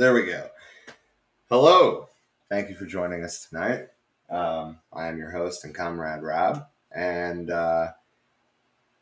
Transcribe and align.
there 0.00 0.14
we 0.14 0.24
go. 0.24 0.48
Hello. 1.50 2.08
Thank 2.48 2.70
you 2.70 2.74
for 2.74 2.86
joining 2.86 3.22
us 3.22 3.44
tonight. 3.46 3.88
Um, 4.30 4.78
I 4.94 5.08
am 5.08 5.18
your 5.18 5.30
host 5.30 5.66
and 5.66 5.74
comrade 5.74 6.22
Rob, 6.22 6.66
and 6.90 7.50
uh, 7.50 7.88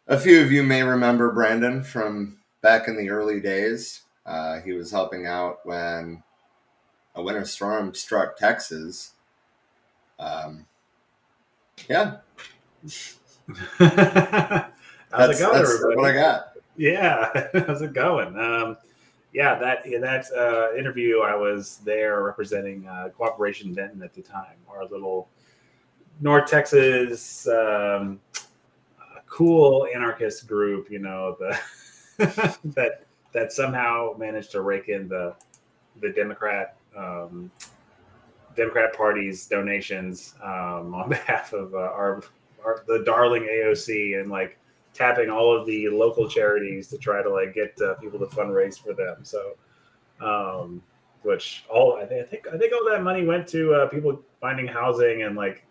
a 0.09 0.19
few 0.19 0.41
of 0.43 0.51
you 0.51 0.65
may 0.65 0.83
remember 0.83 1.31
Brandon 1.31 1.85
from 1.85 2.39
back 2.63 2.89
in 2.89 2.97
the 2.97 3.11
early 3.11 3.39
days. 3.39 4.03
Uh, 4.27 4.59
he 4.61 4.73
was 4.73 4.91
helping 4.91 5.25
out 5.25 5.61
when 5.63 6.21
a 7.15 7.23
winter 7.23 7.45
storm 7.45 7.95
struck 7.95 8.37
Texas. 8.37 9.13
Um, 10.19 10.67
yeah. 11.89 12.17
How's 12.83 13.79
that's, 13.79 15.41
it 15.41 15.45
going, 15.45 15.61
everybody? 15.61 15.97
what 15.97 16.11
I 16.11 16.15
got. 16.15 16.49
Yeah, 16.77 17.49
how's 17.67 17.83
it 17.83 17.93
going? 17.93 18.37
Um, 18.39 18.77
yeah, 19.33 19.59
that 19.59 19.87
in 19.87 20.01
that 20.01 20.27
uh, 20.37 20.75
interview, 20.77 21.21
I 21.21 21.35
was 21.35 21.79
there 21.85 22.23
representing 22.23 22.87
uh, 22.89 23.11
Cooperation 23.17 23.75
Denton 23.75 24.03
at 24.03 24.15
the 24.15 24.23
time, 24.23 24.57
our 24.69 24.85
little 24.85 25.29
North 26.21 26.51
Texas 26.51 27.47
um, 27.47 28.21
uh, 28.35 29.21
cool 29.27 29.87
anarchist 29.95 30.47
group. 30.47 30.91
You 30.91 31.01
know, 31.01 31.37
the 31.39 31.59
that 32.65 33.05
that 33.33 33.53
somehow 33.53 34.15
managed 34.17 34.51
to 34.53 34.63
rake 34.63 34.89
in 34.89 35.09
the 35.09 35.35
the 36.01 36.11
Democrat 36.11 36.77
um, 36.97 37.51
Democrat 38.57 38.95
Party's 38.95 39.47
donations 39.47 40.35
um, 40.43 40.95
on 40.95 41.09
behalf 41.11 41.53
of 41.53 41.75
uh, 41.75 41.79
our, 41.79 42.23
our 42.65 42.83
the 42.87 43.03
darling 43.05 43.43
AOC 43.43 44.21
and 44.21 44.31
like 44.31 44.59
tapping 44.99 45.31
all 45.31 45.57
of 45.57 45.65
the 45.65 45.89
local 45.89 46.29
charities 46.29 46.89
to 46.89 46.99
try 46.99 47.23
to 47.23 47.31
like 47.31 47.55
get 47.55 47.81
uh, 47.81 47.95
people 47.95 48.19
to 48.19 48.27
fundraise 48.27 48.83
for 48.83 48.93
them. 48.93 49.19
So, 49.23 49.57
um, 50.21 50.83
which 51.23 51.65
all 51.71 51.97
I, 51.97 52.05
th- 52.05 52.25
I 52.25 52.27
think 52.27 52.49
I 52.53 52.59
think 52.59 52.73
all 52.73 52.85
that 52.91 53.03
money 53.05 53.25
went 53.25 53.47
to 53.49 53.75
uh, 53.75 53.89
people 53.89 54.21
finding 54.41 54.67
housing 54.67 55.23
and 55.23 55.37
like 55.37 55.65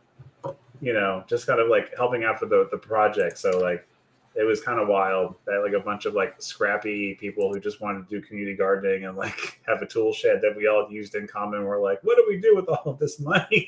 you 0.79 0.93
know 0.93 1.25
just 1.27 1.45
kind 1.45 1.59
of 1.59 1.67
like 1.67 1.93
helping 1.97 2.23
out 2.23 2.39
for 2.39 2.45
the 2.45 2.69
the 2.71 2.77
project. 2.77 3.37
So 3.37 3.59
like 3.59 3.85
it 4.33 4.43
was 4.43 4.61
kind 4.61 4.79
of 4.79 4.87
wild 4.87 5.35
that 5.45 5.61
like 5.61 5.73
a 5.73 5.83
bunch 5.83 6.05
of 6.05 6.13
like 6.13 6.41
scrappy 6.41 7.15
people 7.15 7.51
who 7.51 7.59
just 7.59 7.81
wanted 7.81 8.07
to 8.07 8.15
do 8.15 8.25
community 8.25 8.55
gardening 8.55 9.05
and 9.05 9.17
like 9.17 9.59
have 9.67 9.81
a 9.81 9.85
tool 9.85 10.13
shed 10.13 10.39
that 10.41 10.55
we 10.55 10.67
all 10.67 10.87
used 10.89 11.15
in 11.15 11.27
common 11.27 11.65
were 11.65 11.79
like, 11.79 11.99
what 12.03 12.15
do 12.15 12.25
we 12.29 12.39
do 12.39 12.55
with 12.55 12.69
all 12.69 12.83
of 12.85 12.99
this 12.99 13.19
money? 13.19 13.67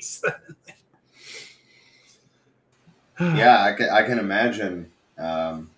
yeah, 3.20 3.64
I 3.64 3.72
can, 3.74 3.90
I 3.90 4.02
can 4.04 4.18
imagine. 4.20 4.90
Um, 5.20 5.70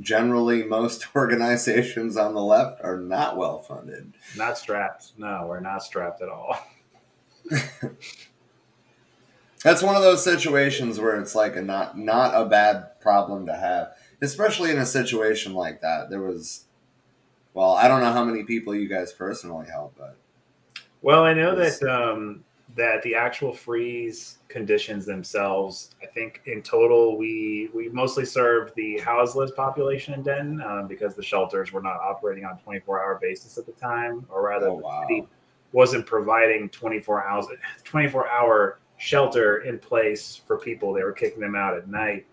generally, 0.00 0.62
most 0.62 1.08
organizations 1.16 2.16
on 2.16 2.34
the 2.34 2.42
left 2.42 2.80
are 2.82 2.98
not 2.98 3.36
well 3.36 3.58
funded. 3.58 4.14
Not 4.36 4.56
strapped. 4.58 5.12
No, 5.18 5.46
we're 5.48 5.60
not 5.60 5.82
strapped 5.82 6.22
at 6.22 6.28
all. 6.28 6.56
That's 9.62 9.82
one 9.82 9.96
of 9.96 10.02
those 10.02 10.22
situations 10.22 11.00
where 11.00 11.18
it's 11.18 11.34
like 11.34 11.56
a 11.56 11.62
not 11.62 11.96
not 11.98 12.34
a 12.34 12.44
bad 12.44 13.00
problem 13.00 13.46
to 13.46 13.56
have, 13.56 13.94
especially 14.20 14.70
in 14.70 14.78
a 14.78 14.84
situation 14.84 15.54
like 15.54 15.80
that. 15.80 16.10
There 16.10 16.20
was, 16.20 16.64
well, 17.54 17.70
I 17.72 17.88
don't 17.88 18.02
know 18.02 18.12
how 18.12 18.24
many 18.24 18.44
people 18.44 18.74
you 18.74 18.88
guys 18.88 19.12
personally 19.12 19.66
helped, 19.66 19.96
but 19.96 20.16
Well, 21.00 21.24
I 21.24 21.32
know 21.32 21.54
that 21.56 21.82
um, 21.82 22.43
that 22.76 23.02
the 23.02 23.14
actual 23.14 23.52
freeze 23.52 24.38
conditions 24.48 25.06
themselves. 25.06 25.94
I 26.02 26.06
think 26.06 26.40
in 26.46 26.60
total 26.62 27.16
we 27.16 27.70
we 27.74 27.88
mostly 27.88 28.24
served 28.24 28.74
the 28.74 28.98
houseless 28.98 29.52
population 29.52 30.14
in 30.14 30.22
Denton 30.22 30.60
um, 30.62 30.88
because 30.88 31.14
the 31.14 31.22
shelters 31.22 31.72
were 31.72 31.82
not 31.82 31.98
operating 32.00 32.44
on 32.44 32.58
twenty 32.58 32.80
four 32.80 33.00
hour 33.02 33.18
basis 33.22 33.58
at 33.58 33.66
the 33.66 33.72
time, 33.72 34.26
or 34.28 34.44
rather, 34.46 34.68
Oh, 34.68 34.80
the 34.80 35.02
city 35.02 35.28
wasn't 35.72 36.04
providing 36.06 36.68
twenty 36.70 37.00
four 37.00 37.24
hours 37.26 37.46
twenty 37.84 38.08
four 38.08 38.28
hour 38.28 38.78
shelter 38.96 39.58
in 39.58 39.78
place 39.78 40.40
for 40.46 40.58
people. 40.58 40.92
They 40.92 41.02
were 41.04 41.12
kicking 41.12 41.40
them 41.40 41.54
out 41.54 41.76
at 41.76 41.88
night. 41.88 42.26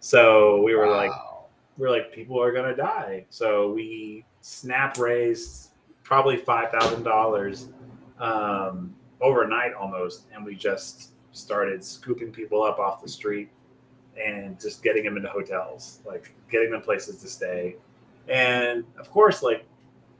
So 0.00 0.62
we 0.62 0.74
were 0.74 0.88
like, 0.88 1.10
Wow. 1.10 1.46
we're 1.78 1.90
like 1.90 2.12
people 2.12 2.40
are 2.42 2.52
gonna 2.52 2.74
die 2.76 3.24
so 3.30 3.70
we 3.72 4.24
snap 4.40 4.98
raised 4.98 5.70
probably 6.04 6.36
five 6.36 6.70
thousand 6.70 7.02
dollars 7.02 7.68
um, 8.18 8.94
overnight 9.20 9.74
almost 9.74 10.24
and 10.34 10.44
we 10.44 10.54
just 10.54 11.10
started 11.32 11.84
scooping 11.84 12.30
people 12.30 12.62
up 12.62 12.78
off 12.78 13.02
the 13.02 13.08
street 13.08 13.48
and 14.22 14.58
just 14.60 14.82
getting 14.82 15.04
them 15.04 15.16
into 15.16 15.28
hotels 15.28 16.00
like 16.06 16.34
getting 16.50 16.70
them 16.70 16.80
places 16.80 17.20
to 17.20 17.28
stay. 17.28 17.76
And 18.28 18.84
of 18.98 19.10
course 19.10 19.42
like 19.42 19.64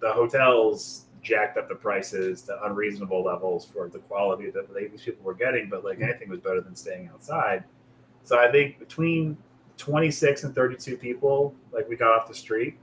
the 0.00 0.12
hotels 0.12 1.06
jacked 1.22 1.56
up 1.58 1.68
the 1.68 1.74
prices 1.74 2.42
to 2.42 2.64
unreasonable 2.64 3.24
levels 3.24 3.64
for 3.64 3.88
the 3.88 3.98
quality 3.98 4.50
that 4.50 4.72
these 4.74 5.02
people 5.02 5.24
were 5.24 5.34
getting 5.34 5.68
but 5.68 5.84
like 5.84 6.00
anything 6.00 6.28
was 6.28 6.40
better 6.40 6.60
than 6.60 6.74
staying 6.74 7.08
outside. 7.12 7.64
So 8.24 8.38
i 8.38 8.50
think 8.50 8.78
between 8.78 9.36
26 9.76 10.44
and 10.44 10.54
32 10.54 10.96
people 10.96 11.54
like 11.72 11.88
we 11.88 11.96
got 11.96 12.18
off 12.18 12.28
the 12.28 12.34
street 12.34 12.78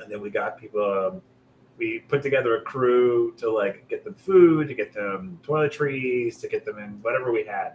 and 0.00 0.10
then 0.10 0.20
we 0.20 0.30
got 0.30 0.58
people 0.58 0.82
um, 0.82 1.22
we 1.82 1.98
put 2.06 2.22
together 2.22 2.56
a 2.56 2.60
crew 2.60 3.34
to 3.36 3.50
like 3.50 3.88
get 3.88 4.04
them 4.04 4.14
food 4.14 4.68
to 4.68 4.74
get 4.74 4.92
them 4.92 5.38
toiletries 5.42 6.40
to 6.40 6.46
get 6.46 6.64
them 6.64 6.78
in 6.78 6.90
whatever 7.02 7.32
we 7.32 7.44
had. 7.44 7.72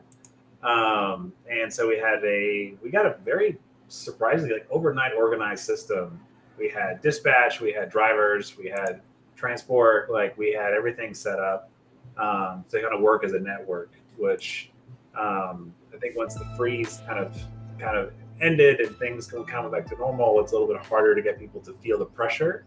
Um, 0.63 1.33
and 1.49 1.71
so 1.71 1.87
we 1.87 1.97
had 1.97 2.23
a 2.23 2.73
we 2.81 2.89
got 2.89 3.05
a 3.05 3.17
very 3.25 3.57
surprisingly 3.89 4.53
like 4.53 4.67
overnight 4.71 5.11
organized 5.13 5.65
system. 5.65 6.19
We 6.57 6.69
had 6.69 7.01
dispatch 7.01 7.59
we 7.59 7.73
had 7.73 7.89
drivers 7.89 8.57
we 8.57 8.67
had 8.69 9.01
transport 9.35 10.09
like 10.09 10.37
we 10.37 10.53
had 10.53 10.73
everything 10.73 11.13
set 11.13 11.39
up 11.39 11.69
um, 12.17 12.63
to 12.69 12.81
kind 12.81 12.93
of 12.93 13.01
work 13.01 13.23
as 13.23 13.33
a 13.33 13.39
network 13.39 13.91
which 14.17 14.71
um, 15.15 15.71
i 15.93 15.97
think 15.99 16.17
once 16.17 16.33
the 16.33 16.45
freeze 16.57 17.01
kind 17.05 17.19
of 17.19 17.39
kind 17.77 17.95
of 17.95 18.11
ended 18.41 18.79
and 18.79 18.95
things 18.97 19.27
can 19.27 19.43
come 19.45 19.69
back 19.71 19.85
to 19.87 19.97
normal, 19.97 20.39
it's 20.39 20.51
a 20.51 20.55
little 20.55 20.67
bit 20.67 20.83
harder 20.85 21.15
to 21.15 21.21
get 21.21 21.39
people 21.39 21.61
to 21.61 21.73
feel 21.73 21.97
the 21.97 22.05
pressure 22.05 22.65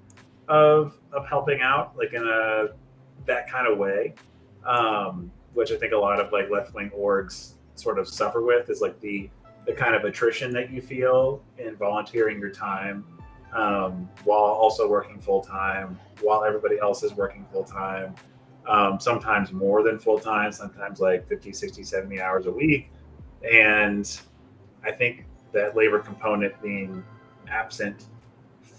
of 0.50 0.99
of 1.12 1.26
helping 1.26 1.61
out, 1.62 1.97
like 1.97 2.12
in 2.12 2.26
a 2.26 2.69
that 3.26 3.49
kind 3.49 3.67
of 3.67 3.79
way, 3.79 4.14
um, 4.67 5.31
which 5.55 5.70
I 5.70 5.76
think 5.76 5.93
a 5.93 5.97
lot 5.97 6.20
of 6.20 6.32
like 6.32 6.50
left 6.50 6.75
wing 6.75 6.91
orgs 6.91 7.55
sort 7.76 7.99
of 7.99 8.08
suffer 8.08 8.43
with 8.43 8.69
is 8.69 8.81
like 8.81 9.00
the 9.00 9.31
the 9.67 9.73
kind 9.73 9.94
of 9.94 10.05
attrition 10.05 10.52
that 10.52 10.70
you 10.70 10.82
feel 10.82 11.43
in 11.58 11.76
volunteering 11.76 12.41
your 12.41 12.50
time 12.50 13.05
um, 13.52 14.08
while 14.25 14.41
also 14.41 14.88
working 14.88 15.20
full 15.20 15.43
time, 15.43 15.99
while 16.20 16.44
everybody 16.44 16.79
else 16.79 17.02
is 17.02 17.14
working 17.14 17.47
full 17.52 17.64
time. 17.64 18.14
Um, 18.69 19.00
sometimes 19.00 19.52
more 19.52 19.82
than 19.82 19.99
full 19.99 20.19
time, 20.19 20.52
sometimes 20.52 21.00
like 21.00 21.26
50, 21.29 21.52
60, 21.52 21.82
70 21.82 22.20
hours 22.20 22.47
a 22.47 22.50
week. 22.50 22.91
And 23.50 24.20
I 24.85 24.93
think 24.93 25.25
that 25.52 25.76
labor 25.76 25.99
component 25.99 26.61
being 26.62 27.02
absent 27.49 28.06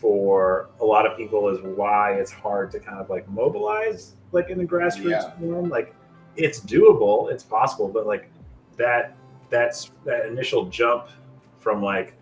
for 0.02 0.70
a 0.80 0.86
lot 0.86 1.06
of 1.06 1.16
people 1.16 1.48
is 1.50 1.60
why 1.62 2.14
it's 2.14 2.32
hard 2.32 2.72
to 2.72 2.80
kind 2.80 2.98
of 2.98 3.10
like 3.10 3.30
mobilize 3.30 4.16
like 4.32 4.50
in 4.50 4.58
the 4.58 4.66
grassroots 4.66 5.10
Yeah. 5.12 5.32
form. 5.40 5.70
Like 5.70 5.94
it's 6.36 6.60
doable, 6.60 7.32
it's 7.32 7.44
possible, 7.44 7.88
but 7.88 8.08
like 8.08 8.30
that 8.78 9.16
that's 9.52 9.92
that 10.06 10.26
initial 10.26 10.66
jump 10.66 11.08
from 11.60 11.84
like 11.84 12.16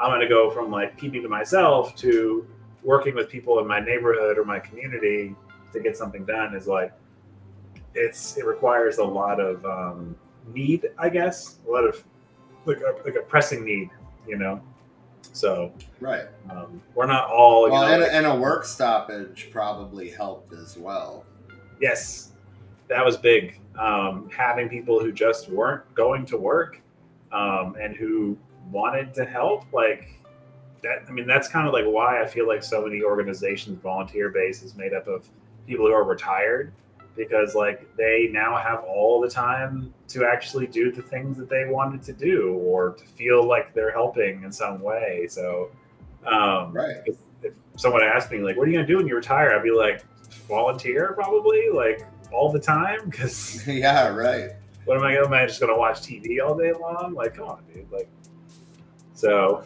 I'm 0.00 0.10
gonna 0.10 0.28
go 0.28 0.50
from 0.50 0.70
like 0.70 0.96
keeping 0.98 1.22
to 1.22 1.28
myself 1.28 1.94
to 1.96 2.46
working 2.82 3.14
with 3.14 3.28
people 3.28 3.58
in 3.58 3.66
my 3.66 3.80
neighborhood 3.80 4.38
or 4.38 4.44
my 4.44 4.58
community 4.58 5.34
to 5.72 5.80
get 5.80 5.96
something 5.96 6.24
done 6.24 6.54
is 6.54 6.66
like 6.66 6.92
it's 7.94 8.36
it 8.38 8.46
requires 8.46 8.98
a 8.98 9.04
lot 9.04 9.40
of 9.40 9.64
um, 9.66 10.16
need, 10.54 10.88
I 10.98 11.08
guess, 11.10 11.58
a 11.66 11.70
lot 11.70 11.84
of 11.84 12.02
like 12.64 12.78
a, 12.78 13.02
like 13.04 13.16
a 13.16 13.22
pressing 13.22 13.64
need, 13.64 13.90
you 14.26 14.38
know. 14.38 14.60
So 15.36 15.70
right. 16.00 16.24
um, 16.48 16.80
we're 16.94 17.04
not 17.06 17.28
all, 17.30 17.68
Well, 17.70 17.82
know, 17.82 17.92
and, 17.92 18.02
like- 18.02 18.10
and 18.12 18.24
a 18.26 18.34
work 18.34 18.64
stoppage 18.64 19.48
probably 19.52 20.08
helped 20.08 20.54
as 20.54 20.78
well. 20.78 21.24
yes, 21.78 22.32
that 22.88 23.04
was 23.04 23.18
big. 23.18 23.60
Um, 23.78 24.30
having 24.34 24.68
people 24.70 24.98
who 24.98 25.12
just 25.12 25.50
weren't 25.50 25.82
going 25.94 26.24
to 26.26 26.38
work 26.38 26.80
um, 27.32 27.76
and 27.78 27.94
who 27.94 28.38
wanted 28.70 29.12
to 29.14 29.26
help, 29.26 29.70
like 29.74 30.08
that. 30.82 31.02
I 31.06 31.10
mean, 31.12 31.26
that's 31.26 31.48
kind 31.48 31.66
of 31.66 31.74
like 31.74 31.84
why 31.84 32.22
I 32.22 32.26
feel 32.26 32.48
like 32.48 32.62
so 32.62 32.82
many 32.86 33.02
organizations, 33.02 33.78
volunteer 33.82 34.30
base, 34.30 34.62
is 34.62 34.74
made 34.74 34.94
up 34.94 35.06
of 35.06 35.28
people 35.66 35.84
who 35.86 35.92
are 35.92 36.04
retired 36.04 36.72
because 37.14 37.54
like 37.54 37.94
they 37.96 38.30
now 38.32 38.56
have 38.56 38.84
all 38.84 39.20
the 39.20 39.28
time 39.28 39.92
to 40.08 40.24
actually 40.24 40.66
do 40.66 40.92
the 40.92 41.02
things 41.02 41.36
that 41.36 41.48
they 41.48 41.64
wanted 41.66 42.02
to 42.02 42.12
do 42.12 42.54
or 42.54 42.92
to 42.92 43.04
feel 43.04 43.46
like 43.46 43.74
they're 43.74 43.90
helping 43.92 44.42
in 44.44 44.52
some 44.52 44.80
way. 44.80 45.26
So, 45.28 45.70
um, 46.24 46.72
Right. 46.72 46.96
if, 47.06 47.16
if 47.42 47.54
someone 47.76 48.02
asked 48.02 48.30
me 48.30 48.38
like, 48.38 48.56
"What 48.56 48.66
are 48.68 48.70
you 48.70 48.76
gonna 48.76 48.86
do 48.86 48.96
when 48.98 49.06
you 49.06 49.16
retire?" 49.16 49.52
I'd 49.52 49.62
be 49.62 49.70
like, 49.72 50.04
"Volunteer, 50.48 51.12
probably, 51.14 51.68
like 51.72 52.06
all 52.32 52.50
the 52.52 52.60
time." 52.60 53.00
Because 53.10 53.66
yeah, 53.68 54.08
right. 54.08 54.50
what 54.84 54.96
am 54.96 55.02
I? 55.04 55.14
Going 55.14 55.28
to, 55.28 55.34
am 55.36 55.42
I 55.42 55.46
just 55.46 55.60
gonna 55.60 55.76
watch 55.76 56.00
TV 56.02 56.40
all 56.44 56.56
day 56.56 56.72
long? 56.72 57.14
Like, 57.14 57.34
come 57.36 57.48
on, 57.48 57.62
dude. 57.72 57.90
Like, 57.90 58.08
so 59.14 59.64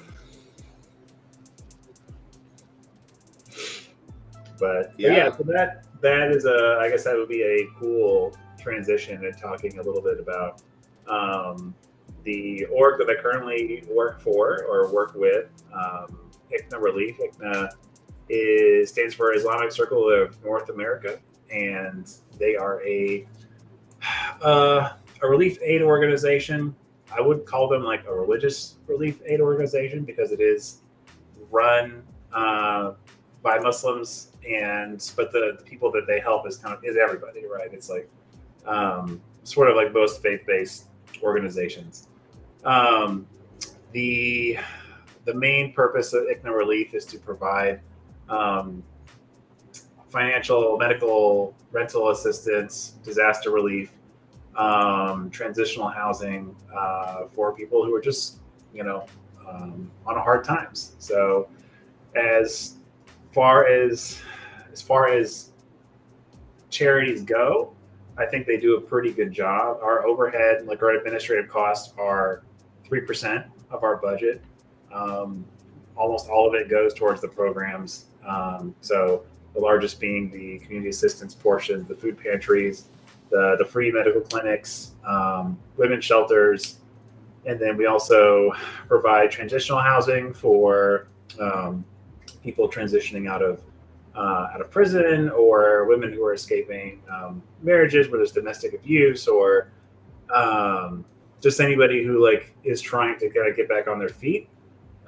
But 4.59 4.93
yeah. 4.99 5.09
but 5.09 5.17
yeah, 5.17 5.37
so 5.37 5.43
that 5.45 5.85
that 6.03 6.31
is 6.31 6.45
a 6.45 6.79
I 6.81 6.91
guess 6.91 7.05
that 7.05 7.17
would 7.17 7.29
be 7.29 7.43
a 7.43 7.67
cool 7.79 8.35
transition 8.61 9.25
and 9.25 9.37
talking 9.37 9.79
a 9.79 9.83
little 9.83 10.03
bit 10.03 10.21
about 10.21 10.63
um, 11.09 11.75
the 12.25 12.65
org 12.67 12.99
that 12.99 13.09
I 13.11 13.21
currently 13.21 13.85
work 13.89 14.21
for 14.21 14.65
or 14.65 14.93
work 14.93 15.15
with, 15.15 15.49
um, 15.73 16.19
ICNA 16.53 16.81
Relief. 16.81 17.17
ICNA 17.19 17.71
is 18.29 18.91
stands 18.91 19.15
for 19.15 19.35
Islamic 19.35 19.73
Circle 19.73 20.09
of 20.11 20.43
North 20.45 20.69
America, 20.69 21.19
and 21.53 22.11
they 22.39 22.57
are 22.57 22.83
a 22.87 23.27
uh, 24.43 24.91
a 25.23 25.29
relief 25.29 25.59
aid 25.63 25.83
organization. 25.83 26.75
I 27.13 27.21
would 27.21 27.45
call 27.45 27.69
them 27.69 27.83
like 27.83 28.07
a 28.07 28.15
religious 28.15 28.77
relief 28.87 29.21
aid 29.27 29.41
organization 29.41 30.05
because 30.05 30.33
it 30.33 30.41
is 30.41 30.83
run 31.51 32.03
uh, 32.33 32.93
by 33.43 33.59
Muslims, 33.59 34.33
and 34.49 35.13
but 35.17 35.33
the, 35.33 35.57
the, 35.59 35.65
people 35.65 35.91
that 35.93 36.07
they 36.07 36.21
help 36.21 36.47
is 36.47 36.57
kind 36.57 36.77
of 36.77 36.85
is 36.85 36.97
everybody, 36.97 37.47
right? 37.47 37.73
It's 37.73 37.91
like 37.91 38.09
um, 38.67 39.21
sort 39.43 39.71
of 39.71 39.77
like 39.77 39.93
most 39.93 40.23
faith 40.23 40.41
based 40.47 40.87
organizations. 41.23 42.09
Um, 42.65 43.27
the 43.93 44.59
the 45.25 45.35
main 45.35 45.73
purpose 45.73 46.13
of 46.13 46.25
ICNA 46.25 46.57
Relief 46.57 46.95
is 46.95 47.05
to 47.07 47.19
provide 47.19 47.81
um, 48.29 48.83
financial, 50.09 50.77
medical, 50.79 51.55
rental 51.73 52.11
assistance, 52.11 52.97
disaster 53.03 53.51
relief, 53.51 53.93
um, 54.57 55.31
transitional 55.31 55.89
housing 55.89 56.55
uh, 56.77 57.27
for 57.35 57.55
people 57.55 57.85
who 57.85 57.95
are 57.95 58.01
just, 58.01 58.39
you 58.75 58.83
know, 58.83 59.07
um, 59.49 59.91
on 60.07 60.17
hard 60.17 60.45
times. 60.45 60.95
So, 60.99 61.49
as 62.17 62.77
far 63.33 63.67
as 63.67 64.21
as 64.73 64.83
far 64.83 65.09
as 65.09 65.51
charities 66.71 67.23
go, 67.23 67.75
I 68.19 68.27
think 68.27 68.47
they 68.47 68.59
do 68.59 68.77
a 68.77 68.81
pretty 68.81 69.13
good 69.13 69.33
job. 69.33 69.79
Our 69.83 70.07
overhead, 70.07 70.67
like 70.67 70.83
our 70.83 70.91
administrative 70.91 71.49
costs, 71.49 71.95
are 71.99 72.43
three 72.85 73.01
percent 73.01 73.47
of 73.71 73.83
our 73.85 73.97
budget. 73.97 74.43
Um, 74.93 75.45
almost 75.97 76.29
all 76.29 76.49
of 76.49 76.55
it 76.55 76.69
goes 76.69 76.95
towards 76.95 77.21
the 77.21 77.29
programs. 77.29 78.07
Um, 78.27 78.75
so 78.81 79.25
the 79.55 79.61
largest 79.61 80.01
being 80.01 80.31
the 80.31 80.59
community 80.61 80.91
assistance 80.91 81.35
portion, 81.35 81.87
the 81.89 81.95
food 81.95 82.19
pantries, 82.19 82.89
the, 83.31 83.57
the 83.59 83.65
free 83.65 83.91
medical 83.93 84.21
clinics, 84.21 84.93
um, 85.07 85.59
women's 85.77 86.05
shelters, 86.05 86.79
and 87.47 87.59
then 87.59 87.77
we 87.77 87.87
also 87.87 88.53
provide 88.89 89.31
transitional 89.31 89.81
housing 89.81 90.33
for 90.33 91.09
um, 91.41 91.85
people 92.43 92.69
transitioning 92.69 93.29
out 93.29 93.43
of 93.43 93.63
uh, 94.21 94.51
out 94.53 94.61
of 94.61 94.71
prison 94.71 95.31
or 95.31 95.87
women 95.87 96.13
who 96.13 96.23
are 96.23 96.35
escaping 96.35 97.01
um, 97.11 97.43
marriages 97.63 98.09
where 98.09 98.19
there's 98.19 98.33
domestic 98.33 98.75
abuse 98.75 99.27
or 99.27 99.73
um, 100.35 101.05
just 101.41 101.59
anybody 101.59 102.05
who 102.05 102.23
like 102.23 102.55
is 102.63 102.83
trying 102.83 103.19
to 103.19 103.31
kind 103.31 103.49
of 103.49 103.57
get 103.57 103.67
back 103.67 103.89
on 103.89 103.99
their 103.99 104.11
feet 104.11 104.49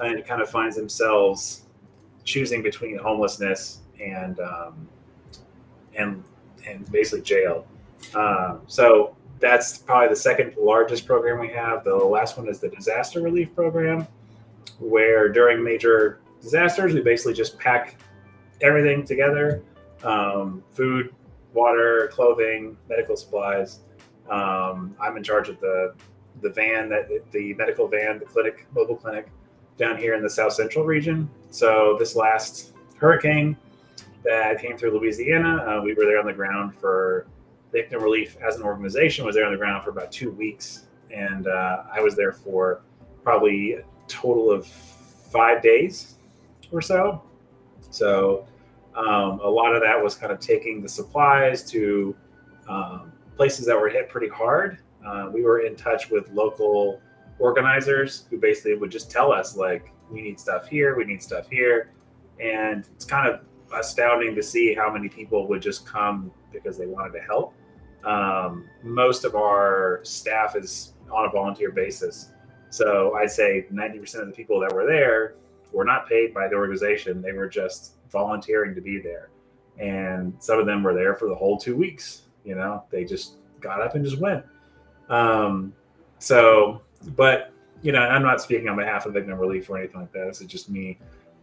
and 0.01 0.25
kind 0.25 0.41
of 0.41 0.49
finds 0.49 0.77
themselves 0.77 1.67
choosing 2.25 2.63
between 2.63 2.97
homelessness 2.97 3.81
and 4.03 4.41
um, 4.41 4.89
and 5.95 6.25
and 6.67 6.91
basically 6.91 7.21
jail. 7.21 7.67
Um, 8.15 8.63
so 8.67 9.15
that's 9.41 9.77
probably 9.77 10.09
the 10.09 10.17
second 10.17 10.55
largest 10.57 11.07
program 11.07 11.39
we 11.39 11.49
have. 11.49 11.85
The 11.85 11.95
last 11.95 12.39
one 12.39 12.49
is 12.49 12.61
the 12.61 12.69
disaster 12.71 13.21
relief 13.21 13.55
program, 13.55 14.07
where 14.79 15.29
during 15.29 15.63
major 15.63 16.21
disasters 16.41 16.95
we 16.95 17.03
basically 17.03 17.35
just 17.35 17.59
pack 17.59 17.99
everything 18.63 19.05
together: 19.05 19.63
um, 20.05 20.63
food, 20.73 21.15
water, 21.53 22.09
clothing, 22.13 22.77
medical 22.89 23.17
supplies. 23.17 23.81
Um, 24.31 24.97
I'm 25.01 25.17
in 25.17 25.23
charge 25.23 25.49
of 25.49 25.61
the 25.61 25.95
the 26.41 26.51
van 26.51 26.89
that 26.89 27.09
the 27.31 27.55
medical 27.55 27.89
van, 27.89 28.19
the 28.19 28.25
clinic, 28.25 28.67
mobile 28.75 28.97
clinic 28.97 29.29
down 29.77 29.97
here 29.97 30.15
in 30.15 30.23
the 30.23 30.31
South 30.31 30.53
Central 30.53 30.85
region. 30.85 31.29
So 31.51 31.97
this 31.99 32.17
last 32.17 32.73
hurricane 32.97 33.57
that 34.25 34.61
came 34.61 34.77
through 34.77 34.99
Louisiana, 34.99 35.57
uh, 35.57 35.83
we 35.83 35.95
were 35.95 36.05
there 36.05 36.19
on 36.19 36.27
the 36.27 36.33
ground 36.33 36.75
for 36.75 37.27
ICNA 37.75 38.01
Relief 38.01 38.37
as 38.47 38.57
an 38.57 38.63
organization 38.63 39.25
was 39.25 39.35
there 39.35 39.45
on 39.45 39.53
the 39.53 39.59
ground 39.59 39.83
for 39.83 39.91
about 39.91 40.13
two 40.13 40.31
weeks, 40.31 40.87
and 41.11 41.47
uh, 41.47 41.85
I 41.93 42.01
was 42.01 42.15
there 42.15 42.33
for 42.33 42.83
probably 43.25 43.75
a 43.75 43.85
total 44.09 44.51
of 44.51 44.67
five 44.67 45.63
days 45.63 46.17
or 46.71 46.83
so. 46.83 47.23
So 47.91 48.47
um, 48.95 49.41
a 49.41 49.49
lot 49.49 49.75
of 49.75 49.83
that 49.83 50.03
was 50.03 50.15
kind 50.15 50.33
of 50.33 50.41
taking 50.41 50.83
the 50.83 50.89
supplies 50.89 51.63
to 51.71 52.15
um, 52.69 53.13
places 53.37 53.67
that 53.67 53.79
were 53.79 53.89
hit 53.89 54.09
pretty 54.09 54.29
hard. 54.29 54.79
Uh, 55.07 55.31
we 55.33 55.43
were 55.43 55.61
in 55.61 55.75
touch 55.75 56.11
with 56.11 56.31
local 56.31 57.01
organizers 57.39 58.27
who 58.31 58.39
basically 58.39 58.75
would 58.75 58.91
just 58.91 59.11
tell 59.11 59.33
us 59.33 59.57
like 59.57 59.91
we 60.11 60.21
need 60.21 60.39
stuff 60.39 60.69
here, 60.69 60.97
we 60.97 61.05
need 61.05 61.23
stuff 61.23 61.49
here, 61.51 61.91
and 62.41 62.87
it's 62.95 63.05
kind 63.05 63.29
of 63.29 63.41
astounding 63.75 64.35
to 64.35 64.43
see 64.43 64.75
how 64.75 64.93
many 64.93 65.09
people 65.09 65.49
would 65.49 65.63
just 65.63 65.87
come 65.87 66.31
because 66.53 66.77
they 66.77 66.87
wanted 66.87 67.13
to 67.13 67.21
help. 67.21 67.55
Um, 68.05 68.69
most 68.83 69.25
of 69.25 69.35
our 69.35 70.01
staff 70.03 70.55
is 70.57 70.93
on 71.11 71.27
a 71.27 71.31
volunteer 71.31 71.71
basis, 71.71 72.31
so 72.71 73.15
I'd 73.15 73.31
say 73.31 73.67
90% 73.73 74.21
of 74.21 74.27
the 74.27 74.33
people 74.33 74.61
that 74.61 74.73
were 74.73 74.87
there 74.87 75.35
were 75.73 75.85
not 75.85 76.09
paid 76.09 76.35
by 76.35 76.49
the 76.49 76.55
organization; 76.55 77.23
they 77.23 77.33
were 77.33 77.49
just 77.49 77.95
volunteering 78.13 78.75
to 78.75 78.81
be 78.81 79.01
there, 79.01 79.31
and 79.79 80.35
some 80.39 80.59
of 80.59 80.67
them 80.67 80.83
were 80.83 80.95
there 80.95 81.15
for 81.15 81.29
the 81.29 81.35
whole 81.35 81.57
two 81.57 81.77
weeks. 81.77 82.23
You 82.45 82.55
know, 82.55 82.85
they 82.91 83.05
just 83.05 83.37
got 83.61 83.81
up 83.81 83.95
and 83.95 84.05
just 84.05 84.19
went. 84.19 84.45
Um, 85.09 85.73
so 86.19 86.83
but 87.17 87.53
you 87.83 87.93
know, 87.93 88.01
I'm 88.01 88.23
not 88.23 88.41
speaking 88.41 88.69
on 88.69 88.77
behalf 88.77 89.07
of 89.07 89.15
ICNA 89.15 89.39
Relief 89.39 89.69
or 89.69 89.79
anything 89.79 90.01
like 90.01 90.13
that. 90.13 90.27
This 90.27 90.41
is 90.41 90.47
just 90.47 90.71
me. 90.71 90.99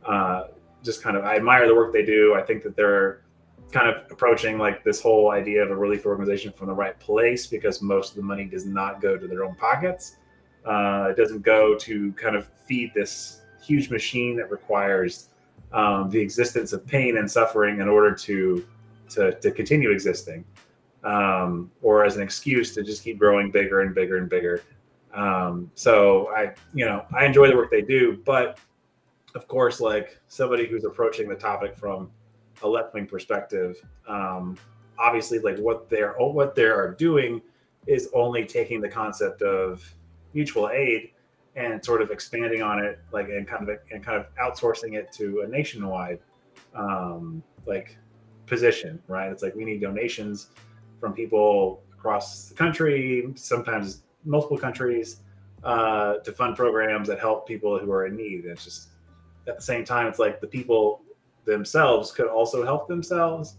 Uh, 0.06 0.46
just 0.84 1.04
kind 1.04 1.18
of, 1.18 1.26
I 1.26 1.36
admire 1.36 1.68
the 1.68 1.76
work 1.76 1.92
they 1.92 2.06
do. 2.06 2.34
I 2.36 2.42
think 2.42 2.64
that 2.64 2.78
they're 2.78 3.24
kind 3.72 3.90
of 3.90 4.10
approaching 4.10 4.58
like 4.58 4.84
this 4.84 5.02
whole 5.02 5.32
idea 5.32 5.62
of 5.62 5.70
a 5.70 5.76
relief 5.76 6.06
organization 6.06 6.54
from 6.54 6.68
the 6.68 6.74
right 6.74 6.98
place 7.00 7.46
because 7.46 7.82
most 7.82 8.12
of 8.12 8.16
the 8.16 8.22
money 8.22 8.46
does 8.46 8.66
not 8.66 9.02
go 9.02 9.18
to 9.18 9.28
their 9.28 9.44
own 9.44 9.56
pockets. 9.56 10.16
Uh, 10.66 11.08
it 11.10 11.18
doesn't 11.18 11.42
go 11.42 11.76
to 11.78 12.14
kind 12.14 12.38
of 12.38 12.50
feed 12.66 12.94
this 12.96 13.42
huge 13.62 13.90
machine 13.90 14.38
that 14.38 14.50
requires 14.50 15.29
um, 15.74 16.10
the 16.10 16.20
existence 16.20 16.74
of 16.74 16.86
pain 16.86 17.18
and 17.18 17.30
suffering 17.30 17.80
in 17.80 17.88
order 17.88 18.14
to 18.14 18.66
to, 19.10 19.34
to 19.40 19.52
continue 19.52 19.90
existing, 19.90 20.46
um, 21.04 21.72
or 21.82 22.06
as 22.06 22.16
an 22.16 22.22
excuse 22.22 22.76
to 22.76 22.84
just 22.84 23.04
keep 23.04 23.18
growing 23.18 23.50
bigger 23.50 23.82
and 23.82 23.96
bigger 23.96 24.18
and 24.18 24.30
bigger. 24.30 24.62
Um, 25.14 25.72
so 25.74 26.30
I, 26.30 26.54
you 26.74 26.86
know, 26.86 27.06
I 27.18 27.26
enjoy 27.26 27.48
the 27.48 27.56
work 27.56 27.72
they 27.72 27.82
do, 27.82 28.22
but 28.24 28.60
of 29.36 29.48
course, 29.48 29.80
like 29.80 30.20
somebody 30.28 30.68
who's 30.68 30.84
approaching 30.84 31.28
the 31.28 31.36
topic 31.36 31.76
from 31.76 32.12
a 32.62 32.68
left 32.68 32.94
wing 32.94 33.08
perspective, 33.08 33.78
um, 34.08 34.58
obviously, 34.98 35.40
like 35.40 35.58
what 35.58 35.90
they're 35.90 36.14
what 36.14 36.56
they 36.56 36.66
are 36.66 36.92
doing 36.92 37.42
is 37.88 38.10
only 38.14 38.46
taking 38.46 38.82
the 38.82 38.90
concept 38.90 39.42
of 39.42 39.84
mutual 40.34 40.70
aid 40.70 41.12
and 41.60 41.84
sort 41.84 42.02
of 42.02 42.10
expanding 42.10 42.62
on 42.62 42.80
it, 42.80 43.00
like 43.12 43.28
and 43.28 43.46
kind 43.48 43.70
of 43.70 43.78
and 43.92 44.04
kind 44.04 44.18
of 44.18 44.26
outsourcing 44.38 44.96
it 44.96 45.12
to 45.12 45.42
a 45.42 45.48
nationwide 45.48 46.20
um, 46.74 47.44
like 47.66 47.98
position, 48.46 49.02
right? 49.08 49.30
It's 49.32 49.44
like 49.44 49.56
we 49.56 49.66
need 49.66 49.82
donations 49.82 50.48
from 51.00 51.14
people 51.14 51.84
across 51.94 52.48
the 52.48 52.56
country, 52.56 53.28
sometimes 53.36 54.04
multiple 54.24 54.58
countries 54.58 55.22
uh, 55.64 56.16
to 56.20 56.32
fund 56.32 56.56
programs 56.56 57.08
that 57.10 57.20
help 57.20 57.46
people 57.46 57.78
who 57.78 57.92
are 57.92 58.06
in 58.06 58.16
need. 58.16 58.44
And 58.44 58.52
it's 58.54 58.64
just 58.64 58.90
at 59.48 59.58
the 59.58 59.62
same 59.62 59.84
time, 59.84 60.08
it's 60.08 60.20
like 60.20 60.40
the 60.40 60.48
people 60.48 61.02
themselves 61.46 62.12
could 62.12 62.28
also 62.28 62.64
help 62.64 62.88
themselves, 62.88 63.58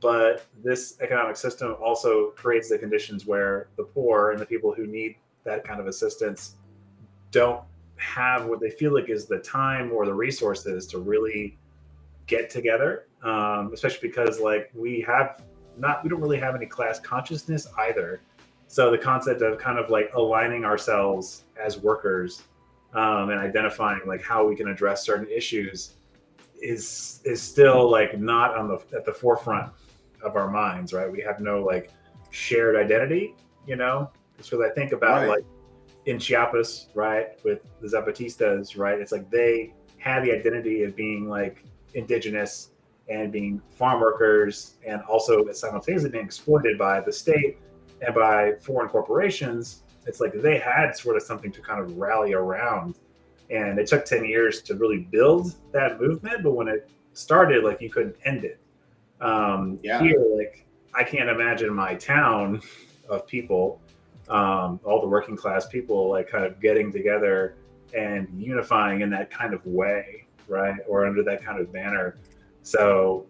but 0.00 0.46
this 0.62 0.98
economic 1.00 1.36
system 1.36 1.76
also 1.82 2.30
creates 2.30 2.68
the 2.68 2.78
conditions 2.78 3.24
where 3.24 3.68
the 3.76 3.84
poor 3.84 4.32
and 4.32 4.40
the 4.40 4.46
people 4.46 4.74
who 4.74 4.86
need 4.86 5.16
that 5.44 5.64
kind 5.64 5.80
of 5.80 5.86
assistance 5.86 6.56
don't 7.30 7.62
have 7.96 8.46
what 8.46 8.60
they 8.60 8.70
feel 8.70 8.94
like 8.94 9.08
is 9.08 9.26
the 9.26 9.38
time 9.38 9.92
or 9.92 10.06
the 10.06 10.14
resources 10.14 10.86
to 10.86 10.98
really 10.98 11.58
get 12.26 12.48
together 12.48 13.06
um, 13.22 13.70
especially 13.72 14.08
because 14.08 14.40
like 14.40 14.70
we 14.74 15.00
have 15.00 15.42
not 15.76 16.02
we 16.02 16.08
don't 16.08 16.20
really 16.20 16.38
have 16.38 16.54
any 16.54 16.66
class 16.66 16.98
consciousness 17.00 17.66
either 17.78 18.20
so 18.68 18.90
the 18.90 18.98
concept 18.98 19.42
of 19.42 19.58
kind 19.58 19.78
of 19.78 19.90
like 19.90 20.10
aligning 20.14 20.64
ourselves 20.64 21.44
as 21.62 21.78
workers 21.78 22.42
um, 22.94 23.30
and 23.30 23.38
identifying 23.38 24.00
like 24.06 24.22
how 24.22 24.46
we 24.46 24.56
can 24.56 24.68
address 24.68 25.04
certain 25.04 25.28
issues 25.28 25.94
is 26.60 27.20
is 27.24 27.40
still 27.40 27.90
like 27.90 28.18
not 28.18 28.56
on 28.56 28.68
the 28.68 28.78
at 28.96 29.04
the 29.04 29.12
forefront 29.12 29.72
of 30.22 30.36
our 30.36 30.50
minds, 30.50 30.92
right? 30.92 31.10
We 31.10 31.20
have 31.22 31.40
no 31.40 31.62
like 31.62 31.90
shared 32.30 32.76
identity, 32.76 33.34
you 33.66 33.76
know. 33.76 34.10
Because 34.36 34.60
I 34.60 34.70
think 34.70 34.92
about 34.92 35.22
right. 35.22 35.28
like 35.28 35.44
in 36.10 36.18
Chiapas, 36.18 36.88
right, 36.94 37.38
with 37.44 37.60
the 37.80 37.86
Zapatistas, 37.86 38.76
right? 38.76 39.00
It's 39.00 39.12
like 39.12 39.30
they 39.30 39.72
had 39.98 40.24
the 40.24 40.32
identity 40.32 40.82
of 40.82 40.96
being 40.96 41.28
like 41.28 41.64
indigenous 41.94 42.70
and 43.08 43.32
being 43.32 43.62
farm 43.70 44.00
workers 44.00 44.74
and 44.86 45.02
also 45.02 45.50
simultaneously 45.52 46.10
being 46.10 46.24
exploited 46.24 46.76
by 46.76 47.00
the 47.00 47.12
state 47.12 47.58
and 48.04 48.14
by 48.14 48.52
foreign 48.60 48.88
corporations, 48.88 49.82
it's 50.06 50.20
like 50.20 50.32
they 50.34 50.58
had 50.58 50.96
sort 50.96 51.16
of 51.16 51.22
something 51.22 51.52
to 51.52 51.60
kind 51.60 51.80
of 51.80 51.96
rally 51.96 52.32
around. 52.32 52.98
And 53.50 53.78
it 53.78 53.86
took 53.86 54.04
10 54.04 54.24
years 54.24 54.62
to 54.62 54.74
really 54.74 54.98
build 54.98 55.54
that 55.72 56.00
movement, 56.00 56.42
but 56.42 56.52
when 56.52 56.68
it 56.68 56.90
started, 57.12 57.64
like 57.64 57.80
you 57.80 57.90
couldn't 57.90 58.16
end 58.24 58.44
it. 58.44 58.60
Um, 59.20 59.78
Yeah. 59.82 60.00
Here, 60.00 60.24
like 60.34 60.66
I 60.94 61.04
can't 61.04 61.28
imagine 61.28 61.72
my 61.74 61.94
town 61.94 62.62
of 63.08 63.26
people, 63.26 63.80
um, 64.30 64.80
all 64.84 65.00
the 65.00 65.08
working 65.08 65.36
class 65.36 65.66
people, 65.66 66.08
like 66.08 66.28
kind 66.28 66.44
of 66.44 66.60
getting 66.60 66.90
together 66.90 67.56
and 67.96 68.28
unifying 68.40 69.00
in 69.00 69.10
that 69.10 69.30
kind 69.30 69.52
of 69.52 69.64
way, 69.66 70.26
right? 70.48 70.76
Or 70.88 71.04
under 71.04 71.22
that 71.24 71.44
kind 71.44 71.60
of 71.60 71.72
banner. 71.72 72.16
So 72.62 73.26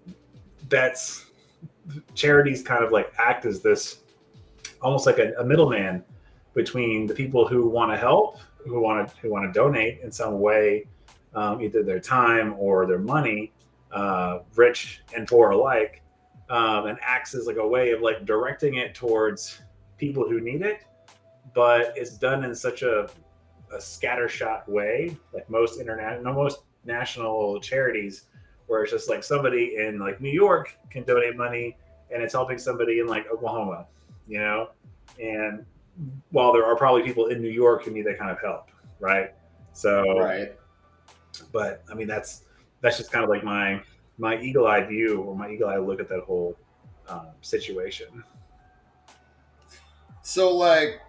that's 0.69 1.27
charities 2.15 2.63
kind 2.63 2.85
of 2.85 2.93
like 2.93 3.13
act 3.19 3.47
as 3.47 3.61
this 3.61 4.03
almost 4.83 5.07
like 5.07 5.19
a, 5.19 5.33
a 5.39 5.45
middleman 5.45 6.05
between 6.55 7.07
the 7.07 7.15
people 7.15 7.47
who 7.47 7.69
want 7.69 7.91
to 7.91 7.97
help, 7.97 8.39
who 8.59 8.81
want 8.81 9.09
to 9.09 9.17
who 9.19 9.31
want 9.31 9.53
to 9.53 9.59
donate 9.59 10.01
in 10.01 10.11
some 10.13 10.41
way, 10.41 10.87
um, 11.35 11.63
either 11.63 11.83
their 11.83 12.01
time 12.01 12.55
or 12.59 12.87
their 12.87 12.99
money, 12.99 13.53
uh, 13.93 14.41
rich 14.57 15.03
and 15.15 15.27
poor 15.27 15.51
alike, 15.51 16.03
um, 16.51 16.87
and 16.87 16.99
acts 17.03 17.35
as 17.35 17.47
like 17.47 17.57
a 17.57 17.67
way 17.67 17.91
of 17.93 18.01
like 18.01 18.25
directing 18.25 18.75
it 18.75 18.95
towards 18.95 19.61
people 19.97 20.29
who 20.29 20.41
need 20.41 20.63
it. 20.63 20.85
But 21.55 21.93
it's 21.97 22.17
done 22.17 22.45
in 22.45 22.55
such 22.55 22.83
a, 22.83 23.11
a 23.73 23.77
scattershot 23.77 24.69
way, 24.69 25.17
like 25.33 25.49
most 25.51 25.81
internet, 25.81 26.23
no, 26.23 26.33
most 26.33 26.61
national 26.85 27.61
charities, 27.61 28.25
where 28.67 28.83
it's 28.83 28.93
just 28.93 29.09
like 29.09 29.25
somebody 29.25 29.77
in 29.77 29.99
like 29.99 30.21
New 30.21 30.31
York 30.31 30.77
can 30.91 31.03
donate 31.05 31.37
money, 31.37 31.77
and 32.13 32.23
it's 32.23 32.33
helping 32.33 32.59
somebody 32.59 33.01
in 33.01 33.07
like 33.07 33.31
Oklahoma, 33.31 33.87
you 34.29 34.39
know, 34.39 34.71
and 35.21 35.65
while 36.31 36.53
there 36.53 36.65
are 36.65 36.77
probably 36.77 37.03
people 37.03 37.27
in 37.27 37.43
New 37.43 37.51
York 37.51 37.85
who 37.85 37.91
need 37.91 38.07
that 38.07 38.19
kind 38.19 38.31
of 38.31 38.41
help, 38.41 38.71
right? 39.01 39.35
So, 39.73 40.19
Right. 40.19 40.57
but 41.53 41.83
I 41.91 41.95
mean, 41.95 42.07
that's 42.07 42.45
that's 42.81 42.97
just 42.97 43.13
kind 43.13 43.25
of 43.25 43.31
like 43.31 43.45
my 43.45 43.83
my 44.19 44.41
eagle 44.41 44.67
eye 44.67 44.85
view 44.85 45.21
or 45.23 45.37
my 45.37 45.51
eagle 45.51 45.69
eye 45.69 45.79
look 45.79 46.01
at 46.01 46.09
that 46.09 46.21
whole 46.21 46.57
um, 47.09 47.29
situation. 47.41 48.23
So, 50.23 50.55
like, 50.55 51.01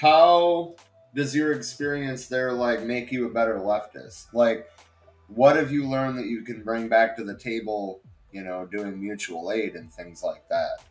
how 0.00 0.74
does 1.14 1.34
your 1.36 1.52
experience 1.52 2.26
there 2.26 2.52
like 2.52 2.82
make 2.84 3.12
you 3.12 3.26
a 3.26 3.30
better 3.30 3.56
leftist? 3.56 4.32
Like, 4.32 4.70
what 5.28 5.56
have 5.56 5.70
you 5.70 5.86
learned 5.86 6.18
that 6.18 6.26
you 6.26 6.42
can 6.42 6.62
bring 6.62 6.88
back 6.88 7.16
to 7.16 7.24
the 7.24 7.36
table? 7.36 8.00
You 8.32 8.42
know, 8.42 8.64
doing 8.64 8.98
mutual 8.98 9.52
aid 9.52 9.74
and 9.74 9.92
things 9.92 10.22
like 10.22 10.48
that. 10.48 10.84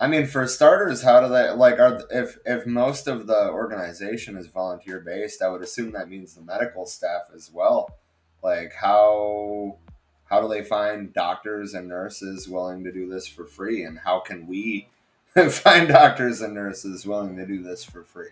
I 0.00 0.08
mean, 0.08 0.26
for 0.26 0.46
starters, 0.48 1.02
how 1.02 1.20
do 1.20 1.28
they 1.28 1.50
like? 1.50 1.78
Are 1.78 2.02
if 2.10 2.38
if 2.44 2.66
most 2.66 3.06
of 3.06 3.26
the 3.26 3.50
organization 3.50 4.36
is 4.36 4.46
volunteer 4.46 5.00
based, 5.00 5.42
I 5.42 5.48
would 5.48 5.62
assume 5.62 5.92
that 5.92 6.08
means 6.08 6.34
the 6.34 6.42
medical 6.42 6.86
staff 6.86 7.24
as 7.34 7.50
well. 7.52 7.98
Like, 8.42 8.72
how 8.72 9.76
how 10.24 10.40
do 10.40 10.48
they 10.48 10.64
find 10.64 11.12
doctors 11.12 11.74
and 11.74 11.86
nurses 11.86 12.48
willing 12.48 12.82
to 12.84 12.92
do 12.92 13.08
this 13.08 13.28
for 13.28 13.44
free, 13.44 13.84
and 13.84 13.98
how 13.98 14.20
can 14.20 14.46
we 14.46 14.88
find 15.50 15.88
doctors 15.88 16.40
and 16.40 16.54
nurses 16.54 17.06
willing 17.06 17.36
to 17.36 17.46
do 17.46 17.62
this 17.62 17.84
for 17.84 18.02
free? 18.02 18.30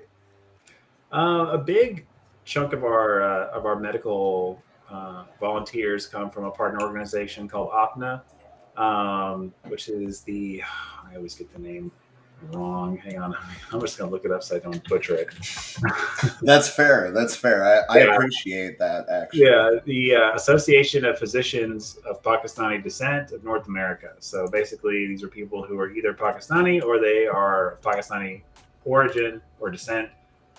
Uh, 1.13 1.51
a 1.53 1.59
big 1.59 2.07
chunk 2.45 2.73
of 2.73 2.83
our 2.85 3.23
uh, 3.23 3.51
of 3.51 3.67
our 3.67 3.79
medical 3.79 4.63
uh, 4.91 5.25
volunteers 5.39 6.07
come 6.07 6.31
from 6.31 6.45
a 6.45 6.51
partner 6.51 6.83
organization 6.83 7.49
called 7.49 7.71
APPNA, 7.71 8.23
um, 8.77 9.55
which 9.69 9.89
is 9.89 10.23
the 10.23 10.63
I 11.05 11.15
always 11.17 11.35
get 11.35 11.53
the 11.53 11.61
name 11.61 11.93
wrong. 12.53 12.97
Hang 12.99 13.19
on, 13.19 13.35
I'm 13.73 13.81
just 13.81 13.99
gonna 13.99 14.11
look 14.11 14.25
it 14.25 14.31
up 14.31 14.43
so 14.43 14.57
I 14.57 14.59
don't 14.59 14.83
butcher 14.89 15.15
it. 15.17 15.29
That's 16.43 16.69
fair. 16.69 17.11
That's 17.13 17.35
fair. 17.35 17.87
I, 17.91 17.99
I 17.99 17.99
appreciate 18.01 18.79
that. 18.79 19.09
Actually, 19.09 19.43
Yeah, 19.43 19.79
the 19.85 20.15
uh, 20.15 20.35
Association 20.35 21.05
of 21.05 21.19
Physicians 21.19 21.99
of 22.09 22.23
Pakistani 22.23 22.83
Descent 22.83 23.33
of 23.33 23.45
North 23.45 23.69
America. 23.69 24.13
So 24.21 24.47
basically, 24.49 25.07
these 25.07 25.23
are 25.23 25.29
people 25.29 25.63
who 25.63 25.79
are 25.79 25.91
either 25.91 26.15
Pakistani 26.15 26.83
or 26.83 27.01
they 27.01 27.27
are 27.27 27.79
Pakistani 27.83 28.43
origin 28.85 29.41
or 29.61 29.71
descent, 29.71 30.09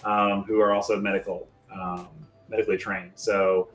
um, 0.03 0.43
who 0.43 0.59
are 0.61 0.73
also 0.73 0.99
medical, 0.99 1.47
um, 1.73 2.07
medically 2.49 2.77
trained. 2.77 3.11
So 3.15 3.69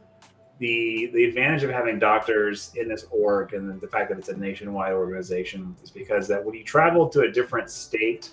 the 0.59 1.11
the 1.13 1.25
advantage 1.25 1.65
of 1.65 1.71
having 1.71 1.99
doctors 1.99 2.71
in 2.77 2.89
this 2.89 3.07
org 3.11 3.55
and 3.55 3.81
the 3.81 3.89
fact 3.89 4.09
that 4.09 4.19
it's 4.19 4.29
a 4.29 4.37
nationwide 4.37 4.93
organization 4.93 5.75
is 5.83 5.91
because 5.91 6.29
that 6.29 6.45
when 6.45 6.55
you 6.55 6.63
travel 6.63 7.09
to 7.09 7.21
a 7.23 7.31
different 7.31 7.71
state 7.71 8.31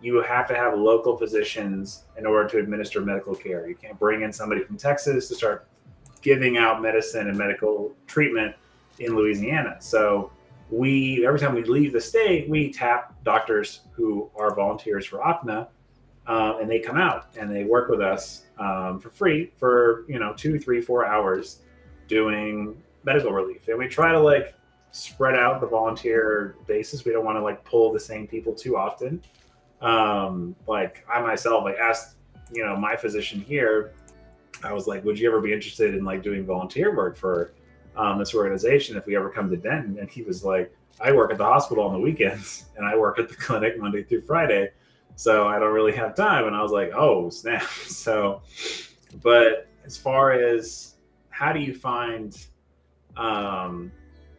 you 0.00 0.22
have 0.22 0.46
to 0.46 0.54
have 0.54 0.78
local 0.78 1.16
physicians 1.16 2.04
in 2.18 2.26
order 2.26 2.48
to 2.48 2.58
administer 2.58 3.00
medical 3.00 3.34
care. 3.34 3.68
You 3.68 3.74
can't 3.74 3.98
bring 3.98 4.22
in 4.22 4.32
somebody 4.32 4.62
from 4.62 4.76
texas 4.76 5.28
to 5.28 5.34
start 5.34 5.66
giving 6.20 6.58
out 6.58 6.82
medicine 6.82 7.28
and 7.28 7.36
medical 7.36 7.94
treatment 8.06 8.54
in 8.98 9.16
louisiana. 9.16 9.76
So 9.80 10.30
we 10.70 11.26
every 11.26 11.38
time 11.38 11.54
we 11.54 11.64
leave 11.64 11.92
the 11.92 12.00
state 12.00 12.48
we 12.48 12.72
tap 12.72 13.14
doctors 13.24 13.82
who 13.92 14.30
are 14.36 14.54
volunteers 14.54 15.06
for 15.06 15.18
APPNA 15.18 15.68
um, 16.26 16.60
and 16.60 16.70
they 16.70 16.80
come 16.80 16.96
out 16.96 17.28
and 17.38 17.54
they 17.54 17.64
work 17.64 17.88
with 17.88 18.00
us 18.00 18.45
um, 18.58 19.00
for 19.00 19.10
free 19.10 19.52
for 19.56 20.04
you 20.08 20.18
know 20.18 20.32
two 20.34 20.58
three 20.58 20.80
four 20.80 21.06
hours 21.06 21.60
doing 22.08 22.76
medical 23.04 23.32
relief. 23.32 23.68
And 23.68 23.78
we 23.78 23.88
try 23.88 24.12
to 24.12 24.20
like 24.20 24.54
spread 24.92 25.34
out 25.34 25.60
the 25.60 25.66
volunteer 25.66 26.56
basis 26.66 27.04
we 27.04 27.12
don't 27.12 27.24
want 27.24 27.36
to 27.36 27.42
like 27.42 27.62
pull 27.64 27.92
the 27.92 28.00
same 28.00 28.26
people 28.26 28.54
too 28.54 28.76
often. 28.76 29.22
Um 29.80 30.56
like 30.66 31.04
i 31.12 31.20
myself 31.20 31.64
like 31.64 31.76
asked 31.76 32.16
you 32.52 32.64
know 32.64 32.76
my 32.76 32.96
physician 32.96 33.40
here 33.40 33.92
i 34.62 34.72
was 34.72 34.86
like 34.86 35.04
would 35.04 35.18
you 35.18 35.28
ever 35.28 35.40
be 35.40 35.52
interested 35.52 35.94
in 35.94 36.04
like 36.04 36.22
doing 36.22 36.44
volunteer 36.44 36.94
work 36.94 37.16
for 37.16 37.52
um, 37.96 38.18
this 38.18 38.34
organization 38.34 38.96
if 38.96 39.06
we 39.06 39.16
ever 39.16 39.30
come 39.30 39.50
to 39.50 39.56
denton 39.56 39.98
and 39.98 40.10
he 40.10 40.22
was 40.22 40.44
like 40.44 40.72
i 41.00 41.10
work 41.10 41.30
at 41.30 41.38
the 41.38 41.44
hospital 41.44 41.84
on 41.84 41.92
the 41.92 41.98
weekends 41.98 42.66
and 42.76 42.86
i 42.86 42.96
work 42.96 43.18
at 43.18 43.28
the 43.28 43.34
clinic 43.46 43.78
monday 43.78 44.02
through 44.02 44.20
friday 44.22 44.70
so 45.16 45.48
I 45.48 45.58
don't 45.58 45.72
really 45.72 45.96
have 45.96 46.14
time. 46.14 46.46
And 46.46 46.54
I 46.54 46.62
was 46.62 46.70
like, 46.70 46.92
oh, 46.94 47.30
snap. 47.30 47.62
So, 47.86 48.42
but 49.22 49.68
as 49.84 49.96
far 49.96 50.32
as 50.32 50.94
how 51.30 51.52
do 51.52 51.60
you 51.60 51.74
find, 51.74 52.36
um, 53.16 53.90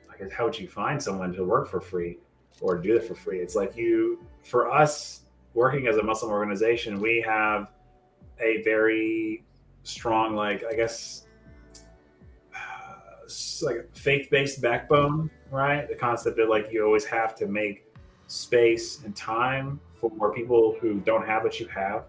I 0.10 0.18
guess, 0.18 0.32
how 0.32 0.46
would 0.46 0.58
you 0.58 0.68
find 0.68 1.02
someone 1.02 1.34
to 1.34 1.44
work 1.44 1.68
for 1.68 1.82
free 1.82 2.20
or 2.62 2.78
do 2.78 2.96
it 2.96 3.04
for 3.06 3.16
free? 3.16 3.40
It's 3.40 3.56
like 3.56 3.76
you, 3.76 4.24
for 4.44 4.72
us 4.72 5.22
working 5.54 5.88
as 5.88 5.98
a 5.98 6.04
Muslim 6.04 6.32
organization, 6.32 7.02
we 7.02 7.24
have 7.26 7.72
a 8.40 8.62
very 8.62 9.44
strong, 9.84 10.36
like, 10.36 10.64
I 10.64 10.76
guess, 10.76 11.26
uh, 12.56 13.28
like 13.64 13.90
faith-based 13.96 14.62
backbone, 14.62 15.32
right? 15.50 15.90
The 15.90 15.96
concept 15.96 16.38
that 16.38 16.50
like 16.50 16.72
you 16.72 16.86
always 16.86 17.06
have 17.06 17.34
to 17.36 17.48
make 17.48 17.86
space 18.28 19.04
and 19.04 19.16
time 19.16 19.80
for 20.00 20.34
people 20.34 20.76
who 20.80 21.00
don't 21.02 21.26
have 21.26 21.44
what 21.44 21.60
you 21.60 21.68
have. 21.68 22.06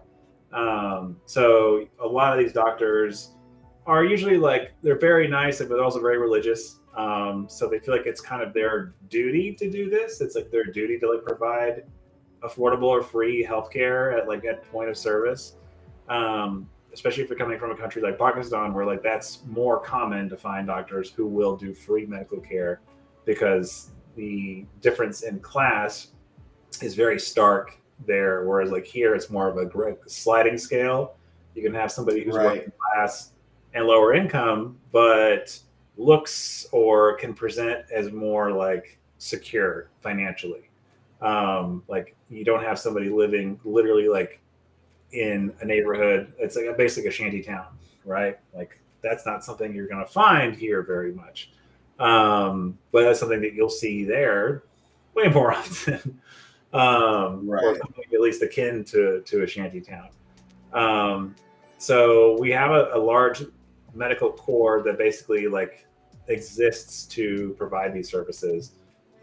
Um, 0.53 1.17
so 1.25 1.87
a 2.01 2.07
lot 2.07 2.33
of 2.33 2.43
these 2.43 2.53
doctors 2.53 3.31
are 3.85 4.03
usually 4.03 4.37
like 4.37 4.73
they're 4.83 4.99
very 4.99 5.27
nice, 5.27 5.61
but 5.61 5.79
also 5.79 5.99
very 5.99 6.17
religious. 6.17 6.79
Um, 6.95 7.47
so 7.49 7.67
they 7.67 7.79
feel 7.79 7.95
like 7.95 8.05
it's 8.05 8.21
kind 8.21 8.41
of 8.41 8.53
their 8.53 8.93
duty 9.09 9.53
to 9.55 9.69
do 9.69 9.89
this. 9.89 10.21
It's 10.21 10.35
like 10.35 10.51
their 10.51 10.65
duty 10.65 10.99
to 10.99 11.11
like 11.11 11.23
provide 11.23 11.83
affordable 12.43 12.87
or 12.87 13.01
free 13.01 13.45
healthcare 13.45 14.17
at 14.17 14.27
like 14.27 14.45
at 14.45 14.69
point 14.71 14.89
of 14.89 14.97
service. 14.97 15.55
Um, 16.07 16.69
especially 16.93 17.23
if 17.23 17.29
you're 17.29 17.37
coming 17.37 17.59
from 17.59 17.71
a 17.71 17.75
country 17.77 18.01
like 18.01 18.17
Pakistan, 18.17 18.73
where 18.73 18.85
like 18.85 19.03
that's 19.03 19.43
more 19.47 19.79
common 19.79 20.27
to 20.29 20.37
find 20.37 20.67
doctors 20.67 21.11
who 21.11 21.27
will 21.27 21.55
do 21.55 21.73
free 21.73 22.05
medical 22.05 22.39
care 22.39 22.81
because 23.25 23.91
the 24.15 24.65
difference 24.81 25.21
in 25.21 25.39
class 25.39 26.07
is 26.81 26.95
very 26.95 27.19
stark 27.19 27.78
there. 28.05 28.45
Whereas 28.45 28.71
like 28.71 28.85
here, 28.85 29.15
it's 29.15 29.29
more 29.29 29.47
of 29.47 29.57
a 29.57 29.97
sliding 30.09 30.57
scale. 30.57 31.15
You 31.55 31.63
can 31.63 31.73
have 31.73 31.91
somebody 31.91 32.23
who's 32.23 32.35
Right. 32.35 32.45
working 32.45 32.71
class 32.77 33.31
and 33.73 33.85
lower 33.85 34.13
income, 34.13 34.77
but 34.91 35.57
looks 35.97 36.65
or 36.71 37.15
can 37.17 37.33
present 37.33 37.85
as 37.91 38.11
more 38.11 38.51
like 38.51 38.97
secure 39.17 39.89
financially. 39.99 40.69
Um, 41.21 41.83
like 41.87 42.15
you 42.29 42.45
don't 42.45 42.63
have 42.63 42.79
somebody 42.79 43.09
living 43.09 43.59
literally 43.65 44.07
like 44.07 44.39
in 45.11 45.53
a 45.61 45.65
neighborhood. 45.65 46.31
It's 46.39 46.55
like 46.55 46.65
a 46.65 46.73
basic 46.73 47.05
a 47.05 47.11
shanty 47.11 47.41
town, 47.41 47.67
right? 48.05 48.39
Like 48.53 48.79
that's 49.01 49.25
not 49.25 49.43
something 49.43 49.73
you're 49.73 49.87
going 49.87 50.05
to 50.05 50.11
find 50.11 50.55
here 50.55 50.81
very 50.83 51.11
much. 51.11 51.51
Um, 51.99 52.77
but 52.91 53.03
that's 53.03 53.19
something 53.19 53.41
that 53.41 53.53
you'll 53.53 53.69
see 53.69 54.05
there 54.05 54.63
way 55.15 55.27
more 55.27 55.51
often. 55.53 56.21
Um, 56.73 57.49
or 57.49 57.55
Right. 57.55 57.77
something 57.77 58.03
at 58.13 58.21
least 58.21 58.41
akin 58.41 58.83
to, 58.85 59.21
to 59.21 59.43
a 59.43 59.47
shanty 59.47 59.81
town. 59.81 60.09
Um, 60.73 61.35
so 61.77 62.37
we 62.39 62.51
have 62.51 62.71
a, 62.71 62.91
a 62.93 62.99
large 62.99 63.43
medical 63.93 64.31
corps 64.31 64.81
that 64.83 64.97
basically 64.97 65.47
like 65.47 65.85
exists 66.27 67.05
to 67.05 67.55
provide 67.57 67.93
these 67.93 68.09
services. 68.09 68.73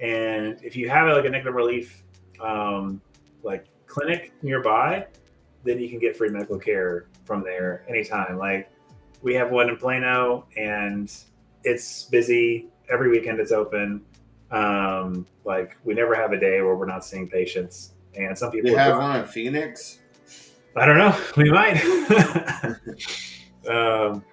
And 0.00 0.59
if 0.62 0.76
you 0.76 0.88
have 0.91 1.09
like 1.09 1.25
a 1.25 1.31
negative 1.31 1.55
relief, 1.55 2.03
um, 2.41 3.00
like 3.43 3.67
clinic 3.87 4.33
nearby, 4.43 5.07
then 5.65 5.79
you 5.79 5.88
can 5.88 5.99
get 5.99 6.17
free 6.17 6.29
medical 6.29 6.59
care 6.59 7.07
from 7.25 7.43
there 7.43 7.85
anytime. 7.88 8.38
Like 8.38 8.71
we 9.23 9.35
have 9.35 9.50
one 9.50 9.69
in 9.69 9.76
Plano, 9.76 10.47
and 10.57 11.12
it's 11.65 12.05
busy 12.05 12.69
every 12.91 13.11
weekend. 13.11 13.41
It's 13.41 13.53
open. 13.53 14.05
Um, 14.50 15.26
like 15.45 15.76
we 15.85 15.95
never 15.95 16.15
have 16.15 16.33
a 16.33 16.38
day 16.38 16.61
where 16.62 16.75
we're 16.76 16.87
not 16.87 17.05
seeing 17.05 17.29
patients. 17.29 17.93
And 18.15 18.37
some 18.37 18.50
people 18.50 18.71
They 18.71 18.76
have 18.76 18.99
one 18.99 19.21
in 19.21 19.26
Phoenix. 19.26 20.00
I 20.76 20.87
don't 20.87 20.99
know. 20.99 21.19
We 21.37 21.50
might. 21.50 21.83
um, 23.69 24.25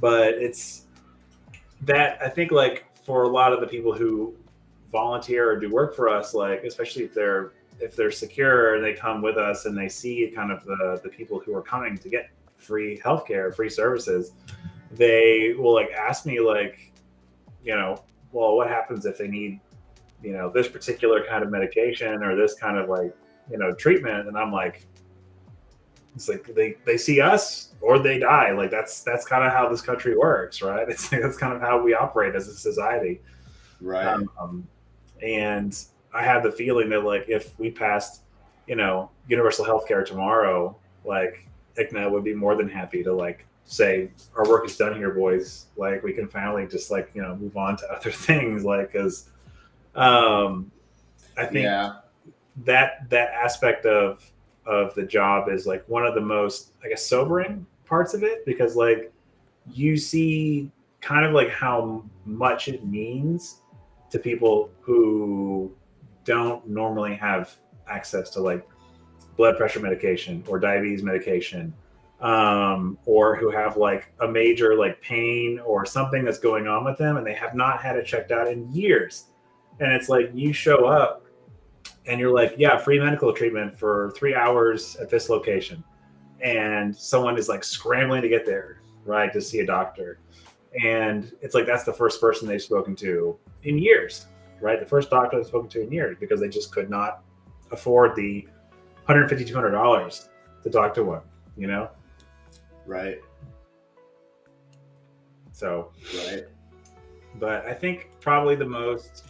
but 0.00 0.34
it's 0.34 0.84
that 1.82 2.20
I 2.22 2.28
think 2.28 2.50
like 2.50 2.86
for 3.04 3.24
a 3.24 3.28
lot 3.28 3.52
of 3.52 3.60
the 3.60 3.66
people 3.66 3.94
who 3.94 4.34
volunteer 4.90 5.50
or 5.50 5.58
do 5.58 5.70
work 5.70 5.94
for 5.94 6.08
us, 6.08 6.34
like 6.34 6.64
especially 6.64 7.04
if 7.04 7.14
they're 7.14 7.52
if 7.80 7.94
they're 7.94 8.10
secure 8.10 8.74
and 8.74 8.84
they 8.84 8.92
come 8.92 9.22
with 9.22 9.36
us 9.36 9.66
and 9.66 9.76
they 9.76 9.88
see 9.88 10.32
kind 10.34 10.50
of 10.50 10.64
the 10.64 11.00
the 11.02 11.08
people 11.08 11.38
who 11.38 11.54
are 11.54 11.62
coming 11.62 11.96
to 11.98 12.08
get 12.08 12.30
free 12.56 12.98
healthcare, 12.98 13.54
free 13.54 13.70
services, 13.70 14.32
they 14.90 15.54
will 15.56 15.74
like 15.74 15.90
ask 15.92 16.26
me 16.26 16.40
like, 16.40 16.92
you 17.62 17.74
know, 17.74 18.02
well, 18.32 18.56
what 18.56 18.68
happens 18.68 19.06
if 19.06 19.18
they 19.18 19.28
need, 19.28 19.60
you 20.22 20.32
know, 20.32 20.50
this 20.50 20.68
particular 20.68 21.24
kind 21.26 21.42
of 21.42 21.50
medication 21.50 22.22
or 22.22 22.36
this 22.36 22.54
kind 22.54 22.76
of 22.76 22.88
like, 22.88 23.14
you 23.50 23.58
know, 23.58 23.72
treatment? 23.74 24.28
And 24.28 24.36
I'm 24.36 24.52
like, 24.52 24.86
it's 26.14 26.28
like 26.28 26.52
they 26.54 26.76
they 26.84 26.96
see 26.96 27.20
us 27.20 27.74
or 27.80 27.98
they 27.98 28.18
die. 28.18 28.50
Like 28.52 28.70
that's 28.70 29.02
that's 29.02 29.24
kind 29.24 29.44
of 29.44 29.52
how 29.52 29.68
this 29.68 29.80
country 29.80 30.16
works, 30.16 30.62
right? 30.62 30.88
It's 30.90 31.08
that's 31.08 31.36
kind 31.36 31.54
of 31.54 31.60
how 31.60 31.80
we 31.82 31.94
operate 31.94 32.34
as 32.34 32.48
a 32.48 32.54
society. 32.54 33.20
Right. 33.80 34.26
Um, 34.40 34.66
and 35.22 35.78
I 36.12 36.22
have 36.22 36.42
the 36.42 36.50
feeling 36.50 36.88
that 36.90 37.04
like 37.04 37.26
if 37.28 37.58
we 37.58 37.70
passed, 37.70 38.22
you 38.66 38.76
know, 38.76 39.10
universal 39.28 39.64
health 39.64 39.86
care 39.86 40.04
tomorrow, 40.04 40.76
like 41.04 41.46
ICNA 41.76 42.10
would 42.10 42.24
be 42.24 42.34
more 42.34 42.56
than 42.56 42.68
happy 42.68 43.02
to 43.04 43.12
like 43.12 43.46
say 43.68 44.10
our 44.34 44.48
work 44.48 44.66
is 44.66 44.76
done 44.76 44.96
here, 44.96 45.10
boys. 45.10 45.66
Like 45.76 46.02
we 46.02 46.12
can 46.12 46.26
finally 46.26 46.66
just 46.66 46.90
like 46.90 47.10
you 47.14 47.22
know 47.22 47.36
move 47.36 47.56
on 47.56 47.76
to 47.76 47.92
other 47.92 48.10
things, 48.10 48.64
like 48.64 48.92
because 48.92 49.30
um, 49.94 50.72
I 51.36 51.44
think 51.44 51.64
yeah. 51.64 51.96
that 52.64 53.08
that 53.10 53.30
aspect 53.30 53.86
of 53.86 54.28
of 54.66 54.94
the 54.94 55.04
job 55.04 55.48
is 55.48 55.66
like 55.66 55.88
one 55.88 56.04
of 56.04 56.14
the 56.14 56.20
most 56.20 56.72
I 56.84 56.88
guess 56.88 57.06
sobering 57.06 57.66
parts 57.86 58.12
of 58.12 58.22
it 58.22 58.44
because 58.44 58.76
like 58.76 59.12
you 59.66 59.96
see 59.96 60.70
kind 61.00 61.24
of 61.24 61.32
like 61.32 61.50
how 61.50 62.04
much 62.24 62.68
it 62.68 62.84
means 62.84 63.62
to 64.10 64.18
people 64.18 64.70
who 64.80 65.72
don't 66.24 66.66
normally 66.68 67.14
have 67.14 67.54
access 67.88 68.30
to 68.30 68.40
like 68.40 68.66
blood 69.36 69.56
pressure 69.56 69.80
medication 69.80 70.44
or 70.48 70.58
diabetes 70.58 71.02
medication 71.02 71.72
um, 72.20 72.98
or 73.04 73.36
who 73.36 73.50
have 73.50 73.76
like 73.76 74.12
a 74.20 74.28
major 74.28 74.76
like 74.76 75.00
pain 75.00 75.60
or 75.64 75.84
something 75.84 76.24
that's 76.24 76.38
going 76.38 76.66
on 76.66 76.84
with 76.84 76.98
them 76.98 77.16
and 77.16 77.26
they 77.26 77.34
have 77.34 77.54
not 77.54 77.80
had 77.80 77.96
it 77.96 78.06
checked 78.06 78.32
out 78.32 78.48
in 78.48 78.70
years. 78.72 79.26
And 79.80 79.92
it's 79.92 80.08
like 80.08 80.30
you 80.34 80.52
show 80.52 80.86
up 80.86 81.24
and 82.06 82.18
you're 82.18 82.32
like 82.32 82.54
yeah 82.56 82.76
free 82.76 82.98
medical 82.98 83.32
treatment 83.32 83.78
for 83.78 84.12
three 84.16 84.34
hours 84.34 84.96
at 84.96 85.08
this 85.08 85.28
location. 85.28 85.82
And 86.42 86.94
someone 86.94 87.36
is 87.36 87.48
like 87.48 87.64
scrambling 87.64 88.22
to 88.22 88.28
get 88.28 88.46
there 88.46 88.80
right 89.04 89.32
to 89.32 89.40
see 89.40 89.60
a 89.60 89.66
doctor. 89.66 90.20
And 90.82 91.32
it's 91.40 91.54
like 91.54 91.66
that's 91.66 91.84
the 91.84 91.92
first 91.92 92.20
person 92.20 92.48
they've 92.48 92.62
spoken 92.62 92.94
to 92.96 93.38
in 93.62 93.78
years 93.78 94.26
right? 94.60 94.80
The 94.80 94.86
first 94.86 95.10
doctor 95.10 95.36
they've 95.36 95.46
spoken 95.46 95.68
to 95.70 95.82
in 95.82 95.92
years 95.92 96.16
because 96.18 96.40
they 96.40 96.48
just 96.48 96.72
could 96.72 96.90
not 96.90 97.22
afford 97.70 98.16
the 98.16 98.42
150 99.04 99.44
200 99.44 99.70
dollars 99.70 100.28
to 100.62 100.70
talk 100.70 100.94
to 100.94 101.20
you 101.56 101.66
know 101.66 101.88
Right. 102.88 103.18
so 105.52 105.92
Right. 106.26 106.44
but 107.34 107.66
I 107.66 107.74
think 107.74 108.08
probably 108.20 108.56
the 108.56 108.64
most 108.64 109.24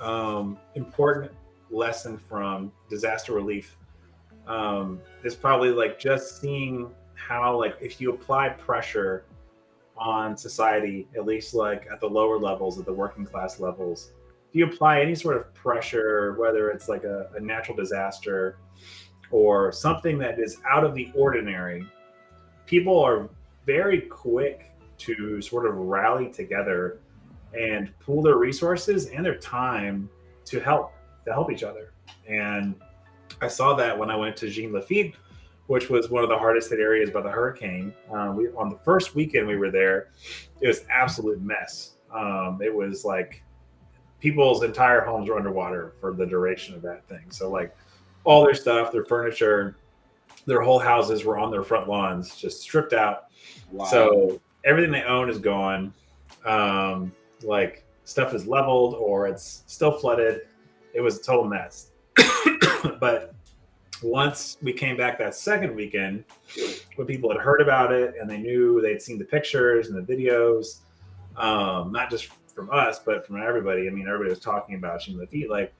um, 0.00 0.58
important 0.74 1.32
lesson 1.70 2.16
from 2.16 2.72
disaster 2.88 3.34
relief 3.34 3.76
um, 4.46 5.00
is 5.22 5.34
probably 5.34 5.70
like 5.70 5.98
just 5.98 6.40
seeing 6.40 6.90
how 7.14 7.58
like 7.58 7.76
if 7.80 8.00
you 8.00 8.10
apply 8.12 8.48
pressure 8.48 9.24
on 9.96 10.36
society, 10.36 11.06
at 11.14 11.26
least 11.26 11.54
like 11.54 11.86
at 11.92 12.00
the 12.00 12.08
lower 12.08 12.38
levels, 12.38 12.78
at 12.78 12.86
the 12.86 12.92
working 12.92 13.26
class 13.26 13.60
levels, 13.60 14.12
if 14.48 14.56
you 14.56 14.64
apply 14.64 15.00
any 15.00 15.14
sort 15.14 15.36
of 15.36 15.52
pressure, 15.54 16.34
whether 16.38 16.70
it's 16.70 16.88
like 16.88 17.04
a, 17.04 17.30
a 17.36 17.40
natural 17.40 17.76
disaster 17.76 18.58
or 19.30 19.72
something 19.72 20.18
that 20.18 20.40
is 20.40 20.58
out 20.68 20.84
of 20.84 20.94
the 20.94 21.10
ordinary, 21.14 21.86
people 22.66 22.98
are 22.98 23.28
very 23.66 24.02
quick 24.02 24.70
to 24.98 25.40
sort 25.40 25.66
of 25.66 25.76
rally 25.76 26.30
together 26.30 27.00
and 27.58 27.96
pool 28.00 28.22
their 28.22 28.36
resources 28.36 29.06
and 29.06 29.24
their 29.24 29.36
time 29.36 30.08
to 30.44 30.60
help 30.60 30.92
to 31.24 31.32
help 31.32 31.50
each 31.50 31.62
other. 31.62 31.92
And 32.28 32.74
I 33.40 33.48
saw 33.48 33.74
that 33.74 33.96
when 33.96 34.10
I 34.10 34.16
went 34.16 34.36
to 34.38 34.48
Jean 34.48 34.72
Lafitte, 34.72 35.14
which 35.66 35.88
was 35.88 36.10
one 36.10 36.22
of 36.22 36.28
the 36.28 36.38
hardest 36.38 36.70
hit 36.70 36.80
areas 36.80 37.10
by 37.10 37.22
the 37.22 37.30
hurricane. 37.30 37.94
Um, 38.10 38.36
we 38.36 38.48
on 38.50 38.68
the 38.68 38.78
first 38.84 39.14
weekend 39.14 39.46
we 39.46 39.56
were 39.56 39.70
there, 39.70 40.10
it 40.60 40.68
was 40.68 40.84
absolute 40.90 41.40
mess. 41.40 41.92
Um, 42.12 42.60
it 42.62 42.74
was 42.74 43.04
like 43.04 43.42
people's 44.20 44.62
entire 44.62 45.00
homes 45.00 45.28
were 45.28 45.36
underwater 45.36 45.94
for 46.00 46.12
the 46.12 46.26
duration 46.26 46.74
of 46.74 46.82
that 46.82 47.06
thing. 47.08 47.24
So 47.30 47.50
like 47.50 47.74
all 48.24 48.44
their 48.44 48.54
stuff, 48.54 48.92
their 48.92 49.04
furniture, 49.04 49.76
their 50.46 50.60
whole 50.60 50.78
houses 50.78 51.24
were 51.24 51.38
on 51.38 51.50
their 51.50 51.62
front 51.62 51.88
lawns, 51.88 52.36
just 52.36 52.60
stripped 52.60 52.92
out. 52.92 53.26
Wow. 53.70 53.84
So 53.84 54.40
everything 54.64 54.90
they 54.90 55.02
own 55.04 55.30
is 55.30 55.38
gone. 55.38 55.92
Um, 56.44 57.12
like 57.42 57.84
stuff 58.04 58.34
is 58.34 58.46
leveled 58.46 58.94
or 58.94 59.26
it's 59.26 59.62
still 59.66 59.92
flooded. 59.92 60.42
It 60.94 61.00
was 61.00 61.18
a 61.18 61.22
total 61.22 61.44
mess. 61.44 61.90
but 63.00 63.34
once 64.02 64.58
we 64.62 64.72
came 64.72 64.96
back 64.96 65.18
that 65.18 65.34
second 65.34 65.74
weekend, 65.74 66.24
when 66.96 67.06
people 67.06 67.30
had 67.30 67.40
heard 67.40 67.60
about 67.60 67.92
it 67.92 68.14
and 68.20 68.28
they 68.28 68.38
knew 68.38 68.80
they'd 68.80 69.00
seen 69.00 69.18
the 69.18 69.24
pictures 69.24 69.88
and 69.88 70.06
the 70.06 70.12
videos, 70.12 70.80
um, 71.36 71.92
not 71.92 72.10
just 72.10 72.28
from 72.54 72.68
us, 72.70 72.98
but 72.98 73.26
from 73.26 73.40
everybody. 73.40 73.86
I 73.86 73.90
mean, 73.90 74.06
everybody 74.06 74.30
was 74.30 74.40
talking 74.40 74.74
about 74.74 75.02
Jean 75.02 75.18
Lafitte. 75.18 75.48
Like 75.48 75.72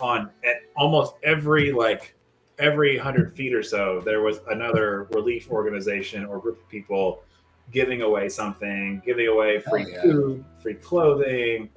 on 0.00 0.30
at 0.44 0.56
almost 0.76 1.14
every 1.22 1.72
like 1.72 2.14
every 2.62 2.96
hundred 2.96 3.34
feet 3.34 3.52
or 3.52 3.62
so, 3.62 4.00
there 4.04 4.22
was 4.22 4.38
another 4.50 5.08
relief 5.10 5.50
organization 5.50 6.24
or 6.24 6.38
group 6.38 6.60
of 6.62 6.68
people 6.68 7.24
giving 7.72 8.02
away 8.02 8.28
something, 8.28 9.02
giving 9.04 9.26
away 9.26 9.60
free 9.60 9.84
Oh, 9.84 9.88
yeah. 9.88 10.02
food, 10.02 10.44
free 10.62 10.74
clothing, 10.74 11.68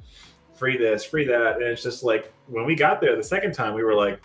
free 0.54 0.78
this, 0.78 1.04
free 1.04 1.26
that. 1.26 1.56
And 1.56 1.63
it's 1.63 1.82
just 1.82 2.04
like 2.04 2.32
when 2.48 2.65
we 2.65 2.76
got 2.76 3.02
there 3.02 3.15
the 3.15 3.24
second 3.24 3.54
time, 3.54 3.74
we 3.74 3.84
were 3.84 3.95
like, 3.95 4.21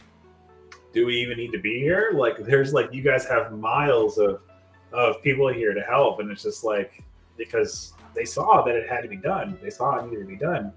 do 0.93 1.07
we 1.07 1.15
even 1.17 1.39
need 1.39 1.53
to 1.53 1.59
be 1.59 1.81
here? 1.81 2.11
Like 2.15 2.37
there's 2.39 2.73
like 2.75 2.93
you 2.93 3.03
guys 3.03 3.25
have 3.27 3.53
miles 3.53 4.19
of 4.19 4.43
of 4.93 5.23
people 5.23 5.49
here 5.49 5.73
to 5.73 5.81
help. 5.83 6.21
And 6.21 6.31
it's 6.31 6.43
just 6.43 6.63
like 6.63 7.03
because 7.39 7.95
they 8.15 8.25
saw 8.25 8.63
that 8.63 8.75
it 8.77 8.89
had 8.89 9.01
to 9.03 9.09
be 9.09 9.17
done. 9.17 9.57
They 9.63 9.71
saw 9.71 9.99
it 9.99 10.11
needed 10.11 10.23
to 10.23 10.27
be 10.29 10.37
done. 10.37 10.73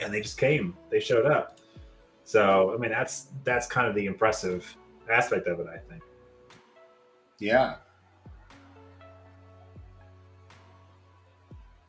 And 0.00 0.14
they 0.14 0.20
just 0.22 0.38
came. 0.38 0.74
They 0.90 1.00
showed 1.00 1.26
up. 1.26 1.58
So 2.24 2.72
I 2.72 2.78
mean 2.78 2.92
that's 2.92 3.26
that's 3.44 3.66
kind 3.66 3.88
of 3.88 3.94
the 3.94 4.06
impressive 4.06 4.74
aspect 5.10 5.46
of 5.46 5.60
it, 5.60 5.66
I 5.66 5.78
think. 5.78 6.02
Yeah. 7.38 7.76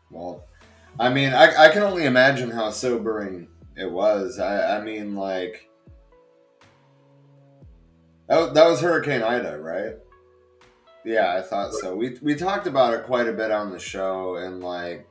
Well, 0.10 0.44
I 1.00 1.10
mean, 1.10 1.34
I, 1.34 1.66
I 1.66 1.70
can 1.70 1.84
only 1.84 2.06
imagine 2.06 2.52
how 2.52 2.70
sobering 2.70 3.48
it 3.76 3.90
was. 3.92 4.40
I, 4.40 4.78
I 4.78 4.82
mean, 4.84 5.16
like, 5.16 5.70
that, 8.28 8.54
that 8.54 8.68
was 8.68 8.82
Hurricane 8.82 9.24
Ida, 9.24 9.60
right? 9.60 9.96
Yeah, 11.04 11.36
I 11.36 11.42
thought 11.42 11.74
so. 11.74 11.96
We, 11.96 12.18
we 12.22 12.36
talked 12.36 12.68
about 12.68 12.94
it 12.94 13.06
quite 13.06 13.28
a 13.28 13.34
bit 13.34 13.52
on 13.52 13.72
the 13.72 13.80
show, 13.80 14.36
and 14.36 14.64
like, 14.64 15.08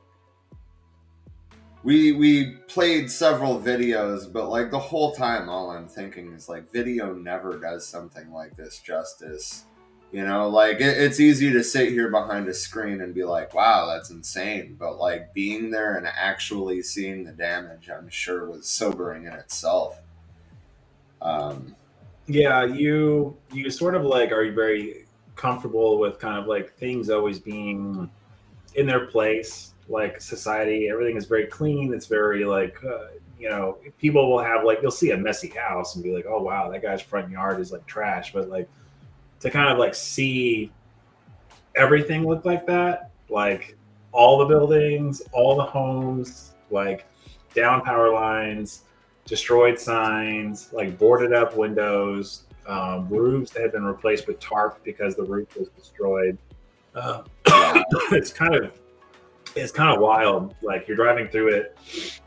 we 1.83 2.13
we 2.13 2.51
played 2.67 3.11
several 3.11 3.59
videos, 3.59 4.31
but 4.31 4.49
like 4.49 4.71
the 4.71 4.79
whole 4.79 5.13
time, 5.13 5.49
all 5.49 5.71
I'm 5.71 5.87
thinking 5.87 6.33
is 6.33 6.47
like, 6.49 6.71
video 6.71 7.13
never 7.13 7.59
does 7.59 7.85
something 7.85 8.31
like 8.31 8.55
this 8.55 8.79
justice. 8.79 9.65
You 10.11 10.25
know, 10.25 10.47
like 10.47 10.77
it, 10.79 10.97
it's 10.97 11.19
easy 11.19 11.51
to 11.51 11.63
sit 11.63 11.89
here 11.89 12.09
behind 12.09 12.47
a 12.47 12.53
screen 12.53 13.01
and 13.01 13.13
be 13.13 13.23
like, 13.23 13.53
"Wow, 13.53 13.87
that's 13.87 14.11
insane," 14.11 14.75
but 14.79 14.97
like 14.99 15.33
being 15.33 15.71
there 15.71 15.97
and 15.97 16.07
actually 16.07 16.81
seeing 16.83 17.23
the 17.25 17.31
damage, 17.33 17.89
I'm 17.89 18.09
sure 18.09 18.49
was 18.49 18.67
sobering 18.69 19.25
in 19.25 19.33
itself. 19.33 19.99
Um, 21.21 21.75
Yeah, 22.27 22.65
you 22.65 23.37
you 23.51 23.69
sort 23.69 23.95
of 23.95 24.03
like 24.05 24.31
are 24.31 24.43
you 24.43 24.53
very 24.53 25.07
comfortable 25.35 25.99
with 25.99 26.19
kind 26.19 26.37
of 26.39 26.47
like 26.47 26.75
things 26.77 27.09
always 27.09 27.39
being 27.39 28.09
in 28.75 28.85
their 28.87 29.07
place 29.07 29.72
like 29.93 30.19
society. 30.19 30.89
Everything 30.89 31.15
is 31.15 31.25
very 31.25 31.45
clean. 31.45 31.93
It's 31.93 32.07
very 32.07 32.43
like 32.43 32.75
uh, 32.83 33.07
you 33.39 33.49
know 33.49 33.77
people 33.97 34.29
will 34.29 34.43
have 34.43 34.65
like 34.65 34.79
you'll 34.81 34.91
see 34.91 35.11
a 35.11 35.17
messy 35.17 35.49
house 35.49 35.95
and 35.95 36.03
be 36.03 36.13
like, 36.13 36.25
oh 36.27 36.41
wow, 36.41 36.69
that 36.69 36.81
guy's 36.81 37.01
front 37.01 37.29
yard 37.31 37.61
is 37.61 37.71
like 37.71 37.85
trash. 37.85 38.33
But 38.33 38.49
like 38.49 38.67
to 39.39 39.49
kind 39.49 39.69
of 39.69 39.77
like 39.77 39.95
see 39.95 40.71
everything 41.75 42.27
look 42.27 42.43
like 42.43 42.65
that, 42.67 43.11
like 43.29 43.77
all 44.11 44.39
the 44.39 44.45
buildings, 44.45 45.21
all 45.31 45.55
the 45.55 45.63
homes, 45.63 46.53
like 46.71 47.05
down 47.55 47.81
power 47.81 48.11
lines, 48.11 48.83
destroyed 49.25 49.79
signs, 49.79 50.73
like 50.73 50.97
boarded 50.97 51.33
up 51.33 51.55
windows, 51.55 52.43
um, 52.67 53.07
roofs 53.09 53.51
that 53.51 53.61
had 53.61 53.71
been 53.71 53.83
replaced 53.83 54.27
with 54.27 54.39
tarp 54.39 54.83
because 54.83 55.15
the 55.15 55.23
roof 55.23 55.55
was 55.57 55.69
destroyed. 55.69 56.37
Uh, 56.95 57.23
it's 58.11 58.31
kind 58.31 58.55
of 58.55 58.71
it's 59.55 59.71
kind 59.71 59.93
of 59.93 60.01
wild. 60.01 60.55
Like 60.61 60.87
you're 60.87 60.97
driving 60.97 61.27
through 61.27 61.49
it. 61.49 61.77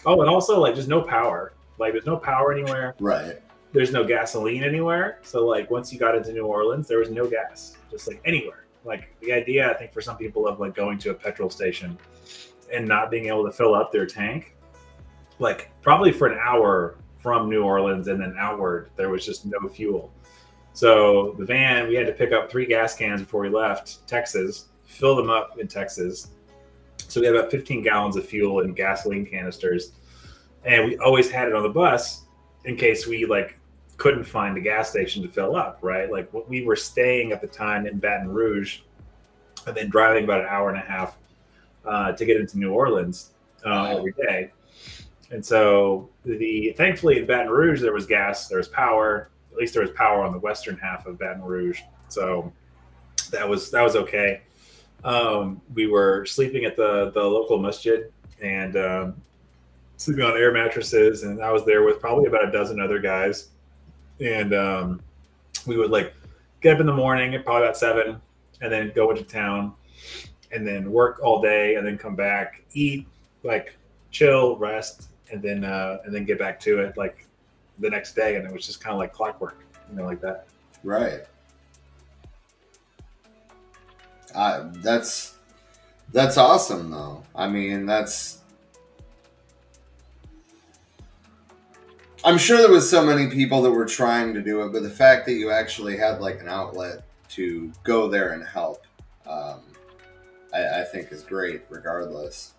Oh, 0.04 0.20
and 0.20 0.30
also 0.30 0.60
like 0.60 0.74
just 0.74 0.88
no 0.88 1.02
power. 1.02 1.52
Like 1.78 1.92
there's 1.92 2.06
no 2.06 2.16
power 2.16 2.52
anywhere. 2.52 2.94
Right. 3.00 3.40
There's 3.72 3.92
no 3.92 4.04
gasoline 4.04 4.62
anywhere. 4.62 5.18
So 5.22 5.46
like 5.46 5.70
once 5.70 5.92
you 5.92 5.98
got 5.98 6.14
into 6.14 6.32
New 6.32 6.46
Orleans, 6.46 6.88
there 6.88 6.98
was 6.98 7.10
no 7.10 7.26
gas, 7.26 7.76
just 7.90 8.08
like 8.08 8.20
anywhere. 8.24 8.64
Like 8.84 9.14
the 9.20 9.32
idea, 9.32 9.70
I 9.70 9.74
think, 9.74 9.92
for 9.92 10.00
some 10.00 10.16
people 10.16 10.46
of 10.46 10.60
like 10.60 10.74
going 10.74 10.98
to 11.00 11.10
a 11.10 11.14
petrol 11.14 11.50
station 11.50 11.98
and 12.72 12.86
not 12.86 13.10
being 13.10 13.26
able 13.26 13.44
to 13.44 13.52
fill 13.52 13.74
up 13.74 13.92
their 13.92 14.06
tank, 14.06 14.56
like 15.38 15.70
probably 15.82 16.12
for 16.12 16.28
an 16.28 16.38
hour 16.38 16.96
from 17.18 17.50
New 17.50 17.62
Orleans 17.62 18.08
and 18.08 18.20
then 18.20 18.34
outward, 18.38 18.90
there 18.96 19.10
was 19.10 19.26
just 19.26 19.44
no 19.44 19.68
fuel. 19.68 20.12
So 20.72 21.34
the 21.38 21.44
van, 21.44 21.88
we 21.88 21.94
had 21.94 22.06
to 22.06 22.12
pick 22.12 22.32
up 22.32 22.50
three 22.50 22.66
gas 22.66 22.94
cans 22.94 23.22
before 23.22 23.40
we 23.40 23.48
left 23.48 24.06
Texas, 24.06 24.68
fill 24.84 25.16
them 25.16 25.30
up 25.30 25.58
in 25.58 25.66
Texas. 25.66 26.28
So 27.08 27.20
we 27.20 27.26
had 27.26 27.36
about 27.36 27.50
15 27.50 27.82
gallons 27.82 28.16
of 28.16 28.26
fuel 28.26 28.60
and 28.60 28.74
gasoline 28.74 29.26
canisters, 29.26 29.92
and 30.64 30.84
we 30.86 30.98
always 30.98 31.30
had 31.30 31.48
it 31.48 31.54
on 31.54 31.62
the 31.62 31.68
bus 31.68 32.22
in 32.64 32.76
case 32.76 33.06
we 33.06 33.24
like 33.24 33.58
couldn't 33.96 34.24
find 34.24 34.56
a 34.56 34.60
gas 34.60 34.90
station 34.90 35.22
to 35.22 35.28
fill 35.28 35.56
up. 35.56 35.78
Right, 35.82 36.10
like 36.10 36.28
we 36.48 36.64
were 36.64 36.76
staying 36.76 37.32
at 37.32 37.40
the 37.40 37.46
time 37.46 37.86
in 37.86 37.98
Baton 37.98 38.28
Rouge, 38.28 38.80
and 39.66 39.76
then 39.76 39.88
driving 39.88 40.24
about 40.24 40.40
an 40.40 40.46
hour 40.48 40.68
and 40.68 40.78
a 40.78 40.82
half 40.82 41.16
uh, 41.84 42.12
to 42.12 42.24
get 42.24 42.36
into 42.36 42.58
New 42.58 42.72
Orleans 42.72 43.30
uh, 43.64 43.96
every 43.96 44.12
day. 44.12 44.50
And 45.30 45.44
so 45.44 46.08
the 46.24 46.74
thankfully 46.76 47.18
in 47.18 47.26
Baton 47.26 47.50
Rouge 47.50 47.80
there 47.80 47.92
was 47.92 48.06
gas, 48.06 48.48
there 48.48 48.58
was 48.58 48.68
power. 48.68 49.30
At 49.52 49.58
least 49.58 49.74
there 49.74 49.82
was 49.82 49.92
power 49.92 50.22
on 50.22 50.32
the 50.32 50.38
western 50.38 50.76
half 50.76 51.06
of 51.06 51.18
Baton 51.18 51.42
Rouge, 51.42 51.80
so 52.08 52.52
that 53.30 53.48
was 53.48 53.70
that 53.70 53.82
was 53.82 53.96
okay. 53.96 54.42
Um, 55.04 55.60
we 55.74 55.86
were 55.86 56.26
sleeping 56.26 56.64
at 56.64 56.76
the 56.76 57.10
the 57.14 57.22
local 57.22 57.58
masjid 57.58 58.12
and 58.42 58.76
um, 58.76 59.22
sleeping 59.96 60.24
on 60.24 60.36
air 60.36 60.52
mattresses, 60.52 61.22
and 61.22 61.42
I 61.42 61.52
was 61.52 61.64
there 61.64 61.82
with 61.84 62.00
probably 62.00 62.26
about 62.26 62.46
a 62.46 62.50
dozen 62.50 62.80
other 62.80 62.98
guys, 62.98 63.48
and 64.20 64.54
um, 64.54 65.02
we 65.66 65.76
would 65.76 65.90
like 65.90 66.14
get 66.60 66.74
up 66.74 66.80
in 66.80 66.86
the 66.86 66.94
morning 66.94 67.34
at 67.34 67.44
probably 67.44 67.64
about 67.64 67.76
seven, 67.76 68.20
and 68.60 68.72
then 68.72 68.92
go 68.94 69.10
into 69.10 69.22
town, 69.22 69.74
and 70.52 70.66
then 70.66 70.90
work 70.90 71.20
all 71.22 71.40
day, 71.40 71.76
and 71.76 71.86
then 71.86 71.96
come 71.96 72.16
back, 72.16 72.62
eat, 72.72 73.06
like 73.42 73.76
chill, 74.10 74.56
rest, 74.56 75.08
and 75.30 75.42
then 75.42 75.64
uh, 75.64 75.98
and 76.04 76.14
then 76.14 76.24
get 76.24 76.38
back 76.38 76.58
to 76.60 76.80
it 76.80 76.96
like 76.96 77.26
the 77.78 77.90
next 77.90 78.14
day, 78.14 78.36
and 78.36 78.46
it 78.46 78.52
was 78.52 78.66
just 78.66 78.80
kind 78.80 78.92
of 78.92 78.98
like 78.98 79.12
clockwork, 79.12 79.64
you 79.90 79.96
know, 79.96 80.04
like 80.04 80.20
that. 80.20 80.46
Right. 80.82 81.26
Uh, 84.36 84.68
that's 84.74 85.36
that's 86.12 86.36
awesome, 86.36 86.90
though. 86.90 87.24
I 87.34 87.48
mean, 87.48 87.86
that's. 87.86 88.42
I'm 92.22 92.36
sure 92.36 92.58
there 92.58 92.70
was 92.70 92.88
so 92.88 93.04
many 93.04 93.30
people 93.30 93.62
that 93.62 93.70
were 93.70 93.86
trying 93.86 94.34
to 94.34 94.42
do 94.42 94.62
it, 94.62 94.72
but 94.72 94.82
the 94.82 94.90
fact 94.90 95.26
that 95.26 95.34
you 95.34 95.50
actually 95.50 95.96
had 95.96 96.20
like 96.20 96.40
an 96.40 96.48
outlet 96.48 97.04
to 97.30 97.72
go 97.82 98.08
there 98.08 98.32
and 98.32 98.46
help, 98.46 98.84
um, 99.26 99.62
I, 100.52 100.80
I 100.80 100.84
think 100.84 101.12
is 101.12 101.22
great, 101.22 101.62
regardless. 101.70 102.54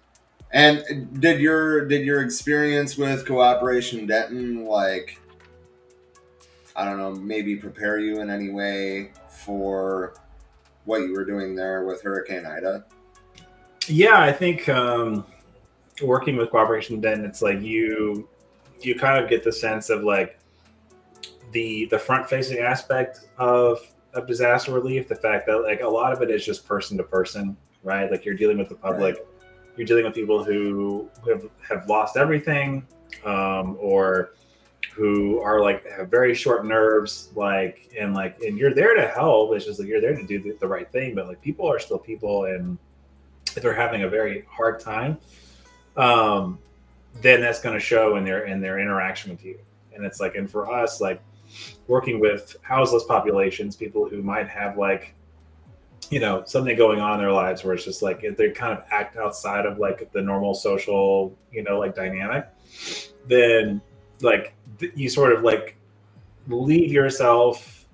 And 0.52 1.22
did 1.22 1.40
your 1.40 1.86
did 1.86 2.06
your 2.06 2.24
experience 2.24 2.98
with 2.98 3.28
Cooperation 3.28 4.08
Denton 4.08 4.66
like 4.66 5.20
I 6.76 6.86
don't 6.86 6.98
know, 6.98 7.12
maybe 7.12 7.56
prepare 7.56 8.00
you 8.00 8.22
in 8.22 8.32
any 8.32 8.50
way 8.50 9.12
for 9.30 10.16
what 10.88 11.02
you 11.02 11.14
were 11.14 11.26
doing 11.26 11.56
there 11.56 11.86
with 11.86 12.02
Hurricane 12.02 12.46
Ida? 12.46 12.86
Yeah, 13.88 14.20
I 14.20 14.32
think 14.32 14.68
um, 14.70 15.26
working 16.02 16.36
with 16.36 16.50
Cooperation 16.50 17.00
Denton, 17.00 17.26
it's 17.26 17.42
like 17.42 17.62
you 17.62 18.28
you 18.80 18.96
kind 18.96 19.24
of 19.24 19.30
get 19.30 19.44
the 19.44 19.52
sense 19.52 19.90
of 19.90 20.04
like 20.04 20.40
the 21.52 21.86
the 21.86 22.00
front 22.00 22.28
facing 22.28 22.60
aspect 22.60 23.28
of 23.38 23.80
of 24.14 24.26
disaster 24.26 24.72
relief. 24.72 25.08
The 25.08 25.16
fact 25.16 25.46
that 25.48 25.58
like 25.58 25.82
a 25.82 25.88
lot 25.88 26.12
of 26.12 26.22
it 26.22 26.32
is 26.32 26.44
just 26.44 26.66
person 26.66 26.98
to 26.98 27.04
person, 27.04 27.56
right? 27.84 28.10
Like 28.10 28.26
you're 28.26 28.36
dealing 28.36 28.58
with 28.58 28.70
the 28.70 28.76
public. 28.76 29.18
Right 29.18 29.26
you're 29.78 29.86
dealing 29.86 30.04
with 30.04 30.16
people 30.16 30.44
who 30.44 31.10
have, 31.28 31.46
have 31.68 31.88
lost 31.88 32.18
everything 32.18 32.86
um, 33.24 33.78
or 33.80 34.34
who 34.94 35.40
are 35.42 35.62
like 35.62 35.88
have 35.92 36.10
very 36.10 36.34
short 36.34 36.66
nerves 36.66 37.30
like 37.36 37.92
and 37.98 38.14
like 38.14 38.40
and 38.42 38.58
you're 38.58 38.74
there 38.74 38.96
to 38.96 39.08
help. 39.08 39.54
It's 39.54 39.66
just 39.66 39.80
like 39.80 39.88
you're 39.88 40.02
there 40.02 40.16
to 40.16 40.24
do 40.24 40.42
the, 40.42 40.58
the 40.60 40.68
right 40.68 40.90
thing 40.92 41.16
but 41.16 41.28
like 41.28 41.42
people 41.42 41.72
are 41.72 41.80
still 41.80 42.00
people 42.00 42.46
and 42.46 42.78
if 43.56 43.62
they're 43.62 43.74
having 43.74 44.04
a 44.04 44.10
very 44.10 44.46
hard 44.50 44.80
time 44.80 45.18
um 45.96 46.60
then 47.22 47.42
that's 47.42 47.62
going 47.62 47.74
to 47.74 47.80
show 47.80 48.16
in 48.16 48.24
their 48.24 48.46
in 48.46 48.62
their 48.62 48.80
interaction 48.80 49.32
with 49.32 49.44
you. 49.44 49.60
And 49.94 50.06
it's 50.06 50.20
like 50.20 50.36
and 50.36 50.50
for 50.50 50.72
us 50.72 51.02
like 51.02 51.22
working 51.88 52.20
with 52.20 52.56
houseless 52.62 53.04
populations 53.04 53.76
people 53.76 54.08
who 54.08 54.22
might 54.22 54.48
have 54.48 54.78
like 54.78 55.14
you 56.10 56.20
know 56.20 56.44
something 56.46 56.78
going 56.78 57.00
on 57.00 57.16
in 57.16 57.20
their 57.20 57.32
lives 57.32 57.64
where 57.64 57.74
it's 57.74 57.84
just 57.84 58.02
like 58.02 58.22
they 58.38 58.52
kind 58.52 58.78
of 58.78 58.84
act 58.92 59.18
outside 59.18 59.66
of 59.66 59.80
like 59.80 60.12
the 60.12 60.22
normal 60.22 60.54
social 60.54 61.36
you 61.52 61.64
know 61.64 61.80
like 61.80 61.96
dynamic 61.96 62.48
then 63.26 63.82
like 64.22 64.54
you 64.96 65.10
sort 65.10 65.34
of 65.34 65.44
like 65.44 65.76
leave 66.48 66.92
yourself 66.92 67.86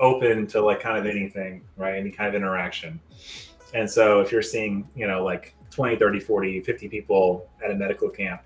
open 0.00 0.46
to 0.46 0.60
like 0.60 0.80
kind 0.80 0.98
of 0.98 1.06
anything 1.06 1.62
right 1.76 1.96
any 1.96 2.10
kind 2.10 2.28
of 2.28 2.34
interaction 2.34 2.98
and 3.74 3.88
so 3.88 4.20
if 4.20 4.32
you're 4.32 4.42
seeing 4.42 4.88
you 4.94 5.06
know 5.06 5.24
like 5.24 5.54
20 5.70 5.96
30 5.96 6.20
40 6.20 6.60
50 6.60 6.88
people 6.88 7.48
at 7.64 7.70
a 7.70 7.74
medical 7.74 8.08
camp 8.08 8.42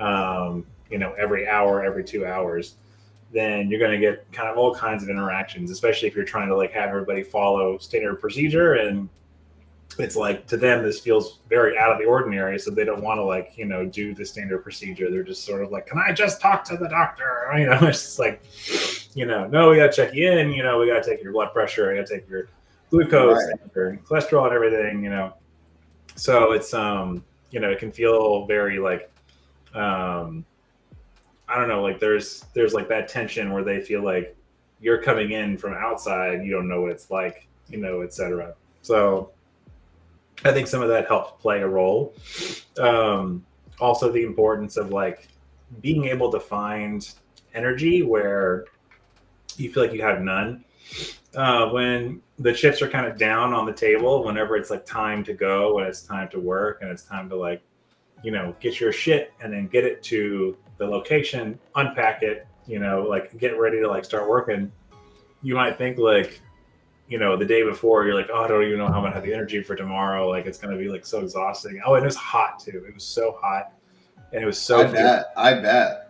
um, 0.00 0.66
you 0.90 0.98
know 0.98 1.12
every 1.14 1.48
hour 1.48 1.84
every 1.84 2.04
two 2.04 2.26
hours 2.26 2.76
then 3.32 3.68
you're 3.70 3.80
going 3.80 3.92
to 3.92 3.98
get 3.98 4.30
kind 4.32 4.48
of 4.48 4.56
all 4.56 4.74
kinds 4.74 5.02
of 5.02 5.10
interactions, 5.10 5.70
especially 5.70 6.08
if 6.08 6.14
you're 6.14 6.24
trying 6.24 6.48
to 6.48 6.56
like 6.56 6.72
have 6.72 6.88
everybody 6.88 7.22
follow 7.22 7.78
standard 7.78 8.16
procedure. 8.16 8.74
And 8.74 9.08
it's 9.98 10.16
like 10.16 10.46
to 10.46 10.56
them, 10.56 10.82
this 10.82 11.00
feels 11.00 11.40
very 11.48 11.76
out 11.76 11.90
of 11.90 11.98
the 11.98 12.04
ordinary. 12.04 12.58
So 12.58 12.70
they 12.70 12.84
don't 12.84 13.02
want 13.02 13.18
to 13.18 13.24
like, 13.24 13.52
you 13.56 13.64
know, 13.64 13.84
do 13.84 14.14
the 14.14 14.24
standard 14.24 14.62
procedure. 14.62 15.10
They're 15.10 15.24
just 15.24 15.44
sort 15.44 15.62
of 15.62 15.70
like, 15.70 15.86
can 15.86 15.98
I 15.98 16.12
just 16.12 16.40
talk 16.40 16.64
to 16.64 16.76
the 16.76 16.88
doctor? 16.88 17.34
You 17.58 17.66
know, 17.66 17.78
it's 17.82 18.02
just 18.02 18.18
like, 18.18 18.42
you 19.14 19.24
know, 19.24 19.46
no, 19.46 19.70
we 19.70 19.76
got 19.76 19.90
to 19.90 19.92
check 19.92 20.14
you 20.14 20.30
in. 20.30 20.52
You 20.52 20.62
know, 20.62 20.78
we 20.78 20.86
got 20.86 21.02
to 21.02 21.10
take 21.10 21.22
your 21.22 21.32
blood 21.32 21.52
pressure. 21.52 21.88
We 21.88 21.96
got 21.96 22.06
to 22.06 22.14
take 22.14 22.28
your 22.28 22.48
glucose, 22.90 23.38
right. 23.38 23.58
and 23.60 23.70
your 23.74 23.96
cholesterol, 24.04 24.44
and 24.44 24.54
everything. 24.54 25.02
You 25.02 25.10
know, 25.10 25.32
so 26.14 26.52
it's 26.52 26.74
um, 26.74 27.24
you 27.50 27.58
know, 27.58 27.70
it 27.70 27.78
can 27.78 27.90
feel 27.90 28.44
very 28.46 28.78
like 28.78 29.10
um 29.74 30.44
I 31.48 31.58
don't 31.58 31.68
know, 31.68 31.82
like 31.82 31.98
there's 31.98 32.44
there's 32.52 32.74
like 32.74 32.88
that 32.88 33.08
tension 33.08 33.52
where 33.52 33.64
they 33.64 33.80
feel 33.80 34.04
like 34.04 34.36
you're 34.80 35.02
coming 35.02 35.32
in 35.32 35.56
from 35.56 35.74
outside, 35.74 36.44
you 36.44 36.52
don't 36.52 36.68
know 36.68 36.82
what 36.82 36.90
it's 36.90 37.10
like, 37.10 37.48
you 37.68 37.78
know, 37.78 38.02
etc. 38.02 38.54
So 38.82 39.30
I 40.44 40.52
think 40.52 40.68
some 40.68 40.82
of 40.82 40.88
that 40.88 41.08
helps 41.08 41.40
play 41.42 41.62
a 41.62 41.68
role. 41.68 42.14
Um, 42.78 43.44
also, 43.80 44.10
the 44.10 44.22
importance 44.22 44.76
of 44.76 44.90
like 44.90 45.28
being 45.80 46.04
able 46.04 46.30
to 46.32 46.40
find 46.40 47.08
energy 47.54 48.02
where 48.02 48.66
you 49.56 49.72
feel 49.72 49.82
like 49.82 49.92
you 49.92 50.02
have 50.02 50.20
none. 50.20 50.64
Uh, 51.34 51.68
when 51.68 52.22
the 52.38 52.52
chips 52.52 52.80
are 52.80 52.88
kind 52.88 53.06
of 53.06 53.18
down 53.18 53.52
on 53.52 53.66
the 53.66 53.72
table, 53.72 54.24
whenever 54.24 54.56
it's 54.56 54.70
like 54.70 54.86
time 54.86 55.22
to 55.24 55.34
go, 55.34 55.74
when 55.74 55.84
it's 55.84 56.02
time 56.02 56.28
to 56.30 56.40
work, 56.40 56.78
and 56.80 56.90
it's 56.90 57.02
time 57.02 57.28
to 57.28 57.36
like, 57.36 57.60
you 58.22 58.30
know, 58.30 58.54
get 58.60 58.80
your 58.80 58.92
shit 58.92 59.32
and 59.40 59.52
then 59.52 59.66
get 59.66 59.84
it 59.84 60.02
to 60.02 60.56
the 60.78 60.86
location, 60.86 61.58
unpack 61.74 62.22
it, 62.22 62.46
you 62.66 62.78
know, 62.78 63.02
like 63.02 63.36
get 63.38 63.58
ready 63.58 63.80
to 63.80 63.88
like 63.88 64.04
start 64.04 64.28
working, 64.28 64.72
you 65.42 65.54
might 65.54 65.76
think 65.76 65.98
like, 65.98 66.40
you 67.08 67.18
know, 67.18 67.36
the 67.36 67.44
day 67.46 67.62
before 67.62 68.04
you're 68.04 68.14
like, 68.14 68.28
oh, 68.32 68.44
I 68.44 68.48
don't 68.48 68.62
even 68.64 68.78
know 68.78 68.86
how 68.86 68.94
I'm 68.98 69.02
gonna 69.02 69.14
have 69.14 69.24
the 69.24 69.32
energy 69.34 69.62
for 69.62 69.74
tomorrow. 69.74 70.28
Like 70.28 70.46
it's 70.46 70.58
gonna 70.58 70.76
be 70.76 70.88
like 70.88 71.06
so 71.06 71.20
exhausting. 71.20 71.80
Oh, 71.86 71.94
and 71.94 72.04
it 72.04 72.06
was 72.06 72.16
hot 72.16 72.58
too. 72.60 72.84
It 72.86 72.94
was 72.94 73.04
so 73.04 73.38
hot, 73.40 73.72
and 74.32 74.42
it 74.42 74.46
was 74.46 74.60
so. 74.60 74.80
I 74.80 74.84
bet. 74.92 75.26
I 75.36 75.54
bet. 75.54 76.04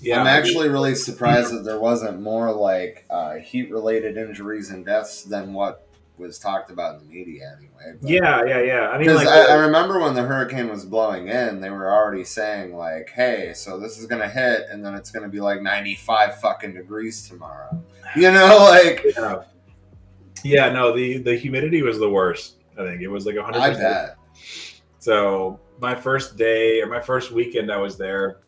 Yeah, 0.00 0.20
I'm 0.20 0.26
actually 0.26 0.68
really 0.68 0.94
surprised 0.96 1.52
that 1.54 1.62
there 1.64 1.78
wasn't 1.80 2.20
more 2.20 2.52
like 2.52 3.06
uh, 3.10 3.34
heat 3.36 3.70
related 3.70 4.16
injuries 4.16 4.70
and 4.70 4.84
deaths 4.84 5.22
than 5.22 5.54
what 5.54 5.86
was 6.18 6.38
talked 6.38 6.70
about 6.70 7.00
in 7.00 7.06
the 7.08 7.12
media 7.14 7.56
anyway. 7.56 7.96
but- 8.00 8.08
Yeah, 8.08 8.44
yeah, 8.44 8.60
yeah. 8.60 8.88
I 8.88 8.98
mean, 8.98 9.06
like, 9.16 9.26
I, 9.28 9.46
I 9.52 9.54
remember 9.54 9.98
when 10.00 10.14
the 10.14 10.22
hurricane 10.22 10.68
was 10.68 10.84
blowing 10.84 11.28
in, 11.28 11.60
they 11.60 11.70
were 11.70 11.90
already 11.90 12.22
saying 12.24 12.76
like, 12.76 13.10
"Hey, 13.10 13.52
so 13.54 13.78
this 13.78 13.98
is 13.98 14.06
gonna 14.06 14.28
hit, 14.28 14.66
and 14.70 14.84
then 14.84 14.94
it's 14.94 15.10
gonna 15.10 15.28
be 15.28 15.40
like 15.40 15.62
ninety-five 15.62 16.40
fucking 16.40 16.74
degrees 16.74 17.28
tomorrow." 17.28 17.82
You 18.16 18.30
know, 18.32 18.58
like 18.70 19.04
yeah. 19.16 19.42
Yeah, 20.44 20.68
no, 20.70 20.94
the 20.94 21.18
the 21.18 21.34
humidity 21.34 21.82
was 21.82 21.98
the 21.98 22.08
worst. 22.08 22.58
I 22.78 22.84
think 22.84 23.00
it 23.00 23.08
was 23.08 23.26
like 23.26 23.36
100. 23.36 23.58
I 23.58 23.70
bet. 23.70 24.16
So 24.98 25.60
my 25.80 25.94
first 25.94 26.36
day 26.36 26.80
or 26.80 26.86
my 26.86 27.00
first 27.00 27.32
weekend 27.32 27.70
I 27.70 27.78
was 27.78 27.96
there, 27.96 28.40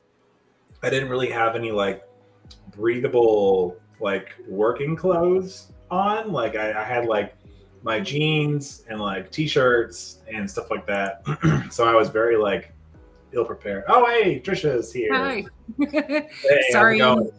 I 0.83 0.91
didn't 0.91 1.09
really 1.09 1.31
have 1.31 1.57
any 1.57 1.73
like 1.73 2.03
breathable 2.77 3.77
like 4.01 4.35
working 4.47 4.95
clothes 4.97 5.73
on. 5.91 6.33
Like 6.33 6.57
I, 6.57 6.81
I 6.81 6.85
had 6.85 7.07
like 7.07 7.35
my 7.83 8.01
jeans 8.01 8.85
and 8.89 9.01
like 9.01 9.31
t-shirts 9.31 10.21
and 10.33 10.51
stuff 10.51 10.71
like 10.71 10.87
that. 10.87 11.23
so 11.71 11.87
I 11.87 11.95
was 11.95 12.09
very 12.09 12.37
like 12.37 12.73
ill 13.33 13.45
prepared. 13.45 13.85
Oh 13.89 14.07
hey, 14.07 14.41
Trisha's 14.41 14.93
here. 14.93 15.15
Hi. 15.15 15.45
Hey, 15.79 16.29
Sorry. 16.71 16.99
going? 16.99 17.31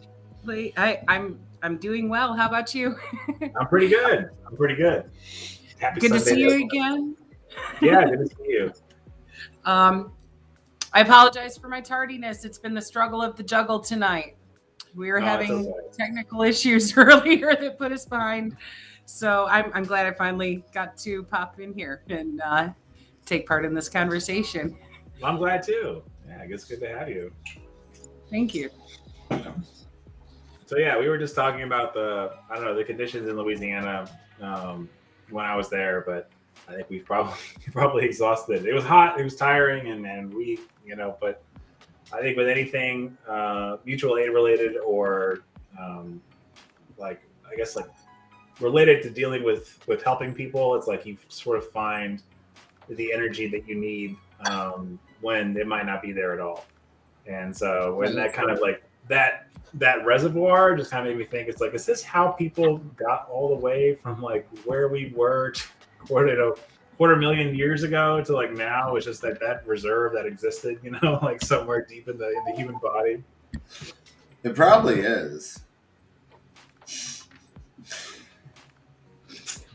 I, 0.76 1.00
I'm 1.08 1.38
I'm 1.62 1.78
doing 1.78 2.08
well. 2.08 2.34
How 2.34 2.46
about 2.46 2.74
you? 2.74 2.96
I'm 3.58 3.66
pretty 3.68 3.88
good. 3.88 4.30
I'm 4.46 4.56
pretty 4.56 4.76
good. 4.76 5.10
Happy 5.78 6.00
Good 6.00 6.12
to 6.12 6.20
see 6.20 6.40
you 6.40 6.64
again. 6.64 7.16
Yeah, 7.80 8.04
good 8.04 8.18
to 8.18 8.26
see 8.26 8.44
you. 8.48 8.72
Um, 9.64 10.12
I 10.94 11.02
apologize 11.02 11.58
for 11.58 11.68
my 11.68 11.82
tardiness. 11.82 12.46
It's 12.46 12.58
been 12.58 12.72
the 12.72 12.80
struggle 12.80 13.20
of 13.20 13.36
the 13.36 13.42
juggle 13.42 13.78
tonight. 13.80 14.36
We 14.94 15.12
were 15.12 15.20
No, 15.20 15.26
having 15.26 15.52
okay. 15.52 15.72
technical 15.92 16.42
issues 16.52 16.96
earlier 16.96 17.54
that 17.54 17.76
put 17.76 17.92
us 17.92 18.06
behind. 18.06 18.56
So 19.04 19.46
I'm, 19.50 19.70
I'm 19.74 19.84
glad 19.84 20.06
I 20.06 20.12
finally 20.12 20.64
got 20.72 20.96
to 20.98 21.22
pop 21.24 21.60
in 21.60 21.74
here 21.74 22.02
and 22.08 22.40
uh, 22.40 22.70
take 23.26 23.46
part 23.46 23.66
in 23.66 23.74
this 23.74 23.90
conversation. 23.90 24.78
I'm 25.22 25.36
glad 25.36 25.62
too. 25.62 26.02
Yeah, 26.26 26.40
I 26.40 26.46
guess 26.46 26.64
good 26.64 26.80
to 26.80 26.88
have 26.88 27.10
you. 27.10 27.30
Thank 28.30 28.54
you. 28.54 28.70
So 30.68 30.76
yeah, 30.76 30.98
we 30.98 31.08
were 31.08 31.16
just 31.16 31.34
talking 31.34 31.62
about 31.62 31.94
the 31.94 32.34
I 32.50 32.56
don't 32.56 32.64
know 32.66 32.74
the 32.74 32.84
conditions 32.84 33.26
in 33.26 33.38
Louisiana 33.38 34.06
um, 34.42 34.86
when 35.30 35.46
I 35.46 35.56
was 35.56 35.70
there, 35.70 36.04
but 36.06 36.28
I 36.68 36.74
think 36.74 36.90
we've 36.90 37.06
probably 37.06 37.38
probably 37.72 38.04
exhausted. 38.04 38.66
It 38.66 38.74
was 38.74 38.84
hot, 38.84 39.18
it 39.18 39.24
was 39.24 39.34
tiring, 39.34 39.88
and 39.88 40.04
and 40.04 40.32
we 40.32 40.58
you 40.84 40.94
know, 40.94 41.16
but 41.22 41.42
I 42.12 42.20
think 42.20 42.36
with 42.36 42.48
anything 42.48 43.16
uh, 43.26 43.78
mutual 43.86 44.18
aid 44.18 44.28
related 44.28 44.76
or 44.76 45.38
um, 45.80 46.20
like 46.98 47.22
I 47.50 47.56
guess 47.56 47.74
like 47.74 47.88
related 48.60 49.02
to 49.04 49.10
dealing 49.10 49.44
with 49.44 49.78
with 49.88 50.02
helping 50.02 50.34
people, 50.34 50.74
it's 50.74 50.86
like 50.86 51.06
you 51.06 51.16
sort 51.28 51.56
of 51.56 51.66
find 51.70 52.22
the 52.90 53.10
energy 53.10 53.48
that 53.48 53.66
you 53.66 53.74
need 53.74 54.18
um, 54.50 54.98
when 55.22 55.56
it 55.56 55.66
might 55.66 55.86
not 55.86 56.02
be 56.02 56.12
there 56.12 56.34
at 56.34 56.40
all. 56.40 56.66
And 57.26 57.56
so 57.56 57.94
when 57.94 58.14
that 58.16 58.34
kind 58.34 58.50
of 58.50 58.60
like 58.60 58.82
that 59.08 59.46
that 59.74 60.04
reservoir 60.04 60.74
just 60.76 60.90
kind 60.90 61.06
of 61.06 61.12
made 61.12 61.18
me 61.18 61.24
think 61.24 61.48
it's 61.48 61.60
like 61.60 61.74
is 61.74 61.84
this 61.84 62.02
how 62.02 62.28
people 62.28 62.78
got 62.96 63.28
all 63.30 63.48
the 63.50 63.54
way 63.62 63.94
from 63.94 64.22
like 64.22 64.48
where 64.64 64.88
we 64.88 65.12
were 65.14 65.50
to 65.50 65.62
quarter 66.00 66.34
to 66.34 66.54
quarter 66.96 67.16
million 67.16 67.54
years 67.54 67.82
ago 67.82 68.22
to 68.24 68.32
like 68.34 68.52
now 68.52 68.96
it's 68.96 69.04
just 69.04 69.20
that 69.20 69.38
that 69.40 69.66
reserve 69.66 70.12
that 70.12 70.24
existed 70.26 70.78
you 70.82 70.90
know 70.90 71.18
like 71.22 71.42
somewhere 71.42 71.84
deep 71.88 72.08
in 72.08 72.16
the 72.16 72.28
in 72.28 72.44
the 72.46 72.52
human 72.56 72.78
body 72.78 73.22
It 74.42 74.54
probably 74.54 75.00
is. 75.00 75.60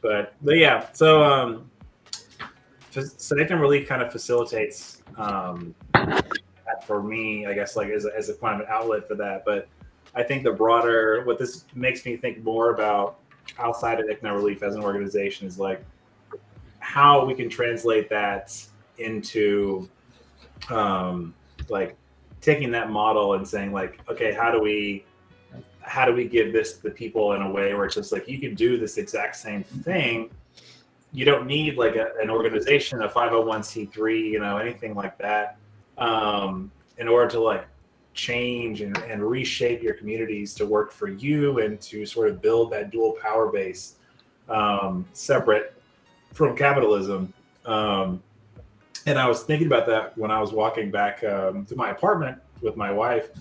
but 0.01 0.33
but 0.41 0.57
yeah 0.57 0.87
so 0.93 1.23
um 1.23 1.69
sedation 2.89 3.59
relief 3.59 3.87
kind 3.87 4.01
of 4.01 4.11
facilitates 4.11 5.01
um 5.17 5.73
for 6.85 7.01
me 7.01 7.45
i 7.45 7.53
guess 7.53 7.75
like 7.75 7.89
as 7.89 8.05
a, 8.05 8.15
as 8.15 8.29
a 8.29 8.33
kind 8.35 8.61
of 8.61 8.67
an 8.67 8.73
outlet 8.73 9.07
for 9.07 9.15
that. 9.15 9.43
But 9.45 9.67
i 10.15 10.23
think 10.23 10.43
the 10.43 10.51
broader 10.51 11.23
what 11.25 11.39
this 11.39 11.65
makes 11.73 12.05
me 12.05 12.17
think 12.17 12.43
more 12.43 12.71
about 12.71 13.19
outside 13.57 13.99
of 13.99 14.05
ICNA 14.07 14.33
relief 14.33 14.63
as 14.63 14.75
an 14.75 14.83
organization 14.83 15.47
is 15.47 15.59
like 15.59 15.83
how 16.79 17.25
we 17.25 17.33
can 17.33 17.49
translate 17.49 18.09
that 18.09 18.55
into 18.97 19.89
um 20.69 21.33
like 21.69 21.95
taking 22.41 22.71
that 22.71 22.91
model 22.91 23.33
and 23.33 23.47
saying 23.47 23.71
like 23.71 23.99
okay 24.09 24.33
how 24.33 24.51
do 24.51 24.61
we 24.61 25.05
how 25.83 26.05
do 26.05 26.13
we 26.13 26.25
give 26.25 26.53
this 26.53 26.77
to 26.77 26.83
the 26.83 26.91
people 26.91 27.33
in 27.33 27.41
a 27.41 27.51
way 27.51 27.73
where 27.73 27.85
it's 27.85 27.95
just 27.95 28.11
like 28.11 28.27
you 28.27 28.39
can 28.39 28.55
do 28.55 28.77
this 28.77 28.97
exact 28.97 29.35
same 29.35 29.63
thing. 29.63 30.29
You 31.11 31.25
don't 31.25 31.45
need 31.45 31.77
like 31.77 31.95
a, 31.95 32.07
an 32.21 32.29
organization 32.29 33.01
a 33.01 33.09
501c3 33.09 34.31
you 34.31 34.39
know 34.39 34.57
anything 34.57 34.95
like 34.95 35.17
that 35.19 35.57
um, 35.97 36.71
in 36.97 37.07
order 37.07 37.29
to 37.31 37.39
like 37.39 37.67
change 38.13 38.81
and, 38.81 38.95
and 38.97 39.23
reshape 39.23 39.81
your 39.81 39.95
communities 39.95 40.53
to 40.53 40.65
work 40.65 40.91
for 40.91 41.07
you 41.07 41.59
and 41.59 41.81
to 41.81 42.05
sort 42.05 42.29
of 42.29 42.41
build 42.41 42.71
that 42.71 42.91
dual 42.91 43.13
power 43.21 43.51
base 43.51 43.95
um, 44.49 45.05
separate 45.13 45.73
from 46.31 46.55
capitalism. 46.55 47.33
Um, 47.65 48.21
and 49.05 49.19
i 49.19 49.27
was 49.27 49.43
thinking 49.43 49.67
about 49.67 49.85
that 49.85 50.17
when 50.17 50.31
i 50.31 50.39
was 50.39 50.53
walking 50.53 50.89
back 50.89 51.23
um, 51.25 51.65
to 51.65 51.75
my 51.75 51.89
apartment 51.89 52.37
with 52.61 52.77
my 52.77 52.91
wife 52.91 53.31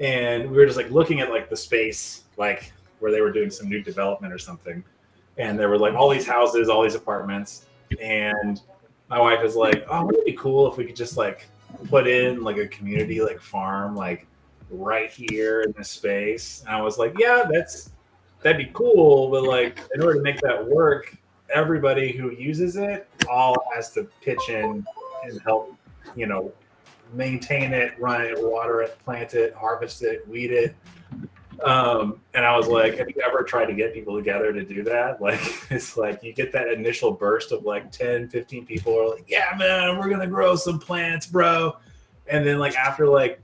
and 0.00 0.50
we 0.50 0.56
were 0.56 0.66
just 0.66 0.76
like 0.76 0.90
looking 0.90 1.20
at 1.20 1.30
like 1.30 1.48
the 1.48 1.56
space 1.56 2.24
like 2.36 2.72
where 3.00 3.10
they 3.10 3.20
were 3.20 3.32
doing 3.32 3.50
some 3.50 3.68
new 3.68 3.82
development 3.82 4.32
or 4.32 4.38
something. 4.38 4.82
And 5.36 5.58
there 5.58 5.68
were 5.68 5.78
like 5.78 5.94
all 5.94 6.08
these 6.08 6.26
houses 6.26 6.68
all 6.68 6.82
these 6.82 6.94
apartments 6.94 7.66
and 8.00 8.60
my 9.08 9.20
wife 9.20 9.44
is 9.44 9.56
like 9.56 9.84
oh 9.88 10.04
would 10.04 10.16
it 10.16 10.26
be 10.26 10.32
cool 10.32 10.70
if 10.70 10.76
we 10.76 10.84
could 10.84 10.96
just 10.96 11.16
like 11.16 11.46
put 11.88 12.06
in 12.06 12.42
like 12.42 12.56
a 12.56 12.66
community 12.68 13.20
like 13.20 13.40
farm 13.40 13.94
like 13.94 14.26
right 14.70 15.10
here 15.10 15.62
in 15.62 15.72
this 15.76 15.88
space 15.88 16.62
and 16.66 16.76
i 16.76 16.80
was 16.80 16.98
like 16.98 17.14
yeah 17.18 17.44
that's 17.50 17.90
that'd 18.42 18.58
be 18.58 18.70
cool 18.74 19.30
but 19.30 19.42
like 19.42 19.80
in 19.94 20.02
order 20.02 20.16
to 20.16 20.22
make 20.22 20.40
that 20.40 20.66
work 20.66 21.16
everybody 21.54 22.12
who 22.12 22.30
uses 22.32 22.76
it 22.76 23.08
all 23.30 23.56
has 23.74 23.90
to 23.90 24.04
pitch 24.22 24.48
in 24.48 24.84
and 25.24 25.40
help 25.42 25.74
you 26.14 26.26
know 26.26 26.52
maintain 27.12 27.72
it, 27.72 27.98
run 27.98 28.22
it, 28.22 28.36
water 28.38 28.82
it, 28.82 28.98
plant 29.04 29.34
it, 29.34 29.54
harvest 29.54 30.02
it, 30.02 30.26
weed 30.28 30.50
it. 30.50 30.74
Um, 31.64 32.20
and 32.34 32.44
I 32.44 32.56
was 32.56 32.68
like, 32.68 32.96
have 32.98 33.08
you 33.08 33.20
ever 33.24 33.42
tried 33.42 33.66
to 33.66 33.74
get 33.74 33.92
people 33.92 34.16
together 34.16 34.52
to 34.52 34.64
do 34.64 34.82
that? 34.84 35.20
Like, 35.28 35.40
it's 35.70 35.96
like 35.96 36.22
you 36.22 36.32
get 36.32 36.52
that 36.52 36.68
initial 36.68 37.10
burst 37.10 37.52
of 37.52 37.64
like 37.64 37.90
10, 37.90 38.28
15 38.28 38.64
people 38.64 38.98
are 38.98 39.08
like, 39.08 39.24
yeah, 39.28 39.54
man, 39.58 39.98
we're 39.98 40.08
going 40.08 40.20
to 40.20 40.26
grow 40.26 40.54
some 40.56 40.78
plants, 40.78 41.26
bro. 41.26 41.76
And 42.28 42.46
then, 42.46 42.58
like, 42.58 42.76
after 42.76 43.08
like 43.08 43.40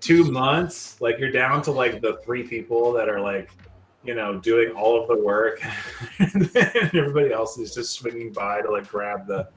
two 0.00 0.24
months, 0.30 1.00
like, 1.00 1.18
you're 1.18 1.30
down 1.30 1.62
to 1.62 1.72
like 1.72 2.00
the 2.00 2.18
three 2.24 2.42
people 2.42 2.92
that 2.92 3.08
are 3.08 3.20
like, 3.20 3.50
you 4.04 4.14
know, 4.14 4.38
doing 4.38 4.70
all 4.72 5.00
of 5.00 5.08
the 5.08 5.16
work. 5.16 5.60
and 6.18 6.50
everybody 6.56 7.32
else 7.32 7.58
is 7.58 7.74
just 7.74 7.94
swinging 7.94 8.32
by 8.32 8.62
to 8.62 8.70
like 8.70 8.88
grab 8.88 9.26
the, 9.26 9.48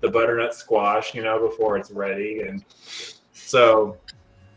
the 0.00 0.08
butternut 0.08 0.54
squash, 0.54 1.14
you 1.14 1.22
know, 1.22 1.46
before 1.46 1.76
it's 1.76 1.90
ready. 1.90 2.42
And 2.42 2.64
so, 3.32 3.96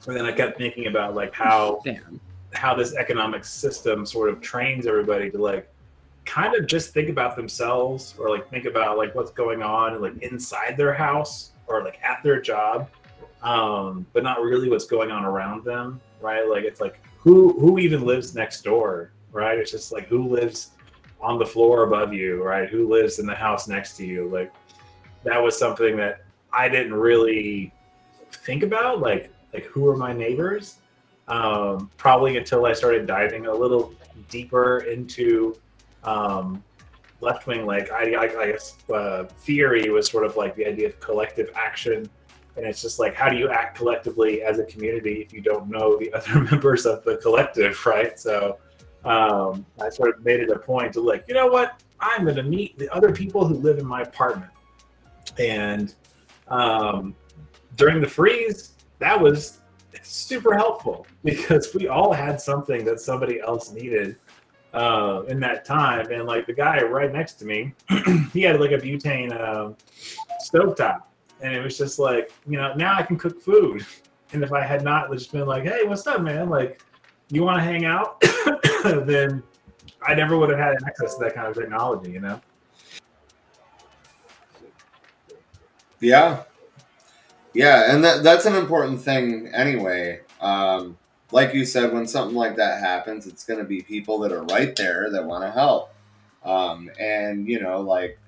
and 0.07 0.15
then 0.15 0.25
I 0.25 0.31
kept 0.31 0.57
thinking 0.57 0.87
about 0.87 1.15
like 1.15 1.33
how 1.33 1.81
Damn. 1.83 2.19
How 2.53 2.73
this 2.73 2.95
economic 2.95 3.43
system 3.43 4.05
sort 4.05 4.29
of 4.29 4.41
trains 4.41 4.85
everybody 4.85 5.29
to 5.29 5.37
like 5.37 5.71
kind 6.25 6.53
of 6.55 6.67
just 6.67 6.93
think 6.93 7.09
about 7.09 7.35
themselves 7.35 8.15
or 8.19 8.29
like 8.29 8.49
think 8.49 8.65
about 8.65 8.97
like 8.97 9.15
what's 9.15 9.31
going 9.31 9.63
on 9.63 10.01
like 10.01 10.17
inside 10.21 10.75
their 10.77 10.93
house 10.93 11.51
or 11.67 11.83
like 11.83 11.99
at 12.03 12.21
their 12.23 12.39
job 12.39 12.89
um 13.41 14.05
but 14.13 14.21
not 14.21 14.41
really 14.41 14.69
what's 14.69 14.85
going 14.85 15.11
on 15.11 15.25
around 15.25 15.63
them 15.63 15.99
right? 16.19 16.47
Like 16.47 16.63
it's 16.63 16.79
like 16.79 16.99
who 17.17 17.53
who 17.59 17.79
even 17.79 18.05
lives 18.05 18.35
next 18.35 18.63
door 18.63 19.11
right? 19.31 19.57
It's 19.57 19.71
just 19.71 19.91
like 19.91 20.07
who 20.07 20.27
lives 20.27 20.71
on 21.19 21.39
the 21.39 21.45
floor 21.45 21.83
above 21.83 22.13
you 22.13 22.43
right? 22.43 22.69
Who 22.69 22.87
lives 22.87 23.19
in 23.19 23.25
the 23.25 23.35
house 23.35 23.67
next 23.67 23.97
to 23.97 24.05
you? 24.05 24.27
Like 24.27 24.51
that 25.23 25.41
was 25.41 25.57
something 25.57 25.95
that 25.97 26.23
i 26.53 26.67
didn't 26.67 26.93
really 26.93 27.71
think 28.31 28.63
about 28.63 28.99
like 28.99 29.31
like 29.53 29.63
who 29.65 29.87
are 29.87 29.95
my 29.95 30.13
neighbors 30.13 30.77
um, 31.27 31.89
probably 31.97 32.37
until 32.37 32.65
I 32.65 32.73
started 32.73 33.07
diving 33.07 33.47
a 33.47 33.53
little 33.53 33.93
deeper 34.29 34.79
into 34.79 35.55
um, 36.03 36.63
left 37.21 37.47
wing 37.47 37.65
like 37.65 37.91
I, 37.91 38.13
I, 38.13 38.41
I 38.41 38.51
guess 38.51 38.77
uh, 38.93 39.25
theory 39.25 39.89
was 39.89 40.09
sort 40.09 40.25
of 40.25 40.35
like 40.35 40.55
the 40.55 40.65
idea 40.65 40.87
of 40.87 40.99
collective 40.99 41.49
action, 41.55 42.09
and 42.57 42.65
it's 42.65 42.81
just 42.81 42.99
like 42.99 43.13
how 43.13 43.29
do 43.29 43.37
you 43.37 43.49
act 43.49 43.77
collectively 43.77 44.41
as 44.41 44.59
a 44.59 44.65
community 44.65 45.21
if 45.21 45.31
you 45.31 45.41
don't 45.41 45.69
know 45.69 45.97
the 45.97 46.11
other 46.13 46.41
members 46.41 46.85
of 46.85 47.03
the 47.03 47.17
collective, 47.17 47.85
right? 47.85 48.19
So 48.19 48.57
um, 49.05 49.65
I 49.81 49.89
sort 49.89 50.17
of 50.17 50.25
made 50.25 50.41
it 50.41 50.49
a 50.49 50.59
point 50.59 50.93
to 50.93 51.01
like 51.01 51.25
you 51.27 51.33
know 51.33 51.47
what? 51.47 51.81
I'm 51.99 52.23
going 52.23 52.35
to 52.37 52.43
meet 52.43 52.79
the 52.79 52.91
other 52.91 53.11
people 53.11 53.45
who 53.45 53.53
live 53.55 53.77
in 53.77 53.85
my 53.85 54.01
apartment, 54.01 54.51
and 55.37 55.93
um, 56.47 57.15
during 57.75 58.01
the 58.01 58.09
freeze 58.09 58.71
that 59.01 59.19
was 59.19 59.60
super 60.03 60.55
helpful 60.55 61.05
because 61.23 61.73
we 61.73 61.87
all 61.87 62.13
had 62.13 62.39
something 62.39 62.85
that 62.85 62.99
somebody 62.99 63.39
else 63.39 63.71
needed 63.71 64.17
uh, 64.73 65.23
in 65.27 65.39
that 65.41 65.65
time. 65.65 66.11
And 66.11 66.25
like 66.25 66.47
the 66.47 66.53
guy 66.53 66.81
right 66.81 67.11
next 67.11 67.33
to 67.35 67.45
me, 67.45 67.73
he 68.33 68.41
had 68.41 68.59
like 68.59 68.71
a 68.71 68.77
butane 68.77 69.31
uh, 69.31 69.73
stovetop, 70.41 71.03
and 71.41 71.53
it 71.53 71.63
was 71.63 71.77
just 71.77 71.99
like, 71.99 72.31
you 72.47 72.57
know, 72.57 72.73
now 72.75 72.95
I 72.95 73.03
can 73.03 73.17
cook 73.17 73.41
food. 73.41 73.85
And 74.33 74.45
if 74.45 74.53
I 74.53 74.61
had 74.61 74.81
not 74.81 75.11
just 75.11 75.29
been 75.33 75.45
like, 75.45 75.65
hey, 75.65 75.81
what's 75.83 76.07
up, 76.07 76.21
man? 76.21 76.49
Like, 76.49 76.81
you 77.27 77.43
want 77.43 77.57
to 77.57 77.61
hang 77.61 77.83
out? 77.83 78.21
then 78.85 79.43
I 80.07 80.13
never 80.15 80.37
would 80.37 80.49
have 80.49 80.57
had 80.57 80.77
access 80.87 81.15
to 81.15 81.23
that 81.25 81.35
kind 81.35 81.47
of 81.47 81.55
technology, 81.55 82.11
you 82.11 82.21
know? 82.21 82.39
Yeah. 85.99 86.43
Yeah, 87.53 87.93
and 87.93 88.03
that 88.03 88.23
that's 88.23 88.45
an 88.45 88.55
important 88.55 89.01
thing 89.01 89.47
anyway. 89.53 90.21
Um, 90.39 90.97
like 91.31 91.53
you 91.53 91.65
said, 91.65 91.93
when 91.93 92.07
something 92.07 92.35
like 92.35 92.57
that 92.57 92.79
happens, 92.79 93.27
it's 93.27 93.45
going 93.45 93.59
to 93.59 93.65
be 93.65 93.81
people 93.81 94.19
that 94.19 94.31
are 94.31 94.43
right 94.43 94.75
there 94.75 95.09
that 95.11 95.25
want 95.25 95.43
to 95.43 95.51
help. 95.51 95.93
Um, 96.43 96.89
and 96.99 97.47
you 97.47 97.59
know, 97.59 97.81
like 97.81 98.19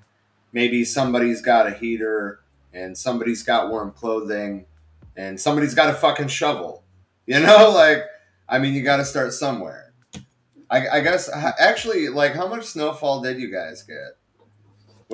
maybe 0.52 0.84
somebody's 0.84 1.40
got 1.42 1.66
a 1.66 1.72
heater 1.72 2.40
and 2.72 2.96
somebody's 2.96 3.42
got 3.42 3.70
warm 3.70 3.92
clothing 3.92 4.66
and 5.16 5.40
somebody's 5.40 5.74
got 5.74 5.90
a 5.90 5.94
fucking 5.94 6.28
shovel. 6.28 6.82
You 7.26 7.40
know, 7.40 7.70
like 7.70 8.04
I 8.50 8.58
mean, 8.58 8.74
you 8.74 8.82
got 8.82 8.98
to 8.98 9.04
start 9.06 9.32
somewhere. 9.32 9.94
I, 10.70 10.88
I 10.88 11.00
guess 11.00 11.30
actually, 11.58 12.08
like, 12.08 12.34
how 12.34 12.46
much 12.46 12.64
snowfall 12.66 13.22
did 13.22 13.38
you 13.38 13.50
guys 13.50 13.82
get? 13.82 14.18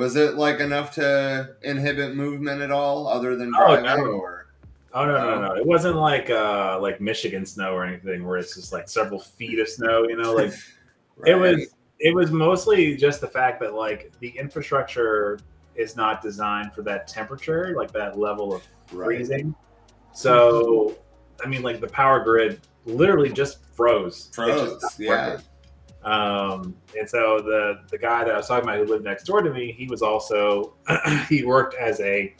Was 0.00 0.16
it 0.16 0.36
like 0.36 0.60
enough 0.60 0.92
to 0.94 1.56
inhibit 1.62 2.16
movement 2.16 2.62
at 2.62 2.70
all, 2.70 3.06
other 3.06 3.36
than 3.36 3.52
Oh, 3.54 3.76
driving? 3.80 4.04
no. 4.06 4.12
Or 4.12 4.46
Oh 4.94 5.04
no, 5.04 5.12
no, 5.18 5.40
no! 5.48 5.54
It 5.54 5.64
wasn't 5.66 5.96
like 5.96 6.30
uh 6.30 6.78
like 6.80 7.00
Michigan 7.00 7.44
snow 7.44 7.74
or 7.74 7.84
anything 7.84 8.26
where 8.26 8.38
it's 8.38 8.54
just 8.56 8.72
like 8.72 8.88
several 8.88 9.20
feet 9.20 9.58
of 9.58 9.68
snow. 9.68 10.08
You 10.08 10.16
know, 10.16 10.32
like 10.34 10.52
it 11.26 11.34
was 11.34 11.74
it 11.98 12.14
was 12.14 12.30
mostly 12.30 12.96
just 12.96 13.20
the 13.20 13.28
fact 13.28 13.60
that 13.60 13.74
like 13.74 14.10
the 14.20 14.30
infrastructure 14.30 15.38
is 15.74 15.96
not 15.96 16.22
designed 16.22 16.72
for 16.72 16.80
that 16.82 17.06
temperature, 17.06 17.74
like 17.76 17.92
that 17.92 18.18
level 18.18 18.54
of 18.54 18.62
Right. 18.92 19.04
freezing. 19.18 19.54
So, 20.12 20.96
I 21.44 21.46
mean, 21.46 21.62
like 21.62 21.80
the 21.80 21.86
power 21.88 22.24
grid 22.24 22.60
literally 22.86 23.30
just 23.30 23.62
froze. 23.76 24.30
It 24.32 24.34
just 24.34 24.34
Froze, 24.34 24.94
yeah. 24.98 25.28
working. 25.28 25.46
Um, 26.04 26.74
and 26.98 27.08
so 27.08 27.40
the 27.40 27.82
the 27.90 27.98
guy 27.98 28.24
that 28.24 28.32
I 28.32 28.36
was 28.36 28.48
talking 28.48 28.68
about 28.68 28.78
who 28.78 28.86
lived 28.86 29.04
next 29.04 29.24
door 29.24 29.42
to 29.42 29.52
me, 29.52 29.72
he 29.72 29.86
was 29.86 30.02
also 30.02 30.74
he 31.28 31.44
worked 31.44 31.74
as 31.74 32.00
a 32.00 32.34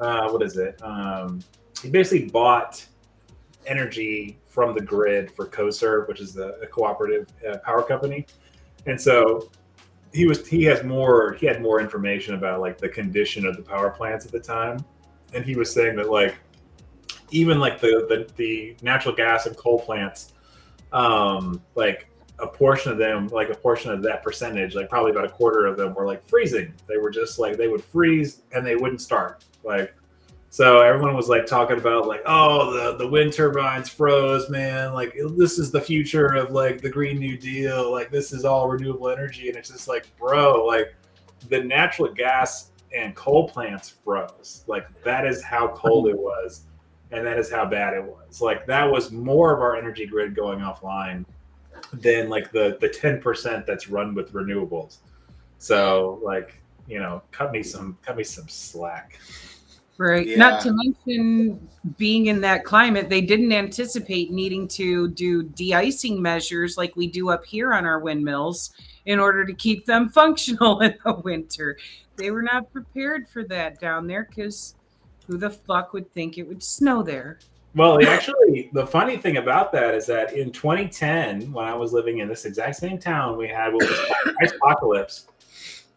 uh, 0.00 0.30
what 0.30 0.42
is 0.42 0.56
it? 0.56 0.80
Um, 0.82 1.40
he 1.82 1.90
basically 1.90 2.28
bought 2.28 2.84
energy 3.66 4.38
from 4.46 4.74
the 4.74 4.80
grid 4.80 5.30
for 5.30 5.46
CoServ, 5.46 6.08
which 6.08 6.20
is 6.20 6.36
a, 6.36 6.54
a 6.62 6.66
cooperative 6.66 7.28
uh, 7.48 7.58
power 7.58 7.82
company, 7.82 8.26
and 8.86 9.00
so 9.00 9.50
he 10.12 10.26
was 10.26 10.46
he 10.46 10.64
has 10.64 10.82
more 10.82 11.34
he 11.34 11.46
had 11.46 11.62
more 11.62 11.80
information 11.80 12.34
about 12.34 12.60
like 12.60 12.78
the 12.78 12.88
condition 12.88 13.46
of 13.46 13.56
the 13.56 13.62
power 13.62 13.90
plants 13.90 14.26
at 14.26 14.32
the 14.32 14.40
time, 14.40 14.84
and 15.32 15.44
he 15.44 15.54
was 15.54 15.72
saying 15.72 15.96
that 15.96 16.10
like 16.10 16.36
even 17.30 17.60
like 17.60 17.80
the 17.80 18.06
the, 18.08 18.32
the 18.36 18.76
natural 18.82 19.14
gas 19.14 19.46
and 19.46 19.56
coal 19.56 19.78
plants, 19.78 20.32
um, 20.92 21.62
like 21.76 22.09
a 22.40 22.46
portion 22.46 22.92
of 22.92 22.98
them, 22.98 23.28
like 23.28 23.50
a 23.50 23.54
portion 23.54 23.90
of 23.90 24.02
that 24.02 24.22
percentage, 24.22 24.74
like 24.74 24.88
probably 24.88 25.10
about 25.10 25.24
a 25.24 25.30
quarter 25.30 25.66
of 25.66 25.76
them 25.76 25.94
were 25.94 26.06
like 26.06 26.26
freezing. 26.26 26.74
They 26.88 26.96
were 26.96 27.10
just 27.10 27.38
like 27.38 27.56
they 27.56 27.68
would 27.68 27.84
freeze 27.84 28.42
and 28.52 28.66
they 28.66 28.76
wouldn't 28.76 29.00
start. 29.00 29.44
Like 29.64 29.94
so 30.52 30.80
everyone 30.80 31.14
was 31.14 31.28
like 31.28 31.46
talking 31.46 31.78
about 31.78 32.08
like, 32.08 32.22
oh, 32.26 32.72
the, 32.72 32.96
the 32.96 33.08
wind 33.08 33.32
turbines 33.32 33.88
froze, 33.88 34.50
man. 34.50 34.92
Like 34.92 35.14
this 35.36 35.60
is 35.60 35.70
the 35.70 35.80
future 35.80 36.34
of 36.34 36.50
like 36.50 36.80
the 36.80 36.90
Green 36.90 37.20
New 37.20 37.38
Deal. 37.38 37.92
Like 37.92 38.10
this 38.10 38.32
is 38.32 38.44
all 38.44 38.68
renewable 38.68 39.08
energy. 39.08 39.48
And 39.48 39.56
it's 39.56 39.70
just 39.70 39.86
like, 39.86 40.08
bro, 40.18 40.66
like 40.66 40.96
the 41.48 41.62
natural 41.62 42.12
gas 42.12 42.72
and 42.92 43.14
coal 43.14 43.48
plants 43.48 43.94
froze. 44.04 44.64
Like 44.66 44.88
that 45.04 45.24
is 45.24 45.40
how 45.40 45.68
cold 45.68 46.08
it 46.08 46.18
was. 46.18 46.66
And 47.12 47.24
that 47.24 47.38
is 47.38 47.48
how 47.48 47.64
bad 47.64 47.94
it 47.94 48.04
was. 48.04 48.40
Like 48.40 48.66
that 48.66 48.90
was 48.90 49.12
more 49.12 49.54
of 49.54 49.60
our 49.60 49.76
energy 49.76 50.04
grid 50.04 50.34
going 50.34 50.58
offline 50.58 51.24
than 51.92 52.28
like 52.28 52.52
the 52.52 52.78
the 52.80 52.88
10% 52.88 53.66
that's 53.66 53.88
run 53.88 54.14
with 54.14 54.32
renewables. 54.32 54.98
So 55.58 56.20
like, 56.24 56.60
you 56.88 56.98
know, 56.98 57.22
cut 57.30 57.52
me 57.52 57.62
some 57.62 57.98
cut 58.02 58.16
me 58.16 58.24
some 58.24 58.48
slack. 58.48 59.18
Right. 60.00 60.26
Yeah. 60.26 60.36
Not 60.38 60.62
to 60.62 60.72
mention 60.72 61.68
being 61.98 62.26
in 62.26 62.40
that 62.40 62.64
climate, 62.64 63.10
they 63.10 63.20
didn't 63.20 63.52
anticipate 63.52 64.30
needing 64.30 64.66
to 64.68 65.08
do 65.08 65.42
de-icing 65.42 66.22
measures 66.22 66.78
like 66.78 66.96
we 66.96 67.06
do 67.06 67.28
up 67.28 67.44
here 67.44 67.74
on 67.74 67.84
our 67.84 68.00
windmills 68.00 68.70
in 69.04 69.18
order 69.18 69.44
to 69.44 69.52
keep 69.52 69.84
them 69.84 70.08
functional 70.14 70.80
in 70.80 70.94
the 71.04 71.12
winter. 71.16 71.76
They 72.16 72.30
were 72.30 72.40
not 72.40 72.72
prepared 72.72 73.28
for 73.28 73.44
that 73.44 73.78
down 73.78 74.06
there 74.06 74.26
because 74.28 74.74
who 75.26 75.36
the 75.36 75.50
fuck 75.50 75.92
would 75.92 76.10
think 76.14 76.38
it 76.38 76.48
would 76.48 76.62
snow 76.62 77.02
there? 77.02 77.38
Well, 77.74 78.04
actually, 78.04 78.68
the 78.72 78.86
funny 78.86 79.16
thing 79.16 79.36
about 79.36 79.70
that 79.72 79.94
is 79.94 80.06
that 80.06 80.32
in 80.32 80.50
2010, 80.50 81.52
when 81.52 81.66
I 81.66 81.74
was 81.74 81.92
living 81.92 82.18
in 82.18 82.28
this 82.28 82.44
exact 82.44 82.76
same 82.76 82.98
town, 82.98 83.36
we 83.36 83.46
had 83.46 83.72
what 83.72 83.88
was 83.88 83.98
called 83.98 84.36
Ice 84.42 84.52
Apocalypse. 84.52 85.26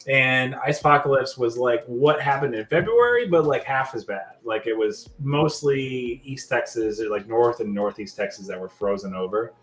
And 0.08 0.54
Ice 0.56 0.82
Apocalypse 0.82 1.38
was 1.38 1.58
like 1.58 1.84
what 1.86 2.22
happened 2.22 2.54
in 2.54 2.66
February, 2.66 3.28
but 3.28 3.46
like 3.46 3.64
half 3.64 3.96
as 3.96 4.04
bad. 4.04 4.36
Like 4.44 4.68
it 4.68 4.78
was 4.78 5.10
mostly 5.20 6.22
East 6.24 6.50
Texas, 6.50 7.00
or 7.00 7.10
like 7.10 7.28
North 7.28 7.60
and 7.60 7.74
Northeast 7.74 8.16
Texas 8.16 8.48
that 8.48 8.60
were 8.60 8.70
frozen 8.70 9.16
over. 9.16 9.54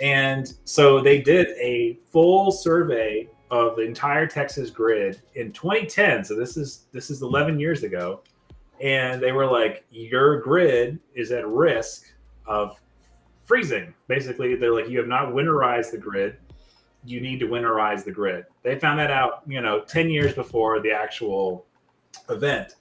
And 0.00 0.52
so 0.64 1.00
they 1.00 1.20
did 1.20 1.48
a 1.58 1.98
full 2.04 2.52
survey 2.52 3.28
of 3.50 3.76
the 3.76 3.82
entire 3.82 4.26
Texas 4.26 4.70
grid 4.70 5.22
in 5.34 5.52
2010. 5.52 6.24
So 6.24 6.36
this 6.36 6.56
is 6.56 6.86
this 6.92 7.10
is 7.10 7.22
11 7.22 7.58
years 7.58 7.82
ago 7.82 8.22
and 8.82 9.22
they 9.22 9.32
were 9.32 9.46
like, 9.46 9.84
"Your 9.90 10.40
grid 10.40 10.98
is 11.14 11.32
at 11.32 11.46
risk 11.46 12.12
of 12.46 12.80
freezing." 13.44 13.94
Basically, 14.08 14.54
they're 14.56 14.74
like, 14.74 14.88
"You 14.88 14.98
have 14.98 15.08
not 15.08 15.28
winterized 15.28 15.92
the 15.92 15.98
grid. 15.98 16.36
You 17.04 17.20
need 17.20 17.40
to 17.40 17.46
winterize 17.46 18.04
the 18.04 18.12
grid." 18.12 18.44
They 18.62 18.78
found 18.78 18.98
that 18.98 19.10
out, 19.10 19.42
you 19.46 19.60
know, 19.60 19.80
ten 19.80 20.10
years 20.10 20.34
before 20.34 20.80
the 20.80 20.90
actual 20.90 21.64
event. 22.28 22.74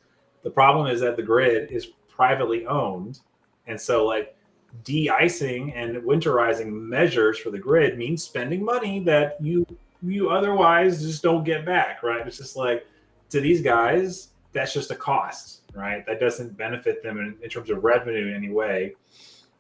The 0.44 0.52
problem 0.52 0.88
is 0.88 1.00
that 1.02 1.16
the 1.16 1.24
grid 1.24 1.72
is 1.72 1.86
privately 2.10 2.66
owned, 2.66 3.20
and 3.68 3.80
so 3.80 4.06
like 4.06 4.36
de-icing 4.84 5.74
and 5.74 5.98
winterizing 5.98 6.72
measures 6.72 7.38
for 7.38 7.52
the 7.52 7.60
grid 7.60 7.98
means 7.98 8.24
spending 8.24 8.64
money 8.64 9.02
that 9.02 9.38
you 9.42 9.66
you 10.02 10.30
otherwise 10.30 11.04
just 11.04 11.22
don't 11.22 11.44
get 11.44 11.66
back, 11.66 12.02
right? 12.02 12.26
It's 12.26 12.38
just 12.38 12.56
like 12.56 12.88
to 13.30 13.40
these 13.40 13.62
guys, 13.62 14.30
that's 14.52 14.74
just 14.74 14.92
a 14.92 14.96
cost, 14.96 15.61
right? 15.74 16.06
That 16.06 16.20
doesn't 16.20 16.58
benefit 16.58 17.04
them 17.04 17.20
in, 17.20 17.36
in 17.42 17.50
terms 17.50 17.70
of 17.70 17.84
revenue 17.84 18.28
in 18.28 18.34
any 18.36 18.50
way. 18.50 18.96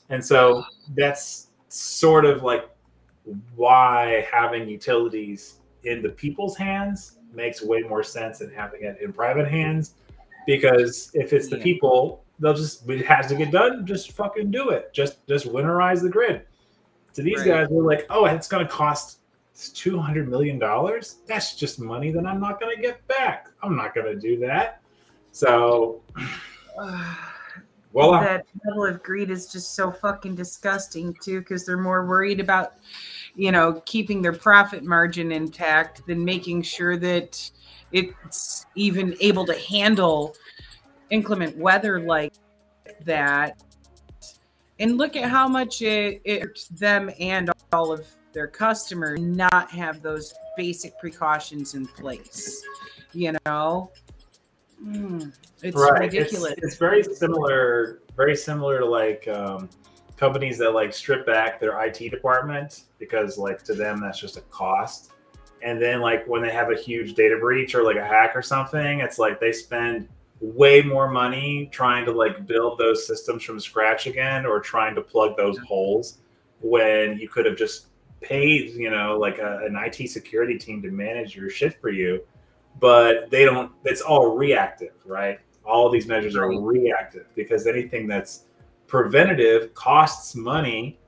And 0.09 0.23
so 0.23 0.63
that's 0.95 1.47
sort 1.69 2.25
of 2.25 2.43
like 2.43 2.69
why 3.55 4.27
having 4.31 4.67
utilities 4.67 5.59
in 5.83 6.01
the 6.01 6.09
people's 6.09 6.57
hands 6.57 7.17
makes 7.33 7.61
way 7.61 7.81
more 7.81 8.03
sense 8.03 8.39
than 8.39 8.51
having 8.51 8.83
it 8.83 8.97
in 9.01 9.13
private 9.13 9.47
hands. 9.47 9.93
Because 10.45 11.11
if 11.13 11.33
it's 11.33 11.49
the 11.49 11.57
Yeah. 11.57 11.63
people, 11.63 12.23
they'll 12.39 12.53
just 12.53 12.89
it 12.89 13.05
has 13.05 13.27
to 13.27 13.35
get 13.35 13.51
done, 13.51 13.85
just 13.85 14.11
fucking 14.13 14.51
do 14.51 14.69
it. 14.69 14.91
Just 14.93 15.25
just 15.27 15.45
winterize 15.47 16.01
the 16.01 16.09
grid. 16.09 16.41
To 17.13 17.21
these 17.21 17.39
Right. 17.39 17.47
guys, 17.47 17.67
they're 17.69 17.83
like, 17.83 18.05
oh, 18.09 18.25
it's 18.25 18.47
gonna 18.47 18.67
cost 18.67 19.19
two 19.73 19.99
hundred 19.99 20.27
million 20.29 20.57
dollars. 20.57 21.17
That's 21.27 21.55
just 21.55 21.79
money 21.79 22.11
that 22.11 22.25
I'm 22.25 22.39
not 22.39 22.59
gonna 22.59 22.75
get 22.75 23.05
back. 23.07 23.47
I'm 23.61 23.75
not 23.75 23.93
gonna 23.93 24.15
do 24.15 24.37
that. 24.39 24.80
So 25.31 26.01
voila. 27.93 28.21
that 28.21 28.45
level 28.65 28.85
of 28.85 29.03
greed 29.03 29.29
is 29.29 29.51
just 29.51 29.75
so 29.75 29.91
fucking 29.91 30.35
disgusting 30.35 31.15
too 31.21 31.39
because 31.39 31.65
they're 31.65 31.77
more 31.77 32.05
worried 32.05 32.39
about 32.39 32.73
you 33.35 33.51
know 33.51 33.81
keeping 33.85 34.21
their 34.21 34.33
profit 34.33 34.83
margin 34.83 35.31
intact 35.31 36.05
than 36.07 36.23
making 36.23 36.61
sure 36.61 36.97
that 36.97 37.51
it's 37.91 38.65
even 38.75 39.15
able 39.19 39.45
to 39.45 39.53
handle 39.53 40.35
inclement 41.09 41.57
weather 41.57 41.99
like 41.99 42.33
that 43.03 43.61
and 44.79 44.97
look 44.97 45.15
at 45.15 45.29
how 45.29 45.47
much 45.47 45.81
it, 45.81 46.21
it 46.23 46.41
hurts 46.41 46.67
them 46.69 47.11
and 47.19 47.51
all 47.73 47.91
of 47.91 48.07
their 48.33 48.47
customers 48.47 49.19
not 49.19 49.69
have 49.69 50.01
those 50.01 50.33
basic 50.55 50.97
precautions 50.99 51.73
in 51.73 51.85
place 51.85 52.63
you 53.13 53.33
know 53.45 53.91
Mm, 54.83 55.33
it's 55.61 55.77
right. 55.77 56.03
It's- 56.03 56.31
ridiculous 56.31 56.53
It's, 56.57 56.75
very 56.77 57.03
similar, 57.03 57.99
very 58.15 58.35
similar 58.35 58.79
to 58.79 58.85
like 58.85 59.27
um, 59.27 59.69
companies 60.17 60.57
that 60.59 60.71
like 60.71 60.93
strip 60.93 61.25
back 61.25 61.59
their 61.59 61.79
IT 61.85 62.09
department 62.09 62.83
because 62.99 63.37
like 63.37 63.63
to 63.63 63.73
them 63.73 63.99
that's 63.99 64.19
just 64.19 64.37
a 64.37 64.41
cost. 64.41 65.11
And 65.63 65.79
then 65.81 66.01
like 66.01 66.27
when 66.27 66.41
they 66.41 66.51
have 66.51 66.71
a 66.71 66.75
huge 66.75 67.13
data 67.13 67.37
breach 67.39 67.75
or 67.75 67.83
like 67.83 67.97
a 67.97 68.05
hack 68.05 68.35
or 68.35 68.41
something, 68.41 68.99
it's 68.99 69.19
like 69.19 69.39
they 69.39 69.51
spend 69.51 70.07
way 70.39 70.81
more 70.81 71.09
money 71.09 71.69
trying 71.71 72.03
to 72.05 72.11
like 72.11 72.47
build 72.47 72.79
those 72.79 73.05
systems 73.05 73.43
from 73.43 73.59
scratch 73.59 74.07
again 74.07 74.45
or 74.45 74.59
trying 74.59 74.95
to 74.95 75.01
plug 75.01 75.37
those 75.37 75.57
holes 75.59 76.17
when 76.61 77.17
you 77.19 77.29
could 77.29 77.45
have 77.45 77.55
just 77.55 77.87
paid, 78.21 78.71
you 78.71 78.89
know, 78.89 79.17
like 79.17 79.37
a, 79.37 79.59
an 79.65 79.75
IT 79.75 80.09
security 80.09 80.57
team 80.57 80.81
to 80.81 80.89
manage 80.89 81.35
your 81.35 81.49
shit 81.49 81.79
for 81.79 81.89
you, 81.89 82.23
but 82.81 83.29
they 83.29 83.45
don't. 83.45 83.71
It's 83.85 84.01
all 84.01 84.35
reactive, 84.35 84.95
right? 85.05 85.39
All 85.63 85.85
of 85.85 85.93
these 85.93 86.07
measures 86.07 86.35
are 86.35 86.49
reactive 86.59 87.27
because 87.35 87.67
anything 87.67 88.07
that's 88.07 88.45
preventative 88.87 89.73
costs 89.73 90.35
money, 90.35 90.99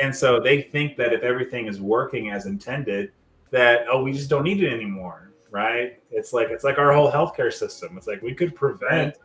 and 0.00 0.14
so 0.14 0.40
they 0.40 0.62
think 0.62 0.96
that 0.96 1.12
if 1.12 1.22
everything 1.22 1.66
is 1.66 1.80
working 1.80 2.30
as 2.30 2.46
intended, 2.46 3.10
that 3.50 3.82
oh, 3.90 4.02
we 4.02 4.12
just 4.12 4.30
don't 4.30 4.44
need 4.44 4.62
it 4.62 4.72
anymore, 4.72 5.32
right? 5.50 6.00
It's 6.10 6.32
like 6.32 6.48
it's 6.50 6.64
like 6.64 6.78
our 6.78 6.94
whole 6.94 7.10
healthcare 7.10 7.52
system. 7.52 7.98
It's 7.98 8.06
like 8.06 8.22
we 8.22 8.32
could 8.32 8.54
prevent 8.54 9.16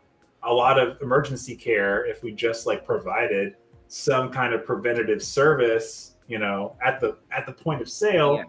a 0.42 0.52
lot 0.52 0.78
of 0.78 1.00
emergency 1.00 1.56
care 1.56 2.04
if 2.04 2.22
we 2.22 2.32
just 2.32 2.66
like 2.66 2.84
provided 2.84 3.54
some 3.86 4.30
kind 4.30 4.52
of 4.52 4.66
preventative 4.66 5.22
service, 5.22 6.16
you 6.26 6.40
know, 6.40 6.76
at 6.84 6.98
the 6.98 7.16
at 7.30 7.46
the 7.46 7.52
point 7.52 7.80
of 7.80 7.88
sale. 7.88 8.36
Yeah. 8.36 8.44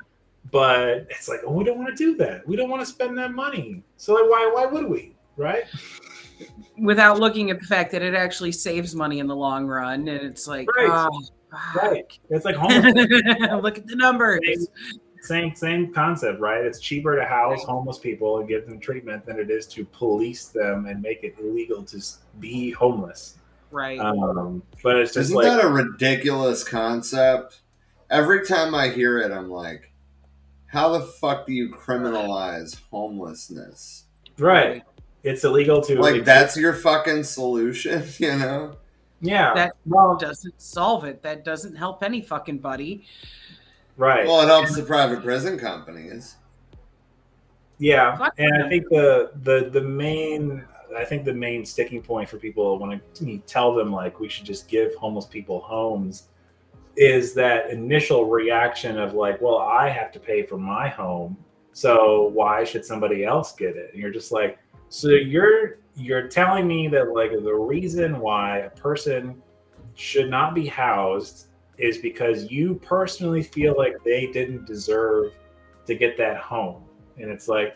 But 0.51 1.07
it's 1.09 1.27
like, 1.27 1.41
oh, 1.45 1.51
we 1.51 1.63
don't 1.63 1.77
want 1.77 1.89
to 1.89 1.95
do 1.95 2.15
that. 2.17 2.47
We 2.47 2.55
don't 2.55 2.69
want 2.69 2.81
to 2.81 2.85
spend 2.85 3.17
that 3.17 3.33
money. 3.33 3.83
So 3.97 4.13
like, 4.13 4.29
why 4.29 4.49
why 4.53 4.65
would 4.65 4.87
we? 4.87 5.15
Right? 5.37 5.63
Without 6.77 7.19
looking 7.19 7.49
at 7.49 7.59
the 7.59 7.65
fact 7.65 7.91
that 7.91 8.01
it 8.01 8.13
actually 8.13 8.51
saves 8.51 8.93
money 8.95 9.19
in 9.19 9.27
the 9.27 9.35
long 9.35 9.65
run, 9.67 10.07
and 10.07 10.21
it's 10.21 10.47
like, 10.47 10.67
Right. 10.75 10.89
oh. 10.91 11.21
Right. 11.75 12.05
It's 12.29 12.43
like 12.43 12.55
homeless 12.59 12.93
look 13.63 13.77
at 13.77 13.87
the 13.87 13.95
numbers. 13.95 14.67
same 15.21 15.55
same 15.55 15.93
concept, 15.93 16.39
right? 16.41 16.63
It's 16.65 16.79
cheaper 16.79 17.15
to 17.15 17.25
house 17.25 17.63
homeless 17.63 17.97
people 17.97 18.39
and 18.39 18.47
give 18.47 18.65
them 18.67 18.79
treatment 18.79 19.25
than 19.25 19.39
it 19.39 19.49
is 19.49 19.65
to 19.67 19.85
police 19.85 20.47
them 20.49 20.85
and 20.85 21.01
make 21.01 21.23
it 21.23 21.35
illegal 21.39 21.83
to 21.83 22.01
be 22.39 22.71
homeless. 22.71 23.37
Right. 23.71 23.99
Um, 23.99 24.63
but 24.83 24.97
it's 24.97 25.13
just 25.13 25.25
Isn't 25.31 25.35
like 25.37 25.45
that 25.45 25.63
a 25.63 25.67
ridiculous 25.69 26.63
concept? 26.63 27.61
Every 28.09 28.45
time 28.45 28.75
I 28.75 28.89
hear 28.89 29.19
it, 29.19 29.31
I'm 29.31 29.49
like, 29.49 29.91
how 30.75 30.89
the 30.89 30.99
fuck 31.01 31.47
do 31.47 31.53
you 31.53 31.69
criminalize 31.69 32.79
homelessness? 32.91 34.03
right. 34.37 34.83
It's 35.23 35.43
illegal 35.43 35.81
to 35.81 35.99
Like, 35.99 36.23
that's 36.23 36.55
your 36.55 36.73
fucking 36.73 37.23
solution, 37.23 38.03
you 38.19 38.35
know? 38.37 38.75
yeah. 39.21 39.53
That- 39.55 39.71
well, 39.87 40.15
doesn't 40.17 40.61
solve 40.61 41.03
it. 41.05 41.23
That 41.23 41.43
doesn't 41.43 41.75
help 41.75 42.03
any 42.03 42.21
fucking 42.21 42.59
buddy. 42.59 43.05
right. 43.97 44.27
Well, 44.27 44.41
it 44.41 44.47
helps 44.47 44.75
the 44.75 44.83
private 44.83 45.23
prison 45.23 45.57
companies. 45.57 46.35
Yeah, 47.79 48.15
Fuck 48.17 48.33
and 48.37 48.63
I 48.63 48.69
think 48.69 48.87
the 48.89 49.31
the 49.43 49.69
the 49.71 49.81
main 49.81 50.63
I 50.95 51.03
think 51.03 51.25
the 51.25 51.33
main 51.33 51.65
sticking 51.65 52.01
point 52.01 52.29
for 52.29 52.37
people 52.37 52.77
when 52.79 52.91
I 52.91 53.41
tell 53.47 53.73
them 53.73 53.91
like 53.91 54.19
we 54.19 54.29
should 54.29 54.45
just 54.45 54.67
give 54.69 54.93
homeless 54.95 55.25
people 55.25 55.59
homes 55.59 56.27
is 56.97 57.33
that 57.33 57.69
initial 57.69 58.25
reaction 58.25 58.97
of 58.97 59.13
like, 59.13 59.41
well, 59.41 59.57
I 59.57 59.89
have 59.89 60.11
to 60.13 60.19
pay 60.19 60.43
for 60.43 60.57
my 60.57 60.87
home, 60.87 61.37
so 61.73 62.29
why 62.33 62.63
should 62.63 62.85
somebody 62.85 63.25
else 63.25 63.53
get 63.53 63.75
it? 63.75 63.91
And 63.93 64.01
you're 64.01 64.11
just 64.11 64.31
like, 64.31 64.57
so 64.89 65.09
you're 65.09 65.79
you're 65.95 66.27
telling 66.27 66.67
me 66.67 66.87
that 66.89 67.13
like 67.13 67.31
the 67.31 67.53
reason 67.53 68.19
why 68.19 68.59
a 68.59 68.69
person 68.69 69.41
should 69.95 70.29
not 70.29 70.53
be 70.53 70.67
housed 70.67 71.47
is 71.77 71.97
because 71.97 72.51
you 72.51 72.75
personally 72.75 73.41
feel 73.41 73.75
like 73.77 73.95
they 74.03 74.27
didn't 74.27 74.65
deserve 74.65 75.33
to 75.85 75.95
get 75.95 76.17
that 76.17 76.37
home 76.37 76.83
and 77.17 77.29
it's 77.29 77.47
like 77.47 77.75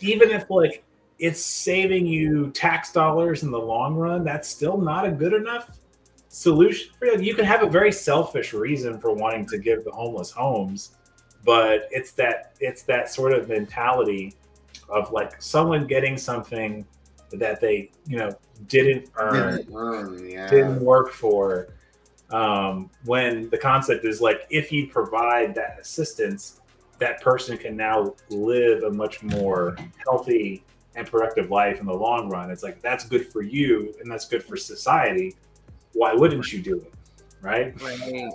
even 0.00 0.30
if 0.30 0.48
like 0.50 0.84
it's 1.18 1.44
saving 1.44 2.06
you 2.06 2.50
tax 2.50 2.92
dollars 2.92 3.42
in 3.42 3.50
the 3.50 3.58
long 3.58 3.94
run 3.94 4.24
that's 4.24 4.48
still 4.48 4.78
not 4.78 5.06
a 5.06 5.10
good 5.10 5.32
enough 5.32 5.79
solution 6.30 6.92
for 6.98 7.06
you. 7.06 7.20
You 7.20 7.34
can 7.34 7.44
have 7.44 7.62
a 7.62 7.68
very 7.68 7.92
selfish 7.92 8.52
reason 8.52 8.98
for 8.98 9.12
wanting 9.12 9.46
to 9.46 9.58
give 9.58 9.84
the 9.84 9.90
homeless 9.90 10.30
homes 10.30 10.96
but 11.44 11.88
it's 11.90 12.12
that 12.12 12.54
it's 12.60 12.82
that 12.82 13.10
sort 13.10 13.32
of 13.32 13.48
mentality 13.48 14.34
of 14.88 15.10
like 15.12 15.40
someone 15.40 15.86
getting 15.86 16.16
something 16.16 16.84
that 17.32 17.60
they 17.60 17.90
you 18.06 18.18
know 18.18 18.30
didn't 18.66 19.08
earn 19.16 19.56
Didn't 19.56 19.74
earn, 19.74 20.30
yeah. 20.30 20.50
didn't 20.50 20.80
work 20.80 21.12
for 21.12 21.68
um, 22.30 22.90
when 23.04 23.48
the 23.50 23.58
concept 23.58 24.04
is 24.04 24.20
like 24.20 24.46
if 24.50 24.70
you 24.72 24.86
provide 24.88 25.54
that 25.54 25.78
assistance 25.80 26.60
that 26.98 27.20
person 27.22 27.56
can 27.56 27.76
now 27.76 28.14
live 28.28 28.82
a 28.82 28.90
much 28.90 29.22
more 29.22 29.76
healthy 30.04 30.62
and 30.96 31.06
productive 31.06 31.50
life 31.50 31.80
in 31.80 31.86
the 31.86 31.94
long 31.94 32.28
run. 32.28 32.50
It's 32.50 32.62
like 32.62 32.82
that's 32.82 33.04
good 33.04 33.32
for 33.32 33.40
you 33.40 33.94
and 34.00 34.10
that's 34.10 34.26
good 34.26 34.42
for 34.42 34.56
society 34.56 35.34
why 35.94 36.12
wouldn't 36.14 36.52
you 36.52 36.60
do 36.60 36.76
it 36.76 36.92
right 37.40 37.80
Right. 37.82 38.30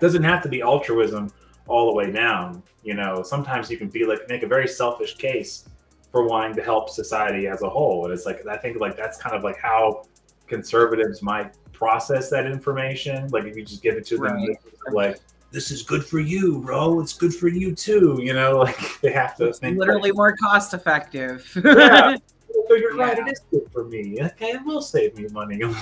doesn't 0.00 0.22
have 0.22 0.42
to 0.42 0.48
be 0.48 0.60
altruism 0.62 1.30
all 1.66 1.86
the 1.86 1.92
way 1.92 2.10
down 2.10 2.62
you 2.82 2.94
know 2.94 3.22
sometimes 3.22 3.70
you 3.70 3.76
can 3.76 3.88
be 3.88 4.04
like 4.04 4.20
make 4.28 4.42
a 4.42 4.46
very 4.46 4.68
selfish 4.68 5.16
case 5.16 5.68
for 6.12 6.26
wanting 6.26 6.54
to 6.56 6.62
help 6.62 6.88
society 6.88 7.46
as 7.46 7.62
a 7.62 7.68
whole 7.68 8.04
and 8.04 8.12
it's 8.14 8.24
like 8.26 8.46
i 8.46 8.56
think 8.56 8.78
like 8.80 8.96
that's 8.96 9.18
kind 9.18 9.34
of 9.36 9.42
like 9.44 9.58
how 9.58 10.02
conservatives 10.46 11.20
might 11.22 11.52
process 11.72 12.30
that 12.30 12.46
information 12.46 13.28
like 13.28 13.44
if 13.44 13.56
you 13.56 13.64
just 13.64 13.82
give 13.82 13.94
it 13.96 14.06
to 14.06 14.16
them 14.16 14.36
Right. 14.36 14.56
like 14.92 15.20
this 15.50 15.70
is 15.70 15.82
good 15.82 16.04
for 16.04 16.18
you 16.20 16.58
bro 16.60 17.00
it's 17.00 17.12
good 17.12 17.34
for 17.34 17.48
you 17.48 17.74
too 17.74 18.18
you 18.22 18.32
know 18.34 18.56
like 18.64 19.00
they 19.00 19.12
have 19.12 19.36
to 19.36 19.46
It's 19.48 19.58
think 19.58 19.78
literally 19.78 20.12
more 20.12 20.34
cost 20.36 20.74
effective. 20.74 21.50
Yeah. 21.64 22.16
so 22.68 22.74
you're 22.74 22.96
right 22.96 23.18
it 23.18 23.28
is 23.28 23.40
good 23.50 23.70
for 23.72 23.84
me. 23.84 24.18
Okay 24.20 24.50
it 24.50 24.64
will 24.64 24.82
save 24.82 25.16
me 25.16 25.26
money. 25.32 25.60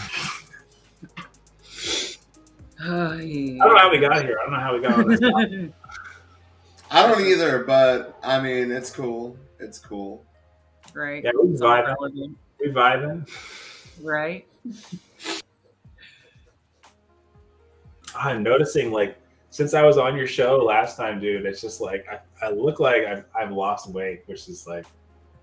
I 2.78 2.84
don't 2.86 3.58
know 3.58 3.76
how 3.76 3.90
we 3.90 3.98
got 3.98 4.22
here. 4.22 4.36
I 4.40 4.42
don't 4.44 4.52
know 4.52 4.60
how 4.60 4.74
we 4.74 4.80
got 4.80 4.98
on 4.98 5.08
this 5.08 5.20
I 6.90 7.06
don't 7.06 7.20
either, 7.26 7.64
but 7.64 8.18
I 8.22 8.40
mean, 8.40 8.70
it's 8.70 8.90
cool. 8.90 9.36
It's 9.58 9.78
cool. 9.78 10.24
right. 10.94 11.24
yeah 11.24 11.30
we 11.42 11.50
It's 11.50 11.60
vibing. 11.60 11.86
relevant, 11.98 12.38
we 12.60 12.68
vibing. 12.68 13.28
Right. 14.02 14.46
I'm 18.14 18.42
noticing 18.42 18.92
like 18.92 19.16
since 19.50 19.72
I 19.74 19.82
was 19.82 19.96
on 19.98 20.16
your 20.16 20.26
show 20.26 20.58
last 20.58 20.96
time, 20.96 21.18
dude, 21.18 21.46
it's 21.46 21.60
just 21.62 21.80
like 21.80 22.06
I, 22.10 22.46
I 22.46 22.50
look 22.50 22.78
like 22.78 23.04
I've, 23.04 23.24
I've 23.34 23.52
lost 23.52 23.90
weight, 23.90 24.22
which 24.26 24.48
is 24.48 24.66
like 24.66 24.84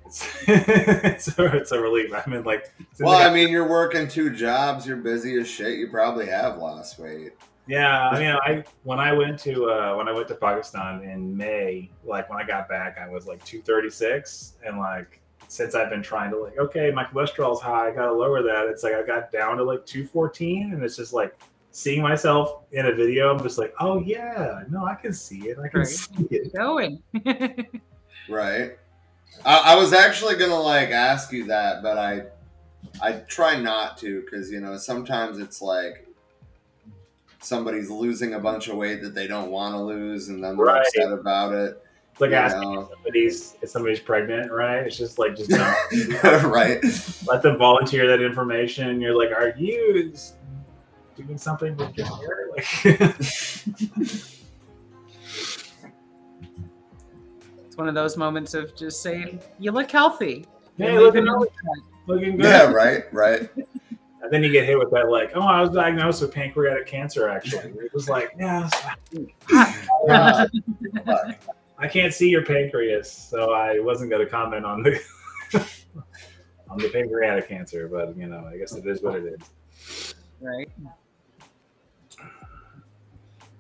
it's 0.06 0.28
it's, 0.48 1.40
a, 1.40 1.46
it's 1.58 1.72
a 1.72 1.80
relief. 1.80 2.14
I 2.14 2.24
mean, 2.30 2.44
like 2.44 2.72
since 2.94 3.00
Well, 3.02 3.16
I 3.18 3.28
I 3.28 3.34
mean, 3.34 3.50
you're 3.50 3.68
working 3.68 4.08
two 4.08 4.30
jobs. 4.36 4.86
You're 4.88 4.98
busy 4.98 5.38
as 5.40 5.48
shit. 5.48 5.78
You 5.80 5.88
probably 5.90 6.26
have 6.28 6.58
lost 6.58 7.00
weight. 7.00 7.34
yeah, 7.68 8.10
I 8.10 8.20
mean, 8.20 8.36
I 8.46 8.64
when 8.84 9.00
I 9.00 9.14
went 9.14 9.40
to 9.42 9.70
uh, 9.70 9.96
when 9.96 10.08
I 10.08 10.12
went 10.12 10.28
to 10.30 10.36
Pakistan 10.36 11.04
in 11.04 11.36
May, 11.36 11.90
like 12.04 12.30
when 12.30 12.40
I 12.40 12.46
got 12.46 12.68
back, 12.70 12.98
I 13.00 13.08
was 13.10 13.26
like 13.28 13.44
236, 13.46 14.54
and 14.66 14.78
like 14.80 15.20
since 15.48 15.76
I've 15.76 15.90
been 15.90 16.02
trying 16.04 16.32
to 16.32 16.38
like, 16.38 16.58
okay, 16.58 16.90
my 16.92 17.04
cholesterol's 17.06 17.62
high, 17.62 17.90
I 17.90 17.92
gotta 17.92 18.12
lower 18.14 18.42
that. 18.44 18.68
It's 18.68 18.84
like 18.84 18.94
I 18.96 19.04
got 19.04 19.32
down 19.32 19.58
to 19.58 19.64
like 19.64 19.86
214, 19.86 20.74
and 20.74 20.84
it's 20.84 20.98
just 20.98 21.14
like 21.14 21.38
seeing 21.72 22.02
myself 22.02 22.64
in 22.72 22.86
a 22.88 22.92
video. 22.94 23.34
I'm 23.34 23.42
just 23.42 23.58
like, 23.58 23.74
oh 23.80 24.00
yeah, 24.02 24.62
no, 24.70 24.86
I 24.86 24.96
can 24.96 25.14
see 25.14 25.50
it. 25.50 25.58
I 25.64 25.68
can 25.70 25.80
Right. 25.82 25.88
see 25.88 26.28
it. 26.32 26.54
Going. 26.54 27.02
Right. 28.30 28.78
I, 29.46 29.74
I 29.74 29.76
was 29.76 29.94
actually 29.94 30.36
gonna 30.36 30.60
like 30.60 30.90
ask 30.90 31.32
you 31.32 31.46
that, 31.46 31.84
but 31.84 31.98
I 31.98 32.24
I 33.02 33.14
try 33.28 33.60
not 33.60 33.98
to 34.00 34.22
because 34.22 34.52
you 34.52 34.60
know 34.60 34.78
sometimes 34.78 35.38
it's 35.40 35.62
like 35.62 36.08
somebody's 37.40 37.90
losing 37.90 38.36
a 38.36 38.40
bunch 38.40 38.68
of 38.68 38.78
weight 38.78 39.02
that 39.02 39.14
they 39.14 39.28
don't 39.28 39.52
want 39.52 39.76
to 39.76 39.82
lose, 39.82 40.30
and 40.30 40.44
then 40.44 40.56
they're 40.56 40.66
Right. 40.66 40.86
upset 40.86 41.12
about 41.12 41.54
it. 41.54 41.84
It's 42.12 42.22
like 42.22 42.32
asking 42.32 42.74
know? 42.74 42.82
if 42.82 42.90
somebody's 42.90 43.56
if 43.62 43.70
somebody's 43.70 44.00
pregnant, 44.00 44.52
right? 44.52 44.86
It's 44.86 44.98
just 44.98 45.18
like 45.18 45.36
just 45.36 45.50
don't 46.22 46.44
right. 46.46 46.80
let 47.28 47.42
them 47.42 47.58
volunteer 47.58 48.08
that 48.08 48.22
information. 48.22 49.02
You're 49.02 49.18
like, 49.18 49.32
are 49.32 49.54
you 49.58 50.14
doing 51.16 51.38
something 51.38 51.76
with 51.76 51.98
your 51.98 52.06
hair? 52.06 52.50
Like, 52.56 52.66
It's 57.74 57.78
one 57.80 57.88
of 57.88 57.96
those 57.96 58.18
moments 58.18 58.54
of 58.54 58.76
just 58.76 59.02
saying, 59.02 59.42
"You 59.58 59.72
look 59.72 59.90
healthy." 59.90 60.46
hey, 60.78 60.94
You're 60.94 61.02
looking, 61.02 61.26
moving 61.26 61.50
looking 62.06 62.38
good. 62.38 62.46
Yeah. 62.46 62.72
Right. 62.72 63.12
Right. 63.12 63.50
And 63.58 64.32
then 64.32 64.44
you 64.44 64.52
get 64.52 64.68
hit 64.68 64.78
with 64.78 64.92
that, 64.92 65.10
like, 65.10 65.32
oh, 65.34 65.42
I 65.42 65.60
was 65.60 65.72
diagnosed 65.72 66.22
with 66.22 66.32
pancreatic 66.32 66.86
cancer. 66.86 67.28
Actually, 67.28 67.72
it 67.84 67.92
was 67.92 68.08
like, 68.08 68.30
yeah, 68.38 68.70
Uh, 70.08 70.46
I 71.80 71.88
can't 71.88 72.14
see 72.14 72.30
your 72.30 72.46
pancreas, 72.46 73.12
so 73.12 73.54
I 73.54 73.80
wasn't 73.80 74.12
going 74.12 74.24
to 74.24 74.30
comment 74.30 74.66
on 74.66 74.84
the 74.84 75.02
on 76.70 76.78
the 76.78 76.90
pancreatic 76.90 77.50
cancer. 77.50 77.88
But 77.88 78.16
you 78.16 78.28
know, 78.28 78.48
I 78.54 78.56
guess 78.58 78.76
it 78.76 78.86
is 78.86 79.02
what 79.02 79.16
it 79.16 79.42
is. 79.82 80.14
right. 80.40 80.70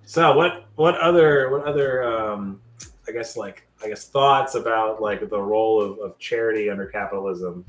So 0.05 0.38
what 0.38 0.68
what 0.76 0.95
other 0.99 1.49
what 1.49 1.64
other 1.64 2.03
um 2.03 2.61
I 3.07 3.11
guess 3.11 3.36
like 3.36 3.68
I 3.84 3.90
guess 3.90 4.08
thoughts 4.08 4.56
about 4.56 5.02
like 5.02 5.30
the 5.30 5.42
role 5.42 5.82
of, 5.82 6.00
of 6.00 6.18
charity 6.18 6.70
under 6.70 6.86
capitalism 6.86 7.66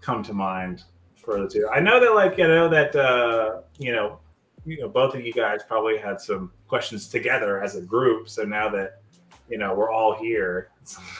come 0.00 0.22
to 0.22 0.32
mind 0.32 0.84
for 1.16 1.40
the 1.40 1.48
two. 1.48 1.68
I 1.72 1.80
know 1.80 1.98
that 1.98 2.14
like 2.14 2.38
you 2.38 2.46
know 2.46 2.68
that 2.68 2.94
uh 2.94 3.62
you 3.78 3.92
know 3.92 4.20
you 4.64 4.80
know 4.80 4.88
both 4.88 5.14
of 5.14 5.26
you 5.26 5.32
guys 5.32 5.60
probably 5.66 5.98
had 5.98 6.20
some 6.20 6.52
questions 6.68 7.08
together 7.08 7.62
as 7.62 7.76
a 7.76 7.80
group. 7.80 8.28
So 8.28 8.44
now 8.44 8.68
that 8.70 9.00
you 9.48 9.58
know 9.58 9.74
we're 9.74 9.90
all 9.90 10.14
here. 10.14 10.70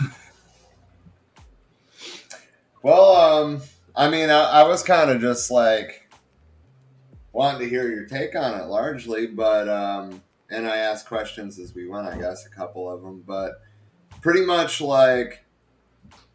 well, 2.82 3.16
um, 3.16 3.62
I 3.96 4.08
mean, 4.08 4.30
I, 4.30 4.44
I 4.44 4.68
was 4.68 4.82
kind 4.82 5.10
of 5.10 5.20
just 5.20 5.50
like 5.50 6.08
wanting 7.32 7.62
to 7.62 7.68
hear 7.68 7.88
your 7.88 8.06
take 8.06 8.36
on 8.36 8.60
it 8.60 8.66
largely, 8.66 9.26
but 9.26 9.68
um, 9.68 10.22
and 10.50 10.68
I 10.68 10.76
asked 10.76 11.06
questions 11.06 11.58
as 11.58 11.74
we 11.74 11.88
went. 11.88 12.06
I 12.06 12.18
guess 12.18 12.46
a 12.46 12.50
couple 12.50 12.90
of 12.90 13.02
them, 13.02 13.24
but 13.26 13.60
pretty 14.24 14.40
much 14.40 14.80
like 14.80 15.44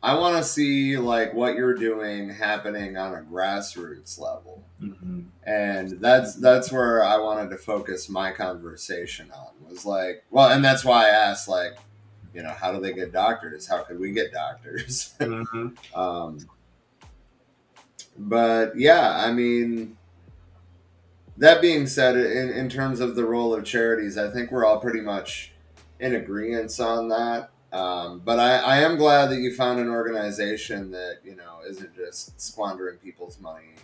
I 0.01 0.17
want 0.17 0.37
to 0.37 0.43
see 0.43 0.95
like 0.95 1.33
what 1.33 1.55
you're 1.55 1.73
doing 1.73 2.29
happening 2.29 2.95
on 2.95 3.15
a 3.15 3.21
grassroots 3.21 4.17
level, 4.17 4.63
mm-hmm. 4.81 5.21
and 5.43 5.99
that's 5.99 6.35
that's 6.35 6.71
where 6.71 7.03
I 7.03 7.17
wanted 7.17 7.49
to 7.49 7.57
focus 7.57 8.07
my 8.07 8.31
conversation 8.31 9.29
on. 9.31 9.47
Was 9.67 9.85
like, 9.85 10.23
well, 10.29 10.51
and 10.51 10.63
that's 10.63 10.85
why 10.85 11.07
I 11.07 11.09
asked, 11.09 11.49
like, 11.49 11.73
you 12.33 12.43
know, 12.43 12.51
how 12.51 12.71
do 12.71 12.79
they 12.79 12.93
get 12.93 13.11
doctors? 13.11 13.67
How 13.67 13.81
could 13.81 13.99
we 13.99 14.11
get 14.11 14.31
doctors? 14.31 15.15
Mm-hmm. 15.19 15.99
um, 15.99 16.47
but 18.17 18.77
yeah, 18.77 19.21
I 19.25 19.33
mean, 19.33 19.97
that 21.37 21.59
being 21.59 21.87
said, 21.87 22.15
in 22.15 22.49
in 22.49 22.69
terms 22.69 22.99
of 22.99 23.15
the 23.15 23.25
role 23.25 23.53
of 23.53 23.65
charities, 23.65 24.17
I 24.17 24.29
think 24.29 24.51
we're 24.51 24.65
all 24.65 24.79
pretty 24.79 25.01
much 25.01 25.53
in 25.99 26.15
agreement 26.15 26.79
on 26.79 27.09
that. 27.09 27.49
Um, 27.71 28.21
but 28.25 28.39
I, 28.39 28.57
I 28.57 28.77
am 28.79 28.97
glad 28.97 29.27
that 29.27 29.39
you 29.39 29.53
found 29.53 29.79
an 29.79 29.89
organization 29.89 30.91
that 30.91 31.19
you 31.23 31.35
know 31.35 31.59
isn't 31.67 31.95
just 31.95 32.39
squandering 32.39 32.97
people's 32.97 33.39
money. 33.39 33.75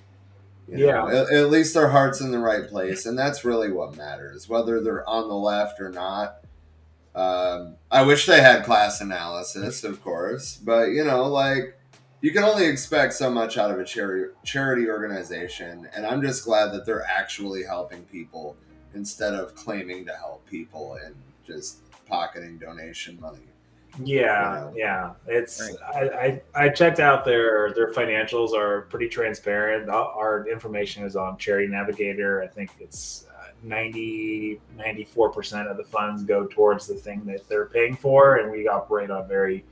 You 0.67 0.77
know, 0.77 0.86
yeah. 0.86 1.21
At, 1.21 1.31
at, 1.31 1.49
least 1.51 1.75
their 1.75 1.89
heart's 1.89 2.21
in 2.21 2.31
the 2.31 2.39
right 2.39 2.67
place, 2.67 3.05
and 3.05 3.17
that's 3.17 3.45
really 3.45 3.71
what 3.71 3.95
matters. 3.95 4.49
Whether 4.49 4.81
they're 4.81 5.07
on 5.07 5.27
the 5.27 5.36
left 5.36 5.79
or 5.79 5.89
not. 5.89 6.38
Um, 7.13 7.75
I 7.89 8.01
wish 8.01 8.25
they 8.25 8.41
had 8.41 8.65
class 8.65 8.99
analysis, 8.99 9.86
of 9.86 10.03
course, 10.03 10.57
but 10.57 10.88
you 10.88 11.03
know, 11.05 11.27
like 11.27 11.79
you 12.19 12.31
can 12.31 12.43
only 12.43 12.65
expect 12.65 13.13
so 13.13 13.29
much 13.29 13.57
out 13.57 13.71
of 13.71 13.79
a 13.79 13.86
charity 13.86 14.33
charity 14.43 14.89
organization, 14.89 15.88
and 15.95 16.05
I'm 16.05 16.21
just 16.21 16.43
glad 16.43 16.73
that 16.73 16.86
they're 16.86 17.05
actually 17.05 17.63
helping 17.63 18.01
people 18.05 18.57
instead 18.95 19.33
of 19.33 19.53
claiming 19.55 20.05
to 20.07 20.13
help 20.13 20.45
people 20.47 20.97
and 21.05 21.15
just 21.45 21.77
pocketing 22.07 22.57
donation 22.57 23.19
money. 23.21 23.47
Yeah, 24.04 24.72
yeah. 24.76 25.14
It's 25.28 25.62
right. 25.62 26.12
I, 26.14 26.28
I, 26.56 26.66
I 26.66 26.70
checked 26.70 27.00
out 27.00 27.24
their 27.24 27.74
their 27.74 27.91
financials 27.93 28.54
are 28.54 28.82
pretty 28.84 29.08
transparent. 29.08 29.89
Our 29.89 30.48
information 30.50 31.04
is 31.04 31.16
on 31.16 31.38
Charity 31.38 31.68
Navigator. 31.68 32.41
I 32.43 32.48
think 32.48 32.72
it's 32.80 33.28
uh, 33.30 33.52
90 33.64 34.60
94 34.78 35.32
percent 35.32 35.68
of 35.68 35.78
the 35.78 35.84
funds 35.84 36.24
go 36.24 36.46
towards 36.46 36.88
the 36.88 36.96
thing 36.96 37.24
that 37.26 37.48
they're 37.48 37.68
paying 37.68 37.96
for, 37.96 38.38
and 38.38 38.52
we 38.52 38.68
operate 38.68 39.12
on 39.12 39.28
very 39.28 39.64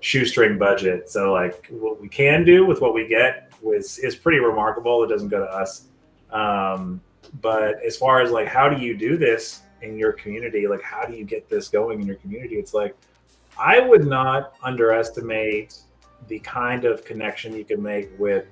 shoestring 0.00 0.58
budget. 0.58 1.08
So 1.08 1.32
like 1.32 1.66
what 1.70 2.00
we 2.00 2.08
can 2.08 2.44
do 2.44 2.66
with 2.66 2.80
what 2.80 2.92
we 2.92 3.06
get 3.06 3.52
was 3.62 3.98
is 3.98 4.16
pretty 4.16 4.38
remarkable. 4.38 5.02
It 5.04 5.08
doesn't 5.08 5.28
go 5.28 5.38
to 5.38 5.50
us. 5.50 5.86
Um, 6.30 7.00
but 7.40 7.82
as 7.84 7.96
far 7.96 8.20
as 8.20 8.30
like 8.30 8.48
how 8.48 8.68
do 8.68 8.84
you 8.84 8.96
do 8.96 9.16
this 9.16 9.62
in 9.80 9.96
your 9.96 10.12
community? 10.12 10.66
Like 10.66 10.82
how 10.82 11.04
do 11.04 11.16
you 11.16 11.24
get 11.24 11.48
this 11.48 11.68
going 11.68 12.00
in 12.00 12.06
your 12.06 12.16
community? 12.16 12.56
It's 12.56 12.74
like 12.74 12.96
I 13.58 13.80
would 13.80 14.06
not 14.06 14.54
underestimate 14.62 15.78
the 16.28 16.38
kind 16.40 16.84
of 16.84 17.04
connection 17.04 17.54
you 17.54 17.64
can 17.64 17.82
make 17.82 18.10
with 18.18 18.46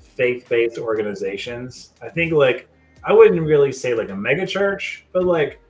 faith-based 0.00 0.78
organizations. 0.78 1.92
I 2.02 2.08
think 2.08 2.32
like 2.32 2.68
I 3.04 3.12
wouldn't 3.12 3.40
really 3.40 3.72
say 3.72 3.94
like 3.94 4.10
a 4.10 4.16
mega 4.16 4.46
church, 4.46 5.04
but 5.12 5.24
like 5.24 5.60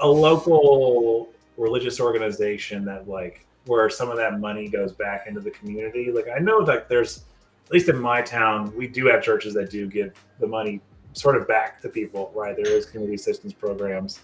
a 0.00 0.08
local 0.08 1.30
religious 1.56 2.00
organization 2.00 2.84
that 2.84 3.08
like 3.08 3.46
where 3.66 3.90
some 3.90 4.10
of 4.10 4.16
that 4.16 4.40
money 4.40 4.68
goes 4.68 4.92
back 4.92 5.26
into 5.26 5.40
the 5.40 5.50
community. 5.50 6.10
Like 6.12 6.26
I 6.34 6.38
know 6.38 6.64
that 6.64 6.88
there's 6.88 7.24
at 7.66 7.72
least 7.72 7.88
in 7.88 7.98
my 7.98 8.22
town, 8.22 8.74
we 8.74 8.88
do 8.88 9.06
have 9.06 9.22
churches 9.22 9.52
that 9.54 9.68
do 9.70 9.86
give 9.86 10.14
the 10.40 10.46
money 10.46 10.80
sort 11.12 11.36
of 11.36 11.46
back 11.46 11.80
to 11.82 11.88
people, 11.88 12.32
right? 12.34 12.56
There 12.56 12.66
is 12.66 12.86
community 12.86 13.16
assistance 13.16 13.52
programs. 13.52 14.20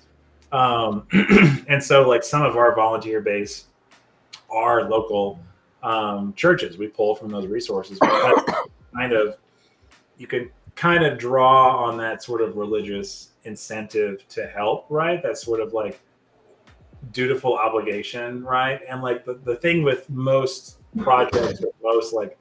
Um, 0.53 1.07
and 1.69 1.83
so 1.83 2.09
like 2.09 2.23
some 2.23 2.43
of 2.43 2.57
our 2.57 2.75
volunteer 2.75 3.21
base 3.21 3.67
are 4.55 4.89
local 4.89 5.41
um, 5.83 6.33
churches. 6.35 6.79
We 6.79 6.89
pull 6.89 7.15
from 7.15 7.31
those 7.31 7.47
resources. 7.47 7.99
kind 7.99 9.13
of 9.13 9.37
you 10.17 10.27
can 10.27 10.51
kind 10.77 11.05
of 11.05 11.19
draw 11.19 11.77
on 11.85 11.97
that 11.99 12.23
sort 12.23 12.41
of 12.41 12.57
religious 12.57 13.31
incentive 13.45 14.27
to 14.29 14.47
help, 14.47 14.87
right? 14.89 15.23
That 15.23 15.37
sort 15.37 15.61
of 15.61 15.73
like 15.73 16.01
dutiful 17.13 17.57
obligation, 17.57 18.43
right? 18.45 18.81
And 18.89 19.03
like 19.03 19.25
the, 19.25 19.35
the 19.35 19.57
thing 19.57 19.83
with 19.83 20.09
most 20.09 20.79
projects, 20.99 21.63
most 21.83 22.13
like 22.13 22.39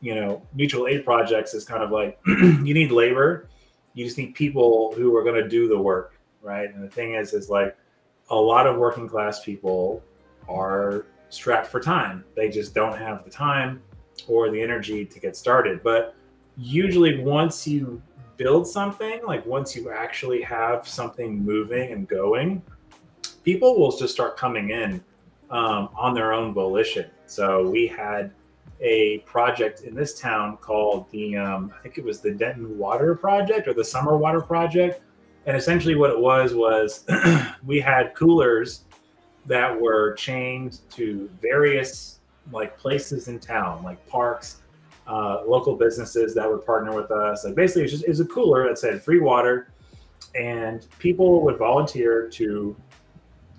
you 0.00 0.14
know 0.14 0.42
mutual 0.52 0.86
aid 0.86 1.04
projects 1.04 1.54
is 1.54 1.64
kind 1.64 1.82
of 1.82 1.90
like 1.90 2.18
you 2.26 2.74
need 2.74 2.90
labor, 2.90 3.48
you 3.94 4.04
just 4.04 4.18
need 4.18 4.34
people 4.34 4.92
who 4.94 5.16
are 5.16 5.22
going 5.22 5.42
to 5.42 5.48
do 5.48 5.68
the 5.68 5.78
work, 5.78 6.18
right? 6.42 6.72
And 6.72 6.82
the 6.84 6.88
thing 6.88 7.14
is, 7.14 7.32
is 7.32 7.48
like 7.48 7.76
a 8.30 8.36
lot 8.36 8.66
of 8.66 8.76
working 8.76 9.08
class 9.08 9.44
people 9.44 10.02
are 10.48 11.06
strapped 11.34 11.66
for 11.66 11.80
time. 11.80 12.24
They 12.34 12.48
just 12.48 12.74
don't 12.74 12.96
have 12.96 13.24
the 13.24 13.30
time 13.30 13.82
or 14.28 14.50
the 14.50 14.60
energy 14.60 15.04
to 15.04 15.20
get 15.20 15.36
started. 15.36 15.82
But 15.82 16.14
usually, 16.56 17.22
once 17.22 17.66
you 17.66 18.00
build 18.36 18.66
something, 18.66 19.20
like 19.24 19.44
once 19.46 19.76
you 19.76 19.90
actually 19.90 20.42
have 20.42 20.88
something 20.88 21.44
moving 21.44 21.92
and 21.92 22.08
going, 22.08 22.62
people 23.42 23.78
will 23.78 23.96
just 23.96 24.12
start 24.12 24.36
coming 24.36 24.70
in 24.70 25.02
um, 25.50 25.88
on 25.96 26.14
their 26.14 26.32
own 26.32 26.54
volition. 26.54 27.10
So 27.26 27.68
we 27.68 27.86
had 27.86 28.32
a 28.80 29.18
project 29.20 29.82
in 29.82 29.94
this 29.94 30.18
town 30.18 30.56
called 30.58 31.10
the 31.10 31.36
um, 31.36 31.72
I 31.76 31.82
think 31.82 31.98
it 31.98 32.04
was 32.04 32.20
the 32.20 32.32
Denton 32.32 32.76
Water 32.78 33.14
Project 33.14 33.68
or 33.68 33.74
the 33.74 33.84
Summer 33.84 34.16
Water 34.16 34.40
Project, 34.40 35.00
and 35.46 35.56
essentially 35.56 35.94
what 35.94 36.10
it 36.10 36.18
was 36.18 36.54
was 36.54 37.04
we 37.64 37.80
had 37.80 38.14
coolers 38.14 38.84
that 39.46 39.78
were 39.78 40.14
chained 40.14 40.80
to 40.90 41.30
various 41.40 42.20
like 42.52 42.76
places 42.76 43.28
in 43.28 43.38
town, 43.38 43.82
like 43.82 44.04
parks, 44.06 44.62
uh, 45.06 45.42
local 45.46 45.76
businesses 45.76 46.34
that 46.34 46.50
would 46.50 46.64
partner 46.64 46.94
with 46.94 47.10
us. 47.10 47.44
Like 47.44 47.54
basically, 47.54 47.82
it's 47.82 47.92
just 47.92 48.04
it's 48.04 48.20
a 48.20 48.24
cooler 48.24 48.66
that 48.68 48.78
said 48.78 49.02
free 49.02 49.20
water, 49.20 49.68
and 50.34 50.86
people 50.98 51.42
would 51.42 51.58
volunteer 51.58 52.28
to 52.30 52.76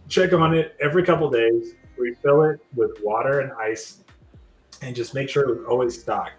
check 0.08 0.34
on 0.34 0.54
it 0.54 0.76
every 0.82 1.04
couple 1.04 1.30
days, 1.30 1.74
refill 1.98 2.44
it 2.44 2.60
with 2.76 2.92
water 3.04 3.42
and 3.42 3.52
ice, 3.54 4.04
and 4.82 4.96
just 4.96 5.14
make 5.14 5.30
sure 5.30 5.50
it 5.50 5.58
was 5.58 5.66
always 5.68 6.00
stocked. 6.00 6.34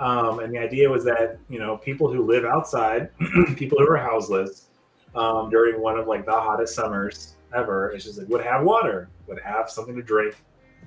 Um, 0.00 0.40
and 0.40 0.52
the 0.52 0.58
idea 0.58 0.90
was 0.90 1.04
that 1.04 1.38
you 1.48 1.58
know 1.58 1.76
people 1.76 2.12
who 2.12 2.22
live 2.26 2.44
outside, 2.44 3.10
people 3.56 3.78
who 3.78 3.90
are 3.90 3.96
houseless, 3.96 4.68
um, 5.14 5.50
during 5.50 5.80
one 5.80 5.98
of 5.98 6.06
like 6.06 6.26
the 6.26 6.32
hottest 6.32 6.74
summers 6.74 7.34
ever, 7.54 7.90
it's 7.90 8.04
just 8.04 8.18
like 8.18 8.28
would 8.28 8.44
have 8.44 8.64
water, 8.64 9.08
would 9.26 9.40
have 9.40 9.70
something 9.70 9.96
to 9.96 10.02
drink. 10.02 10.36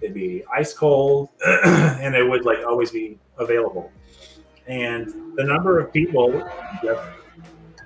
It'd 0.01 0.13
be 0.13 0.43
ice 0.53 0.73
cold, 0.73 1.29
and 1.45 2.15
it 2.15 2.23
would 2.27 2.45
like 2.45 2.59
always 2.65 2.91
be 2.91 3.17
available. 3.37 3.91
And 4.67 5.35
the 5.35 5.43
number 5.43 5.79
of 5.79 5.93
people 5.93 6.31
that 6.83 7.13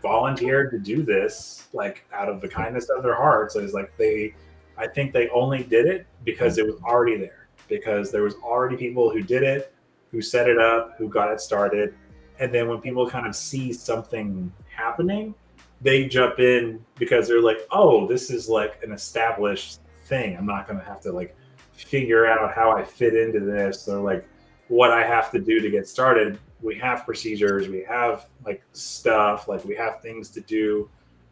volunteered 0.01 0.71
to 0.71 0.79
do 0.79 1.03
this 1.03 1.67
like 1.73 2.05
out 2.11 2.27
of 2.27 2.41
the 2.41 2.47
kindness 2.47 2.89
of 2.89 3.03
their 3.03 3.15
hearts 3.15 3.55
is 3.55 3.73
like 3.73 3.95
they 3.97 4.33
i 4.77 4.87
think 4.87 5.13
they 5.13 5.29
only 5.29 5.63
did 5.63 5.85
it 5.85 6.07
because 6.23 6.57
it 6.57 6.65
was 6.65 6.75
already 6.83 7.17
there 7.17 7.47
because 7.67 8.11
there 8.11 8.23
was 8.23 8.35
already 8.43 8.75
people 8.75 9.11
who 9.11 9.21
did 9.21 9.43
it 9.43 9.73
who 10.11 10.21
set 10.21 10.49
it 10.49 10.57
up 10.57 10.95
who 10.97 11.07
got 11.07 11.31
it 11.31 11.39
started 11.39 11.93
and 12.39 12.51
then 12.53 12.67
when 12.67 12.81
people 12.81 13.07
kind 13.07 13.27
of 13.27 13.35
see 13.35 13.71
something 13.71 14.51
happening 14.75 15.35
they 15.81 16.05
jump 16.07 16.39
in 16.39 16.83
because 16.97 17.27
they're 17.27 17.41
like 17.41 17.67
oh 17.71 18.07
this 18.07 18.29
is 18.29 18.47
like 18.47 18.81
an 18.83 18.91
established 18.91 19.79
thing 20.05 20.35
i'm 20.37 20.45
not 20.45 20.67
going 20.67 20.79
to 20.79 20.85
have 20.85 20.99
to 21.01 21.11
like 21.11 21.35
figure 21.73 22.25
out 22.25 22.53
how 22.53 22.71
i 22.71 22.83
fit 22.83 23.15
into 23.15 23.39
this 23.39 23.87
or 23.87 23.99
like 23.99 24.27
what 24.67 24.91
i 24.91 25.03
have 25.03 25.31
to 25.31 25.39
do 25.39 25.59
to 25.59 25.69
get 25.69 25.87
started 25.87 26.39
we 26.61 26.75
have 26.75 27.05
procedures, 27.05 27.67
we 27.67 27.83
have 27.83 28.27
like 28.45 28.63
stuff, 28.73 29.47
like 29.47 29.63
we 29.65 29.75
have 29.75 30.01
things 30.01 30.29
to 30.31 30.41
do. 30.41 30.89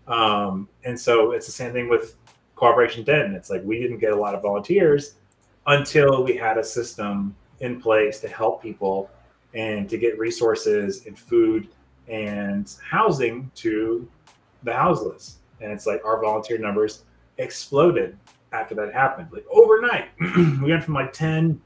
Um, 0.07 0.67
and 0.83 0.99
so 0.99 1.31
it's 1.31 1.45
the 1.45 1.51
same 1.51 1.71
thing 1.71 1.87
with 1.87 2.15
Cooperation 2.55 3.03
Denton. 3.03 3.35
It's 3.35 3.49
like 3.49 3.63
we 3.63 3.79
didn't 3.79 3.99
get 3.99 4.11
a 4.11 4.15
lot 4.15 4.35
of 4.35 4.41
volunteers 4.41 5.15
until 5.67 6.23
we 6.23 6.35
had 6.35 6.57
a 6.57 6.63
system 6.63 7.35
in 7.59 7.79
place 7.79 8.19
to 8.21 8.27
help 8.27 8.61
people 8.61 9.09
and 9.53 9.89
to 9.89 9.97
get 9.97 10.17
resources 10.17 11.05
and 11.05 11.17
food 11.17 11.67
and 12.07 12.73
housing 12.87 13.51
to 13.55 14.09
the 14.63 14.73
houseless. 14.73 15.37
And 15.61 15.71
it's 15.71 15.85
like 15.85 16.03
our 16.05 16.21
volunteer 16.21 16.57
numbers 16.57 17.03
exploded 17.37 18.17
after 18.51 18.75
that 18.75 18.93
happened. 18.93 19.29
Like 19.31 19.45
overnight, 19.51 20.09
we 20.19 20.71
went 20.71 20.83
from 20.83 20.93
like 20.93 21.13
10 21.13 21.59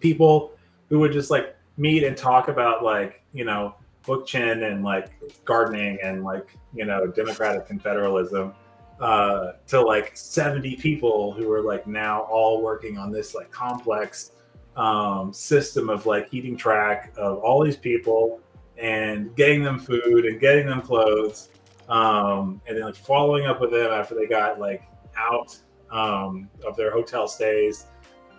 people 0.00 0.52
who 0.88 0.98
would 1.00 1.12
just 1.12 1.30
like 1.30 1.56
meet 1.76 2.04
and 2.04 2.16
talk 2.16 2.48
about 2.48 2.82
like 2.82 3.22
you 3.32 3.44
know 3.44 3.74
Bookchin 4.04 4.70
and 4.70 4.84
like 4.84 5.10
gardening 5.44 5.98
and 6.02 6.24
like 6.24 6.56
you 6.74 6.84
know 6.84 7.06
democratic 7.06 7.68
confederalism 7.68 8.54
uh, 9.00 9.52
to 9.66 9.80
like 9.80 10.16
70 10.16 10.76
people 10.76 11.32
who 11.32 11.50
are 11.52 11.60
like 11.60 11.86
now 11.86 12.22
all 12.22 12.62
working 12.62 12.96
on 12.96 13.10
this 13.12 13.34
like 13.34 13.50
complex 13.50 14.32
um, 14.76 15.32
system 15.32 15.90
of 15.90 16.06
like 16.06 16.30
keeping 16.30 16.56
track 16.56 17.12
of 17.16 17.38
all 17.38 17.62
these 17.64 17.76
people 17.76 18.40
and 18.78 19.34
getting 19.36 19.62
them 19.62 19.78
food 19.78 20.26
and 20.26 20.40
getting 20.40 20.66
them 20.66 20.80
clothes 20.80 21.50
um, 21.88 22.60
and 22.66 22.76
then 22.76 22.84
like 22.84 22.96
following 22.96 23.46
up 23.46 23.60
with 23.60 23.70
them 23.70 23.92
after 23.92 24.14
they 24.14 24.26
got 24.26 24.58
like 24.58 24.82
out 25.16 25.56
um, 25.90 26.48
of 26.66 26.76
their 26.76 26.90
hotel 26.90 27.26
stays. 27.28 27.86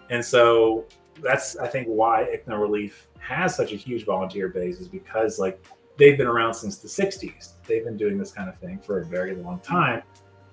And 0.09 0.23
so 0.23 0.85
that's 1.21 1.57
i 1.57 1.67
think 1.67 1.87
why 1.87 2.27
ICNA 2.33 2.59
Relief 2.59 3.07
has 3.19 3.55
such 3.55 3.73
a 3.73 3.75
huge 3.75 4.05
volunteer 4.05 4.47
base 4.47 4.79
is 4.79 4.87
because 4.87 5.39
like 5.39 5.63
they've 5.97 6.17
been 6.17 6.27
around 6.27 6.53
since 6.53 6.77
the 6.77 6.87
60s 6.87 7.53
they've 7.67 7.83
been 7.83 7.97
doing 7.97 8.17
this 8.17 8.31
kind 8.31 8.49
of 8.49 8.57
thing 8.57 8.79
for 8.79 8.99
a 8.99 9.05
very 9.05 9.35
long 9.35 9.59
time. 9.59 10.01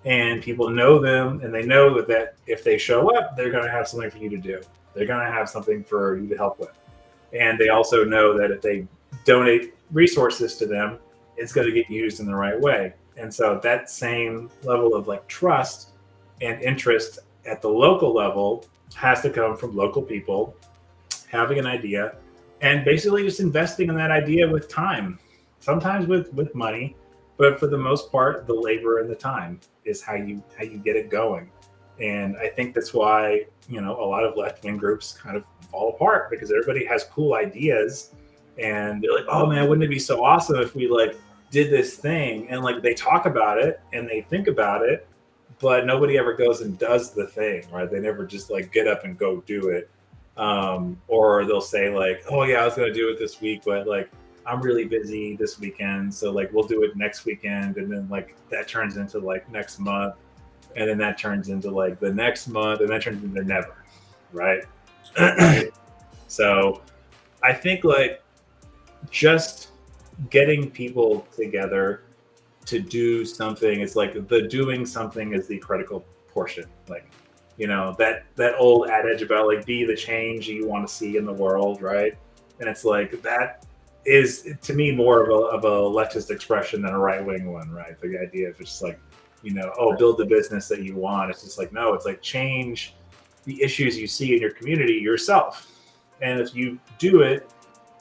And 0.05 0.43
people 0.43 0.69
know 0.69 0.99
them 0.99 1.41
and 1.43 1.55
they 1.55 1.65
know 1.65 1.95
that, 1.95 2.07
that 2.09 2.37
if 2.47 2.63
they 2.63 2.77
show 2.77 3.17
up 3.17 3.37
they're 3.37 3.51
going 3.51 3.65
to 3.65 3.71
have 3.71 3.89
something 3.89 4.11
for 4.11 4.19
you 4.19 4.29
to 4.31 4.37
do. 4.37 4.61
They're 4.95 5.07
going 5.07 5.25
to 5.25 5.33
have 5.33 5.49
something 5.49 5.83
for 5.83 6.19
you 6.19 6.29
to 6.29 6.37
help 6.37 6.59
with. 6.59 6.73
And 7.33 7.59
they 7.59 7.69
also 7.69 8.05
know 8.05 8.37
that 8.39 8.51
if 8.51 8.61
they 8.61 8.87
donate 9.25 9.75
resources 9.93 10.57
to 10.57 10.67
them 10.67 10.99
it's 11.37 11.53
going 11.53 11.67
to 11.67 11.73
get 11.73 11.91
used 11.91 12.21
in 12.21 12.27
the 12.27 12.35
right 12.35 12.59
way. 12.61 12.95
And 13.17 13.33
so 13.33 13.61
that 13.63 13.91
same 13.91 14.51
level 14.63 14.95
of 14.95 15.09
like 15.09 15.27
trust 15.29 15.91
and 16.41 16.61
interest 16.63 17.21
at 17.47 17.63
the 17.63 17.69
local 17.69 18.13
level 18.13 18.67
has 18.95 19.23
to 19.23 19.31
come 19.31 19.57
from 19.57 19.77
local 19.77 20.03
people 20.03 20.55
having 21.31 21.59
an 21.59 21.67
idea 21.67 22.17
and 22.61 22.85
basically 22.85 23.23
just 23.23 23.41
investing 23.41 23.89
in 23.89 23.97
that 23.97 24.11
idea 24.11 24.49
with 24.49 24.69
time 24.69 25.19
sometimes 25.59 26.07
with 26.07 26.33
with 26.35 26.55
money 26.55 26.97
but 27.37 27.59
for 27.59 27.67
the 27.67 27.77
most 27.77 28.13
part 28.13 28.47
the 28.47 28.55
labor 28.55 29.01
and 29.01 29.11
the 29.11 29.15
time 29.15 29.59
is 29.85 30.01
how 30.01 30.15
you 30.15 30.43
how 30.57 30.65
you 30.65 30.79
get 30.79 30.97
it 30.97 31.11
going. 31.11 31.51
And 32.01 32.37
i 32.37 32.49
think 32.49 32.75
that's 32.75 32.93
why 32.93 33.45
you 33.69 33.81
know 33.81 33.97
a 34.01 34.07
lot 34.07 34.25
of 34.25 34.37
left-wing 34.37 34.77
groups 34.77 35.13
kind 35.13 35.37
of 35.37 35.45
fall 35.71 35.91
apart 35.91 36.31
because 36.31 36.51
everybody 36.51 36.85
has 36.85 37.05
cool 37.05 37.35
ideas 37.35 38.15
and 38.59 39.03
they're 39.03 39.13
like 39.13 39.27
oh 39.29 39.47
man 39.47 39.69
wouldn't 39.69 39.85
it 39.85 39.91
be 39.91 39.99
so 39.99 40.25
awesome 40.25 40.57
if 40.61 40.75
we 40.75 40.89
like 40.89 41.17
did 41.55 41.71
this 41.71 41.97
thing 41.97 42.49
and 42.51 42.65
like 42.65 42.83
they 42.83 42.95
talk 42.95 43.27
about 43.27 43.59
it 43.59 43.81
and 43.93 44.09
they 44.09 44.23
think 44.23 44.49
about 44.49 44.85
it 44.85 45.07
but 45.61 45.87
nobody 45.87 46.19
ever 46.19 46.35
goes 46.35 46.63
and 46.63 46.77
does 46.81 47.13
the 47.13 47.29
thing 47.29 47.65
right? 47.73 47.89
They 47.89 48.01
never 48.01 48.27
just 48.27 48.51
like 48.51 48.73
get 48.73 48.89
up 48.89 49.05
and 49.05 49.17
go 49.17 49.41
do 49.43 49.69
it. 49.69 49.89
Um, 50.37 51.01
or 51.07 51.45
they'll 51.45 51.61
say 51.61 51.95
like 51.95 52.25
oh 52.29 52.43
yeah 52.43 52.63
i 52.63 52.65
was 52.65 52.75
going 52.75 52.93
to 52.93 52.95
do 52.95 53.09
it 53.09 53.21
this 53.21 53.41
week 53.41 53.63
but 53.65 53.87
like 53.87 54.11
i'm 54.45 54.61
really 54.61 54.85
busy 54.85 55.37
this 55.37 55.61
weekend 55.61 56.13
so 56.13 56.33
like 56.33 56.53
we'll 56.53 56.67
do 56.67 56.83
it 56.83 56.97
next 56.97 57.25
weekend. 57.25 57.77
And 57.77 57.89
then 57.91 58.09
like 58.09 58.35
that 58.51 58.67
turns 58.67 58.97
into 58.97 59.21
like 59.21 59.49
next 59.53 59.79
month 59.79 60.17
and 60.75 60.91
then 60.91 60.99
that 60.99 61.19
turns 61.19 61.51
into 61.51 61.71
like 61.71 62.01
the 62.01 62.13
next 62.13 62.49
month 62.49 62.81
and 62.81 62.89
that 62.89 63.03
turns 63.03 63.23
into 63.23 63.45
never 63.45 63.77
right? 64.33 64.65
So 66.27 66.83
i 67.45 67.53
think 67.53 67.85
like 67.85 68.21
just 69.09 69.69
getting 70.31 70.71
people 70.71 71.27
together 71.35 72.03
to 72.67 72.81
do 72.81 73.25
something 73.25 73.81
is 73.81 73.95
like 73.97 74.29
the 74.29 74.43
doing 74.49 74.87
something 74.87 75.35
is 75.35 75.47
the 75.47 75.59
critical 75.59 76.05
portion. 76.29 76.65
Like 76.89 77.11
you 77.57 77.67
know 77.67 77.95
that 77.99 78.25
that 78.37 78.55
old 78.59 78.89
adage 78.89 79.23
about 79.23 79.47
like 79.47 79.65
be 79.65 79.85
the 79.85 79.97
change 79.97 80.49
you 80.49 80.67
want 80.67 80.87
to 80.87 80.93
see 80.93 81.17
in 81.17 81.25
the 81.25 81.33
world 81.33 81.83
right? 81.83 82.17
And 82.61 82.69
it's 82.69 82.85
like 82.85 83.23
that 83.23 83.67
is 84.05 84.55
to 84.61 84.75
me 84.75 84.95
more 84.95 85.23
of 85.23 85.29
a, 85.31 85.47
of 85.47 85.65
a 85.65 85.91
leftist 85.91 86.31
expression 86.31 86.83
than 86.83 86.93
a 86.93 86.99
right-wing 86.99 87.51
one 87.51 87.71
right? 87.71 87.99
The 88.01 88.19
idea 88.19 88.51
of 88.51 88.59
just 88.59 88.83
like 88.83 88.99
you 89.43 89.53
know 89.53 89.73
oh 89.79 89.97
build 89.97 90.19
the 90.19 90.27
business 90.27 90.69
that 90.69 90.83
you 90.83 90.97
want. 90.97 91.31
It's 91.31 91.43
just 91.43 91.59
like 91.59 91.73
no 91.73 91.95
it's 91.95 92.07
like 92.07 92.23
change 92.23 92.95
the 93.45 93.63
issues 93.63 93.99
you 93.99 94.07
see 94.07 94.35
in 94.35 94.41
your 94.41 94.53
community 94.53 94.95
yourself. 94.95 95.71
And 96.23 96.41
if 96.41 96.55
you 96.55 96.79
do 96.99 97.23
it 97.23 97.51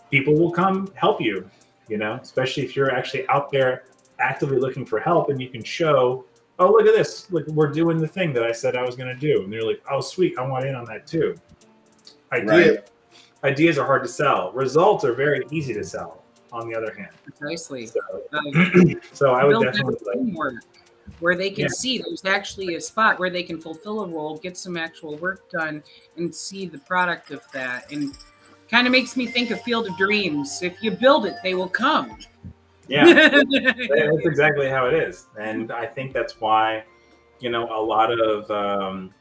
people 0.10 0.36
will 0.36 0.52
come 0.52 0.88
help 0.96 1.20
you 1.20 1.50
you 1.88 1.98
know 1.98 2.20
especially 2.22 2.64
if 2.64 2.76
you're 2.76 2.92
actually 2.92 3.28
out 3.30 3.52
there 3.52 3.84
actively 4.20 4.58
looking 4.60 4.86
for 4.86 5.00
help 5.00 5.30
and 5.30 5.42
you 5.42 5.50
can 5.50 5.64
show 5.64 6.26
oh 6.60 6.72
look 6.72 6.86
at 6.88 6.96
this 6.96 7.32
like 7.32 7.46
we're 7.48 7.72
doing 7.72 7.98
the 7.98 8.08
thing 8.08 8.34
that 8.34 8.44
i 8.44 8.52
said 8.52 8.76
i 8.76 8.82
was 8.84 8.96
going 8.96 9.10
to 9.14 9.20
do 9.20 9.44
and 9.44 9.52
they're 9.52 9.64
like 9.64 9.82
oh 9.90 10.00
sweet 10.02 10.38
i 10.38 10.42
want 10.48 10.66
in 10.66 10.76
on 10.76 10.86
that 10.86 11.06
too 11.08 11.36
idea 12.32 12.48
Right. 12.74 12.90
ideas 13.44 13.78
are 13.78 13.86
hard 13.86 14.04
to 14.04 14.10
sell 14.10 14.52
results 14.54 15.04
are 15.04 15.14
very 15.14 15.44
easy 15.52 15.74
to 15.74 15.84
sell 15.84 16.24
on 16.52 16.70
the 16.70 16.76
other 16.76 16.94
hand 16.94 17.10
Precisely. 17.38 17.88
so, 17.88 18.00
Um, 18.32 19.02
so 19.14 19.34
i 19.34 19.44
would 19.44 19.60
definitely 19.62 19.96
like 20.06 20.18
teamwork 20.18 20.56
where 21.20 21.36
they 21.36 21.50
can 21.50 21.64
Yeah. 21.64 21.70
see 21.70 21.98
there's 22.00 22.26
actually 22.26 22.76
a 22.76 22.82
spot 22.82 23.20
where 23.20 23.30
they 23.30 23.44
can 23.44 23.60
fulfill 23.60 24.02
a 24.02 24.08
role, 24.08 24.38
get 24.38 24.58
some 24.58 24.78
actual 24.78 25.18
work 25.18 25.50
done, 25.50 25.84
and 26.18 26.34
see 26.34 26.66
the 26.66 26.80
product 26.80 27.32
of 27.32 27.42
that. 27.54 27.92
And 27.92 28.16
kind 28.74 28.88
of 28.88 28.92
makes 28.92 29.16
me 29.16 29.28
think 29.28 29.52
of 29.52 29.62
Field 29.62 29.86
of 29.88 29.96
Dreams. 29.98 30.64
If 30.64 30.82
you 30.82 30.90
build 30.90 31.28
it, 31.28 31.36
they 31.44 31.54
will 31.54 31.70
come. 31.70 32.18
yeah 32.88 33.06
that's 33.30 34.26
exactly 34.26 34.68
how 34.68 34.88
it 34.88 34.94
is 34.94 35.28
and 35.40 35.72
i 35.72 35.86
think 35.86 36.12
that's 36.12 36.42
why 36.42 36.84
you 37.40 37.50
know 37.50 37.64
a 37.74 37.82
lot 37.82 38.12
of 38.12 38.52
um, 38.52 39.14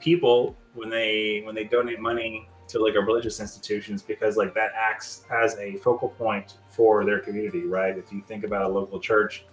people 0.00 0.56
when 0.72 0.88
they 0.88 1.42
when 1.44 1.54
they 1.54 1.64
donate 1.64 2.00
money 2.00 2.48
to 2.66 2.78
like 2.78 2.94
a 2.94 3.00
religious 3.00 3.38
institutions 3.38 4.00
because 4.00 4.38
like 4.38 4.54
that 4.54 4.70
acts 4.74 5.24
as 5.30 5.54
a 5.58 5.76
focal 5.84 6.08
point 6.08 6.54
for 6.68 7.04
their 7.04 7.18
community 7.18 7.64
right 7.66 7.98
if 7.98 8.10
you 8.10 8.22
think 8.22 8.42
about 8.42 8.62
a 8.62 8.68
local 8.68 8.98
church 8.98 9.44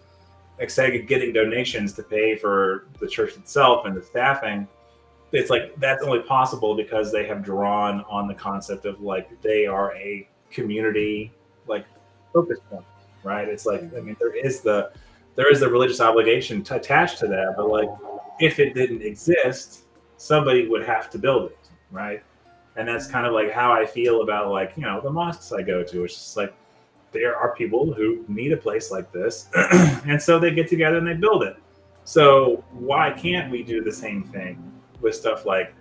instead 0.60 0.96
of 0.96 1.06
getting 1.08 1.34
donations 1.34 1.92
to 1.92 2.04
pay 2.04 2.38
for 2.38 2.88
the 3.02 3.08
church 3.08 3.36
itself 3.36 3.86
and 3.86 3.98
the 3.98 4.02
staffing 4.02 4.66
it's 5.32 5.50
like 5.50 5.76
that's 5.80 6.04
only 6.04 6.20
possible 6.20 6.76
because 6.76 7.12
they 7.12 7.26
have 7.26 7.44
drawn 7.44 8.02
on 8.10 8.28
the 8.28 8.34
concept 8.34 8.86
of 8.86 9.02
like 9.02 9.42
they 9.42 9.66
are 9.66 9.96
a 9.96 10.28
community 10.50 11.32
like 11.68 11.86
focus 12.34 12.60
point 12.70 12.86
right? 13.24 13.48
It's 13.48 13.66
like 13.66 13.82
i 13.96 14.00
mean 14.00 14.16
there 14.20 14.36
is 14.36 14.62
the 14.62 14.92
there 15.36 15.52
is 15.52 15.60
the 15.60 15.70
religious 15.70 16.02
obligation 16.02 16.64
to 16.64 16.76
attached 16.76 17.20
to 17.20 17.28
that 17.28 17.56
but 17.58 17.70
like 17.70 17.90
if 18.40 18.60
it 18.60 18.74
didn't 18.74 19.02
exist 19.02 19.84
somebody 20.18 20.68
would 20.68 20.86
have 20.86 21.10
to 21.12 21.18
build 21.18 21.52
it 21.52 21.70
right? 21.92 22.24
And 22.76 22.88
that's 22.88 23.08
kind 23.08 23.26
of 23.26 23.34
like 23.34 23.52
how 23.52 23.74
i 23.74 23.86
feel 23.86 24.22
about 24.22 24.52
like 24.52 24.74
you 24.78 24.84
know 24.84 25.02
the 25.02 25.10
mosques 25.10 25.52
i 25.52 25.62
go 25.62 25.84
to 25.84 26.04
it's 26.06 26.14
just 26.14 26.38
like 26.38 26.54
there 27.12 27.36
are 27.36 27.56
people 27.56 27.94
who 27.94 28.24
need 28.28 28.52
a 28.52 28.58
place 28.58 28.92
like 28.92 29.12
this 29.12 29.50
and 30.06 30.22
so 30.22 30.40
they 30.40 30.52
get 30.52 30.68
together 30.68 30.98
and 30.98 31.08
they 31.08 31.14
build 31.14 31.44
it. 31.44 31.58
So 32.04 32.64
why 32.72 33.12
can't 33.12 33.52
we 33.52 33.64
do 33.64 33.84
the 33.84 33.92
same 33.92 34.24
thing 34.24 34.77
with 35.02 35.16
stuff 35.16 35.46
like 35.46 35.74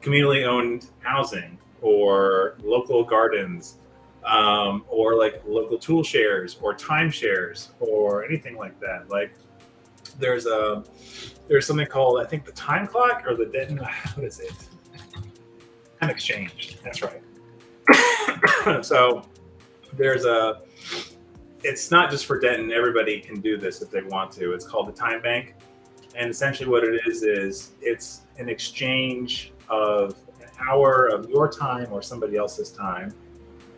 communally 0.00 0.46
owned 0.46 0.88
housing 1.00 1.58
or 1.80 2.56
local 2.62 3.04
gardens 3.04 3.78
um, 4.24 4.84
or 4.88 5.16
like 5.16 5.42
local 5.46 5.78
tool 5.78 6.02
shares 6.02 6.58
or 6.60 6.74
time 6.74 7.10
shares 7.10 7.70
or 7.80 8.24
anything 8.24 8.56
like 8.56 8.78
that. 8.80 9.08
Like 9.08 9.34
there's 10.18 10.46
a 10.46 10.84
there's 11.48 11.66
something 11.66 11.86
called 11.86 12.20
i 12.20 12.24
think 12.24 12.44
the 12.44 12.52
time 12.52 12.86
clock 12.86 13.24
or 13.26 13.34
the 13.34 13.46
Denton, 13.46 13.78
what 14.14 14.26
is 14.26 14.40
it? 14.40 14.52
Time 16.00 16.10
exchange 16.10 16.78
that's 16.82 17.02
right. 17.02 17.22
So 18.84 19.22
there's 19.94 20.24
a 20.24 20.62
it's 21.64 21.90
not 21.90 22.10
just 22.10 22.26
for 22.26 22.38
denton 22.38 22.72
everybody 22.72 23.20
can 23.20 23.40
do 23.40 23.56
this 23.56 23.82
if 23.82 23.90
they 23.90 24.02
want 24.02 24.30
to. 24.32 24.52
It's 24.52 24.66
called 24.66 24.88
the 24.88 24.92
time 24.92 25.22
bank. 25.22 25.54
And 26.14 26.30
essentially 26.30 26.68
what 26.68 26.84
it 26.84 27.00
is 27.06 27.22
is 27.22 27.72
it's 27.80 28.21
an 28.38 28.48
exchange 28.48 29.52
of 29.68 30.14
an 30.40 30.48
hour 30.60 31.08
of 31.08 31.28
your 31.28 31.50
time 31.50 31.88
or 31.90 32.02
somebody 32.02 32.36
else's 32.36 32.70
time 32.70 33.14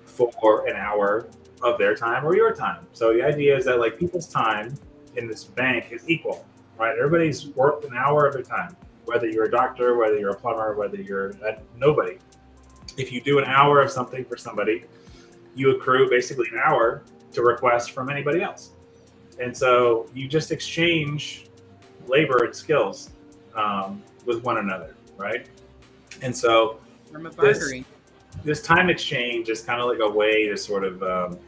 for 0.06 0.66
an 0.66 0.76
hour 0.76 1.28
of 1.62 1.78
their 1.78 1.94
time 1.94 2.24
or 2.24 2.36
your 2.36 2.54
time. 2.54 2.86
So 2.92 3.12
the 3.12 3.22
idea 3.22 3.56
is 3.56 3.64
that 3.64 3.78
like 3.78 3.98
people's 3.98 4.28
time 4.28 4.76
in 5.16 5.26
this 5.26 5.44
bank 5.44 5.86
is 5.90 6.08
equal 6.08 6.44
right? 6.78 6.96
Everybody's 6.98 7.46
worth 7.48 7.84
an 7.84 7.96
hour 7.96 8.26
of 8.26 8.34
their 8.34 8.42
time 8.42 8.76
whether 9.04 9.28
you're 9.28 9.44
a 9.44 9.50
doctor 9.50 9.96
whether 9.96 10.18
you're 10.18 10.30
a 10.30 10.36
plumber 10.36 10.74
whether 10.74 11.00
you're 11.00 11.30
a, 11.30 11.60
nobody. 11.76 12.18
If 12.96 13.12
you 13.12 13.20
do 13.20 13.38
an 13.38 13.44
hour 13.44 13.80
of 13.80 13.90
something 13.90 14.24
for 14.24 14.36
somebody 14.36 14.84
you 15.54 15.76
accrue 15.76 16.08
basically 16.08 16.46
an 16.52 16.58
hour 16.64 17.02
to 17.32 17.42
request 17.42 17.92
from 17.92 18.10
anybody 18.10 18.42
else. 18.42 18.70
And 19.40 19.56
so 19.56 20.08
you 20.14 20.28
just 20.28 20.52
exchange 20.52 21.46
labor 22.06 22.44
and 22.44 22.54
skills 22.54 23.10
um, 23.54 24.02
with 24.26 24.42
one 24.42 24.58
another, 24.58 24.94
right? 25.16 25.46
And 26.22 26.36
so 26.36 26.78
This- 27.36 27.58
this 28.42 28.62
time 28.62 28.90
exchange 28.90 29.48
is 29.48 29.60
kind 29.62 29.80
of 29.80 29.88
like 29.88 30.00
a 30.00 30.08
way 30.10 30.48
to 30.48 30.56
sort 30.56 30.84
of 30.84 31.02
um, 31.02 31.38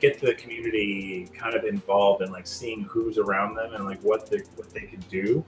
get 0.00 0.20
the 0.20 0.34
community 0.34 1.28
kind 1.34 1.54
of 1.54 1.64
involved 1.64 2.22
in 2.22 2.30
like 2.30 2.46
seeing 2.46 2.82
who's 2.84 3.18
around 3.18 3.54
them 3.54 3.74
and 3.74 3.84
like 3.84 4.00
what 4.02 4.28
they 4.30 4.38
what 4.56 4.70
they 4.70 4.82
can 4.82 5.00
do. 5.10 5.44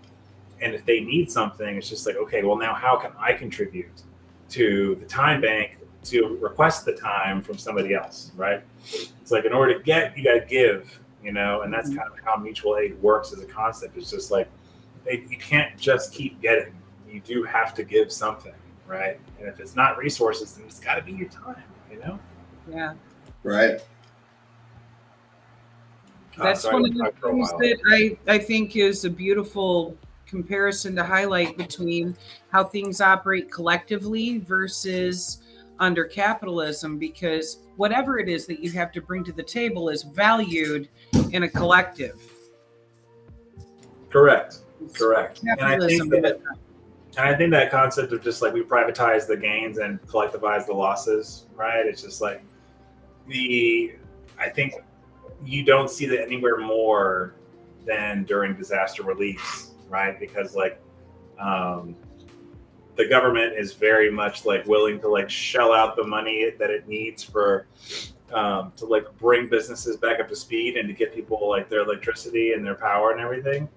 And 0.63 0.75
if 0.75 0.85
they 0.85 1.01
need 1.01 1.31
something, 1.31 1.77
it's 1.77 1.89
just 1.89 2.07
like, 2.07 2.17
okay, 2.17 2.43
well 2.43 2.57
now 2.57 2.75
how 2.75 2.97
can 2.97 3.13
I 3.19 3.33
contribute 3.35 4.03
to 4.51 4.97
the 5.01 5.07
time 5.07 5.41
bank 5.41 5.77
to 6.05 6.39
request 6.41 6.85
the 6.87 6.93
time 6.95 7.43
from 7.43 7.59
somebody 7.59 7.95
else, 7.95 8.33
right? 8.37 8.63
It's 9.21 9.31
like 9.31 9.45
in 9.45 9.53
order 9.53 9.77
to 9.77 9.85
get, 9.85 10.17
you 10.17 10.25
got 10.25 10.33
to 10.41 10.47
give, 10.47 10.99
you 11.23 11.31
know, 11.33 11.61
and 11.61 11.73
that's 11.73 11.91
Mhm. 11.91 11.97
kind 11.99 12.09
of 12.11 12.19
how 12.25 12.37
mutual 12.37 12.79
aid 12.79 13.01
works 13.03 13.33
as 13.35 13.41
a 13.41 13.47
concept. 13.47 13.97
It's 13.99 14.11
just 14.11 14.31
like 14.31 14.49
it, 15.07 15.31
you 15.31 15.37
can't 15.37 15.77
just 15.79 16.13
keep 16.13 16.41
getting. 16.41 16.75
You 17.11 17.21
do 17.21 17.43
have 17.45 17.75
to 17.75 17.83
give 17.83 18.13
something, 18.13 18.55
right? 18.87 19.19
And 19.39 19.49
if 19.49 19.61
it's 19.61 19.75
not 19.75 19.99
resources, 19.99 20.55
then 20.55 20.67
it's 20.67 20.81
got 20.81 20.95
to 20.95 21.03
be 21.03 21.13
your 21.13 21.29
time, 21.29 21.63
you 21.91 21.99
know. 21.99 22.19
Yeah. 22.71 22.95
Right. 23.43 23.81
Oh, 26.39 26.45
That's 26.45 26.63
sorry, 26.63 26.75
one 26.75 26.85
I 26.85 26.89
of 26.89 26.95
the 26.95 27.03
talked 27.05 27.19
for 27.19 27.29
a 27.31 27.33
things 27.33 27.51
that 27.51 27.79
I, 28.27 28.33
I 28.33 28.39
think 28.39 28.77
is 28.77 29.05
a 29.05 29.11
beautiful 29.11 29.97
comparison 30.27 30.95
to 30.95 31.03
highlight 31.03 31.57
between 31.57 32.17
how 32.53 32.63
things 32.63 33.01
operate 33.01 33.51
collectively 33.51 34.39
versus 34.39 35.43
under 35.81 36.05
capitalism 36.05 36.99
because 36.99 37.59
whatever 37.77 38.19
it 38.19 38.29
is 38.29 38.47
that 38.47 38.61
you 38.61 38.71
have 38.71 38.93
to 38.93 39.01
bring 39.01 39.25
to 39.25 39.33
the 39.33 39.43
table 39.43 39.89
is 39.89 40.03
valued 40.03 40.89
in 41.33 41.43
a 41.43 41.49
collective. 41.49 42.21
Correct. 44.09 44.59
Correct. 44.95 45.41
And 45.43 45.61
I 45.61 45.79
think 45.79 46.11
that 46.11 46.41
And 47.17 47.29
I 47.29 47.35
think 47.35 47.51
that 47.53 47.71
concept 47.71 48.13
of 48.13 48.23
just 48.23 48.41
like 48.41 48.53
we 48.53 48.63
privatize 48.63 49.27
the 49.27 49.37
gains 49.37 49.79
and 49.79 50.01
collectivize 50.03 50.67
the 50.67 50.75
losses, 50.75 51.47
right? 51.55 51.85
It's 51.87 52.03
just 52.03 52.21
like 52.21 52.43
the 53.27 53.95
I 54.39 54.49
think 54.49 54.75
you 55.45 55.65
don't 55.65 55.91
see 55.91 56.07
that 56.07 56.23
anywhere 56.23 56.59
more 56.59 57.35
than 57.87 58.25
during 58.25 58.55
disaster 58.55 59.03
reliefs, 59.03 59.73
right? 59.89 60.19
Because 60.21 60.55
like 60.55 60.81
um, 61.39 61.97
the 62.97 63.07
government 63.07 63.55
is 63.57 63.73
very 63.73 64.11
much 64.11 64.45
like 64.45 64.67
willing 64.67 65.01
to 65.01 65.09
like 65.09 65.31
shell 65.31 65.73
out 65.73 65.97
the 65.97 66.05
money 66.05 66.51
that 66.59 66.71
it 66.71 66.87
needs 66.87 67.23
for 67.23 67.67
um, 68.33 68.73
to 68.77 68.87
like 68.87 69.05
bring 69.19 69.49
businesses 69.49 69.97
back 69.97 70.21
up 70.21 70.29
to 70.29 70.37
speed 70.37 70.77
and 70.77 70.89
to 70.89 70.95
get 70.95 71.15
people 71.15 71.49
like 71.49 71.69
their 71.69 71.81
electricity 71.81 72.53
and 72.53 72.65
their 72.65 72.75
power 72.75 73.11
and 73.11 73.21
everything 73.21 73.69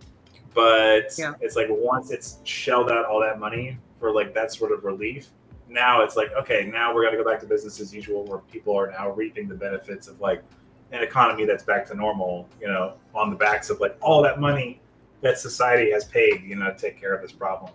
but 0.54 1.14
Yeah. 1.18 1.34
it's 1.42 1.56
like 1.56 1.68
once 1.70 2.12
it's 2.12 2.40
shelled 2.44 2.92
out 2.92 3.06
all 3.06 3.20
that 3.22 3.40
money 3.40 3.78
for 4.00 4.12
like 4.14 4.34
that 4.34 4.52
sort 4.54 4.72
of 4.72 4.84
relief 4.84 5.30
now 5.70 6.02
it's 6.02 6.16
like 6.16 6.32
okay 6.34 6.70
now 6.72 6.94
we're 6.94 7.02
going 7.04 7.16
to 7.18 7.24
go 7.24 7.30
back 7.30 7.40
to 7.40 7.46
business 7.46 7.80
as 7.80 7.94
usual 7.94 8.26
where 8.26 8.40
people 8.40 8.78
are 8.78 8.92
now 8.92 9.10
reaping 9.12 9.48
the 9.48 9.56
benefits 9.56 10.08
of 10.08 10.20
like 10.22 10.44
an 10.92 11.02
economy 11.02 11.46
that's 11.46 11.64
back 11.64 11.86
to 11.88 11.96
normal 11.96 12.48
you 12.62 12.68
know 12.68 12.94
on 13.16 13.30
the 13.30 13.36
backs 13.36 13.70
of 13.70 13.80
like 13.80 13.98
all 14.02 14.22
that 14.22 14.40
money 14.40 14.80
that 15.22 15.40
society 15.40 15.90
has 15.92 16.06
paid 16.06 16.44
you 16.44 16.56
know 16.56 16.72
to 16.72 16.78
take 16.78 17.00
care 17.00 17.14
of 17.14 17.22
this 17.22 17.32
problem 17.32 17.72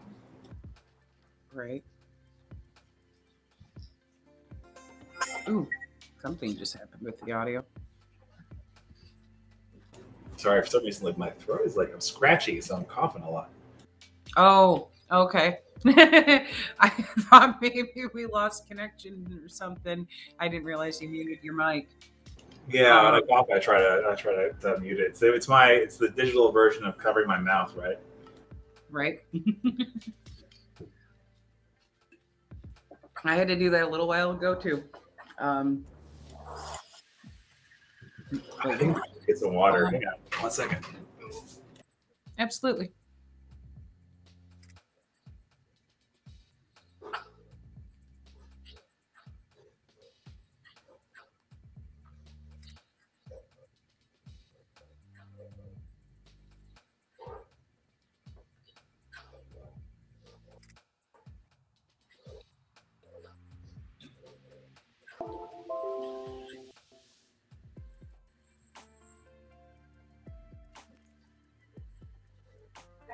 Right. 1.54 1.82
Ooh, 5.48 5.66
something 6.22 6.56
just 6.56 6.74
happened 6.74 7.02
with 7.02 7.18
the 7.22 7.32
audio. 7.32 7.64
Sorry 10.38 10.62
for 10.62 10.68
some 10.68 10.84
reason 10.84 11.04
like 11.04 11.18
my 11.18 11.30
throat 11.30 11.62
is 11.64 11.76
like 11.76 11.92
i'm 11.92 12.00
scratchy 12.00 12.60
so 12.60 12.76
i'm 12.76 12.84
coughing 12.84 13.22
a 13.22 13.30
lot 13.30 13.50
Oh, 14.36 14.88
okay. 15.10 15.58
I 15.86 16.88
thought 17.30 17.60
maybe 17.62 17.84
we 18.12 18.26
lost 18.26 18.68
connection 18.68 19.40
or 19.42 19.48
something. 19.48 20.06
I 20.38 20.48
didn't 20.48 20.64
realize 20.64 21.00
you 21.00 21.08
muted 21.08 21.42
your 21.42 21.54
mic. 21.54 21.88
yeah 22.68 23.02
when 23.04 23.14
i 23.14 23.20
cough 23.26 23.46
i 23.52 23.58
try 23.58 23.78
to 23.78 24.04
i 24.08 24.14
try 24.14 24.32
to, 24.34 24.52
to 24.60 24.78
mute 24.80 25.00
it 25.00 25.16
so 25.16 25.32
it's 25.32 25.48
my 25.48 25.70
it's 25.70 25.96
the 25.96 26.10
digital 26.10 26.52
version 26.52 26.84
of 26.84 26.98
covering 26.98 27.26
my 27.26 27.38
mouth 27.38 27.74
right 27.74 27.98
Right. 28.90 29.22
I 33.24 33.34
had 33.34 33.48
to 33.48 33.56
do 33.56 33.70
that 33.70 33.82
a 33.82 33.88
little 33.88 34.06
while 34.08 34.30
ago 34.30 34.54
too. 34.54 34.82
Um, 35.38 35.84
i 36.46 36.46
think 36.46 36.78
I 38.08 38.14
should 38.14 38.17
get 39.26 39.38
some 39.38 39.54
water. 39.54 39.86
Hang 39.86 40.04
on. 40.06 40.42
One 40.42 40.50
second. 40.50 40.84
Absolutely. 42.38 42.92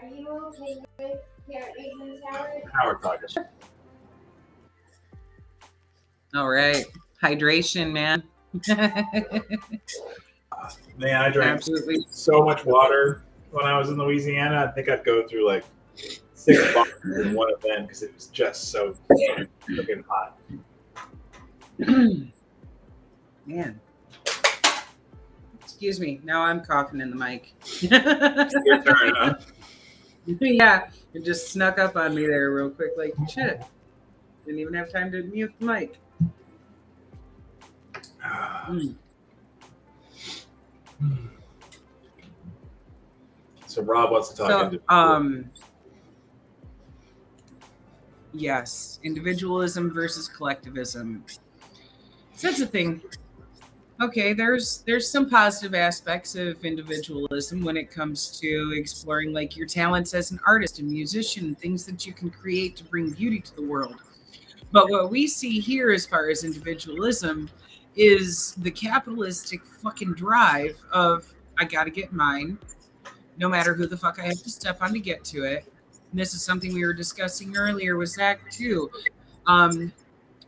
Are 0.05 0.15
you 0.15 0.29
okay 0.29 0.77
with 0.99 1.21
Carrot 1.51 1.73
Reasons, 1.79 2.21
Howard? 2.29 2.63
Howard 2.75 3.03
talking. 3.03 3.45
All 6.35 6.51
right. 6.51 6.85
Hydration, 7.23 7.91
man. 7.91 8.23
Man, 10.99 11.21
I 11.21 11.31
drank 11.31 11.57
absolutely. 11.57 12.07
so 12.11 12.45
much 12.45 12.65
water 12.67 13.23
when 13.51 13.65
I 13.65 13.79
was 13.79 13.89
in 13.89 13.97
Louisiana. 13.97 14.67
I 14.69 14.73
think 14.73 14.91
I'd 14.91 15.05
go 15.05 15.27
through 15.27 15.47
like 15.47 15.65
six 16.35 16.63
bottles 16.75 16.95
in 17.05 17.35
one 17.35 17.49
event 17.53 17.89
because 17.89 18.03
it 18.03 18.15
was 18.15 18.27
just 18.27 18.71
so 18.71 18.95
freaking 19.11 20.05
hot. 20.07 20.39
man. 23.47 23.81
Excuse 25.63 25.99
me. 25.99 26.21
Now 26.25 26.43
I'm 26.43 26.61
coughing 26.61 27.01
in 27.01 27.09
the 27.11 27.17
mic. 27.17 27.55
Your 27.81 28.83
turn, 28.83 29.15
huh? 29.17 29.35
yeah, 30.41 30.89
it 31.13 31.25
just 31.25 31.53
snuck 31.53 31.79
up 31.79 31.97
on 31.97 32.15
me 32.15 32.27
there 32.27 32.53
real 32.53 32.71
quick. 32.71 32.93
Like 32.97 33.15
shit. 33.29 33.63
Didn't 34.45 34.61
even 34.61 34.75
have 34.75 34.93
time 34.93 35.11
to 35.13 35.23
mute 35.23 35.53
the 35.59 35.67
mic. 35.67 35.97
Mm. 38.23 38.95
So 43.67 43.83
Rob 43.83 44.13
wants 44.13 44.29
to 44.29 44.37
talk 44.37 44.73
So, 44.73 44.79
um, 44.89 45.51
yes, 48.33 49.01
individualism 49.03 49.93
versus 49.93 50.29
collectivism. 50.29 51.25
So 52.37 52.47
that's 52.47 52.61
the 52.61 52.67
thing. 52.67 53.03
Okay, 54.03 54.33
there's 54.33 54.79
there's 54.79 55.09
some 55.09 55.31
positive 55.31 55.73
aspects 55.73 56.35
of 56.35 56.65
individualism 56.65 57.63
when 57.63 57.77
it 57.77 57.93
comes 57.93 58.41
to 58.41 58.75
exploring 58.77 59.33
like 59.33 59.57
your 59.57 59.69
talents 59.69 60.15
as 60.15 60.33
an 60.33 60.41
artist 60.45 60.81
and 60.81 60.91
musician, 60.91 61.55
things 61.55 61.87
that 61.87 62.05
you 62.05 62.13
can 62.13 62.29
create 62.29 62.75
to 62.77 62.85
bring 62.85 63.11
beauty 63.11 63.39
to 63.39 63.55
the 63.55 63.63
world. 63.63 63.95
But 64.73 64.91
what 64.91 65.11
we 65.11 65.29
see 65.29 65.61
here 65.61 65.93
as 65.93 66.05
far 66.07 66.29
as 66.29 66.43
individualism 66.43 67.49
is 67.95 68.55
the 68.59 68.71
capitalistic 68.71 69.65
fucking 69.65 70.15
drive 70.15 70.77
of 70.93 71.33
I 71.57 71.65
gotta 71.65 71.91
get 71.91 72.13
mine, 72.13 72.59
no 73.39 73.49
matter 73.49 73.75
who 73.75 73.87
the 73.87 73.97
fuck 73.97 74.19
I 74.19 74.25
have 74.25 74.43
to 74.43 74.51
step 74.51 74.79
on 74.83 74.93
to 74.93 74.99
get 74.99 75.23
to 75.27 75.45
it. 75.45 75.73
And 76.11 76.19
this 76.19 76.35
is 76.35 76.43
something 76.43 76.75
we 76.75 76.85
were 76.85 76.95
discussing 76.95 77.57
earlier 77.57 77.97
with 77.97 78.09
Zach 78.09 78.51
too. 78.51 78.91
Um, 79.47 79.93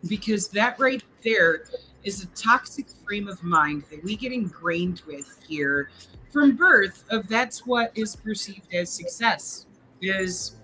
because 0.09 0.49
that 0.49 0.79
right 0.81 1.03
there 1.23 1.65
is 2.07 2.23
a 2.23 2.27
toxic 2.29 2.87
frame 3.05 3.27
of 3.27 3.43
mind 3.43 3.83
that 3.91 4.03
we 4.05 4.15
get 4.15 4.33
ingrained 4.33 5.03
with 5.09 5.45
here 5.47 5.91
from 6.33 6.55
birth 6.55 7.03
of 7.11 7.27
that's 7.29 7.67
what 7.67 7.91
is 7.97 8.15
perceived 8.15 8.73
as 8.73 8.89
success. 8.89 9.67
Is 10.01 10.57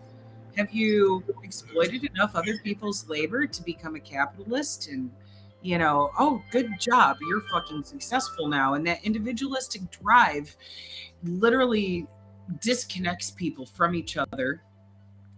have 0.56 0.70
you 0.72 1.24
exploited 1.42 2.04
enough 2.04 2.36
other 2.36 2.58
people's 2.62 3.08
labor 3.08 3.46
to 3.46 3.62
become 3.64 3.96
a 3.96 4.00
capitalist 4.00 4.88
and 4.88 5.10
you 5.62 5.78
know 5.78 6.10
oh 6.18 6.42
good 6.50 6.68
job 6.78 7.16
you're 7.22 7.40
fucking 7.52 7.82
successful 7.82 8.46
now. 8.46 8.74
And 8.74 8.86
that 8.86 9.04
individualistic 9.04 9.90
drive 9.90 10.54
literally 11.24 12.06
disconnects 12.60 13.32
people 13.32 13.66
from 13.66 13.94
each 13.96 14.16
other 14.16 14.62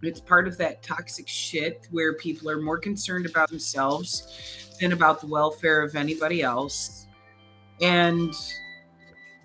it's 0.07 0.19
part 0.19 0.47
of 0.47 0.57
that 0.57 0.83
toxic 0.83 1.27
shit 1.27 1.87
where 1.91 2.13
people 2.13 2.49
are 2.49 2.61
more 2.61 2.77
concerned 2.77 3.25
about 3.25 3.49
themselves 3.49 4.75
than 4.79 4.93
about 4.93 5.21
the 5.21 5.27
welfare 5.27 5.81
of 5.81 5.95
anybody 5.95 6.41
else 6.41 7.07
and 7.81 8.33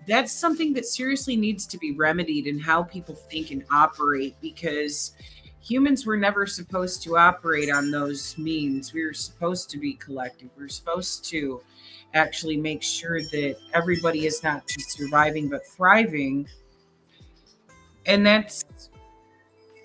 that's 0.07 0.31
something 0.31 0.73
that 0.73 0.85
seriously 0.85 1.35
needs 1.35 1.65
to 1.67 1.77
be 1.77 1.91
remedied 1.91 2.47
in 2.47 2.59
how 2.59 2.83
people 2.83 3.15
think 3.15 3.51
and 3.51 3.63
operate 3.71 4.35
because 4.41 5.13
humans 5.61 6.05
were 6.05 6.17
never 6.17 6.47
supposed 6.47 7.03
to 7.03 7.17
operate 7.17 7.71
on 7.71 7.91
those 7.91 8.37
means. 8.37 8.93
We 8.93 9.05
were 9.05 9.13
supposed 9.13 9.69
to 9.71 9.77
be 9.77 9.93
collective. 9.93 10.49
We 10.57 10.65
are 10.65 10.69
supposed 10.69 11.25
to 11.25 11.61
actually 12.13 12.57
make 12.57 12.81
sure 12.81 13.21
that 13.21 13.55
everybody 13.73 14.25
is 14.25 14.43
not 14.43 14.67
just 14.67 14.91
surviving 14.91 15.47
but 15.47 15.65
thriving. 15.65 16.47
And 18.05 18.25
that's 18.25 18.65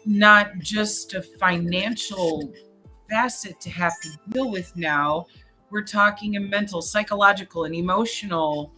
not 0.07 0.59
just 0.59 1.15
a 1.15 1.23
financial 1.23 2.53
facet 3.11 3.61
to 3.61 3.71
have 3.71 3.93
to 4.01 4.09
deal 4.31 4.51
with 4.51 4.75
now 4.77 5.27
we're 5.71 5.83
talking 5.83 6.37
a 6.37 6.41
mental, 6.41 6.81
psychological, 6.81 7.65
and 7.65 7.75
emotional 7.75 8.73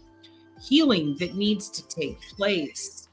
healing 0.60 1.16
that 1.20 1.34
needs 1.34 1.68
to 1.70 1.86
take 1.88 2.20
place. 2.36 3.08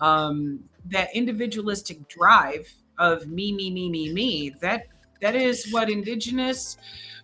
Um, 0.00 0.60
that 0.86 1.14
individualistic 1.14 2.08
drive 2.08 2.72
of 2.98 3.26
me, 3.26 3.52
me, 3.52 3.70
me, 3.70 3.90
me, 3.90 4.12
me, 4.12 4.50
that 4.60 4.86
that 5.20 5.34
is 5.34 5.70
what 5.70 5.90
indigenous 5.90 6.78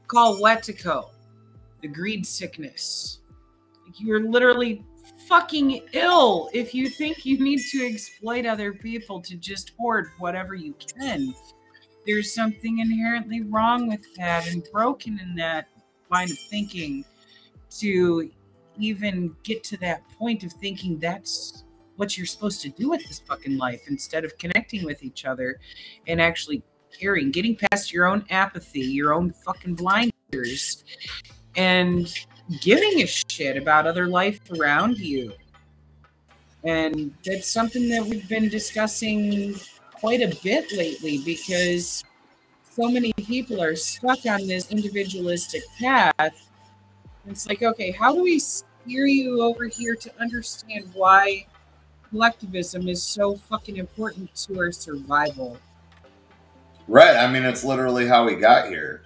call 0.07 0.41
wetiko, 0.41 1.11
the 1.81 1.89
greed 1.89 2.27
sickness. 2.27 3.21
You're 3.99 4.29
literally 4.29 4.85
fucking 5.27 5.83
ill 5.93 6.49
if 6.53 6.75
you 6.75 6.89
think 6.89 7.27
you 7.27 7.39
need 7.39 7.61
to 7.71 7.85
exploit 7.87 8.47
other 8.47 8.73
people 8.73 9.21
to 9.21 9.37
just 9.37 9.73
hoard 9.79 10.09
whatever 10.19 10.55
you 10.55 10.75
can. 10.99 11.35
There's 12.07 12.33
something 12.33 12.79
inherently 12.79 13.43
wrong 13.43 13.89
with 13.89 14.15
that 14.17 14.47
and 14.49 14.67
broken 14.73 15.19
in 15.19 15.35
that 15.37 15.69
line 16.11 16.31
of 16.31 16.39
thinking 16.39 17.05
to 17.79 18.31
even 18.79 19.35
get 19.43 19.65
to 19.65 19.77
that 19.79 20.09
point 20.11 20.45
of 20.45 20.53
thinking 20.53 20.99
that's 20.99 21.65
what 21.97 22.17
you're 22.17 22.27
supposed 22.27 22.61
to 22.63 22.69
do 22.69 22.91
with 22.91 23.07
this 23.09 23.21
fucking 23.21 23.57
life 23.57 23.89
instead 23.89 24.25
of 24.25 24.37
connecting 24.39 24.85
with 24.85 25.03
each 25.03 25.25
other 25.25 25.59
and 26.07 26.21
actually 26.21 26.63
caring, 26.99 27.31
getting 27.31 27.57
past 27.57 27.93
your 27.93 28.07
own 28.07 28.25
apathy, 28.31 28.81
your 28.81 29.15
own 29.15 29.33
fucking 29.45 29.75
blinders, 29.75 30.85
and 31.57 32.15
giving 32.61 33.03
a 33.03 33.07
shit 33.07 33.57
about 33.57 33.87
other 33.87 34.07
life 34.07 34.41
around 34.53 34.99
you. 34.99 35.33
And 36.65 37.15
that's 37.25 37.51
something 37.51 37.89
that 37.91 38.05
we've 38.05 38.29
been 38.29 38.49
discussing 38.49 39.55
quite 39.93 40.21
a 40.21 40.37
bit 40.43 40.73
lately 40.73 41.19
because 41.25 42.05
so 42.71 42.89
many 42.91 43.13
people 43.13 43.63
are 43.63 43.77
stuck 43.77 44.27
on 44.27 44.47
this 44.47 44.71
individualistic 44.71 45.63
path. 45.79 46.49
It's 47.27 47.47
like, 47.49 47.63
okay, 47.63 47.91
how 47.91 48.15
do 48.15 48.23
we 48.23 48.39
steer 48.39 49.07
you 49.07 49.43
over 49.43 49.67
here 49.67 49.97
to 49.97 50.13
understand 50.21 50.91
why 50.93 51.47
collectivism 52.11 52.89
is 52.89 53.03
so 53.03 53.37
fucking 53.37 53.77
important 53.77 54.35
to 54.47 54.59
our 54.59 54.73
survival? 54.73 55.59
Right. 56.89 57.17
I 57.17 57.31
mean, 57.31 57.45
it's 57.45 57.65
literally 57.65 58.07
how 58.07 58.25
we 58.25 58.37
got 58.37 58.69
here. 58.69 59.03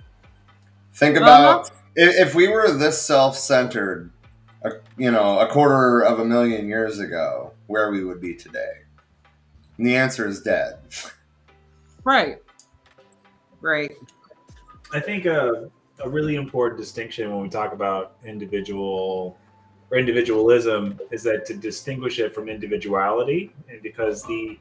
Think 0.95 1.17
about 1.17 1.67
Uh-huh. 1.67 1.77
If, 1.97 2.29
if 2.29 2.35
we 2.35 2.49
were 2.49 2.71
this 2.73 3.01
self-centered, 3.01 4.11
a, 4.65 4.71
you 4.97 5.11
know, 5.11 5.39
a 5.39 5.49
quarter 5.49 6.01
of 6.01 6.21
a 6.21 6.25
million 6.25 6.69
years 6.69 6.99
ago, 6.99 7.53
where 7.67 7.91
we 7.91 8.05
would 8.05 8.21
be 8.21 8.35
today. 8.35 8.73
And 9.79 9.87
the 9.87 9.97
answer 9.97 10.27
is 10.27 10.43
dead. 10.43 10.79
Right. 12.05 12.39
Right. 13.61 13.93
I 14.93 15.01
think 15.01 15.27
a, 15.27 15.71
a 16.03 16.09
really 16.09 16.37
important 16.37 16.81
distinction 16.81 17.31
when 17.31 17.43
we 17.43 17.49
talk 17.49 17.73
about 17.73 18.17
individual 18.25 19.39
or 19.91 19.99
individualism 19.99 20.99
is 21.11 21.23
that 21.25 21.45
to 21.47 21.55
distinguish 21.55 22.19
it 22.19 22.35
from 22.35 22.49
individuality, 22.49 23.53
and 23.69 23.83
because 23.83 24.23
the 24.25 24.59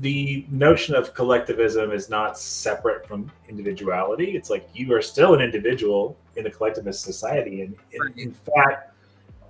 the 0.00 0.46
notion 0.50 0.94
of 0.94 1.14
collectivism 1.14 1.92
is 1.92 2.08
not 2.08 2.38
separate 2.38 3.06
from 3.06 3.30
individuality. 3.48 4.36
It's 4.36 4.48
like 4.50 4.68
you 4.72 4.92
are 4.94 5.02
still 5.02 5.34
an 5.34 5.40
individual 5.40 6.16
in 6.36 6.46
a 6.46 6.50
collectivist 6.50 7.02
society, 7.02 7.62
and 7.62 7.76
in, 7.92 8.18
in 8.18 8.32
fact, 8.32 8.94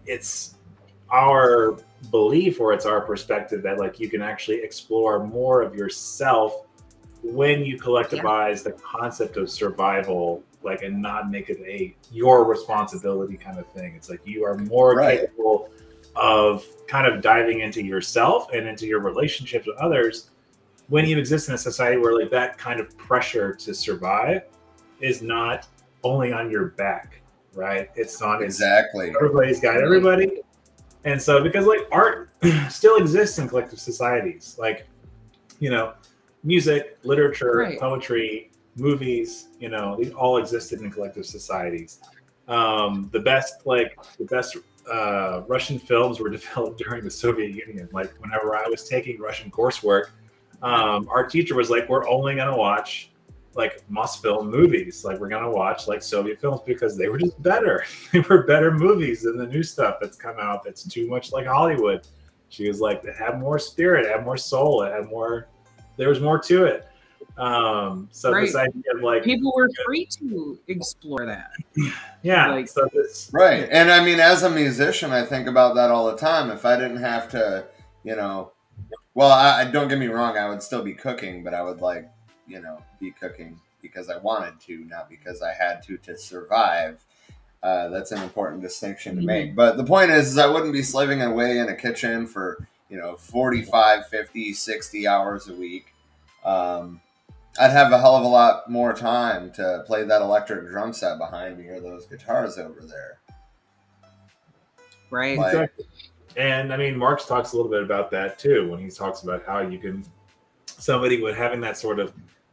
it's 0.07 0.57
our 1.11 1.77
belief 2.11 2.61
or 2.61 2.73
it's 2.73 2.87
our 2.87 3.01
perspective 3.01 3.63
that 3.63 3.79
like 3.79 4.01
you 4.01 4.09
can 4.09 4.23
actually 4.23 4.63
explore 4.63 5.25
more 5.25 5.63
of 5.63 5.75
yourself 5.75 6.67
when 7.23 7.65
you 7.65 7.79
collectivize 7.79 8.63
the 8.63 8.73
concept 8.73 9.37
of 9.37 9.51
survival 9.51 10.43
like 10.63 10.83
and 10.83 11.01
not 11.01 11.31
make 11.31 11.51
it 11.51 11.59
a 11.67 11.95
your 12.11 12.45
responsibility 12.45 13.37
kind 13.37 13.59
of 13.59 13.67
thing 13.73 13.95
it's 13.95 14.09
like 14.09 14.21
you 14.25 14.45
are 14.45 14.57
more 14.57 14.95
Right. 14.95 15.21
capable 15.21 15.69
of 16.17 16.65
kind 16.87 17.07
of 17.07 17.21
diving 17.21 17.61
into 17.61 17.83
yourself 17.83 18.49
and 18.55 18.67
into 18.67 18.87
your 18.87 19.01
relationships 19.01 19.67
with 19.67 19.77
others 19.77 20.30
when 20.91 21.07
you 21.07 21.17
exist 21.19 21.49
in 21.49 21.55
a 21.55 21.59
society 21.59 21.97
where 21.97 22.15
like 22.21 22.31
that 22.31 22.59
kind 22.59 22.79
of 22.81 22.97
pressure 22.99 23.55
to 23.55 23.73
survive 23.75 24.43
is 25.01 25.23
not 25.23 25.67
only 26.05 26.33
on 26.33 26.51
your 26.51 26.67
back 26.71 27.21
right? 27.55 27.91
It's 27.97 28.21
not 28.21 28.43
it's 28.43 28.57
Exactly. 28.57 29.13
everybody's 29.17 29.59
got 29.61 29.79
everybody. 29.83 30.41
And 31.05 31.21
so 31.21 31.43
because 31.43 31.67
like 31.67 31.81
art 31.91 32.31
still 32.69 32.97
exists 32.97 33.39
in 33.39 33.49
collective 33.49 33.81
societies. 33.81 34.57
Like 34.59 34.87
you 35.59 35.71
know 35.71 35.95
music 36.45 36.99
literature 37.03 37.57
Right. 37.57 37.79
poetry 37.81 38.51
movies 38.77 39.49
you 39.59 39.69
know 39.69 39.97
these 39.99 40.13
all 40.13 40.37
existed 40.39 40.81
in 40.81 40.91
collective 40.91 41.27
societies. 41.27 42.01
Um 42.49 43.09
the 43.13 43.21
best 43.21 43.67
like 43.67 43.99
the 44.19 44.25
best 44.27 44.57
uh 44.91 45.43
russian 45.49 45.79
films 45.79 46.21
were 46.21 46.31
developed 46.39 46.79
during 46.79 47.03
the 47.05 47.11
soviet 47.11 47.51
union. 47.55 47.89
Like 47.93 48.13
whenever 48.21 48.57
i 48.57 48.67
was 48.69 48.89
taking 48.89 49.21
russian 49.21 49.51
coursework 49.51 50.11
um 50.63 51.09
our 51.09 51.27
teacher 51.27 51.55
was 51.55 51.71
like 51.71 51.89
we're 51.89 52.09
only 52.09 52.35
going 52.35 52.51
to 52.51 52.57
watch 52.57 53.11
like 53.55 53.83
Mosfilm 53.91 54.49
movies. 54.49 55.05
Like 55.05 55.19
we're 55.19 55.29
gonna 55.29 55.51
watch 55.51 55.89
like 55.89 56.03
Soviet 56.03 56.41
films 56.41 56.61
because 56.67 56.97
they 56.97 57.09
were 57.09 57.19
just 57.19 57.41
better. 57.43 57.85
they 58.13 58.21
were 58.21 58.45
better 58.45 58.71
movies 58.71 59.23
than 59.23 59.37
the 59.37 59.47
new 59.47 59.63
stuff 59.63 59.97
that's 60.01 60.17
come 60.17 60.37
out 60.41 60.63
that's 60.65 60.85
too 60.85 61.09
much 61.09 61.33
like 61.33 61.47
Hollywood. 61.47 62.07
She 62.49 62.69
was 62.69 62.81
like, 62.81 63.05
it 63.05 63.15
had 63.15 63.39
more 63.39 63.59
spirit, 63.59 64.07
it 64.07 64.13
had 64.13 64.25
more 64.25 64.37
soul, 64.37 64.83
it 64.83 64.93
had 64.93 65.09
more 65.09 65.49
there 65.97 66.09
was 66.09 66.21
more 66.21 66.39
to 66.39 66.65
it. 66.65 66.87
Um 67.37 68.09
so 68.11 68.33
this 68.33 68.55
idea 68.55 68.83
of 68.95 69.03
like 69.03 69.25
People 69.25 69.53
were 69.55 69.69
free 69.85 70.07
to 70.19 70.59
explore 70.69 71.27
that. 71.27 71.51
yeah, 72.23 72.49
like- 72.49 72.69
so 72.69 72.89
this 72.93 73.31
Right. 73.33 73.69
And 73.71 73.91
I 73.91 74.05
mean, 74.05 74.21
as 74.21 74.43
a 74.43 74.51
musician, 74.51 75.11
I 75.11 75.25
think 75.25 75.49
about 75.49 75.75
that 75.75 75.91
all 75.91 76.07
the 76.11 76.17
time. 76.17 76.51
If 76.51 76.65
I 76.65 76.77
didn't 76.77 76.99
have 76.99 77.29
to, 77.31 77.67
you 78.05 78.17
know, 78.17 78.53
well, 79.15 79.31
I, 79.33 79.63
I 79.63 79.65
don't 79.65 79.89
get 79.89 79.99
me 79.99 80.07
wrong, 80.07 80.37
I 80.39 80.49
would 80.49 80.63
still 80.63 80.83
be 80.83 80.95
cooking, 80.95 81.43
but 81.43 81.55
I 81.55 81.63
would 81.63 81.81
like, 81.81 82.09
you 82.47 82.61
know, 82.61 82.83
be 83.01 83.11
cooking 83.13 83.59
because 83.83 84.09
I 84.11 84.19
wanted 84.19 84.61
to, 84.67 84.79
not 84.85 85.09
because 85.09 85.43
I 85.43 85.53
had 85.53 85.83
to 85.85 85.97
to 85.99 86.17
survive. 86.17 87.03
Uh, 87.63 87.89
that's 87.89 88.11
an 88.13 88.23
important 88.23 88.63
distinction 88.63 89.17
to 89.17 89.23
make. 89.23 89.55
But 89.55 89.77
the 89.77 89.85
point 89.85 90.11
is, 90.11 90.29
is 90.29 90.39
I 90.39 90.47
wouldn't 90.47 90.73
be 90.73 90.83
slaving 90.83 91.21
away 91.23 91.59
in 91.59 91.69
a 91.69 91.75
kitchen 91.77 92.27
for, 92.27 92.67
you 92.89 92.97
know, 92.97 93.17
45, 93.17 94.07
50, 94.09 94.53
60 94.55 95.07
hours 95.07 95.49
a 95.49 95.55
week. 95.55 95.93
Um, 96.45 97.01
I'd 97.61 97.71
have 97.71 97.93
a 97.93 97.99
hell 97.99 98.17
of 98.17 98.25
a 98.25 98.29
lot 98.29 98.71
more 98.71 98.95
time 98.95 99.53
to 99.53 99.83
play 99.87 100.05
that 100.05 100.23
electric 100.23 100.69
drum 100.69 100.93
set 100.95 101.19
behind 101.19 101.59
me 101.59 101.67
or 101.69 101.81
those 101.81 102.07
guitars 102.07 102.57
over 102.57 102.81
there. 102.81 103.19
Right. 105.11 105.37
Like- 105.39 105.53
Exactly. 105.55 105.85
And 106.37 106.73
I 106.73 106.77
mean, 106.77 106.97
Marx 106.97 107.27
talks 107.27 107.53
a 107.53 107.57
little 107.57 107.71
bit 107.71 107.83
about 107.83 108.11
that 108.13 108.39
too 108.39 108.71
when 108.71 108.81
he 108.81 108.91
talks 108.91 109.23
about 109.23 109.45
how 109.45 109.61
you 109.61 109.79
can 109.79 110.05
somebody 110.67 111.21
with 111.21 111.37
having 111.37 111.61
that 111.61 111.77
sort 111.77 111.99
of 111.99 112.13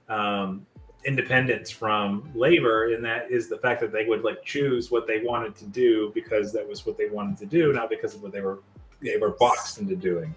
um, 0.09 0.65
independence 1.05 1.69
from 1.69 2.29
labor, 2.35 2.93
and 2.93 3.03
that 3.05 3.31
is 3.31 3.47
the 3.47 3.57
fact 3.57 3.79
that 3.81 3.91
they 3.91 4.05
would 4.05 4.23
like 4.23 4.43
choose 4.43 4.91
what 4.91 5.07
they 5.07 5.21
wanted 5.21 5.55
to 5.55 5.65
do 5.65 6.11
because 6.13 6.51
that 6.53 6.67
was 6.67 6.85
what 6.85 6.97
they 6.97 7.09
wanted 7.09 7.37
to 7.37 7.45
do, 7.45 7.71
not 7.71 7.89
because 7.89 8.15
of 8.15 8.23
what 8.23 8.31
they 8.31 8.41
were 8.41 8.59
they 9.01 9.17
were 9.17 9.31
boxed 9.31 9.79
into 9.79 9.95
doing. 9.95 10.35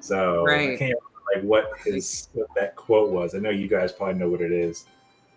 So 0.00 0.48
I 0.48 0.76
can't 0.76 0.80
remember 0.80 1.00
like 1.34 1.42
what 1.44 1.78
his 1.84 2.28
what 2.32 2.48
that 2.56 2.76
quote 2.76 3.10
was. 3.10 3.34
I 3.34 3.38
know 3.38 3.50
you 3.50 3.68
guys 3.68 3.92
probably 3.92 4.14
know 4.14 4.28
what 4.28 4.40
it 4.40 4.52
is. 4.52 4.86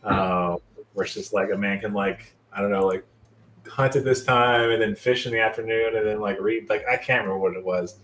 Um, 0.04 0.58
where 0.94 1.06
it's 1.06 1.14
just 1.14 1.34
like 1.34 1.52
a 1.52 1.58
man 1.58 1.80
can 1.80 1.94
like 1.94 2.34
I 2.54 2.62
don't 2.62 2.72
know 2.72 2.88
like 2.88 3.06
hunt 3.68 3.96
at 3.96 4.04
this 4.04 4.24
time 4.24 4.72
and 4.72 4.82
then 4.82 4.96
fish 4.96 5.26
in 5.26 5.32
the 5.32 5.40
afternoon 5.40 5.96
and 5.96 6.06
then 6.06 6.20
like 6.20 6.40
read 6.40 6.70
like 6.70 6.86
I 6.88 6.98
can't 6.98 7.24
remember 7.24 7.40
what 7.40 7.56
it 7.56 7.64
was. 7.64 8.00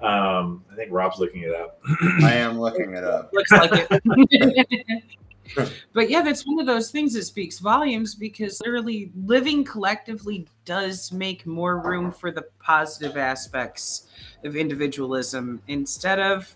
Um, 0.00 0.64
I 0.72 0.74
think 0.74 0.90
Rob's 0.90 1.18
looking 1.18 1.42
it 1.42 1.54
up. 1.54 1.80
I 2.22 2.34
am 2.34 2.60
looking 2.60 2.94
it 2.94 3.04
up. 3.04 3.30
Looks 3.32 3.52
like 3.52 3.70
it. 3.90 5.12
but 5.92 6.10
yeah, 6.10 6.22
that's 6.22 6.44
one 6.44 6.58
of 6.58 6.66
those 6.66 6.90
things 6.90 7.14
that 7.14 7.24
speaks 7.24 7.60
volumes 7.60 8.14
because 8.14 8.60
literally 8.60 9.12
living 9.24 9.64
collectively 9.64 10.48
does 10.64 11.12
make 11.12 11.46
more 11.46 11.80
room 11.80 12.10
for 12.10 12.32
the 12.32 12.42
positive 12.58 13.16
aspects 13.16 14.08
of 14.44 14.56
individualism 14.56 15.62
instead 15.68 16.18
of 16.18 16.54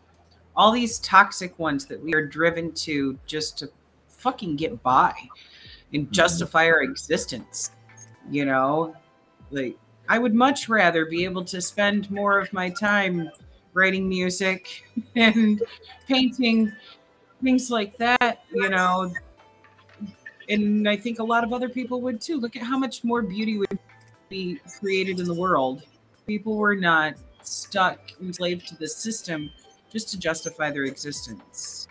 all 0.56 0.72
these 0.72 0.98
toxic 1.00 1.56
ones 1.58 1.86
that 1.86 2.02
we 2.02 2.14
are 2.14 2.26
driven 2.26 2.72
to 2.72 3.18
just 3.26 3.58
to 3.58 3.70
fucking 4.08 4.56
get 4.56 4.82
by 4.82 5.14
and 5.92 6.10
justify 6.12 6.66
our 6.66 6.82
existence. 6.82 7.70
You 8.30 8.44
know, 8.44 8.96
like 9.50 9.76
I 10.08 10.18
would 10.18 10.34
much 10.34 10.68
rather 10.68 11.06
be 11.06 11.24
able 11.24 11.44
to 11.44 11.60
spend 11.60 12.10
more 12.10 12.38
of 12.38 12.52
my 12.52 12.70
time 12.70 13.30
writing 13.72 14.08
music 14.08 14.84
and 15.16 15.62
painting 16.08 16.72
things 17.42 17.70
like 17.70 17.96
that, 17.98 18.44
you 18.52 18.68
know. 18.68 19.12
And 20.48 20.88
I 20.88 20.96
think 20.96 21.18
a 21.18 21.24
lot 21.24 21.44
of 21.44 21.52
other 21.52 21.68
people 21.68 22.00
would 22.02 22.20
too. 22.20 22.38
Look 22.38 22.56
at 22.56 22.62
how 22.62 22.78
much 22.78 23.02
more 23.04 23.22
beauty 23.22 23.58
would 23.58 23.78
be 24.28 24.60
created 24.78 25.20
in 25.20 25.26
the 25.26 25.34
world. 25.34 25.82
People 26.26 26.56
were 26.56 26.76
not 26.76 27.14
stuck 27.42 27.98
enslaved 28.20 28.68
to 28.68 28.76
the 28.76 28.88
system 28.88 29.50
just 29.90 30.08
to 30.10 30.18
justify 30.18 30.70
their 30.70 30.84
existence. 30.84 31.88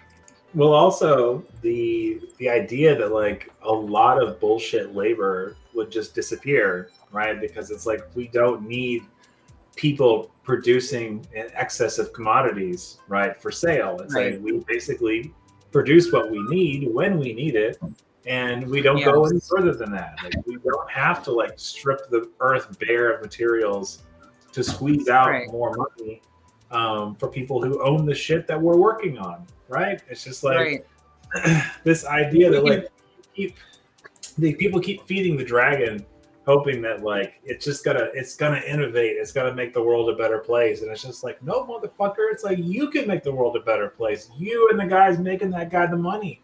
Well, 0.56 0.72
also 0.74 1.43
the 1.62 2.22
the 2.38 2.49
idea 2.49 2.95
that 2.97 3.12
like 3.12 3.51
a 3.62 3.72
lot 3.72 4.24
of 4.24 4.39
bullshit 4.39 4.95
labor 4.95 5.58
would 5.74 5.91
just 5.91 6.16
disappear, 6.16 6.89
right? 7.12 7.39
Because 7.39 7.72
it's 7.72 7.86
like 7.86 8.03
we 8.16 8.30
don't 8.30 8.66
need 8.66 9.03
people 9.76 10.32
producing 10.43 11.28
an 11.36 11.49
excess 11.53 11.99
of 11.99 12.14
commodities, 12.14 12.99
right, 13.10 13.39
for 13.41 13.51
sale. 13.51 13.99
It's 14.01 14.16
Right. 14.16 14.34
like 14.36 14.41
we 14.41 14.64
basically 14.66 15.34
produce 15.74 16.14
what 16.14 16.32
we 16.32 16.41
need 16.43 16.88
when 16.93 17.20
we 17.20 17.34
need 17.34 17.56
it, 17.56 17.78
and 18.26 18.66
we 18.70 18.82
don't 18.82 19.03
go 19.03 19.26
any 19.26 19.41
further 19.41 19.74
than 19.74 19.91
that. 19.91 20.18
Like 20.24 20.36
we 20.47 20.56
don't 20.64 20.89
have 20.89 21.22
to 21.26 21.34
like 21.34 21.60
strip 21.60 22.10
the 22.10 22.30
earth 22.39 22.80
bare 22.80 23.12
of 23.12 23.22
materials 23.22 24.03
to 24.53 24.64
squeeze 24.64 25.10
out 25.10 25.28
Right. 25.28 25.51
more 25.51 25.76
money 25.76 26.22
um, 26.72 27.16
for 27.16 27.28
people 27.28 27.62
who 27.62 27.84
own 27.84 28.06
the 28.06 28.16
shit 28.16 28.47
that 28.47 28.62
we're 28.62 28.78
working 28.78 29.18
on, 29.18 29.45
right? 29.70 30.01
It's 30.09 30.24
just 30.24 30.43
like 30.43 30.57
right. 31.36 31.63
this 31.84 32.05
idea 32.05 32.49
that 32.51 32.63
like 32.63 32.88
keep 33.36 33.57
the 34.38 34.53
people 34.55 34.80
keep 34.80 35.03
feeding 35.07 35.38
the 35.38 35.43
dragon 35.43 36.05
hoping 36.45 36.82
that 36.82 37.01
like 37.03 37.41
it's 37.43 37.66
just 37.66 37.84
gonna 37.84 38.07
it's 38.13 38.36
gonna 38.36 38.61
innovate 38.68 39.18
it's 39.18 39.32
gonna 39.32 39.53
make 39.53 39.74
the 39.74 39.82
world 39.82 40.09
a 40.09 40.16
better 40.16 40.38
place 40.38 40.82
and 40.84 40.91
it's 40.91 41.01
just 41.01 41.24
like 41.24 41.41
no 41.41 41.66
motherfucker 41.66 42.32
it's 42.32 42.43
like 42.43 42.59
you 42.59 42.89
can 42.89 43.07
make 43.07 43.24
the 43.24 43.32
world 43.32 43.55
a 43.55 43.59
better 43.61 43.89
place 43.89 44.30
you 44.38 44.70
and 44.70 44.80
the 44.80 44.86
guys 44.86 45.18
making 45.18 45.49
that 45.49 45.72
guy 45.72 45.86
the 45.88 45.97
money 45.97 46.41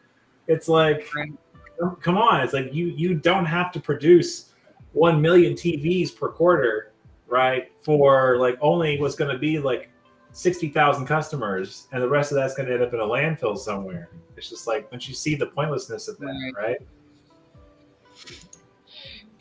it's 0.48 0.68
like 0.68 1.08
Right. 1.16 1.32
come- 1.80 1.96
come 1.98 2.18
on 2.18 2.42
it's 2.42 2.54
like 2.54 2.74
you 2.74 2.88
you 2.88 3.14
don't 3.14 3.46
have 3.46 3.72
to 3.74 3.80
produce 3.80 4.54
1 4.94 5.22
million 5.22 5.54
tvs 5.54 6.16
per 6.18 6.30
quarter 6.30 6.94
right 7.28 7.72
for 7.84 8.38
like 8.38 8.58
only 8.60 9.00
what's 9.00 9.16
gonna 9.16 9.38
be 9.38 9.60
like 9.60 9.91
60,000 10.34 11.06
customers 11.06 11.88
and 11.92 12.02
the 12.02 12.08
rest 12.08 12.32
of 12.32 12.36
that's 12.36 12.54
going 12.56 12.68
to 12.68 12.74
end 12.74 12.84
up 12.84 12.94
in 12.94 13.00
a 13.00 13.04
landfill 13.04 13.58
somewhere. 13.58 14.10
It's 14.38 14.50
just 14.50 14.68
like, 14.68 14.90
don't 14.90 15.08
you 15.08 15.14
see 15.14 15.36
the 15.36 15.48
pointlessness 15.48 16.08
of 16.08 16.18
that, 16.20 16.54
right? 16.58 16.78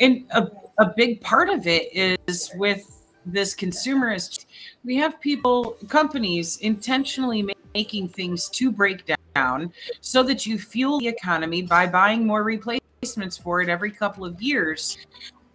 and 0.00 0.24
a, 0.30 0.48
a 0.78 0.92
big 0.96 1.20
part 1.20 1.48
of 1.48 1.66
it 1.66 1.94
is 2.26 2.50
with 2.56 3.04
this 3.26 3.54
consumerist 3.54 4.46
we 4.82 4.96
have 4.96 5.20
people 5.20 5.76
companies 5.88 6.56
intentionally 6.58 7.42
ma- 7.42 7.52
making 7.74 8.08
things 8.08 8.48
to 8.48 8.72
break 8.72 9.04
down 9.34 9.72
so 10.00 10.22
that 10.22 10.46
you 10.46 10.58
fuel 10.58 10.98
the 10.98 11.06
economy 11.06 11.62
by 11.62 11.86
buying 11.86 12.26
more 12.26 12.42
replacements 12.42 13.36
for 13.36 13.60
it 13.60 13.68
every 13.68 13.90
couple 13.90 14.24
of 14.24 14.40
years 14.40 14.98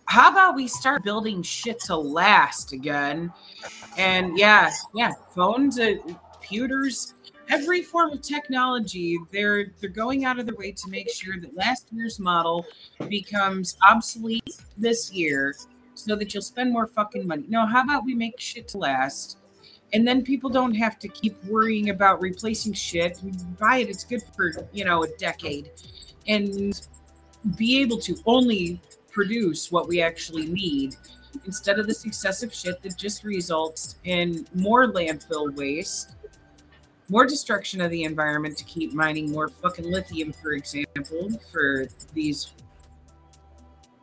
how 0.08 0.32
about 0.32 0.56
we 0.56 0.68
start 0.68 1.04
building 1.04 1.42
shit 1.42 1.80
to 1.80 1.96
last 1.96 2.74
again 2.74 3.32
and 3.98 4.38
yeah 4.38 4.72
yeah 4.94 5.12
phones 5.34 5.80
uh, 5.80 5.96
computers 6.34 7.14
every 7.50 7.82
form 7.82 8.12
of 8.12 8.22
technology 8.22 9.18
they're 9.32 9.68
they're 9.80 9.90
going 9.90 10.26
out 10.26 10.40
of 10.40 10.46
their 10.46 10.56
way 10.56 10.72
to 10.72 10.90
make 10.90 11.10
sure 11.10 11.40
that 11.40 11.56
last 11.56 11.88
year's 11.92 12.20
model 12.20 12.66
becomes 13.10 13.78
obsolete 13.88 14.58
this 14.78 15.12
year 15.12 15.54
so 15.96 16.16
that 16.16 16.34
you'll 16.34 16.44
spend 16.44 16.72
more 16.72 16.88
fucking 16.88 17.26
money. 17.26 17.46
No, 17.48 17.66
how 17.66 17.84
about 17.84 18.06
we 18.06 18.14
make 18.14 18.40
shit 18.40 18.68
to 18.70 18.78
last? 18.78 19.40
And 19.94 20.08
then 20.08 20.24
people 20.24 20.50
don't 20.50 20.74
have 20.76 21.00
to 21.00 21.08
keep 21.08 21.42
worrying 21.46 21.90
about 21.90 22.22
replacing 22.22 22.74
shit. 22.74 23.20
We 23.24 23.32
buy 23.60 23.78
it, 23.78 23.90
it's 23.90 24.04
good 24.04 24.22
for, 24.36 24.52
you 24.74 24.84
know, 24.84 25.04
a 25.04 25.08
decade. 25.18 25.72
And 26.28 26.80
be 27.56 27.80
able 27.80 28.00
to 28.00 28.18
only 28.26 28.82
produce 29.16 29.72
what 29.72 29.88
we 29.88 30.02
actually 30.02 30.46
need 30.46 30.96
instead 31.46 31.80
of 31.80 31.88
this 31.88 32.06
excessive 32.06 32.54
shit 32.54 32.82
that 32.84 32.98
just 32.98 33.24
results 33.24 33.96
in 34.04 34.46
more 34.54 34.92
landfill 34.92 35.56
waste, 35.56 36.16
more 37.08 37.26
destruction 37.26 37.80
of 37.80 37.90
the 37.92 38.04
environment 38.04 38.58
to 38.58 38.66
keep 38.66 38.94
mining 38.94 39.32
more 39.32 39.48
fucking 39.48 39.90
lithium, 39.90 40.34
for 40.34 40.52
example, 40.52 41.30
for 41.52 41.88
these 42.14 42.52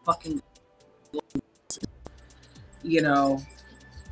fucking 0.05 0.43
you 2.83 3.01
know 3.01 3.41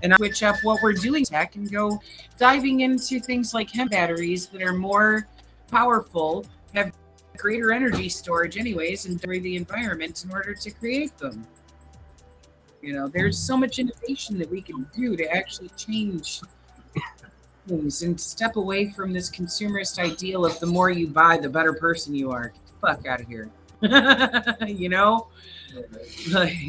and 0.05 0.15
switch 0.15 0.45
up 0.45 0.55
what 0.63 0.79
we're 0.85 0.93
doing 0.93 1.25
tech 1.25 1.57
and 1.57 1.73
go 1.73 2.01
diving 2.39 2.81
into 2.81 3.19
things 3.19 3.53
like 3.53 3.69
hemp 3.69 3.91
batteries 3.91 4.47
that 4.47 4.63
are 4.63 4.73
more 4.73 5.27
powerful 5.69 6.47
have 6.73 6.93
greater 7.41 7.73
energy 7.73 8.09
storage 8.09 8.57
anyways 8.57 9.07
and 9.07 9.17
destroy 9.17 9.41
the 9.41 9.57
environment 9.57 10.25
in 10.25 10.31
order 10.33 10.55
to 10.55 10.71
create 10.71 11.17
them 11.19 11.47
you 12.83 12.93
know 12.93 13.09
there's 13.09 13.39
so 13.39 13.57
much 13.57 13.79
innovation 13.79 14.39
that 14.39 14.51
we 14.51 14.61
can 14.61 14.87
do 14.95 15.17
to 15.17 15.25
actually 15.35 15.71
change 15.77 16.41
things 17.67 18.03
and 18.03 18.21
step 18.21 18.57
away 18.57 18.91
from 18.91 19.13
this 19.13 19.31
consumerist 19.31 19.99
ideal 19.99 20.45
of 20.45 20.59
the 20.61 20.67
more 20.67 20.91
you 20.91 21.07
buy 21.07 21.37
the 21.37 21.49
better 21.49 21.73
person 21.73 22.15
you 22.15 22.31
are 22.31 22.49
Get 22.49 22.67
the 22.67 22.87
fuck 22.87 23.07
out 23.07 23.21
of 23.21 23.27
here 23.27 23.51
you 24.67 24.89
know 24.89 25.29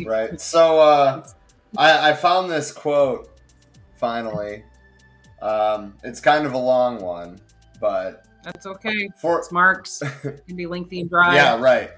Right. 0.06 0.40
So 0.40 0.80
uh, 0.80 1.28
I, 1.78 2.12
I 2.12 2.14
found 2.14 2.52
this 2.52 2.72
quote 2.72 3.30
finally. 3.96 4.64
Um, 5.42 5.96
it's 6.04 6.20
kind 6.20 6.46
of 6.46 6.54
a 6.54 6.58
long 6.58 7.02
one, 7.02 7.40
but 7.80 8.26
that's 8.44 8.66
okay 8.66 9.10
for 9.20 9.40
it's 9.40 9.52
Marx 9.52 10.02
can 10.22 10.56
be 10.56 10.66
lengthy 10.66 11.02
and 11.02 11.10
dry 11.10 11.36
yeah, 11.36 11.60
right, 11.60 11.92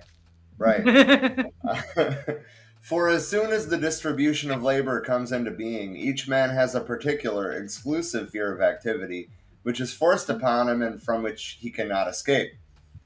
right. 0.58 1.52
For 2.84 3.08
as 3.08 3.26
soon 3.26 3.54
as 3.54 3.70
the 3.70 3.78
distribution 3.78 4.52
of 4.52 4.62
labor 4.62 5.00
comes 5.00 5.32
into 5.32 5.52
being, 5.52 5.96
each 5.96 6.28
man 6.28 6.50
has 6.50 6.76
a 6.76 6.82
particular, 6.82 7.54
exclusive 7.54 8.30
fear 8.30 8.54
of 8.54 8.60
activity, 8.60 9.30
which 9.62 9.80
is 9.80 9.94
forced 9.94 10.30
upon 10.30 10.68
him 10.68 10.82
and 10.82 11.02
from 11.02 11.24
which 11.24 11.60
he 11.62 11.72
cannot 11.72 12.10
escape. 12.10 12.52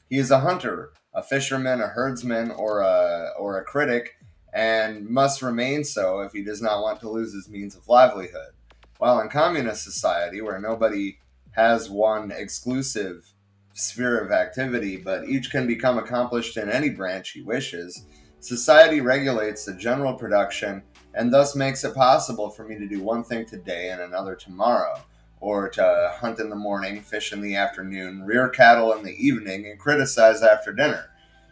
He 0.09 0.17
is 0.17 0.31
a 0.31 0.39
hunter, 0.39 0.93
a 1.13 1.21
fisherman, 1.21 1.79
a 1.79 1.89
herdsman, 1.89 2.49
or 2.49 2.79
a 2.79 3.33
or 3.37 3.59
a 3.59 3.63
critic, 3.63 4.17
and 4.51 5.07
must 5.07 5.43
remain 5.43 5.83
so 5.83 6.21
if 6.21 6.31
he 6.31 6.43
does 6.43 6.59
not 6.59 6.81
want 6.81 6.99
to 7.01 7.11
lose 7.11 7.31
his 7.31 7.47
means 7.47 7.75
of 7.75 7.87
livelihood. 7.87 8.53
While 8.97 9.19
in 9.19 9.29
communist 9.29 9.83
society, 9.83 10.41
where 10.41 10.59
nobody 10.59 11.19
has 11.57 11.89
one 11.89 12.31
exclusive 12.31 13.33
sphere 13.73 14.19
of 14.19 14.31
activity, 14.31 14.95
but 14.95 15.27
each 15.27 15.51
can 15.51 15.67
become 15.67 15.97
accomplished 15.97 16.55
in 16.55 16.69
any 16.69 16.89
branch 16.89 17.31
he 17.31 17.41
wishes, 17.41 18.05
society 18.39 19.01
regulates 19.01 19.65
the 19.65 19.73
general 19.73 20.13
production 20.13 20.83
and 21.15 21.33
thus 21.33 21.55
makes 21.55 21.83
it 21.83 21.95
possible 21.95 22.49
for 22.49 22.63
me 22.63 22.77
to 22.77 22.87
do 22.87 23.01
one 23.01 23.23
thing 23.23 23.45
today 23.45 23.89
and 23.89 24.01
another 24.01 24.35
tomorrow, 24.35 24.99
or 25.39 25.67
to 25.69 26.13
hunt 26.15 26.39
in 26.39 26.49
the 26.49 26.55
morning, 26.55 27.01
fish 27.01 27.33
in 27.33 27.41
the 27.41 27.55
afternoon, 27.55 28.23
rear 28.23 28.49
cattle 28.49 28.93
in 28.93 29.03
the 29.03 29.15
evening, 29.15 29.67
and 29.67 29.79
criticize 29.79 30.43
after 30.43 30.71
dinner. 30.71 31.05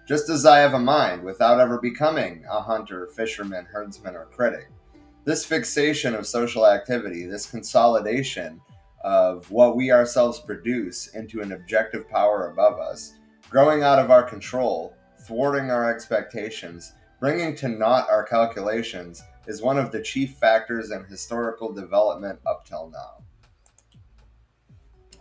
Just 0.07 0.29
as 0.29 0.45
I 0.45 0.59
have 0.59 0.75
a 0.75 0.79
mind 0.79 1.23
without 1.23 1.59
ever 1.59 1.79
becoming 1.79 2.45
a 2.47 2.61
hunter, 2.61 3.07
fisherman, 3.07 3.65
herdsman, 3.65 4.15
or 4.15 4.25
critic. 4.25 4.69
This 5.23 5.43
fixation 5.43 6.13
of 6.13 6.27
social 6.27 6.67
activity, 6.67 7.25
this 7.25 7.49
consolidation 7.49 8.61
of 9.05 9.49
what 9.51 9.75
we 9.75 9.91
ourselves 9.91 10.39
produce 10.39 11.09
into 11.09 11.41
an 11.41 11.51
objective 11.51 12.09
power 12.09 12.49
above 12.49 12.79
us, 12.79 13.13
growing 13.51 13.83
out 13.83 13.99
of 13.99 14.09
our 14.09 14.23
control, 14.23 14.95
thwarting 15.27 15.69
our 15.69 15.93
expectations, 15.93 16.93
bringing 17.19 17.55
to 17.55 17.67
naught 17.67 18.09
our 18.09 18.23
calculations, 18.23 19.21
is 19.45 19.61
one 19.61 19.77
of 19.77 19.91
the 19.91 20.01
chief 20.01 20.31
factors 20.37 20.89
in 20.89 21.03
historical 21.05 21.71
development 21.71 22.39
up 22.47 22.65
till 22.65 22.89
now. 22.89 23.23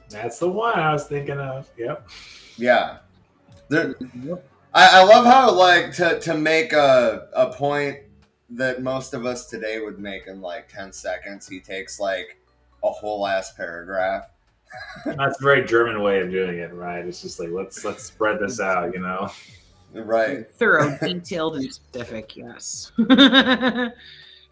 That's 0.09 0.39
the 0.39 0.49
one 0.49 0.79
I 0.79 0.91
was 0.91 1.07
thinking 1.07 1.39
of. 1.39 1.69
Yep. 1.77 2.09
Yeah. 2.57 2.99
There, 3.69 3.95
I, 4.73 5.01
I 5.01 5.05
love 5.05 5.27
how 5.27 5.53
like 5.53 5.93
to, 5.97 6.19
to 6.21 6.35
make 6.35 6.73
a, 6.73 7.29
a 7.35 7.53
point 7.53 7.99
that 8.49 8.83
most 8.83 9.13
of 9.13 9.27
us 9.27 9.51
today 9.51 9.81
would 9.81 9.99
make 9.99 10.27
in 10.27 10.41
like 10.41 10.69
10 10.69 10.91
seconds, 10.91 11.47
he 11.47 11.61
takes 11.61 12.01
like 12.01 12.39
a 12.85 12.91
whole 12.91 13.27
ass 13.27 13.53
paragraph. 13.55 14.27
That's 15.05 15.41
a 15.41 15.43
very 15.43 15.65
German 15.65 16.03
way 16.03 16.21
of 16.21 16.31
doing 16.31 16.59
it, 16.59 16.73
right? 16.75 17.05
It's 17.05 17.23
just 17.23 17.39
like 17.41 17.51
let's 17.51 17.85
let's 17.85 18.03
spread 18.05 18.39
this 18.41 18.61
out, 18.61 18.93
you 18.93 19.01
know. 19.01 19.31
Right. 19.93 20.51
thorough 20.55 20.99
detailed 21.03 21.55
and 21.57 21.73
specific 21.73 22.35
yes 22.37 22.91
Yeah, 22.99 23.91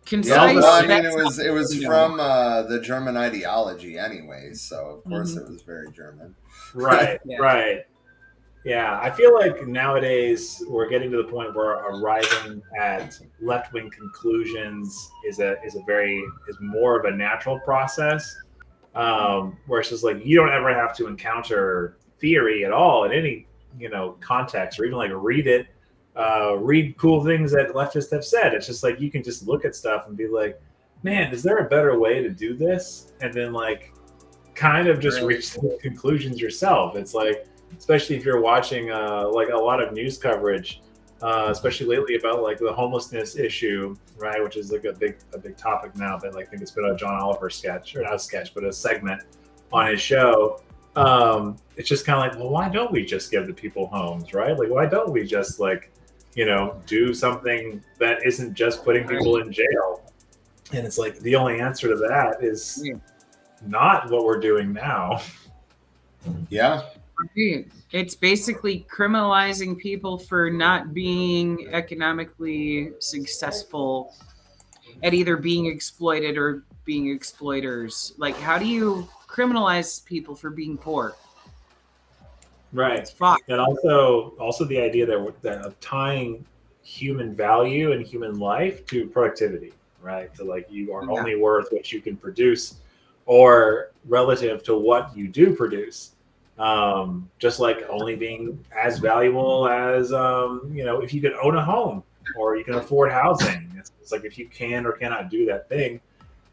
concise 0.07 0.55
well, 0.57 0.85
I 0.85 0.87
mean, 0.87 1.05
it 1.05 1.15
was 1.17 1.39
it 1.41 1.53
was 1.53 1.75
you 1.75 1.83
know. 1.83 1.89
from 1.89 2.21
uh, 2.21 2.63
the 2.63 2.81
German 2.81 3.17
ideology, 3.17 3.99
anyways. 3.99 4.61
So 4.61 5.03
of 5.05 5.05
course 5.11 5.33
Mhm. 5.35 5.39
it 5.47 5.49
was 5.51 5.63
very 5.63 5.91
German. 5.93 6.35
Right, 6.75 7.19
Yeah. 7.25 7.39
right. 7.39 7.85
Yeah, 8.65 9.01
I 9.01 9.11
feel 9.11 9.35
like 9.35 9.67
nowadays 9.67 10.63
we're 10.69 10.89
getting 10.89 11.11
to 11.11 11.17
the 11.17 11.25
point 11.25 11.55
where 11.55 11.71
arriving 11.71 12.63
at 12.79 13.19
left 13.41 13.73
wing 13.73 13.91
conclusions 13.91 15.11
is 15.27 15.41
a 15.41 15.61
is 15.65 15.75
a 15.75 15.83
very 15.85 16.23
is 16.49 16.57
more 16.61 16.99
of 16.99 17.05
a 17.05 17.17
natural 17.17 17.59
process. 17.61 18.37
Um, 18.95 19.57
where 19.67 19.81
it's 19.81 19.89
just 19.89 20.05
like 20.05 20.25
you 20.25 20.37
don't 20.37 20.53
ever 20.53 20.73
have 20.73 20.95
to 20.99 21.07
encounter 21.07 21.97
theory 22.21 22.65
at 22.65 22.73
all 22.73 23.05
in 23.05 23.13
any 23.13 23.47
you 23.79 23.89
know 23.89 24.17
context 24.21 24.79
or 24.79 24.85
even 24.85 24.99
like 24.99 25.11
read 25.13 25.47
it, 25.47 25.67
uh, 26.17 26.57
read 26.59 26.97
cool 26.99 27.25
things 27.25 27.51
that 27.53 27.71
leftists 27.71 28.13
have 28.13 28.25
said. 28.25 28.55
It's 28.55 28.67
just 28.67 28.83
like 28.83 29.01
you 29.01 29.11
can 29.11 29.23
just 29.23 29.47
look 29.47 29.65
at 29.65 29.75
stuff 29.75 30.07
and 30.07 30.17
be 30.17 30.29
like, 30.29 30.61
man, 31.03 31.33
is 31.33 31.43
there 31.43 31.59
a 31.59 31.69
better 31.69 31.99
way 31.99 32.23
to 32.23 32.29
do 32.29 32.55
this? 32.55 33.13
And 33.21 33.33
then 33.33 33.53
like 33.53 33.93
kind 34.55 34.89
of 34.89 35.01
just 35.01 35.21
reach 35.23 35.55
the 35.55 35.79
conclusions 35.81 36.41
yourself. 36.41 36.97
It's 36.97 37.15
like, 37.15 37.47
especially 37.79 38.17
if 38.17 38.25
you're 38.25 38.41
watching 38.41 38.91
uh, 38.91 39.29
like 39.33 39.49
a 39.49 39.57
lot 39.57 39.83
of 39.83 39.93
news 39.93 40.19
coverage 40.19 40.83
uh, 41.23 41.49
especially 41.51 41.87
lately 41.87 42.17
about 42.17 42.43
like 42.43 42.59
the 42.59 42.73
homelessness 42.73 43.37
issue, 43.37 43.97
right? 44.17 44.43
Which 44.43 44.57
is 44.57 44.73
like 44.73 44.85
a 44.85 44.93
big 44.93 45.17
a 45.33 45.39
big 45.39 45.57
topic 45.57 45.95
now. 45.97 46.19
But 46.21 46.35
like, 46.35 46.49
I 46.49 46.51
think 46.51 46.63
it's 46.63 46.73
been 46.73 46.87
a 46.87 46.97
John 46.97 47.15
Oliver 47.15 47.49
sketch 47.49 47.95
or 47.95 48.03
not 48.03 48.15
a 48.15 48.19
sketch, 48.19 48.53
but 48.55 48.65
a 48.65 48.73
segment 48.73 49.23
on 49.73 49.87
his 49.87 50.01
show. 50.01 50.61
Um, 50.97 51.57
it's 51.77 51.89
just 51.89 52.05
kind 52.05 52.19
of 52.19 52.29
like, 52.29 52.39
well, 52.39 52.51
why 52.51 52.69
don't 52.69 52.91
we 52.91 53.05
just 53.05 53.31
give 53.31 53.47
the 53.47 53.55
people 53.55 53.87
homes, 53.87 54.35
right? 54.35 54.59
Like, 54.59 54.69
why 54.69 54.87
don't 54.87 55.13
we 55.13 55.25
just 55.25 55.61
like, 55.61 55.91
you 56.35 56.45
know, 56.45 56.83
do 56.87 57.15
something 57.15 57.83
that 57.99 58.27
isn't 58.27 58.55
just 58.55 58.85
putting 58.85 59.07
people 59.07 59.37
in 59.37 59.53
jail? 59.53 60.03
And 60.73 60.85
it's 60.85 60.99
like 60.99 61.19
the 61.21 61.37
only 61.37 61.61
answer 61.61 61.89
to 61.89 61.97
that 61.97 62.43
is 62.43 62.85
not 63.65 64.11
what 64.11 64.25
we're 64.25 64.41
doing 64.41 64.73
now. 64.73 65.23
Yeah. 66.51 66.83
It's 67.93 68.15
basically 68.15 68.87
criminalizing 68.95 69.79
people 69.79 70.19
for 70.19 70.51
not 70.51 70.95
being 70.95 71.69
economically 71.73 72.93
successful 72.99 74.15
at 75.03 75.15
either 75.15 75.37
being 75.37 75.67
exploited 75.67 76.37
or 76.37 76.65
being 76.85 77.11
exploiters. 77.11 78.13
Like, 78.19 78.37
how 78.37 78.59
do 78.59 78.67
you 78.67 79.09
criminalize 79.27 80.05
people 80.05 80.35
for 80.35 80.51
being 80.51 80.77
poor? 80.77 81.15
Right. 82.73 83.09
And 83.49 83.61
also 83.61 84.35
also 84.39 84.65
the 84.65 84.79
idea 84.79 85.05
that, 85.07 85.43
that 85.43 85.59
of 85.59 85.79
tying 85.81 86.45
human 86.83 87.35
value 87.35 87.93
and 87.93 88.05
human 88.05 88.39
life 88.39 88.85
to 88.87 89.07
productivity 89.07 89.73
right 90.01 90.35
to 90.35 90.43
like 90.43 90.67
you 90.69 90.93
are 90.93 91.05
Yeah. 91.05 91.11
only 91.19 91.37
worth 91.37 91.69
what 91.71 91.93
you 91.93 92.01
can 92.01 92.17
produce 92.17 92.81
or 93.27 93.93
relative 94.07 94.65
to 94.65 94.77
what 94.77 95.17
you 95.17 95.29
do 95.29 95.55
produce 95.55 96.13
um, 96.63 97.29
just 97.39 97.61
like 97.61 97.85
only 97.89 98.17
being 98.17 98.63
as 98.77 98.99
valuable 98.99 99.69
as 99.69 100.13
um, 100.13 100.71
you 100.73 100.85
know 100.85 101.01
if 101.01 101.13
you 101.13 101.21
can 101.21 101.35
own 101.43 101.57
a 101.57 101.65
home 101.65 102.03
or 102.37 102.57
you 102.57 102.65
can 102.65 102.75
afford 102.75 103.11
housing 103.11 103.71
it's, 103.77 103.93
it's 104.01 104.13
like 104.13 104.25
if 104.25 104.39
you 104.39 104.49
can 104.49 104.87
or 104.87 104.93
cannot 104.93 105.29
do 105.29 105.45
that 105.47 105.69
thing 105.69 106.01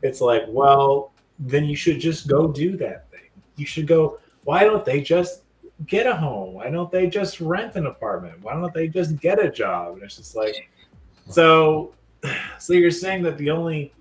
it's 0.02 0.22
like 0.22 0.44
well 0.48 1.12
then 1.40 1.64
you 1.66 1.76
should 1.76 2.00
just 2.00 2.28
go 2.28 2.48
do 2.48 2.76
that 2.76 3.10
thing 3.12 3.30
you 3.56 3.66
should 3.66 3.88
go 3.88 4.20
why 4.44 4.64
don't 4.64 4.84
they 4.84 5.02
just 5.02 5.44
get 5.86 6.08
a 6.08 6.16
home? 6.16 6.56
Why 6.56 6.70
don't 6.70 6.92
they 6.92 7.08
just 7.08 7.40
rent 7.40 7.76
an 7.76 7.88
apartment? 7.88 8.42
Why 8.42 8.54
don't 8.54 8.74
they 8.74 8.88
just 8.88 9.20
get 9.20 9.44
a 9.44 9.50
job? 9.50 9.96
And 9.96 10.04
it's 10.04 10.18
just 10.18 10.36
like, 10.36 10.70
so, 11.30 11.94
so 12.60 12.74
you're 12.74 12.92
saying 12.92 13.24
that 13.24 13.38
the 13.38 13.50
only 13.50 13.94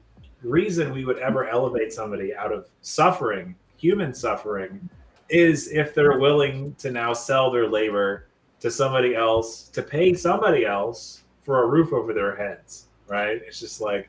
reason 0.42 0.92
we 0.92 1.04
would 1.04 1.18
ever 1.18 1.48
elevate 1.48 1.92
somebody 1.92 2.34
out 2.34 2.52
of 2.52 2.68
suffering, 2.80 3.54
human 3.76 4.14
suffering, 4.14 4.88
is 5.29 5.68
if 5.68 5.95
they're 5.95 6.18
willing 6.18 6.74
to 6.76 6.91
now 6.91 7.12
sell 7.12 7.51
their 7.51 7.68
labor 7.68 8.29
to 8.61 8.70
somebody 8.70 9.14
else 9.14 9.68
to 9.68 9.83
pay 9.83 10.14
somebody 10.14 10.64
else 10.64 11.22
for 11.43 11.62
a 11.62 11.66
roof 11.66 11.93
over 11.93 12.12
their 12.12 12.37
heads, 12.37 12.89
right? 13.07 13.41
It's 13.47 13.61
just 13.61 13.81
like, 13.81 14.09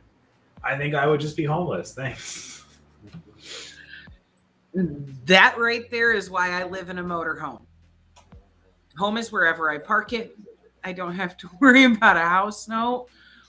I 0.63 0.77
think 0.77 0.95
I 0.95 1.07
would 1.07 1.19
just 1.19 1.37
be 1.37 1.45
homeless. 1.45 1.93
Thanks. 1.95 2.65
That 4.73 5.57
right 5.57 5.89
there 5.89 6.13
is 6.13 6.29
why 6.29 6.51
I 6.51 6.63
live 6.63 6.89
in 6.89 6.99
a 6.99 7.03
motorhome. 7.03 7.39
Home 7.39 7.65
Home 8.97 9.17
is 9.17 9.31
wherever 9.31 9.69
I 9.69 9.77
park 9.77 10.13
it. 10.13 10.37
I 10.83 10.93
don't 10.93 11.15
have 11.15 11.37
to 11.37 11.49
worry 11.61 11.85
about 11.85 12.17
a 12.17 12.21
house 12.21 12.67
note 12.67 13.07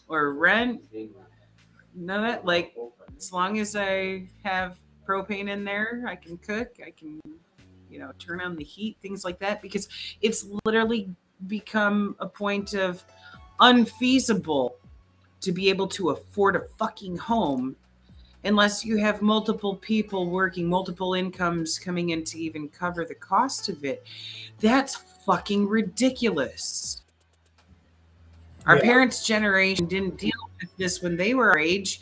or 0.09 0.35
rent. 0.35 0.83
None 1.95 2.25
of 2.25 2.31
that. 2.31 2.45
Like, 2.45 2.75
as 3.17 3.33
long 3.33 3.59
as 3.59 3.77
I 3.77 4.29
have 4.45 4.79
propane 5.07 5.49
in 5.49 5.65
there, 5.65 6.05
I 6.07 6.17
can 6.17 6.39
cook. 6.39 6.69
I 6.85 6.91
can, 6.91 7.21
you 7.91 7.99
know, 7.99 8.13
turn 8.19 8.41
on 8.41 8.57
the 8.57 8.65
heat, 8.65 8.97
things 9.03 9.25
like 9.25 9.39
that, 9.41 9.61
because 9.61 9.89
it's 10.23 10.47
literally 10.65 11.09
become 11.47 12.17
a 12.21 12.27
point 12.27 12.75
of 12.75 13.05
unfeasible 13.61 14.77
to 15.41 15.53
be 15.53 15.69
able 15.69 15.89
to 15.89 16.11
afford 16.11 16.57
a 16.57 16.61
fucking 16.79 17.17
home 17.17 17.75
unless 18.45 18.85
you 18.85 18.97
have 18.97 19.21
multiple 19.21 19.77
people 19.77 20.31
working, 20.31 20.69
multiple 20.69 21.15
incomes 21.15 21.79
coming 21.79 22.11
in 22.11 22.25
to 22.25 22.39
even 22.39 22.69
cover 22.69 23.05
the 23.05 23.15
cost 23.15 23.69
of 23.69 23.85
it. 23.85 24.07
That's 24.61 24.97
fucking 25.27 25.69
ridiculous. 25.69 27.03
Our 28.67 28.77
Yeah. 28.77 28.83
parents' 28.83 29.27
generation 29.27 29.87
didn't 29.87 30.19
deal 30.19 30.33
with 30.61 30.75
this 30.77 31.03
when 31.03 31.17
they 31.17 31.35
were 31.35 31.51
our 31.51 31.59
age 31.59 32.01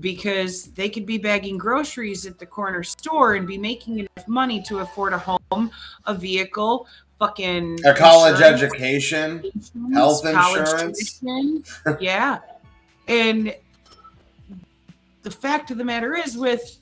because 0.00 0.66
they 0.72 0.88
could 0.88 1.06
be 1.06 1.18
bagging 1.18 1.56
groceries 1.58 2.26
at 2.26 2.38
the 2.38 2.46
corner 2.46 2.82
store 2.82 3.34
and 3.34 3.46
be 3.46 3.58
making 3.58 4.00
enough 4.00 4.28
money 4.28 4.62
to 4.62 4.78
afford 4.80 5.12
a 5.12 5.18
home, 5.18 5.70
a 6.06 6.14
vehicle, 6.14 6.86
fucking 7.18 7.78
A 7.84 7.94
college 7.94 8.34
insurance, 8.40 8.62
education. 8.62 9.42
health 9.92 10.24
insurance. 10.26 11.22
yeah. 12.00 12.38
And 13.08 13.54
the 15.22 15.30
fact 15.30 15.70
of 15.70 15.78
the 15.78 15.84
matter 15.84 16.14
is, 16.16 16.36
with 16.36 16.80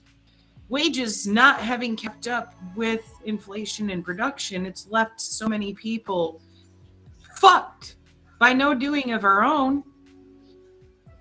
wages 0.69 1.27
not 1.27 1.61
having 1.61 1.97
kept 1.97 2.29
up 2.29 2.55
with 2.77 3.05
inflation 3.25 3.91
and 3.91 4.05
production, 4.05 4.67
it's 4.67 4.87
left 4.91 5.21
so 5.21 5.49
many 5.49 5.73
people 5.75 6.41
fucked 7.37 7.97
by 8.39 8.53
no 8.53 8.75
doing 8.75 9.13
of 9.13 9.25
our 9.25 9.43
own. 9.43 9.83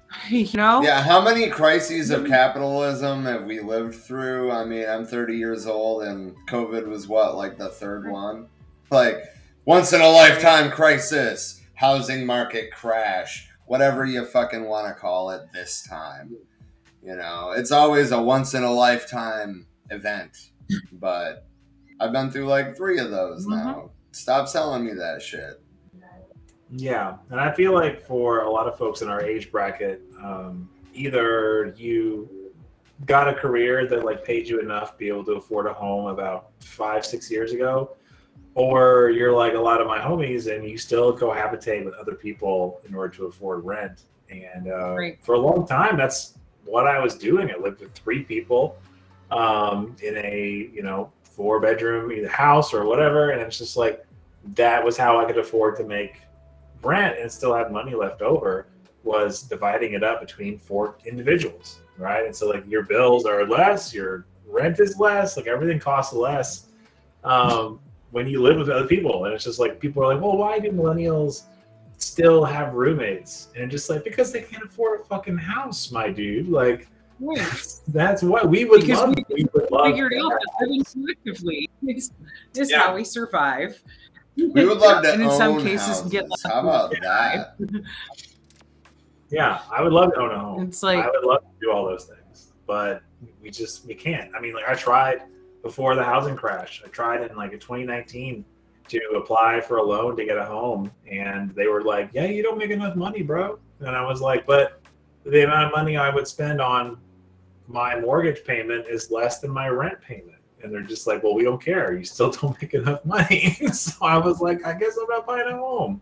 You 0.30 0.48
know? 0.56 0.82
Yeah, 0.82 1.02
how 1.02 1.22
many 1.22 1.50
crises 1.50 2.10
of 2.12 2.22
mm-hmm. 2.22 2.32
capitalism 2.32 3.26
have 3.26 3.46
we 3.46 3.60
lived 3.60 3.96
through? 3.96 4.52
I 4.52 4.66
mean, 4.66 4.88
I'm 4.88 5.06
30 5.06 5.36
years 5.36 5.68
old, 5.68 6.04
and 6.04 6.36
COVID 6.48 6.88
was 6.88 7.08
what, 7.08 7.36
like 7.36 7.58
the 7.58 7.70
third 7.70 8.04
mm-hmm. 8.04 8.12
one? 8.12 8.48
Like, 8.90 9.24
once 9.66 9.94
in 9.94 10.02
a 10.02 10.08
lifetime 10.08 10.72
crisis, 10.72 11.62
housing 11.76 12.26
market 12.26 12.72
crash, 12.72 13.50
whatever 13.66 14.06
you 14.06 14.26
fucking 14.26 14.66
want 14.66 14.88
to 14.88 14.94
call 14.94 15.30
it 15.32 15.52
this 15.54 15.84
time. 15.88 16.36
You 17.04 17.16
know, 17.16 17.52
it's 17.56 17.72
always 17.72 18.12
a 18.12 18.22
once 18.22 18.54
in 18.54 18.64
a 18.64 18.72
lifetime 18.72 19.68
event, 19.90 20.52
but 20.92 21.46
I've 22.00 22.12
been 22.12 22.32
through 22.32 22.48
like 22.48 22.76
three 22.76 23.00
of 23.00 23.12
those 23.12 23.46
mm-hmm. 23.46 23.56
now. 23.56 23.92
Stop 24.12 24.48
selling 24.48 24.86
me 24.86 24.94
that 24.94 25.22
shit. 25.22 25.62
Yeah, 26.72 27.18
and 27.30 27.40
I 27.40 27.52
feel 27.52 27.74
like 27.74 28.02
for 28.02 28.42
a 28.44 28.50
lot 28.52 28.68
of 28.68 28.78
folks 28.78 29.02
in 29.02 29.10
our 29.10 29.22
age 29.22 29.52
bracket, 29.52 30.02
um, 30.22 30.70
either 30.94 31.74
you 31.78 32.30
got 33.06 33.28
a 33.28 33.34
career 33.34 33.86
that 33.88 34.04
like 34.04 34.26
paid 34.26 34.48
you 34.48 34.60
enough 34.60 34.94
to 34.94 34.98
be 34.98 35.08
able 35.08 35.24
to 35.26 35.34
afford 35.34 35.68
a 35.68 35.74
home 35.74 36.08
about 36.08 36.50
five, 36.60 37.06
six 37.06 37.30
years 37.32 37.54
ago, 37.54 37.96
or 38.56 39.12
you're 39.12 39.32
like 39.32 39.54
a 39.54 39.60
lot 39.60 39.80
of 39.80 39.88
my 39.88 40.00
homies 40.00 40.54
and 40.54 40.68
you 40.68 40.78
still 40.78 41.16
cohabitate 41.18 41.86
with 41.86 41.94
other 41.94 42.16
people 42.16 42.82
in 42.88 42.96
order 42.96 43.16
to 43.16 43.26
afford 43.28 43.64
rent. 43.64 44.04
And 44.30 44.68
uh, 44.68 44.96
Right. 44.96 45.20
for 45.22 45.36
a 45.36 45.40
long 45.40 45.66
time, 45.68 45.96
that's 45.96 46.38
what 46.66 46.88
I 46.88 47.00
was 47.00 47.16
doing. 47.16 47.50
I 47.50 47.58
lived 47.58 47.80
with 47.82 47.94
three 47.94 48.24
people 48.24 48.78
um, 49.32 49.96
in 50.02 50.18
a 50.18 50.70
you 50.74 50.84
know 50.84 51.12
four 51.24 51.60
bedroom 51.60 52.12
either 52.12 52.28
house 52.28 52.74
or 52.74 52.84
whatever, 52.86 53.30
and 53.30 53.42
it's 53.42 53.58
just 53.58 53.78
like 53.78 54.06
that 54.56 54.84
was 54.84 54.98
how 54.98 55.20
I 55.20 55.26
could 55.26 55.38
afford 55.38 55.76
to 55.78 55.84
make 55.84 56.22
rent 56.82 57.18
and 57.20 57.32
still 57.32 57.54
have 57.56 57.72
money 57.72 57.94
left 57.96 58.22
over 58.22 58.68
was 59.04 59.42
dividing 59.44 59.94
it 59.94 60.04
up 60.04 60.20
between 60.20 60.60
four 60.60 60.98
individuals, 61.06 61.80
right? 61.98 62.26
And 62.26 62.36
so 62.36 62.50
like 62.50 62.64
your 62.68 62.84
bills 62.84 63.26
are 63.26 63.46
less, 63.48 63.94
your 63.94 64.26
rent 64.46 64.80
is 64.80 64.98
less, 65.00 65.38
like 65.38 65.48
everything 65.48 65.80
costs 65.80 66.14
less 66.14 66.68
um, 67.24 67.80
when 68.12 68.28
you 68.28 68.42
live 68.42 68.58
with 68.58 68.70
other 68.70 68.88
people. 68.88 69.26
And 69.26 69.34
it's 69.34 69.44
just 69.44 69.60
like 69.60 69.80
people 69.80 70.04
are 70.04 70.14
like, 70.14 70.22
well, 70.22 70.38
why 70.38 70.60
do 70.60 70.70
millennials 70.72 71.44
still 71.98 72.44
have 72.44 72.74
roommates? 72.74 73.48
And 73.56 73.72
just 73.72 73.90
like 73.90 74.04
because 74.04 74.32
they 74.32 74.42
can't 74.42 74.64
afford 74.66 75.02
a 75.02 75.04
fucking 75.06 75.38
house, 75.38 75.92
my 75.92 76.10
dude. 76.10 76.50
Like 76.50 76.88
Right. 77.20 77.42
that's 77.88 78.22
what 78.22 78.48
we 78.48 78.66
would 78.66 78.82
Because 78.82 79.00
love. 79.00 79.16
we 79.16 79.24
We, 79.44 79.48
would 79.54 79.72
love 79.72 79.88
Figured 79.88 80.14
out 80.22 80.30
that 80.30 80.48
living 80.62 80.84
collectively 80.84 81.68
is, 81.88 82.12
is 82.56 82.70
Yeah. 82.70 82.82
how 82.82 82.96
we 82.96 83.04
survive. 83.04 83.82
We 84.38 84.66
would 84.66 84.78
love 84.78 85.04
to 85.04 85.14
and 85.14 85.24
in 85.24 85.28
own 85.28 85.38
some 85.38 85.64
cases 85.64 85.88
houses. 85.88 86.12
get 86.12 86.30
less 86.30 86.44
How 86.44 86.62
about 86.62 86.92
that? 87.02 87.58
Yeah, 89.30 89.62
I 89.72 89.82
would 89.82 89.94
love 89.94 90.14
to 90.14 90.20
own 90.20 90.32
a 90.32 90.40
home. 90.40 90.64
It's 90.64 90.84
like 90.84 91.04
I 91.04 91.10
would 91.10 91.26
love 91.26 91.42
to 91.42 91.48
do 91.60 91.72
all 91.72 91.86
those 91.86 92.06
things, 92.06 92.54
but 92.66 93.02
we 93.42 93.50
just 93.50 93.86
we 93.86 93.96
can't. 93.96 94.32
I 94.36 94.40
mean, 94.40 94.54
like 94.54 94.68
I 94.68 94.76
tried 94.76 95.24
before 95.64 95.96
the 95.96 96.04
housing 96.04 96.36
crash. 96.36 96.82
I 96.86 96.90
tried 96.90 97.30
in 97.30 97.36
like 97.36 97.52
a 97.54 97.58
2019 97.58 98.46
to 98.90 99.00
apply 99.18 99.60
for 99.60 99.78
a 99.78 99.84
loan 99.84 100.16
to 100.18 100.24
get 100.24 100.38
a 100.38 100.46
home, 100.46 100.92
and 101.12 101.54
they 101.56 101.68
were 101.68 101.84
like, 101.84 102.10
"Yeah, 102.14 102.26
you 102.26 102.44
don't 102.44 102.58
make 102.58 102.72
enough 102.72 102.96
money, 102.96 103.22
bro." 103.22 103.60
And 103.80 103.90
I 103.90 104.06
was 104.06 104.22
like, 104.22 104.46
"But 104.46 104.82
the 105.26 105.44
amount 105.44 105.66
of 105.66 105.72
money 105.72 105.98
I 105.98 106.14
would 106.14 106.28
spend 106.28 106.62
on 106.62 106.98
my 107.68 108.00
mortgage 108.00 108.46
payment 108.46 108.88
is 108.88 109.12
less 109.12 109.40
than 109.40 109.52
my 109.52 109.68
rent 109.68 110.00
payment." 110.00 110.37
And 110.64 110.74
they're 110.74 110.82
just 110.82 111.06
like, 111.08 111.24
"Well, 111.24 111.36
we 111.36 111.44
don't 111.44 111.64
care. 111.64 111.94
You 111.94 112.04
still 112.04 112.32
don't 112.42 112.60
make 112.62 112.74
enough 112.74 113.06
money." 113.06 113.54
so 113.74 114.06
I 114.06 114.18
was 114.18 114.42
like, 114.42 114.66
"I 114.66 114.74
guess 114.74 114.98
I'm 114.98 115.08
not 115.08 115.26
buying 115.26 115.48
a 115.48 115.58
home." 115.58 116.02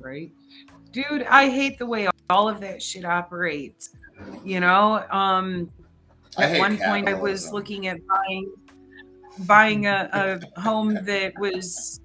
right 0.00 0.32
dude 0.92 1.24
i 1.24 1.48
hate 1.48 1.78
the 1.78 1.86
way 1.86 2.08
all 2.30 2.48
of 2.48 2.60
that 2.60 2.82
shit 2.82 3.04
operates 3.04 3.90
you 4.42 4.58
know 4.58 5.04
um 5.10 5.70
at 6.38 6.50
hate 6.50 6.58
one 6.58 6.78
point 6.78 7.06
i 7.06 7.14
was 7.14 7.52
looking 7.52 7.86
at 7.86 7.98
buying 8.06 8.50
buying 9.40 9.86
a, 9.86 10.08
a 10.56 10.60
home 10.60 10.94
that 11.04 11.32
was 11.38 12.00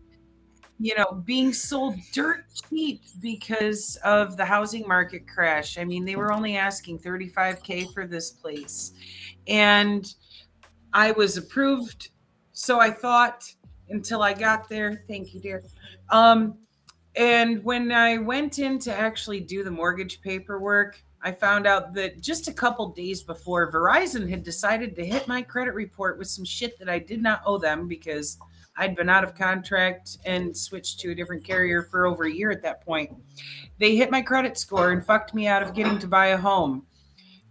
you 0.80 0.94
know, 0.98 1.24
being 1.26 1.53
sold 1.53 1.95
dirt 2.12 2.44
cheap 2.70 3.02
because 3.22 3.98
of 4.03 4.36
the 4.36 4.44
housing 4.44 4.86
market 4.88 5.26
crash. 5.26 5.78
I 5.78 5.86
mean, 5.86 6.03
they 6.03 6.18
were 6.18 6.34
only 6.34 6.57
asking 6.57 6.99
35K 6.99 7.94
for 7.94 8.06
this 8.06 8.32
place. 8.32 8.91
And 9.48 10.14
I 10.96 11.12
was 11.12 11.36
approved. 11.36 12.10
So 12.54 12.80
I 12.80 12.90
thought 12.90 13.44
until 13.90 14.24
I 14.24 14.34
got 14.34 14.70
there, 14.70 15.04
thank 15.10 15.34
you, 15.34 15.42
dear. 15.42 15.62
Um, 16.10 16.58
and 17.18 17.62
when 17.66 17.92
I 17.92 18.18
went 18.18 18.60
in 18.60 18.80
to 18.80 18.96
actually 18.96 19.42
do 19.42 19.62
the 19.62 19.72
mortgage 19.72 20.22
paperwork, 20.22 21.04
I 21.22 21.34
found 21.34 21.68
out 21.68 21.94
that 21.96 22.22
just 22.22 22.48
a 22.48 22.54
couple 22.54 22.88
days 22.90 23.24
before, 23.24 23.72
Verizon 23.72 24.30
had 24.30 24.44
decided 24.44 24.96
to 24.96 25.06
hit 25.06 25.28
my 25.28 25.42
credit 25.42 25.74
report 25.74 26.18
with 26.18 26.30
some 26.30 26.46
shit 26.46 26.80
that 26.80 26.88
I 26.88 27.00
did 27.00 27.22
not 27.22 27.42
owe 27.46 27.58
them 27.58 27.90
because 27.90 28.38
I'd 28.78 28.96
been 28.96 29.10
out 29.10 29.24
of 29.26 29.36
contract 29.36 30.20
and 30.26 30.56
switched 30.56 31.02
to 31.02 31.12
a 31.12 31.16
different 31.16 31.44
carrier 31.44 31.84
for 31.84 32.06
over 32.06 32.24
a 32.24 32.32
year 32.32 32.52
at 32.52 32.62
that 32.64 32.86
point. 32.86 33.12
They 33.80 33.98
hit 33.98 34.12
my 34.12 34.22
credit 34.22 34.58
score 34.58 34.92
and 34.92 35.06
fucked 35.06 35.34
me 35.34 35.48
out 35.48 35.62
of 35.62 35.74
getting 35.74 36.00
to 36.00 36.08
buy 36.08 36.28
a 36.28 36.38
home. 36.38 36.86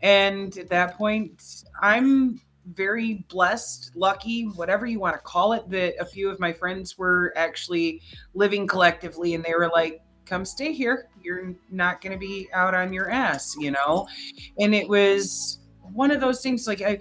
And 0.01 0.57
at 0.57 0.69
that 0.71 0.97
point, 0.97 1.65
I'm 1.83 2.41
very 2.73 3.25
blessed, 3.29 3.93
lucky, 3.95 4.45
whatever 4.45 4.87
you 4.87 4.99
want 4.99 5.15
to 5.15 5.21
call 5.21 5.53
it, 5.53 5.69
that 5.71 5.95
a 6.01 6.07
few 6.07 6.31
of 6.31 6.41
my 6.41 6.53
friends 6.53 6.97
were 6.97 7.33
actually 7.37 8.01
living 8.35 8.67
collectively 8.67 9.35
and 9.35 9.45
they 9.45 9.55
were 9.55 9.69
like, 9.69 10.01
come 10.25 10.45
stay 10.45 10.73
here. 10.73 11.09
You're 11.23 11.55
not 11.71 12.01
going 12.01 12.13
to 12.13 12.19
be 12.19 12.49
out 12.55 12.75
on 12.75 12.93
your 12.93 13.11
ass, 13.11 13.55
you 13.59 13.71
know? 13.71 14.07
And 14.59 14.75
it 14.75 14.89
was 14.89 15.59
one 15.93 16.11
of 16.11 16.21
those 16.21 16.41
things 16.43 16.67
like 16.67 16.81
I 16.81 17.01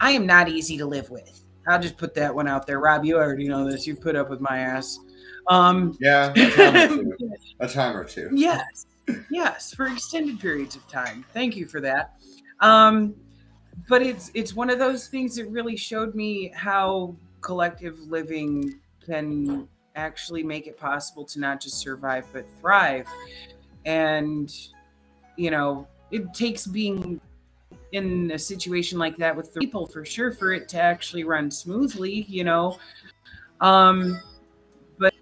I 0.00 0.10
am 0.12 0.26
not 0.26 0.48
easy 0.48 0.76
to 0.78 0.86
live 0.86 1.10
with. 1.10 1.44
I'll 1.68 1.80
just 1.80 1.96
put 1.96 2.14
that 2.14 2.34
one 2.34 2.48
out 2.48 2.66
there. 2.66 2.80
Rob, 2.80 3.04
you 3.04 3.16
already 3.16 3.48
know 3.48 3.70
this. 3.70 3.86
You've 3.86 4.00
put 4.00 4.16
up 4.16 4.28
with 4.30 4.40
my 4.40 4.58
ass. 4.58 4.98
Um 5.48 5.96
Yeah, 6.00 6.32
a 6.34 6.50
time 6.50 6.76
or 6.76 6.96
two. 6.96 7.32
A 7.60 7.68
time 7.68 7.96
or 7.96 8.04
two. 8.04 8.30
yes. 8.32 8.86
Yes, 9.30 9.74
for 9.74 9.86
extended 9.86 10.40
periods 10.40 10.76
of 10.76 10.88
time. 10.88 11.26
Thank 11.34 11.56
you 11.56 11.66
for 11.66 11.80
that. 11.82 12.14
Um 12.60 13.14
but 13.88 14.02
it's 14.02 14.30
it's 14.34 14.54
one 14.54 14.70
of 14.70 14.78
those 14.78 15.06
things 15.06 15.36
that 15.36 15.46
really 15.46 15.76
showed 15.76 16.14
me 16.14 16.50
how 16.54 17.14
collective 17.40 17.98
living 18.00 18.80
can 19.04 19.68
actually 19.96 20.42
make 20.42 20.66
it 20.66 20.78
possible 20.78 21.24
to 21.24 21.38
not 21.38 21.60
just 21.60 21.78
survive 21.78 22.26
but 22.32 22.46
thrive. 22.60 23.06
And 23.84 24.52
you 25.36 25.50
know 25.50 25.86
it 26.10 26.32
takes 26.32 26.66
being 26.66 27.20
in 27.92 28.30
a 28.32 28.38
situation 28.38 28.98
like 28.98 29.16
that 29.18 29.36
with 29.36 29.52
the 29.52 29.60
people 29.60 29.86
for 29.86 30.04
sure 30.04 30.32
for 30.32 30.52
it 30.52 30.68
to 30.68 30.80
actually 30.80 31.24
run 31.24 31.50
smoothly 31.50 32.22
you 32.28 32.44
know? 32.44 32.78
Um 33.60 34.20
but 34.98 35.12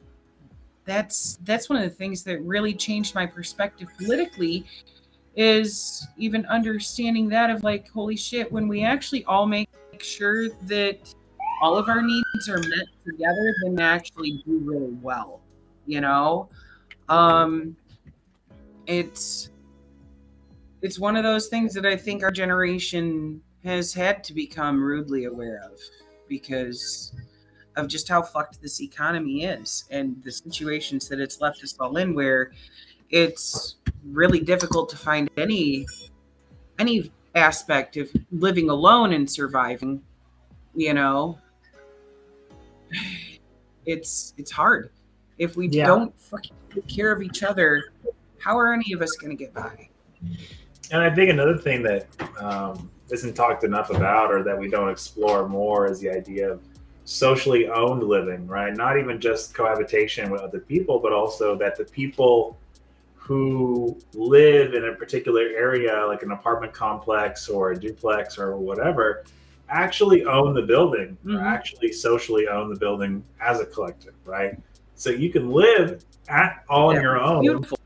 that's 0.85 1.39
that's 1.43 1.69
one 1.69 1.79
of 1.79 1.85
the 1.85 1.95
things 1.95 2.23
that 2.25 2.41
really 2.43 2.75
changed 2.75 3.15
my 3.15 3.27
perspective 3.27 3.89
politically 3.99 4.65
is 5.37 6.07
even 6.17 6.45
understanding 6.47 7.29
that 7.29 7.51
of 7.51 7.63
like 7.63 7.89
holy 7.91 8.17
shit 8.17 8.51
when 8.53 8.69
we 8.69 8.85
actually 8.85 9.25
all 9.25 9.47
make 9.47 9.69
sure 9.99 10.49
that 10.67 11.15
all 11.63 11.77
of 11.77 11.89
our 11.89 12.03
needs 12.03 12.49
are 12.49 12.59
met 12.59 12.87
together 13.07 13.55
then 13.63 13.75
they 13.75 13.83
actually 13.83 14.43
do 14.45 14.59
really 14.65 14.97
well 15.01 15.41
you 15.87 16.01
know? 16.01 16.49
Um 17.09 17.77
it's 18.87 19.51
it's 20.83 20.99
one 20.99 21.15
of 21.15 21.23
those 21.23 21.47
things 21.47 21.73
that 21.73 21.87
i 21.87 21.97
think 21.97 22.25
our 22.25 22.33
generation 22.33 23.41
has 23.65 23.95
had 23.95 24.25
to 24.25 24.35
become 24.35 24.83
rudely 24.83 25.25
aware 25.25 25.63
of 25.65 25.79
because 26.29 27.15
of 27.77 27.87
just 27.87 28.09
how 28.09 28.21
fucked 28.21 28.61
this 28.61 28.83
economy 28.83 29.45
is 29.45 29.85
and 29.91 30.21
the 30.25 30.33
situations 30.33 31.09
that 31.09 31.21
it's 31.21 31.41
left 31.41 31.63
us 31.63 31.77
all 31.79 31.97
in 31.97 32.13
where 32.15 32.51
it's 33.13 33.77
really 34.11 34.41
difficult 34.41 34.89
to 34.91 34.97
find 34.97 35.31
any 35.37 35.87
any 36.79 37.13
aspect 37.35 37.97
of 37.97 38.11
living 38.33 38.69
alone 38.71 39.13
and 39.13 39.31
surviving 39.31 40.03
you 40.75 40.93
know 40.93 41.39
it's 43.87 44.35
it's 44.37 44.51
hard 44.51 44.91
if 45.39 45.57
we 45.57 45.69
Yeah. 45.69 45.87
don't 45.87 46.19
fucking 46.21 46.53
take 46.75 46.89
care 46.89 47.13
of 47.13 47.23
each 47.23 47.43
other 47.43 47.93
how 48.39 48.59
are 48.59 48.73
any 48.73 48.93
of 48.93 49.03
us 49.03 49.13
going 49.13 49.37
to 49.37 49.37
get 49.37 49.55
by 49.55 49.89
And 50.91 51.01
I 51.03 51.15
think 51.15 51.31
another 51.31 51.57
thing 51.57 51.83
that 51.85 52.07
um, 52.39 52.91
isn't 53.11 53.35
talked 53.35 53.65
enough 53.65 53.91
about 53.91 54.31
or 54.31 54.43
that 54.43 54.59
we 54.59 54.69
don't 54.69 54.91
explore 54.91 55.49
more 55.49 55.87
is 55.87 56.01
the 56.01 56.11
idea 56.11 56.51
of 56.51 56.61
socially 57.05 57.69
owned 57.69 58.03
living, 58.03 58.47
right? 58.47 58.75
Not 58.77 58.99
even 58.99 59.19
just 59.21 59.55
cohabitation 59.55 60.31
with 60.31 60.43
other 60.43 60.61
people, 60.61 60.99
but 60.99 61.13
also 61.13 61.57
that 61.57 61.77
the 61.79 61.85
people 61.85 62.59
who 63.23 63.97
live 64.15 64.75
in 64.75 64.87
a 64.87 64.93
particular 64.95 65.43
area, 65.43 66.05
like 66.09 66.23
an 66.25 66.33
apartment 66.33 66.73
complex 66.73 67.49
or 67.49 67.71
a 67.71 67.79
duplex 67.79 68.37
or 68.37 68.57
whatever, 68.57 69.25
actually 69.69 70.25
own 70.25 70.55
the 70.55 70.63
building 70.63 71.17
or 71.25 71.33
Mhm. 71.35 71.43
actually 71.43 71.93
socially 71.93 72.49
own 72.49 72.69
the 72.69 72.79
building 72.79 73.23
as 73.41 73.61
a 73.61 73.67
collective, 73.67 74.15
right? 74.25 74.59
So 74.97 75.11
you 75.11 75.31
can 75.31 75.51
live 75.51 76.05
at 76.29 76.65
all 76.69 76.89
on 76.91 77.01
your 77.01 77.19
own. 77.21 77.43
beautiful 77.43 77.79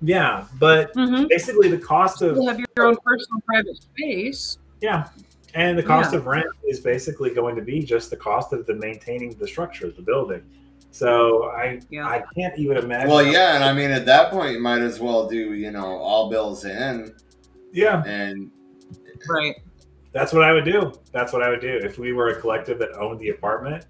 Yeah, 0.00 0.44
but 0.60 0.94
mm-hmm. 0.94 1.24
basically 1.28 1.68
the 1.68 1.78
cost 1.78 2.22
of 2.22 2.36
you 2.36 2.46
have 2.46 2.58
your 2.60 2.86
own 2.86 2.96
personal 3.04 3.40
private 3.46 3.76
space 3.76 4.58
yeah, 4.80 5.08
and 5.54 5.76
the 5.76 5.82
cost 5.82 6.12
Yeah. 6.12 6.18
of 6.18 6.26
rent 6.26 6.46
is 6.68 6.78
basically 6.80 7.30
going 7.30 7.56
to 7.56 7.62
be 7.62 7.80
just 7.80 8.10
the 8.10 8.16
cost 8.16 8.52
of 8.52 8.66
the 8.66 8.74
maintaining 8.74 9.34
the 9.38 9.48
structure 9.48 9.86
of 9.86 9.96
the 9.96 10.02
building. 10.02 10.42
So 10.90 11.44
I 11.50 11.80
Yeah. 11.90 12.06
I 12.06 12.24
can't 12.34 12.58
even 12.58 12.76
imagine. 12.78 13.10
Well, 13.10 13.24
yeah, 13.24 13.54
and 13.54 13.64
I 13.64 13.72
mean, 13.72 13.90
at 13.90 14.06
that 14.06 14.30
point, 14.30 14.52
you 14.52 14.60
might 14.60 14.80
as 14.80 15.00
well 15.00 15.28
do, 15.28 15.54
you 15.54 15.70
know, 15.70 15.86
all 15.98 16.30
bills 16.30 16.64
in, 16.64 17.14
yeah, 17.72 18.02
and 18.04 18.50
right 19.28 19.56
that's 20.12 20.32
what 20.32 20.42
I 20.42 20.52
would 20.52 20.64
do. 20.64 20.92
That's 21.12 21.32
what 21.32 21.42
I 21.42 21.50
would 21.50 21.60
do 21.60 21.68
if 21.82 21.98
we 21.98 22.12
were 22.12 22.28
a 22.28 22.40
collective 22.40 22.78
that 22.78 22.92
owned 22.92 23.20
the 23.20 23.28
apartment. 23.28 23.86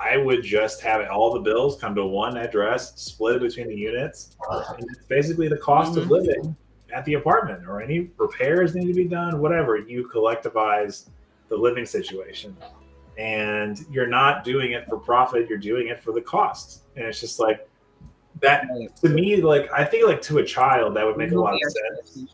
I 0.00 0.16
would 0.16 0.42
just 0.44 0.80
have 0.82 1.06
all 1.10 1.34
the 1.34 1.40
bills 1.40 1.80
come 1.80 1.94
to 1.96 2.06
one 2.06 2.36
address, 2.36 2.94
split 3.00 3.36
it 3.36 3.42
between 3.42 3.66
the 3.66 3.74
units, 3.74 4.36
and 4.48 4.84
it's 4.88 5.04
basically 5.08 5.48
the 5.48 5.58
cost 5.58 5.96
of 5.96 6.04
Mhm. 6.04 6.10
living 6.10 6.56
at 6.94 7.04
the 7.04 7.14
apartment 7.14 7.68
or 7.68 7.82
any 7.82 8.10
repairs 8.16 8.74
need 8.74 8.86
to 8.86 8.94
be 8.94 9.04
done, 9.04 9.40
whatever. 9.40 9.76
You 9.76 10.08
collectivize 10.08 11.06
the 11.48 11.56
living 11.56 11.84
situation. 11.84 12.56
And 13.18 13.84
you're 13.90 14.06
not 14.06 14.44
doing 14.44 14.72
it 14.72 14.88
for 14.88 14.96
profit, 14.96 15.48
you're 15.48 15.58
doing 15.58 15.88
it 15.88 16.00
for 16.00 16.12
the 16.12 16.22
cost. 16.22 16.84
And 16.96 17.04
it's 17.04 17.20
just 17.20 17.38
like 17.38 17.68
that 18.40 18.68
to 19.02 19.08
me, 19.08 19.36
like 19.42 19.70
I 19.72 19.84
think 19.84 20.06
like 20.06 20.22
to 20.22 20.38
a 20.38 20.44
child 20.44 20.96
that 20.96 21.04
would 21.04 21.16
make 21.16 21.32
a 21.32 21.38
lot 21.38 21.54
of 21.54 21.60
sense 22.06 22.28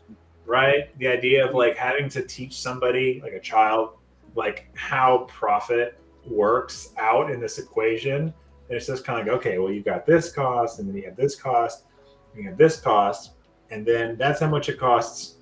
right? 0.45 0.97
The 0.99 1.07
idea 1.07 1.45
of 1.45 1.53
like 1.53 1.75
having 1.77 2.09
to 2.09 2.21
teach 2.21 2.59
somebody, 2.59 3.19
like 3.23 3.33
a 3.33 3.39
child, 3.39 3.97
like 4.35 4.69
how 4.75 5.25
profit 5.27 5.99
works 6.25 6.93
out 6.97 7.31
in 7.31 7.39
this 7.39 7.57
equation. 7.57 8.33
And 8.67 8.77
it's 8.77 8.87
just 8.87 9.03
kind 9.03 9.19
of 9.19 9.27
like, 9.27 9.35
okay, 9.37 9.57
well, 9.57 9.71
you 9.71 9.81
got 9.81 10.05
this 10.05 10.31
cost, 10.31 10.79
and 10.79 10.89
then 10.89 10.95
you 10.95 11.05
have 11.05 11.15
this 11.15 11.35
cost, 11.35 11.85
and 12.33 12.43
you 12.43 12.49
have 12.49 12.57
this 12.57 12.79
cost, 12.79 13.33
and 13.69 13.85
then 13.85 14.17
that's 14.17 14.39
how 14.39 14.49
much 14.49 14.69
it 14.69 14.79
costs 14.79 15.35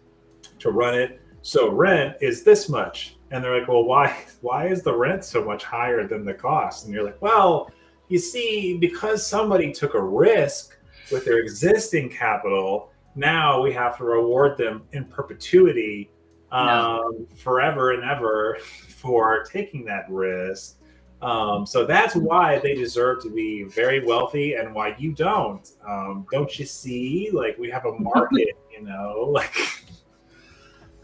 to 0.59 0.71
run 0.71 0.93
it. 0.93 1.21
So 1.41 1.71
rent 1.71 2.17
is 2.21 2.43
this 2.43 2.67
much. 2.67 3.15
And 3.33 3.43
they're 3.43 3.59
like, 3.59 3.67
well, 3.67 3.83
why 3.83 4.15
why 4.41 4.67
is 4.67 4.83
the 4.83 4.95
rent 4.95 5.25
so 5.25 5.43
much 5.43 5.63
higher 5.63 6.07
than 6.07 6.23
the 6.23 6.35
cost? 6.35 6.85
And 6.85 6.93
you're 6.93 7.03
like, 7.03 7.19
well, 7.19 7.71
you 8.07 8.19
see, 8.19 8.77
because 8.77 9.25
somebody 9.25 9.73
took 9.73 9.95
a 9.95 10.01
risk 10.01 10.77
with 11.11 11.25
their 11.25 11.39
existing 11.39 12.11
capital, 12.11 12.91
now 13.15 13.59
we 13.59 13.73
have 13.73 13.97
to 13.97 14.03
reward 14.03 14.55
them 14.55 14.83
in 14.91 15.05
perpetuity 15.05 16.11
um, 16.51 17.25
forever 17.35 17.93
and 17.93 18.03
ever 18.03 18.59
for 18.87 19.43
taking 19.45 19.83
that 19.85 20.05
risk. 20.09 20.77
Um, 21.23 21.65
so 21.65 21.85
that's 21.85 22.15
why 22.15 22.59
they 22.59 22.75
deserve 22.75 23.23
to 23.23 23.31
be 23.31 23.63
very 23.63 24.05
wealthy 24.05 24.53
and 24.53 24.75
why 24.75 24.95
you 24.99 25.11
don't. 25.11 25.67
Um, 25.87 26.27
don't 26.31 26.59
you 26.59 26.65
see? 26.65 27.31
Like 27.33 27.57
we 27.57 27.71
have 27.71 27.85
a 27.85 27.97
market, 27.97 28.49
you 28.71 28.83
know, 28.83 29.27
like. 29.31 29.55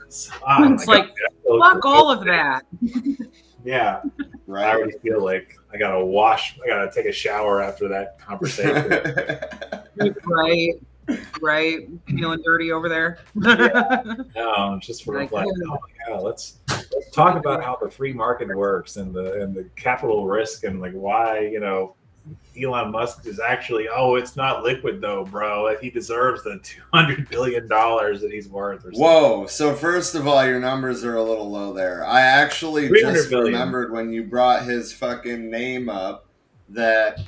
So- 0.11 0.33
oh 0.47 0.73
It's 0.73 0.87
like, 0.87 1.07
God, 1.07 1.15
so 1.45 1.59
fuck 1.59 1.81
cool. 1.81 1.91
all 1.91 2.11
of 2.11 2.25
that 2.25 2.65
Yeah, 3.65 4.01
I 4.03 4.09
right. 4.47 4.75
already 4.75 4.97
feel 4.99 5.21
like 5.23 5.57
I 5.73 5.77
gotta 5.77 6.03
wash. 6.03 6.57
I 6.63 6.67
gotta 6.67 6.89
take 6.91 7.05
a 7.05 7.11
shower 7.11 7.61
after 7.61 7.87
that 7.89 8.17
conversation. 8.19 8.89
right 10.25 10.73
right 11.41 11.87
feeling 12.07 12.39
dirty 12.45 12.71
over 12.71 12.87
there 12.87 13.19
um, 14.37 14.79
just 14.79 15.03
for 15.03 15.15
Like, 15.19 15.31
like, 15.31 15.45
yeah. 15.47 15.51
oh 15.67 15.77
my 16.07 16.13
god, 16.13 16.23
let's 16.23 16.59
let's 16.69 17.11
talk 17.11 17.35
about 17.37 17.61
how 17.63 17.77
the 17.81 17.89
free 17.89 18.13
market 18.13 18.47
works 18.55 18.95
and 18.97 19.13
the 19.13 19.41
and 19.41 19.53
the 19.55 19.65
capital 19.75 20.25
risk 20.25 20.63
and 20.63 20.79
like 20.79 20.93
why 20.93 21.39
you 21.39 21.59
know 21.59 21.95
Elon 22.61 22.91
Musk 22.91 23.25
is 23.25 23.39
actually 23.39 23.87
oh 23.87 24.15
it's 24.15 24.35
not 24.35 24.63
liquid 24.63 25.01
though, 25.01 25.25
bro. 25.25 25.77
He 25.79 25.89
deserves 25.89 26.43
the 26.43 26.59
two 26.63 26.81
hundred 26.93 27.29
billion 27.29 27.67
dollars 27.67 28.21
that 28.21 28.31
he's 28.31 28.49
worth. 28.49 28.85
Or. 28.85 28.91
Whoa! 28.91 29.47
So 29.47 29.73
first 29.73 30.15
of 30.15 30.27
all, 30.27 30.45
your 30.45 30.59
numbers 30.59 31.03
are 31.03 31.15
a 31.15 31.23
little 31.23 31.49
low 31.49 31.73
there. 31.73 32.05
I 32.05 32.21
actually 32.21 32.89
just 32.89 33.29
billion. 33.29 33.53
remembered 33.53 33.91
when 33.91 34.11
you 34.11 34.23
brought 34.23 34.63
his 34.63 34.93
fucking 34.93 35.49
name 35.49 35.89
up 35.89 36.27
that 36.69 37.19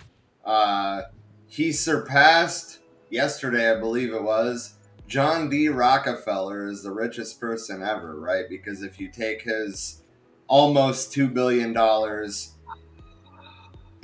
uh, 0.46 1.04
he 1.48 1.72
surpassed 1.72 2.80
yesterday, 3.10 3.72
I 3.72 3.80
believe 3.80 4.14
it 4.14 4.24
was. 4.24 4.76
John 5.08 5.50
D. 5.50 5.68
Rockefeller 5.68 6.68
is 6.70 6.84
the 6.84 6.92
richest 6.92 7.40
person 7.40 7.84
ever, 7.84 8.18
right? 8.18 8.46
Because 8.48 8.82
if 8.82 9.00
you 9.00 9.10
take 9.12 9.42
his 9.42 10.02
almost 10.48 11.14
$2 11.14 11.34
billion 11.34 11.74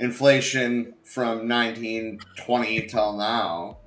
inflation 0.00 0.94
from 1.04 1.48
1920 1.48 2.86
till 2.86 3.16
now, 3.16 3.78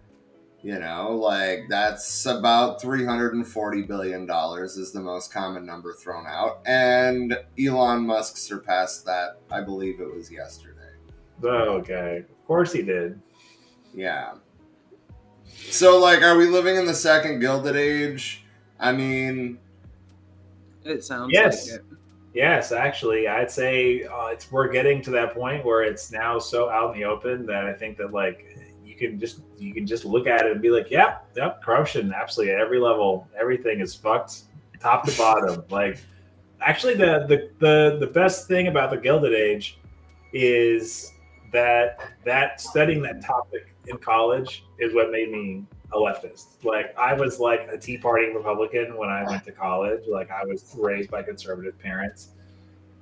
you 0.61 0.77
know, 0.79 1.11
like 1.15 1.63
that's 1.69 2.25
about 2.25 2.81
340 2.81 3.81
billion 3.83 4.25
dollars 4.25 4.77
is 4.77 4.91
the 4.91 4.99
most 4.99 5.33
common 5.33 5.65
number 5.65 5.93
thrown 5.93 6.25
out, 6.27 6.61
and 6.65 7.35
Elon 7.59 8.05
Musk 8.05 8.37
surpassed 8.37 9.05
that. 9.05 9.39
I 9.51 9.61
believe 9.61 9.99
it 9.99 10.13
was 10.13 10.31
yesterday. 10.31 10.77
Okay, 11.43 12.17
of 12.19 12.45
course 12.45 12.71
he 12.71 12.83
did. 12.83 13.19
Yeah. 13.93 14.35
So, 15.69 15.99
like, 15.99 16.21
are 16.21 16.37
we 16.37 16.47
living 16.47 16.75
in 16.75 16.85
the 16.85 16.93
second 16.93 17.39
Gilded 17.39 17.75
Age? 17.75 18.45
I 18.79 18.91
mean, 18.91 19.59
It 20.83 21.03
sounds 21.03 21.31
Yes. 21.33 21.71
like 21.71 21.79
it. 21.81 21.85
Yes, 22.33 22.71
actually, 22.71 23.27
I'd 23.27 23.51
say 23.51 24.03
uh, 24.03 24.27
it's 24.27 24.51
we're 24.51 24.69
getting 24.69 25.01
to 25.03 25.11
that 25.11 25.33
point 25.33 25.65
where 25.65 25.83
it's 25.83 26.11
now 26.11 26.39
so 26.39 26.69
out 26.69 26.93
in 26.93 27.01
the 27.01 27.05
open 27.05 27.45
that 27.47 27.65
I 27.65 27.73
think 27.73 27.97
that 27.97 28.13
like 28.13 28.57
you 28.85 28.95
can 28.95 29.19
just 29.19 29.41
you 29.57 29.73
can 29.73 29.85
just 29.85 30.05
look 30.05 30.27
at 30.27 30.45
it 30.45 30.51
and 30.53 30.61
be 30.61 30.69
like, 30.69 30.89
yep, 30.89 31.27
yep, 31.35 31.61
corruption, 31.61 32.13
absolutely 32.13 32.53
at 32.53 32.59
every 32.61 32.79
level, 32.79 33.27
everything 33.37 33.81
is 33.81 33.93
fucked, 33.93 34.43
top 34.79 35.05
to 35.05 35.17
bottom. 35.17 35.63
like, 35.69 35.99
actually, 36.61 36.95
the 36.95 37.25
the 37.27 37.49
the 37.59 37.97
the 37.99 38.07
best 38.07 38.47
thing 38.47 38.67
about 38.67 38.91
the 38.91 38.97
Gilded 38.97 39.33
Age 39.33 39.77
is 40.31 41.11
that 41.51 41.99
that 42.23 42.61
studying 42.61 43.01
that 43.01 43.21
topic 43.21 43.75
in 43.87 43.97
college 43.97 44.63
is 44.79 44.93
what 44.93 45.11
made 45.11 45.31
me 45.31 45.65
a 45.93 45.97
leftist. 45.97 46.63
Like 46.63 46.97
I 46.97 47.13
was 47.13 47.39
like 47.39 47.67
a 47.71 47.77
Tea 47.77 47.97
Party 47.97 48.27
Republican 48.33 48.97
when 48.97 49.09
I 49.09 49.23
went 49.23 49.43
to 49.45 49.51
college. 49.51 50.03
Like 50.07 50.29
I 50.31 50.45
was 50.45 50.75
raised 50.77 51.11
by 51.11 51.23
conservative 51.23 51.77
parents, 51.79 52.29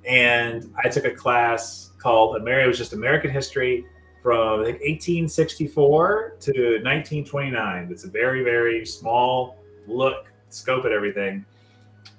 and 0.04 0.72
I 0.82 0.88
took 0.88 1.04
a 1.04 1.14
class 1.14 1.90
called 1.98 2.36
America. 2.36 2.64
It 2.64 2.68
was 2.68 2.78
just 2.78 2.92
American 2.92 3.30
history 3.30 3.86
from 4.22 4.60
I 4.60 4.64
think 4.64 4.80
1864 4.80 6.36
to 6.40 6.52
1929. 6.52 7.88
It's 7.90 8.04
a 8.04 8.10
very 8.10 8.42
very 8.42 8.84
small 8.84 9.56
look 9.86 10.26
scope 10.48 10.84
at 10.84 10.92
everything, 10.92 11.44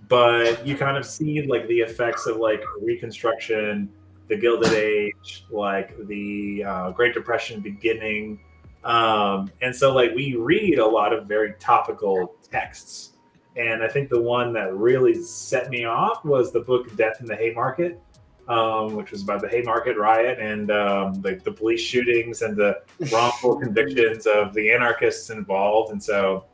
but 0.08 0.66
you 0.66 0.78
kind 0.78 0.98
of 0.98 1.06
see 1.06 1.42
like 1.44 1.68
the 1.68 1.80
effects 1.80 2.28
of 2.28 2.38
like 2.38 2.64
Reconstruction, 2.82 3.90
the 4.30 4.38
Gilded 4.38 4.74
Age, 4.74 5.46
like 5.50 5.96
the 6.08 6.64
uh, 6.64 6.92
Great 6.92 7.14
Depression 7.14 7.60
beginning 7.60 8.40
um, 8.84 9.52
and 9.62 9.76
so 9.76 9.94
like 9.94 10.14
we 10.16 10.36
read 10.36 10.80
a 10.80 10.86
lot 10.86 11.14
of 11.14 11.28
very 11.28 11.54
topical 11.60 12.36
texts. 12.52 13.10
And 13.58 13.84
i 13.84 13.88
think 13.88 14.10
the 14.10 14.22
one 14.22 14.54
that 14.54 14.74
really 14.74 15.14
set 15.22 15.70
me 15.70 15.84
off 15.86 16.24
was 16.24 16.52
the 16.54 16.62
book 16.62 16.96
death 16.96 17.18
in 17.20 17.26
the 17.26 17.36
haymarket 17.36 18.00
um, 18.48 18.96
which 18.96 19.12
was 19.12 19.22
about 19.24 19.42
the 19.42 19.48
haymarket 19.48 19.98
riot 19.98 20.40
and 20.40 20.72
um, 20.72 21.22
like 21.22 21.44
the 21.44 21.52
police 21.52 21.80
shootings 21.82 22.42
and 22.42 22.58
the 22.58 22.82
wrongful 23.12 23.60
convictions 23.62 24.26
of 24.26 24.54
the 24.54 24.72
anarchists 24.72 25.30
involved. 25.30 25.92
And 25.92 26.02
so 26.04 26.46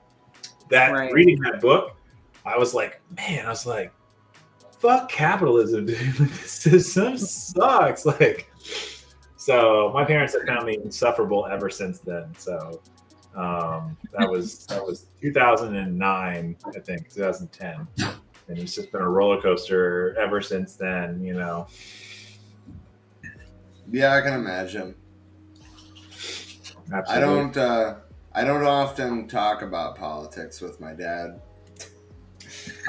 that 0.69 0.91
Right. 0.91 1.13
reading 1.13 1.39
that 1.41 1.61
book 1.61 1.95
i 2.45 2.57
was 2.57 2.73
like 2.73 3.01
man 3.15 3.45
i 3.45 3.49
was 3.49 3.65
like 3.65 3.91
fuck 4.79 5.09
capitalism 5.09 5.85
dude. 5.85 5.97
This 6.17 6.51
system 6.51 7.17
sucks. 7.17 8.05
Like 8.19 8.51
so 9.47 9.91
my 9.93 10.03
parents 10.03 10.33
have 10.33 10.45
found 10.45 10.65
me 10.65 10.77
insufferable 10.83 11.47
ever 11.49 11.69
since 11.69 11.99
then. 11.99 12.25
So 12.37 12.81
um, 13.33 13.95
that 14.11 14.29
was 14.29 14.65
that 14.65 14.85
was 14.85 15.05
2009, 15.21 16.57
I 16.65 16.79
think, 16.81 17.13
2010, 17.13 17.87
and 18.49 18.59
it's 18.59 18.75
just 18.75 18.91
been 18.91 18.99
a 18.99 19.09
roller 19.09 19.41
coaster 19.41 20.19
ever 20.19 20.41
since 20.41 20.75
then. 20.75 21.23
You 21.23 21.35
know, 21.35 21.65
yeah, 23.89 24.15
I 24.15 24.19
can 24.21 24.33
imagine. 24.33 24.93
I 27.09 27.21
don't. 27.21 27.55
Uh, 27.55 27.99
I 28.33 28.43
don't 28.43 28.65
often 28.65 29.29
talk 29.29 29.61
about 29.61 29.95
politics 29.95 30.59
with 30.59 30.81
my 30.81 30.91
dad. 30.91 31.39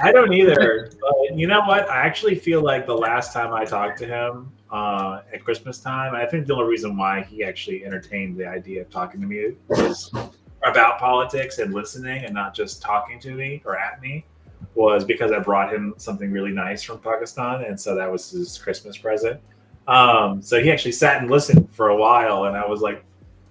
I 0.03 0.11
don't 0.11 0.33
either. 0.33 0.91
But 1.01 1.39
you 1.39 1.47
know 1.47 1.61
what? 1.61 1.89
I 1.89 2.05
actually 2.05 2.35
feel 2.35 2.63
like 2.63 2.85
the 2.85 2.99
last 2.99 3.33
time 3.33 3.55
I 3.55 3.65
talked 3.65 4.01
to 4.01 4.07
him 4.07 4.51
uh, 4.71 5.23
at 5.33 5.45
Christmas 5.45 5.79
time, 5.79 6.15
I 6.15 6.27
think 6.27 6.47
the 6.47 6.55
only 6.55 6.67
reason 6.67 6.97
why 6.97 7.23
he 7.23 7.43
actually 7.43 7.85
entertained 7.85 8.37
the 8.37 8.47
idea 8.47 8.83
of 8.83 8.91
talking 8.91 9.21
to 9.21 9.27
me 9.27 9.55
was 9.69 10.13
about 10.65 10.99
politics 10.99 11.59
and 11.59 11.73
listening 11.73 12.25
and 12.25 12.35
not 12.35 12.55
just 12.55 12.83
talking 12.83 13.19
to 13.21 13.33
me 13.33 13.63
or 13.65 13.79
at 13.79 14.01
me 14.03 14.25
was 14.75 15.05
because 15.05 15.33
I 15.33 15.39
brought 15.39 15.73
him 15.73 15.95
something 15.97 16.31
really 16.31 16.53
nice 16.53 16.83
from 16.83 16.99
Pakistan. 16.99 17.65
And 17.65 17.79
so 17.79 17.95
that 17.95 18.11
was 18.11 18.31
his 18.31 18.59
Christmas 18.59 18.97
present. 18.97 19.41
Um, 19.87 20.43
so 20.43 20.61
he 20.63 20.71
actually 20.71 20.93
sat 20.93 21.23
and 21.23 21.31
listened 21.31 21.73
for 21.73 21.89
a 21.89 21.97
while. 21.97 22.45
And 22.45 22.57
I 22.57 22.67
was 22.67 22.81
like, 22.81 23.05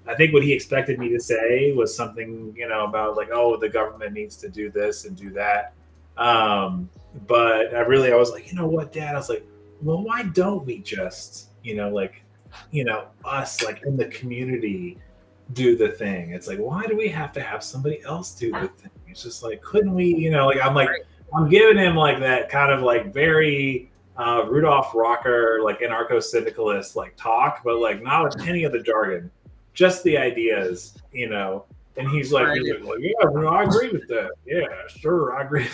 I 0.08 0.16
think 0.16 0.34
what 0.34 0.44
he 0.44 0.54
expected 0.54 1.00
me 1.00 1.10
to 1.10 1.20
say 1.20 1.74
was 1.74 1.96
something, 1.96 2.54
you 2.56 2.70
know, 2.70 2.86
about 2.86 3.18
like, 3.18 3.30
oh, 3.32 3.58
the 3.58 3.68
government 3.68 4.14
needs 4.14 4.38
to 4.38 4.50
do 4.50 4.70
this 4.70 5.06
and 5.06 5.18
do 5.18 5.32
that. 5.32 5.74
Um, 6.18 6.90
but 7.26 7.74
I 7.76 7.80
really, 7.80 8.12
I 8.12 8.16
was 8.16 8.32
like, 8.32 8.50
you 8.50 8.56
know 8.56 8.68
what, 8.68 8.94
Dad? 8.94 9.16
I 9.16 9.18
was 9.18 9.30
like, 9.30 9.46
well, 9.82 10.04
why 10.04 10.24
don't 10.24 10.66
we 10.66 10.80
just, 10.80 11.50
you 11.64 11.76
know, 11.76 11.90
like, 11.90 12.24
you 12.72 12.84
know, 12.84 13.06
us 13.26 13.64
like 13.64 13.84
in 13.84 13.98
the 13.98 14.06
community 14.06 14.98
do 15.54 15.76
the 15.76 15.90
thing? 15.90 16.32
It's 16.32 16.48
like, 16.48 16.60
why 16.60 16.86
do 16.86 16.96
we 16.96 17.08
have 17.10 17.32
to 17.34 17.42
have 17.42 17.64
somebody 17.64 18.02
else 18.04 18.34
do 18.36 18.52
the 18.52 18.68
thing? 18.68 18.92
It's 19.08 19.24
just 19.24 19.44
like, 19.44 19.62
couldn't 19.62 19.94
we, 19.94 20.14
you 20.16 20.30
know, 20.30 20.48
like 20.48 20.64
I'm 20.64 20.74
like, 20.74 20.90
I'm 21.34 21.50
giving 21.50 21.78
him 21.78 21.96
like 21.96 22.20
that 22.20 22.50
kind 22.50 22.72
of 22.72 22.82
like 22.82 23.14
very 23.14 23.92
uh, 24.18 24.46
Rudolf 24.48 24.94
Rocker, 24.94 25.60
like 25.64 25.80
anarcho 25.80 26.22
syndicalist 26.22 26.96
like 26.96 27.16
talk, 27.16 27.62
but 27.64 27.78
like 27.78 28.02
not 28.02 28.24
with 28.24 28.48
any 28.48 28.64
of 28.64 28.72
the 28.72 28.82
jargon, 28.82 29.30
just 29.74 30.04
the 30.04 30.18
ideas, 30.18 30.98
you 31.12 31.30
know. 31.30 31.66
And 31.98 32.08
he's 32.10 32.32
like, 32.32 32.56
he's 32.56 32.70
like, 32.70 32.84
well, 32.84 33.00
yeah, 33.00 33.12
no, 33.24 33.48
I 33.48 33.64
agree 33.64 33.90
with 33.90 34.08
that. 34.10 34.30
Yeah, 34.46 34.68
sure, 34.88 35.36
I 35.36 35.44
agree. 35.44 35.68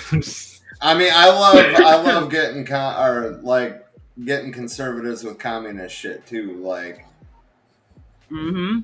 I 0.82 0.94
mean, 0.98 1.12
I 1.14 1.30
love. 1.30 1.56
I 1.56 2.02
love 2.02 2.30
getting 2.30 2.66
con- 2.66 2.96
or 3.02 3.40
like 3.44 3.83
getting 4.26 4.52
conservatives 4.52 5.24
with 5.24 5.40
communist 5.40 5.96
shit 5.96 6.26
too. 6.26 6.54
Like, 6.58 7.06
Mm-hmm. 8.34 8.80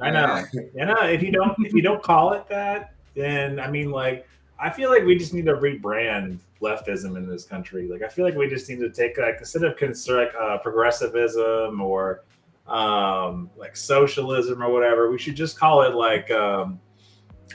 I 0.00 0.10
know. 0.10 0.44
You 0.52 0.86
know, 0.86 1.02
if 1.02 1.22
you 1.22 1.30
don't 1.30 1.54
if 1.64 1.72
you 1.72 1.82
don't 1.82 2.02
call 2.02 2.32
it 2.32 2.48
that, 2.48 2.94
then 3.14 3.60
I 3.60 3.70
mean 3.70 3.90
like 3.90 4.26
I 4.58 4.70
feel 4.70 4.90
like 4.90 5.04
we 5.04 5.16
just 5.16 5.32
need 5.32 5.46
to 5.46 5.54
rebrand 5.54 6.38
leftism 6.60 7.16
in 7.16 7.28
this 7.28 7.44
country. 7.44 7.88
Like 7.88 8.02
I 8.02 8.08
feel 8.08 8.24
like 8.24 8.34
we 8.34 8.48
just 8.48 8.68
need 8.68 8.80
to 8.80 8.90
take 8.90 9.18
like 9.18 9.36
instead 9.38 9.62
of 9.62 9.76
consider 9.76 10.30
uh, 10.38 10.58
progressivism 10.58 11.80
or 11.80 12.24
um 12.66 13.50
like 13.56 13.76
socialism 13.76 14.62
or 14.62 14.72
whatever, 14.72 15.10
we 15.10 15.18
should 15.18 15.36
just 15.36 15.58
call 15.58 15.82
it 15.82 15.94
like 15.94 16.30
um 16.32 16.80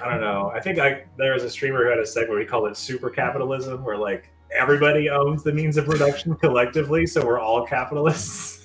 I 0.02 0.10
don't 0.10 0.22
know. 0.22 0.52
I 0.56 0.62
think 0.62 0.80
I 0.80 1.04
there 1.18 1.34
was 1.34 1.44
a 1.44 1.50
streamer 1.50 1.84
who 1.84 1.90
had 1.90 2.00
a 2.00 2.06
segment 2.06 2.32
where 2.32 2.40
he 2.40 2.46
called 2.46 2.70
it 2.70 2.78
super 2.78 3.10
capitalism 3.10 3.84
where 3.84 3.98
like 3.98 4.30
everybody 4.56 5.10
owns 5.10 5.44
the 5.44 5.52
means 5.54 5.78
of 5.78 5.86
production 5.86 6.36
collectively, 6.36 7.06
so 7.06 7.26
we're 7.26 7.40
all 7.40 7.66
capitalists. 7.66 8.56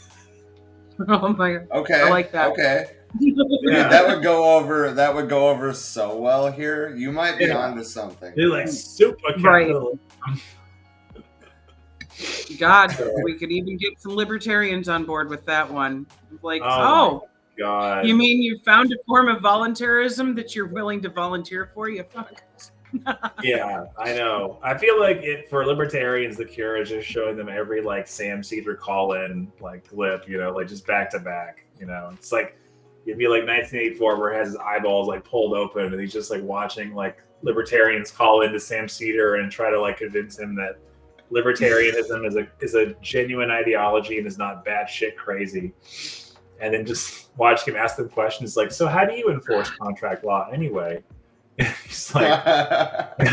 Oh 1.09 1.31
my 1.33 1.55
god. 1.55 1.67
Okay, 1.73 2.01
I 2.03 2.09
like 2.11 2.31
that. 2.33 2.53
Okay, 2.53 2.85
Yeah. 3.19 3.31
Dude, 3.63 3.73
that 3.91 4.07
would 4.07 4.23
go 4.23 4.57
over. 4.57 4.93
That 4.93 5.13
would 5.13 5.29
go 5.29 5.49
over 5.49 5.73
so 5.73 6.17
well 6.17 6.53
here. 6.53 6.95
You 6.95 7.11
might 7.11 7.39
be 7.39 7.47
Yeah. 7.47 7.57
onto 7.57 7.83
something. 7.83 8.33
They're 8.37 8.49
like 8.51 8.69
super 8.69 9.17
Right. 9.41 9.73
God, 12.59 12.97
we 13.25 13.35
could 13.39 13.51
even 13.51 13.79
get 13.79 14.01
some 14.01 14.15
libertarians 14.15 14.89
on 14.89 15.05
board 15.05 15.29
with 15.31 15.45
that 15.47 15.69
one. 15.69 16.07
Like, 16.43 16.63
Oh, 16.63 16.69
oh, 17.25 17.29
God. 17.59 18.07
you 18.07 18.15
mean 18.15 18.43
you 18.43 18.59
found 18.65 18.93
a 18.93 18.97
form 19.07 19.29
of 19.29 19.41
voluntarism 19.41 20.35
that 20.37 20.55
you're 20.55 20.69
willing 20.69 21.01
to 21.03 21.09
volunteer 21.09 21.71
for? 21.75 21.89
You 21.89 22.05
fuck. 22.05 22.43
Yeah, 23.43 23.87
I 23.99 24.13
know. 24.13 24.59
I 24.63 24.77
feel 24.77 25.01
like 25.01 25.19
it 25.19 25.49
for 25.51 25.67
libertarians, 25.67 26.37
the 26.37 26.45
cure 26.45 26.77
is 26.77 26.89
just 26.89 27.09
showing 27.09 27.37
them 27.37 27.49
every 27.49 27.81
like 27.83 28.07
Sam 28.07 28.43
Seder 28.43 28.75
call 28.75 29.15
in 29.15 29.51
like 29.61 29.89
clip, 29.89 30.29
you 30.29 30.39
know, 30.39 30.53
like 30.53 30.69
just 30.69 30.87
back 30.87 31.11
to 31.11 31.19
back. 31.19 31.65
You 31.79 31.87
know, 31.87 32.11
it's 32.13 32.33
like 32.33 32.57
it'd 33.05 33.19
be 33.19 33.27
like 33.27 33.47
1984 33.47 34.21
where 34.21 34.33
he 34.33 34.39
has 34.39 34.49
his 34.49 34.57
eyeballs 34.57 35.09
like 35.09 35.25
pulled 35.25 35.55
open 35.55 35.87
and 35.87 36.01
he's 36.01 36.13
just 36.13 36.31
like 36.31 36.43
watching 36.43 36.95
like 36.95 37.19
libertarians 37.43 38.11
call 38.11 38.43
into 38.43 38.61
Sam 38.61 38.89
Seder 38.89 39.37
and 39.37 39.51
try 39.51 39.71
to 39.71 39.81
like 39.81 39.99
convince 39.99 40.39
him 40.39 40.55
that 40.57 40.79
libertarianism 41.33 42.27
is 42.27 42.37
a 42.37 42.47
is 42.61 42.75
a 42.75 42.95
genuine 43.01 43.51
ideology 43.51 44.19
and 44.19 44.27
is 44.27 44.39
not 44.39 44.65
batshit 44.65 45.17
crazy. 45.17 45.73
And 46.61 46.73
then 46.73 46.87
just 46.87 47.37
watch 47.37 47.67
him 47.67 47.75
ask 47.75 47.97
them 47.97 48.09
questions 48.09 48.57
like, 48.57 48.71
"So 48.71 48.87
how 48.87 49.05
do 49.05 49.15
you 49.15 49.31
enforce 49.31 49.71
contract 49.71 50.25
law 50.25 50.49
anyway?" 50.53 51.03
he's 51.87 52.15
like, 52.15 53.19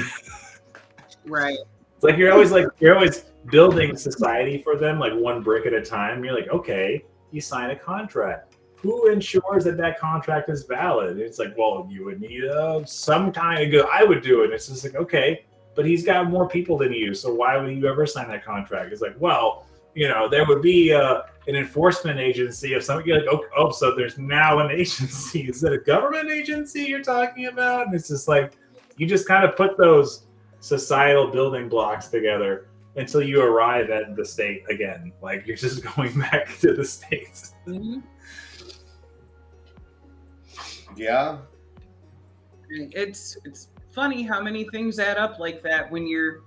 Right. 1.25 1.57
It's 1.95 2.03
like 2.03 2.17
you're 2.17 2.31
always 2.31 2.51
like 2.51 2.67
you're 2.79 2.95
always 2.95 3.25
building 3.51 3.95
society 3.95 4.61
for 4.61 4.75
them 4.77 4.99
like 4.99 5.13
one 5.13 5.43
brick 5.43 5.65
at 5.65 5.73
a 5.73 5.81
time. 5.81 6.23
You're 6.23 6.33
like, 6.33 6.49
okay, 6.49 7.03
you 7.31 7.41
sign 7.41 7.69
a 7.71 7.75
contract. 7.75 8.55
Who 8.77 9.09
ensures 9.09 9.65
that 9.65 9.77
that 9.77 9.99
contract 9.99 10.49
is 10.49 10.63
valid? 10.63 11.19
It's 11.19 11.37
like, 11.37 11.53
well, 11.57 11.87
you 11.91 12.05
would 12.05 12.21
need 12.21 12.45
uh, 12.45 12.85
some 12.85 13.31
kind 13.31 13.61
of 13.61 13.71
good. 13.71 13.85
I 13.91 14.05
would 14.05 14.21
do 14.21 14.43
it. 14.43 14.51
It's 14.51 14.67
just 14.67 14.85
like, 14.85 14.95
okay, 14.95 15.45
but 15.75 15.85
he's 15.85 16.05
got 16.05 16.29
more 16.29 16.47
people 16.47 16.77
than 16.77 16.93
you, 16.93 17.13
so 17.13 17.33
why 17.33 17.57
would 17.57 17.75
you 17.75 17.87
ever 17.87 18.05
sign 18.05 18.29
that 18.29 18.45
contract? 18.45 18.93
It's 18.93 19.01
like, 19.01 19.15
well, 19.19 19.65
you 19.95 20.07
know, 20.07 20.29
there 20.29 20.45
would 20.45 20.61
be 20.61 20.93
uh, 20.93 21.23
an 21.49 21.55
enforcement 21.55 22.19
agency 22.19 22.75
If 22.75 22.83
some 22.83 22.99
of 22.99 23.05
something 23.05 23.25
like, 23.25 23.33
oh, 23.33 23.43
oh, 23.57 23.71
so 23.71 23.95
there's 23.95 24.17
now 24.19 24.59
an 24.59 24.71
agency. 24.79 25.49
Is 25.49 25.63
it 25.63 25.73
a 25.73 25.79
government 25.79 26.29
agency 26.29 26.83
you're 26.83 27.01
talking 27.01 27.47
about? 27.47 27.87
And 27.87 27.95
it's 27.95 28.07
just 28.07 28.27
like, 28.27 28.53
you 28.97 29.07
just 29.07 29.27
kind 29.27 29.43
of 29.43 29.55
put 29.55 29.75
those 29.75 30.27
societal 30.59 31.27
building 31.27 31.67
blocks 31.67 32.07
together 32.07 32.67
until 32.97 33.23
you 33.23 33.41
arrive 33.41 33.89
at 33.89 34.15
the 34.15 34.23
state 34.23 34.63
again. 34.69 35.11
Like 35.23 35.47
you're 35.47 35.57
just 35.57 35.83
going 35.95 36.17
back 36.19 36.57
to 36.59 36.73
the 36.73 36.85
states. 36.85 37.55
Mhm. 37.67 38.03
Yeah. 40.95 41.39
It's 42.69 43.37
it's 43.43 43.69
funny 43.91 44.21
how 44.21 44.41
many 44.41 44.65
things 44.69 44.99
add 44.99 45.17
up 45.17 45.39
like 45.39 45.63
that 45.63 45.89
when 45.89 46.05
you're 46.05 46.41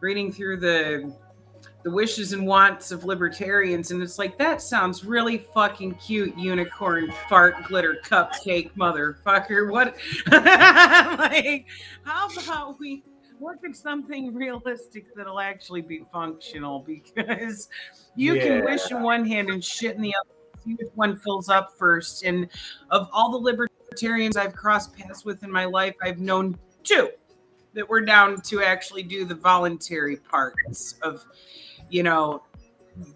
reading 0.00 0.32
through 0.32 0.56
the 0.58 1.14
the 1.86 1.92
wishes 1.92 2.32
and 2.32 2.44
wants 2.44 2.90
of 2.90 3.04
libertarians 3.04 3.92
and 3.92 4.02
it's 4.02 4.18
like 4.18 4.36
that 4.36 4.60
sounds 4.60 5.04
really 5.04 5.38
fucking 5.54 5.94
cute 5.94 6.36
unicorn 6.36 7.12
fart 7.28 7.54
glitter 7.68 7.98
cupcake 8.04 8.72
motherfucker. 8.74 9.70
What? 9.70 9.94
Like 10.26 11.66
how 12.02 12.28
about 12.28 12.80
we 12.80 13.04
look 13.40 13.58
at 13.64 13.76
something 13.76 14.34
realistic 14.34 15.14
that'll 15.14 15.38
actually 15.38 15.80
be 15.80 16.02
functional? 16.12 16.80
Because 16.80 17.68
you 18.16 18.34
can 18.34 18.64
wish 18.64 18.90
in 18.90 19.00
one 19.00 19.24
hand 19.24 19.48
and 19.48 19.62
shit 19.62 19.94
in 19.94 20.02
the 20.02 20.12
other 20.12 20.34
see 20.64 20.74
which 20.74 20.90
one 20.96 21.16
fills 21.16 21.48
up 21.48 21.78
first. 21.78 22.24
And 22.24 22.48
of 22.90 23.08
all 23.12 23.30
the 23.30 23.38
libertarians 23.38 24.36
I've 24.36 24.56
crossed 24.56 24.92
paths 24.92 25.24
with 25.24 25.44
in 25.44 25.52
my 25.52 25.66
life, 25.66 25.94
I've 26.02 26.18
known 26.18 26.58
two 26.82 27.10
that 27.74 27.88
were 27.88 28.00
down 28.00 28.40
to 28.40 28.62
actually 28.62 29.04
do 29.04 29.24
the 29.24 29.36
voluntary 29.36 30.16
parts 30.16 30.96
of, 31.02 31.24
you 31.90 32.02
know, 32.02 32.42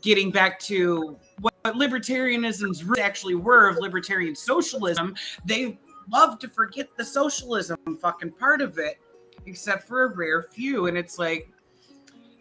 getting 0.02 0.30
back 0.30 0.58
to 0.60 1.16
what 1.40 1.54
libertarianism's 1.64 2.84
actually 2.98 3.34
were 3.34 3.68
of 3.68 3.78
libertarian 3.78 4.34
socialism. 4.34 5.14
They 5.44 5.78
love 6.10 6.38
to 6.40 6.48
forget 6.48 6.88
the 6.96 7.04
socialism 7.04 7.78
fucking 8.00 8.32
part 8.32 8.60
of 8.60 8.78
it, 8.78 8.98
except 9.46 9.86
for 9.86 10.04
a 10.04 10.14
rare 10.14 10.42
few. 10.42 10.86
And 10.86 10.96
it's 10.96 11.18
like, 11.18 11.48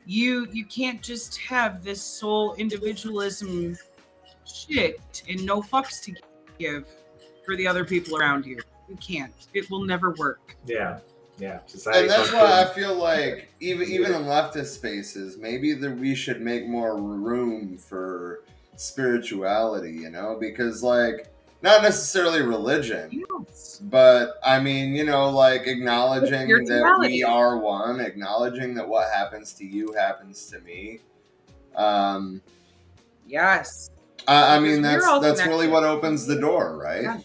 you 0.06 0.48
you 0.52 0.66
can't 0.66 1.04
just 1.04 1.38
have 1.38 1.84
this 1.84 2.02
sole 2.02 2.56
individualism 2.56 3.78
shit 4.44 5.22
and 5.30 5.46
no 5.46 5.62
fucks 5.62 6.02
to 6.04 6.16
give 6.58 6.88
for 7.46 7.56
the 7.56 7.68
other 7.68 7.86
people 7.86 8.18
around 8.18 8.46
you. 8.46 8.60
You 8.90 8.96
can't. 8.96 9.34
It 9.54 9.70
will 9.70 9.86
never 9.86 10.12
work. 10.12 10.56
Yeah, 10.66 11.00
yeah. 11.40 11.60
Society 11.66 12.00
And 12.02 12.10
that's 12.10 12.32
why 12.34 12.62
I 12.62 12.66
feel 12.74 12.96
like 12.96 13.52
even 13.60 13.88
even 13.90 14.14
in 14.14 14.24
leftist 14.24 14.76
spaces, 14.76 15.38
maybe 15.38 15.74
that 15.74 15.98
we 15.98 16.14
should 16.16 16.42
make 16.42 16.68
more 16.68 16.98
room 17.02 17.78
for 17.78 18.44
spirituality, 18.76 19.92
you 19.92 20.10
know, 20.10 20.38
because 20.40 20.84
like 20.84 21.28
not 21.62 21.82
necessarily 21.82 22.42
religion, 22.42 23.10
Yes. 23.12 23.80
but 23.84 24.36
I 24.46 24.60
mean, 24.60 24.94
you 24.94 25.04
know, 25.04 25.30
like 25.30 25.68
acknowledging 25.68 26.48
that 26.66 26.98
we 27.00 27.24
are 27.24 27.58
one, 27.58 28.00
acknowledging 28.00 28.74
that 28.76 28.88
what 28.88 29.12
happens 29.12 29.54
to 29.54 29.66
you 29.66 29.94
happens 29.94 30.48
to 30.48 30.60
me. 30.62 31.00
Um, 31.76 32.42
Yes. 33.28 33.90
I, 34.28 34.56
I 34.56 34.60
mean, 34.60 34.78
we're 34.78 34.82
that's 34.82 35.06
all 35.06 35.20
that's 35.20 35.46
really 35.46 35.68
what 35.68 35.84
opens 35.84 36.26
the 36.26 36.40
door, 36.40 36.78
right? 36.78 37.04
Yeah. 37.04 37.20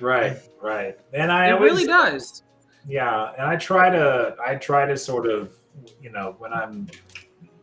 right, 0.00 0.36
right. 0.62 0.98
And 1.12 1.30
I 1.32 1.48
It 1.48 1.52
always, 1.52 1.72
really 1.72 1.86
does. 1.86 2.42
Yeah, 2.86 3.32
and 3.38 3.46
I 3.46 3.56
try 3.56 3.90
to, 3.90 4.36
I 4.44 4.56
try 4.56 4.86
to 4.86 4.96
sort 4.96 5.26
of, 5.26 5.52
you 6.00 6.10
know, 6.10 6.34
when 6.38 6.52
I'm 6.52 6.88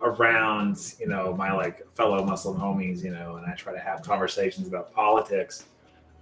around, 0.01 0.95
you 0.99 1.07
know, 1.07 1.33
my 1.35 1.51
like 1.51 1.85
fellow 1.95 2.23
Muslim 2.25 2.59
homies, 2.59 3.03
you 3.03 3.11
know, 3.11 3.35
and 3.37 3.45
I 3.45 3.53
try 3.53 3.73
to 3.73 3.79
have 3.79 4.01
conversations 4.01 4.67
about 4.67 4.93
politics. 4.93 5.65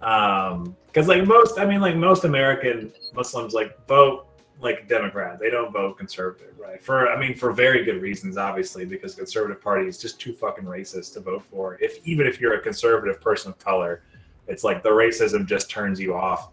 Um, 0.02 0.76
because 0.86 1.08
like 1.08 1.26
most, 1.26 1.58
I 1.58 1.64
mean, 1.64 1.80
like 1.80 1.96
most 1.96 2.24
American 2.24 2.92
Muslims 3.14 3.54
like 3.54 3.86
vote 3.86 4.26
like 4.60 4.88
Democrat. 4.88 5.38
They 5.38 5.50
don't 5.50 5.72
vote 5.72 5.98
conservative, 5.98 6.58
right? 6.58 6.82
For 6.82 7.10
I 7.10 7.18
mean, 7.18 7.34
for 7.34 7.52
very 7.52 7.84
good 7.84 8.00
reasons, 8.00 8.36
obviously, 8.36 8.84
because 8.84 9.14
conservative 9.14 9.62
party 9.62 9.88
is 9.88 9.98
just 9.98 10.20
too 10.20 10.32
fucking 10.32 10.64
racist 10.64 11.14
to 11.14 11.20
vote 11.20 11.44
for. 11.50 11.78
If 11.80 12.06
even 12.06 12.26
if 12.26 12.40
you're 12.40 12.54
a 12.54 12.60
conservative 12.60 13.20
person 13.20 13.50
of 13.52 13.58
color, 13.58 14.02
it's 14.46 14.64
like 14.64 14.82
the 14.82 14.90
racism 14.90 15.46
just 15.46 15.70
turns 15.70 16.00
you 16.00 16.14
off. 16.14 16.50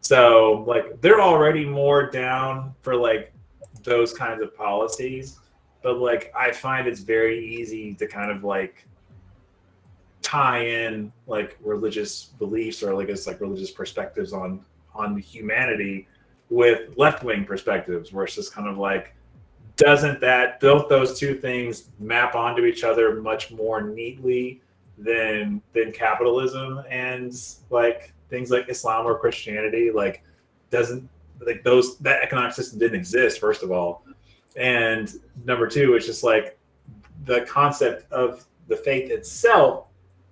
So 0.00 0.64
like 0.66 1.00
they're 1.00 1.20
already 1.20 1.64
more 1.64 2.10
down 2.10 2.74
for 2.82 2.94
like 2.96 3.32
those 3.82 4.12
kinds 4.12 4.42
of 4.42 4.56
policies, 4.56 5.38
but 5.82 5.98
like 5.98 6.32
I 6.36 6.52
find 6.52 6.86
it's 6.86 7.00
very 7.00 7.44
easy 7.44 7.94
to 7.94 8.06
kind 8.06 8.30
of 8.30 8.44
like 8.44 8.86
tie 10.22 10.66
in 10.66 11.12
like 11.26 11.56
religious 11.62 12.24
beliefs 12.24 12.82
or 12.82 12.94
like 12.94 13.08
it's 13.08 13.26
like 13.26 13.40
religious 13.40 13.70
perspectives 13.70 14.32
on 14.32 14.60
on 14.94 15.16
humanity 15.18 16.08
with 16.50 16.96
left 16.96 17.22
wing 17.22 17.44
perspectives, 17.44 18.12
where 18.12 18.24
it's 18.24 18.34
just 18.34 18.52
kind 18.52 18.68
of 18.68 18.78
like, 18.78 19.14
doesn't 19.76 20.20
that 20.20 20.58
don't 20.60 20.88
those 20.88 21.18
two 21.18 21.34
things 21.34 21.90
map 21.98 22.34
onto 22.34 22.64
each 22.64 22.82
other 22.82 23.20
much 23.20 23.50
more 23.50 23.82
neatly 23.82 24.62
than 24.98 25.60
than 25.74 25.92
capitalism 25.92 26.82
and 26.88 27.34
like 27.68 28.12
things 28.30 28.50
like 28.50 28.68
Islam 28.68 29.06
or 29.06 29.18
Christianity? 29.18 29.90
Like, 29.90 30.22
doesn't 30.70 31.08
like 31.44 31.62
those 31.62 31.98
that 31.98 32.22
economic 32.22 32.52
system 32.52 32.78
didn't 32.78 32.98
exist 32.98 33.40
first 33.40 33.62
of 33.62 33.70
all, 33.70 34.04
and 34.56 35.12
number 35.44 35.66
two, 35.66 35.94
it's 35.94 36.06
just 36.06 36.24
like 36.24 36.58
the 37.24 37.42
concept 37.42 38.10
of 38.12 38.46
the 38.68 38.76
faith 38.76 39.10
itself 39.10 39.86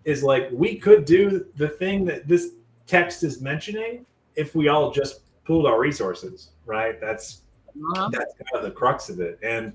is 0.04 0.22
like 0.22 0.48
we 0.52 0.76
could 0.76 1.04
do 1.04 1.46
the 1.56 1.68
thing 1.68 2.04
that 2.04 2.26
this 2.28 2.52
text 2.86 3.22
is 3.22 3.40
mentioning 3.40 4.04
if 4.36 4.54
we 4.54 4.68
all 4.68 4.90
just 4.90 5.20
pooled 5.44 5.66
our 5.66 5.78
resources, 5.80 6.50
right? 6.66 7.00
That's 7.00 7.42
Uh-huh. 7.68 8.08
that's 8.12 8.34
kind 8.34 8.56
of 8.56 8.62
the 8.62 8.70
crux 8.70 9.08
of 9.08 9.20
it. 9.20 9.38
And 9.42 9.72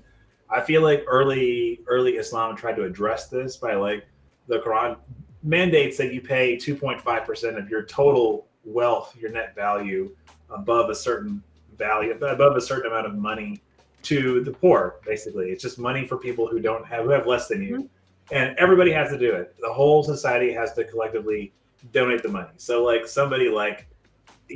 I 0.48 0.60
feel 0.60 0.82
like 0.82 1.04
early 1.06 1.80
early 1.86 2.16
Islam 2.16 2.56
tried 2.56 2.76
to 2.76 2.84
address 2.84 3.28
this 3.28 3.56
by 3.56 3.74
like 3.74 4.06
the 4.48 4.58
Quran 4.60 4.96
mandates 5.42 5.96
that 5.98 6.12
you 6.12 6.20
pay 6.20 6.56
2.5% 6.56 7.58
of 7.58 7.68
your 7.68 7.82
total 7.84 8.46
wealth, 8.64 9.16
your 9.16 9.30
net 9.30 9.54
value, 9.54 10.14
above 10.50 10.90
a 10.90 10.94
certain 10.94 11.42
value, 11.76 12.12
above 12.12 12.56
a 12.56 12.60
certain 12.60 12.90
amount 12.90 13.06
of 13.06 13.16
money 13.16 13.60
to 14.02 14.42
the 14.44 14.50
poor. 14.50 14.96
Basically, 15.04 15.50
it's 15.50 15.62
just 15.62 15.78
money 15.78 16.06
for 16.06 16.16
people 16.16 16.46
who 16.46 16.60
don't 16.60 16.84
have 16.86 17.04
who 17.04 17.10
have 17.10 17.26
less 17.26 17.48
than 17.48 17.62
you, 17.62 17.76
mm-hmm. 17.76 18.34
and 18.34 18.56
everybody 18.58 18.92
has 18.92 19.10
to 19.10 19.18
do 19.18 19.32
it. 19.32 19.54
The 19.60 19.72
whole 19.72 20.02
society 20.02 20.52
has 20.52 20.74
to 20.74 20.84
collectively 20.84 21.52
donate 21.92 22.22
the 22.22 22.28
money. 22.28 22.50
So, 22.56 22.84
like 22.84 23.06
somebody 23.06 23.48
like 23.48 23.86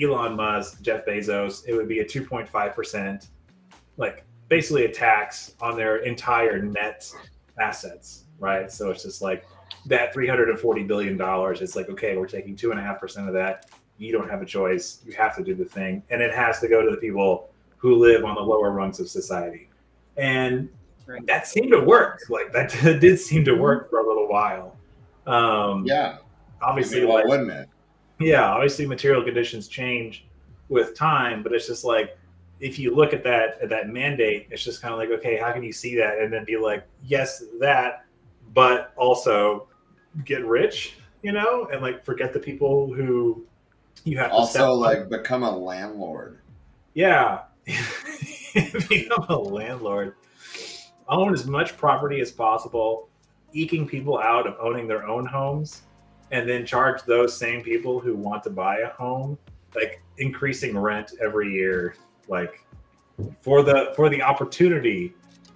Elon 0.01 0.37
Musk, 0.37 0.83
Jeff 0.83 1.07
Bezos, 1.07 1.67
it 1.67 1.75
would 1.75 1.89
be 1.89 2.01
a 2.01 2.05
2.5%, 2.05 3.29
like 3.97 4.25
basically 4.49 4.85
a 4.85 4.93
tax 4.93 5.55
on 5.61 5.77
their 5.77 5.99
entire 5.99 6.61
net 6.61 7.11
assets, 7.59 8.25
right? 8.39 8.71
So 8.71 8.91
it's 8.91 9.03
just 9.03 9.23
like 9.23 9.47
that 9.87 10.15
$340 10.15 10.87
billion. 10.87 11.19
It's 11.63 11.77
like, 11.77 11.89
okay, 11.91 12.17
we're 12.17 12.27
taking 12.27 12.57
2.5% 12.57 13.29
of 13.29 13.35
that. 13.35 13.71
You 13.99 14.13
don't 14.13 14.29
have 14.29 14.43
a 14.43 14.47
choice. 14.47 15.01
You 15.07 15.13
have 15.15 15.37
to 15.37 15.43
do 15.45 15.55
the 15.55 15.65
thing. 15.65 16.03
And 16.11 16.21
it 16.23 16.35
has 16.35 16.61
to 16.61 16.69
go 16.69 16.83
to 16.85 16.91
the 16.91 16.97
people 16.97 17.51
who 17.77 17.97
live 17.97 18.25
on 18.25 18.35
the 18.35 18.41
lower 18.41 18.71
rungs 18.73 19.01
of 19.01 19.09
society. 19.09 19.69
And 20.17 20.69
Right. 21.07 21.25
that 21.27 21.47
seemed 21.47 21.71
to 21.73 21.81
work. 21.81 22.21
Like 22.31 22.51
that 22.53 22.71
did 23.01 23.21
seem 23.21 23.45
to 23.45 23.55
work 23.55 23.91
for 23.91 23.99
a 23.99 24.07
little 24.07 24.27
while. 24.27 24.75
Um, 25.27 25.85
Yeah. 25.85 26.17
I 26.63 26.67
obviously, 26.71 27.01
mean, 27.01 27.09
why 27.11 27.15
like, 27.17 27.27
wouldn't 27.27 27.51
it? 27.51 27.69
yeah, 28.21 28.45
obviously 28.51 28.87
material 28.87 29.23
conditions 29.23 29.69
change 29.69 30.25
with 30.71 30.97
time, 30.97 31.43
but 31.43 31.53
it's 31.53 31.67
just 31.67 31.85
like 31.85 32.17
if 32.61 32.79
you 32.79 32.95
look 32.95 33.13
at 33.13 33.23
that 33.25 33.59
at 33.61 33.69
that 33.69 33.91
mandate, 33.91 34.47
it's 34.51 34.65
just 34.65 34.81
kind 34.81 34.95
of 34.95 34.99
like, 34.99 35.11
okay, 35.11 35.37
how 35.37 35.53
can 35.53 35.63
you 35.63 35.73
see 35.73 35.95
that 35.97 36.19
and 36.21 36.33
then 36.33 36.45
be 36.47 36.57
like, 36.57 36.87
yes, 37.03 37.45
that, 37.61 38.04
but 38.55 38.93
also 38.97 39.69
get 40.25 40.45
rich, 40.47 40.97
you 41.23 41.33
know, 41.33 41.69
and 41.73 41.83
like 41.83 42.05
forget 42.05 42.33
the 42.33 42.39
people 42.39 42.93
who 42.93 43.45
you 44.05 44.17
have 44.19 44.31
to 44.31 44.35
Also, 44.35 44.73
like 44.73 45.09
become 45.09 45.43
a 45.43 45.57
landlord. 45.57 46.39
yeah, 46.95 47.43
become 48.89 49.27
a 49.29 49.37
landlord, 49.37 50.15
own 51.09 51.33
as 51.33 51.47
much 51.47 51.77
property 51.77 52.21
as 52.21 52.31
possible, 52.31 53.09
eking 53.53 53.87
people 53.87 54.19
out 54.19 54.47
of 54.47 54.57
owning 54.61 54.87
their 54.87 55.07
own 55.07 55.27
homes, 55.27 55.83
and 56.31 56.49
then 56.49 56.65
charge 56.65 57.03
those 57.03 57.37
same 57.37 57.63
people 57.63 58.01
who 58.01 58.15
want 58.15 58.43
to 58.45 58.51
buy 58.51 58.79
a 58.79 58.89
home 58.91 59.37
like 59.75 60.01
increasing 60.19 60.79
rent 60.79 61.13
every 61.21 61.53
year, 61.53 61.97
like 62.29 62.65
for 63.41 63.63
the 63.63 63.93
for 63.97 64.09
the 64.09 64.23
opportunity 64.23 65.15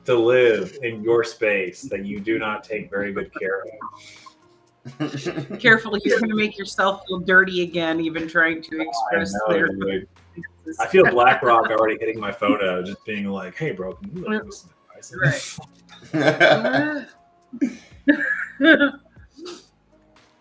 to 0.09 0.17
live 0.19 0.79
in 0.83 1.03
your 1.03 1.23
space 1.23 1.83
that 1.83 2.05
you 2.07 2.19
do 2.21 2.39
not 2.39 2.65
take 2.65 2.91
very 2.91 3.13
good 3.13 3.31
care 3.39 3.63
of. 3.63 5.59
Careful, 5.61 5.99
you're 5.99 6.19
going 6.19 6.31
to 6.31 6.37
make 6.37 6.57
yourself 6.57 7.03
feel 7.07 7.19
dirty 7.19 7.61
again, 7.63 8.01
even 8.01 8.27
trying 8.27 8.63
to 8.63 8.81
express 8.81 9.35
I 9.35 9.39
know, 9.39 9.55
their. 9.55 9.69
dude. 9.69 10.09
I 10.81 10.87
feel 10.87 11.05
BlackRock 11.11 11.71
already 11.71 11.99
hitting 12.01 12.19
my 12.19 12.33
photo, 12.33 12.83
just 12.83 13.05
being 13.05 13.27
like, 13.27 13.55
"Hey, 13.57 13.73
bro, 13.73 13.95
can 13.95 14.17
you 14.17 14.23
like, 14.23 14.39
give 14.41 14.47
me 14.47 14.53
some? 14.53 14.71
Right. 16.15 17.07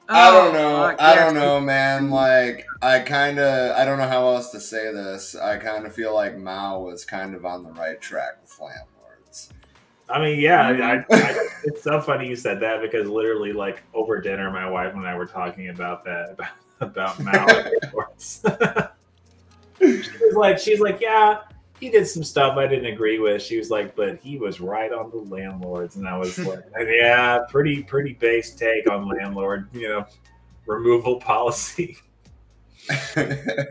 I 0.09 0.31
don't 0.31 0.49
Oh, 0.49 0.51
know. 0.53 0.87
fuck, 0.89 1.01
I 1.01 1.15
don't 1.15 1.33
know, 1.33 1.59
man. 1.59 2.09
Like, 2.09 2.65
I 2.81 2.99
kind 2.99 3.39
of, 3.39 3.75
I 3.75 3.83
don't 3.83 3.97
know 3.97 4.07
how 4.07 4.27
else 4.29 4.51
to 4.51 4.59
say 4.61 4.93
this. 4.93 5.35
I 5.35 5.57
kind 5.57 5.85
of 5.85 5.93
feel 5.93 6.13
like 6.13 6.37
Mao 6.37 6.79
was 6.81 7.03
kind 7.03 7.35
of 7.35 7.45
on 7.45 7.63
the 7.63 7.71
right 7.71 7.99
track 7.99 8.37
with 8.41 8.57
landlords. 8.59 8.96
I 10.09 10.21
mean, 10.21 10.39
yeah, 10.39 10.67
I, 10.67 10.71
mm. 10.73 11.05
I, 11.11 11.47
it's 11.63 11.83
so 11.83 11.99
funny 11.99 12.27
you 12.27 12.35
said 12.35 12.59
that 12.61 12.81
because 12.81 13.07
literally, 13.07 13.51
like 13.51 13.83
over 13.93 14.21
dinner, 14.21 14.49
my 14.51 14.69
wife 14.69 14.93
and 14.93 15.05
I 15.05 15.17
were 15.17 15.25
talking 15.25 15.69
about 15.69 16.03
that 16.05 16.31
about 16.31 16.49
about 16.79 17.19
Mao 17.19 17.47
and 17.47 17.71
reports. 17.81 18.41
she 19.79 20.11
was 20.21 20.35
like, 20.35 20.59
she's 20.59 20.79
like, 20.79 21.01
yeah, 21.01 21.39
he 21.79 21.89
did 21.89 22.07
some 22.07 22.23
stuff 22.23 22.57
I 22.57 22.67
didn't 22.67 22.85
agree 22.85 23.19
with. 23.19 23.41
She 23.41 23.57
was 23.57 23.69
like, 23.69 23.95
but 23.95 24.19
he 24.19 24.37
was 24.37 24.61
right 24.61 24.93
on 24.93 25.09
the 25.09 25.17
landlords, 25.17 25.95
and 25.97 26.07
I 26.07 26.17
was 26.17 26.37
like, 26.45 26.63
yeah, 26.87 27.39
pretty 27.49 27.83
pretty 27.83 28.13
base 28.13 28.55
take 28.55 28.89
on 28.89 29.07
landlord, 29.07 29.67
you 29.73 29.89
know, 29.89 30.05
removal 30.65 31.19
policy. 31.19 31.97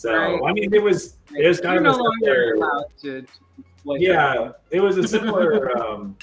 So 0.00 0.14
Right. 0.14 0.40
I 0.48 0.52
mean, 0.54 0.72
it 0.72 0.82
was 0.82 1.18
it 1.36 1.46
was 1.46 1.60
kind 1.60 1.74
You're 1.78 1.90
of 1.90 1.98
no 1.98 2.02
a 2.02 2.08
longer 2.08 2.54
allowed 2.54 2.86
to. 3.02 3.26
Like 3.84 4.00
yeah, 4.00 4.52
it 4.70 4.80
was 4.80 4.96
a 4.98 5.06
similar 5.06 5.76
um, 5.82 6.16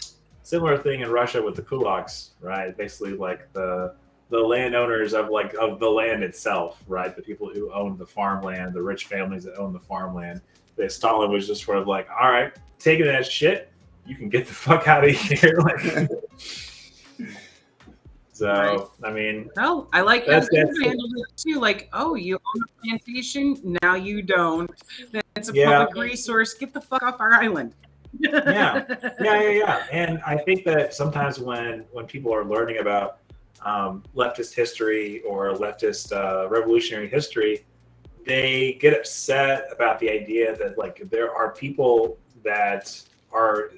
similar 0.44 0.78
thing 0.78 1.02
in 1.02 1.10
Russia 1.12 1.42
with 1.42 1.56
the 1.56 1.62
kulaks, 1.62 2.30
right? 2.42 2.76
Basically, 2.78 3.14
like 3.14 3.52
the 3.54 3.96
the 4.30 4.40
landowners 4.40 5.14
of 5.14 5.30
like 5.30 5.54
of 5.56 5.80
the 5.80 5.90
land 5.90 6.24
itself, 6.24 6.84
right? 6.88 7.16
The 7.16 7.22
people 7.22 7.50
who 7.54 7.72
owned 7.74 7.98
the 7.98 8.06
farmland, 8.06 8.74
the 8.74 8.82
rich 8.82 9.06
families 9.06 9.44
that 9.46 9.56
owned 9.58 9.74
the 9.76 9.80
farmland. 9.80 10.42
That 10.76 10.92
Stalin 10.92 11.32
was 11.32 11.48
just 11.48 11.64
sort 11.66 11.80
of 11.80 11.88
like, 11.88 12.08
all 12.10 12.30
right, 12.30 12.54
taking 12.78 13.06
that 13.08 13.26
shit, 13.26 13.72
you 14.06 14.16
can 14.16 14.30
get 14.30 14.46
the 14.48 14.54
fuck 14.66 14.88
out 14.88 15.04
of 15.04 15.10
here. 15.16 15.58
like, 15.64 16.10
so 18.32 18.48
Right. 19.02 19.10
I 19.10 19.12
mean, 19.12 19.50
No, 19.58 19.88
I 19.94 20.02
like 20.02 20.28
That's- 20.28 20.48
that's- 20.52 20.78
handled 20.80 21.12
it 21.18 21.26
too. 21.36 21.60
Like, 21.60 21.90
oh, 21.94 22.14
you 22.14 22.36
own 22.36 22.64
a 22.64 22.86
plantation, 22.86 23.78
now 23.82 23.96
you 23.96 24.22
don't. 24.22 24.70
That's 25.38 25.50
a 25.50 25.54
Yeah. 25.54 25.86
public 25.86 26.04
resource. 26.04 26.54
Get 26.56 26.74
the 26.74 26.82
fuck 26.82 27.04
off 27.04 27.20
our 27.20 27.34
island. 27.34 27.76
Yeah. 28.20 28.86
yeah, 29.22 29.42
yeah, 29.42 29.50
yeah. 29.50 29.84
And 29.92 30.20
I 30.26 30.38
think 30.38 30.64
that 30.66 30.94
sometimes 30.94 31.40
when 31.40 31.86
when 31.92 32.06
people 32.06 32.34
are 32.34 32.44
learning 32.44 32.80
about 32.80 33.20
um, 33.64 34.04
leftist 34.16 34.56
history 34.56 35.22
or 35.22 35.54
leftist 35.54 36.12
uh, 36.12 36.50
revolutionary 36.50 37.08
history, 37.08 37.66
they 38.26 38.78
get 38.82 38.94
upset 38.94 39.68
about 39.72 40.00
the 40.00 40.10
idea 40.10 40.56
that 40.58 40.78
like 40.78 41.02
there 41.10 41.34
are 41.34 41.52
people 41.54 42.18
that 42.44 43.00
are 43.32 43.72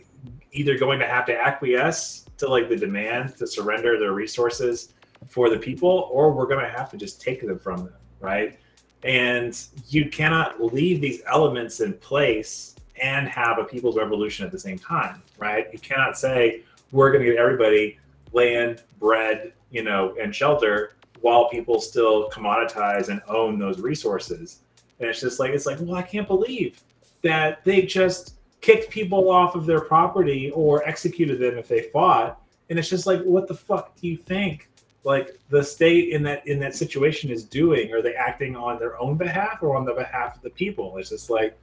either 0.52 0.78
going 0.78 1.00
to 1.00 1.08
have 1.08 1.26
to 1.26 1.36
acquiesce 1.38 2.26
to 2.38 2.48
like 2.48 2.70
the 2.70 2.76
demand 2.76 3.36
to 3.38 3.46
surrender 3.46 4.00
their 4.00 4.14
resources 4.14 4.94
for 5.28 5.50
the 5.50 5.60
people, 5.60 6.10
or 6.12 6.32
we're 6.32 6.48
going 6.48 6.64
to 6.64 6.72
have 6.72 6.90
to 6.92 6.98
just 6.98 7.22
take 7.22 7.46
them 7.46 7.60
from 7.60 7.86
them, 7.86 7.94
right? 8.22 8.58
And 9.04 9.58
you 9.88 10.10
cannot 10.10 10.62
leave 10.62 11.02
these 11.02 11.22
elements 11.26 11.80
in 11.80 11.94
place 11.94 12.76
and 13.02 13.28
have 13.30 13.60
a 13.60 13.64
people's 13.64 13.96
revolution 13.96 14.46
at 14.46 14.52
the 14.52 14.60
same 14.60 14.78
time, 14.78 15.22
right? 15.38 15.68
You 15.72 15.80
cannot 15.80 16.18
say 16.18 16.64
we're 16.92 17.12
going 17.12 17.24
to 17.24 17.32
give 17.32 17.40
everybody 17.40 17.98
land, 18.34 18.84
bread, 19.00 19.54
you 19.72 19.84
know, 19.84 20.16
and 20.22 20.36
shelter 20.36 20.94
while 21.22 21.50
people 21.50 21.80
still 21.82 22.30
commoditize 22.30 23.10
and 23.10 23.22
own 23.28 23.60
those 23.60 23.80
resources. 23.80 24.60
And 25.00 25.10
it's 25.10 25.22
just 25.22 25.40
like 25.40 25.52
it's 25.52 25.66
like, 25.66 25.78
well, 25.80 25.96
I 25.96 26.02
can't 26.02 26.28
believe 26.28 26.82
that 27.22 27.64
they 27.64 27.84
just 27.84 28.36
kicked 28.62 28.90
people 28.90 29.30
off 29.30 29.56
of 29.56 29.66
their 29.66 29.82
property 29.82 30.52
or 30.52 30.86
executed 30.88 31.40
them 31.40 31.58
if 31.58 31.68
they 31.68 31.84
fought. 31.84 32.42
And 32.70 32.78
it's 32.78 32.90
just 32.90 33.08
like, 33.08 33.22
what 33.24 33.48
the 33.48 33.54
fuck 33.54 33.96
do 33.96 34.08
you 34.08 34.18
think? 34.18 34.69
Like 35.04 35.40
the 35.50 35.64
state 35.64 36.10
in 36.10 36.24
that 36.24 36.46
in 36.46 36.60
that 36.60 36.76
situation 36.76 37.30
is 37.30 37.44
doing? 37.44 37.94
Are 37.94 38.02
they 38.02 38.16
acting 38.16 38.56
on 38.56 38.80
their 38.80 39.00
own 39.00 39.18
behalf 39.18 39.60
or 39.62 39.76
on 39.76 39.86
the 39.86 39.94
behalf 39.94 40.36
of 40.36 40.42
the 40.42 40.50
people? 40.50 40.98
It's 40.98 41.10
just 41.10 41.30
like 41.30 41.58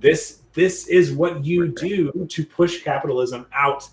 this 0.00 0.40
this 0.54 0.88
is 0.88 1.12
what 1.12 1.44
you 1.44 1.68
do 1.68 2.26
to 2.28 2.44
push 2.44 2.82
capitalism 2.82 3.46
out 3.52 3.88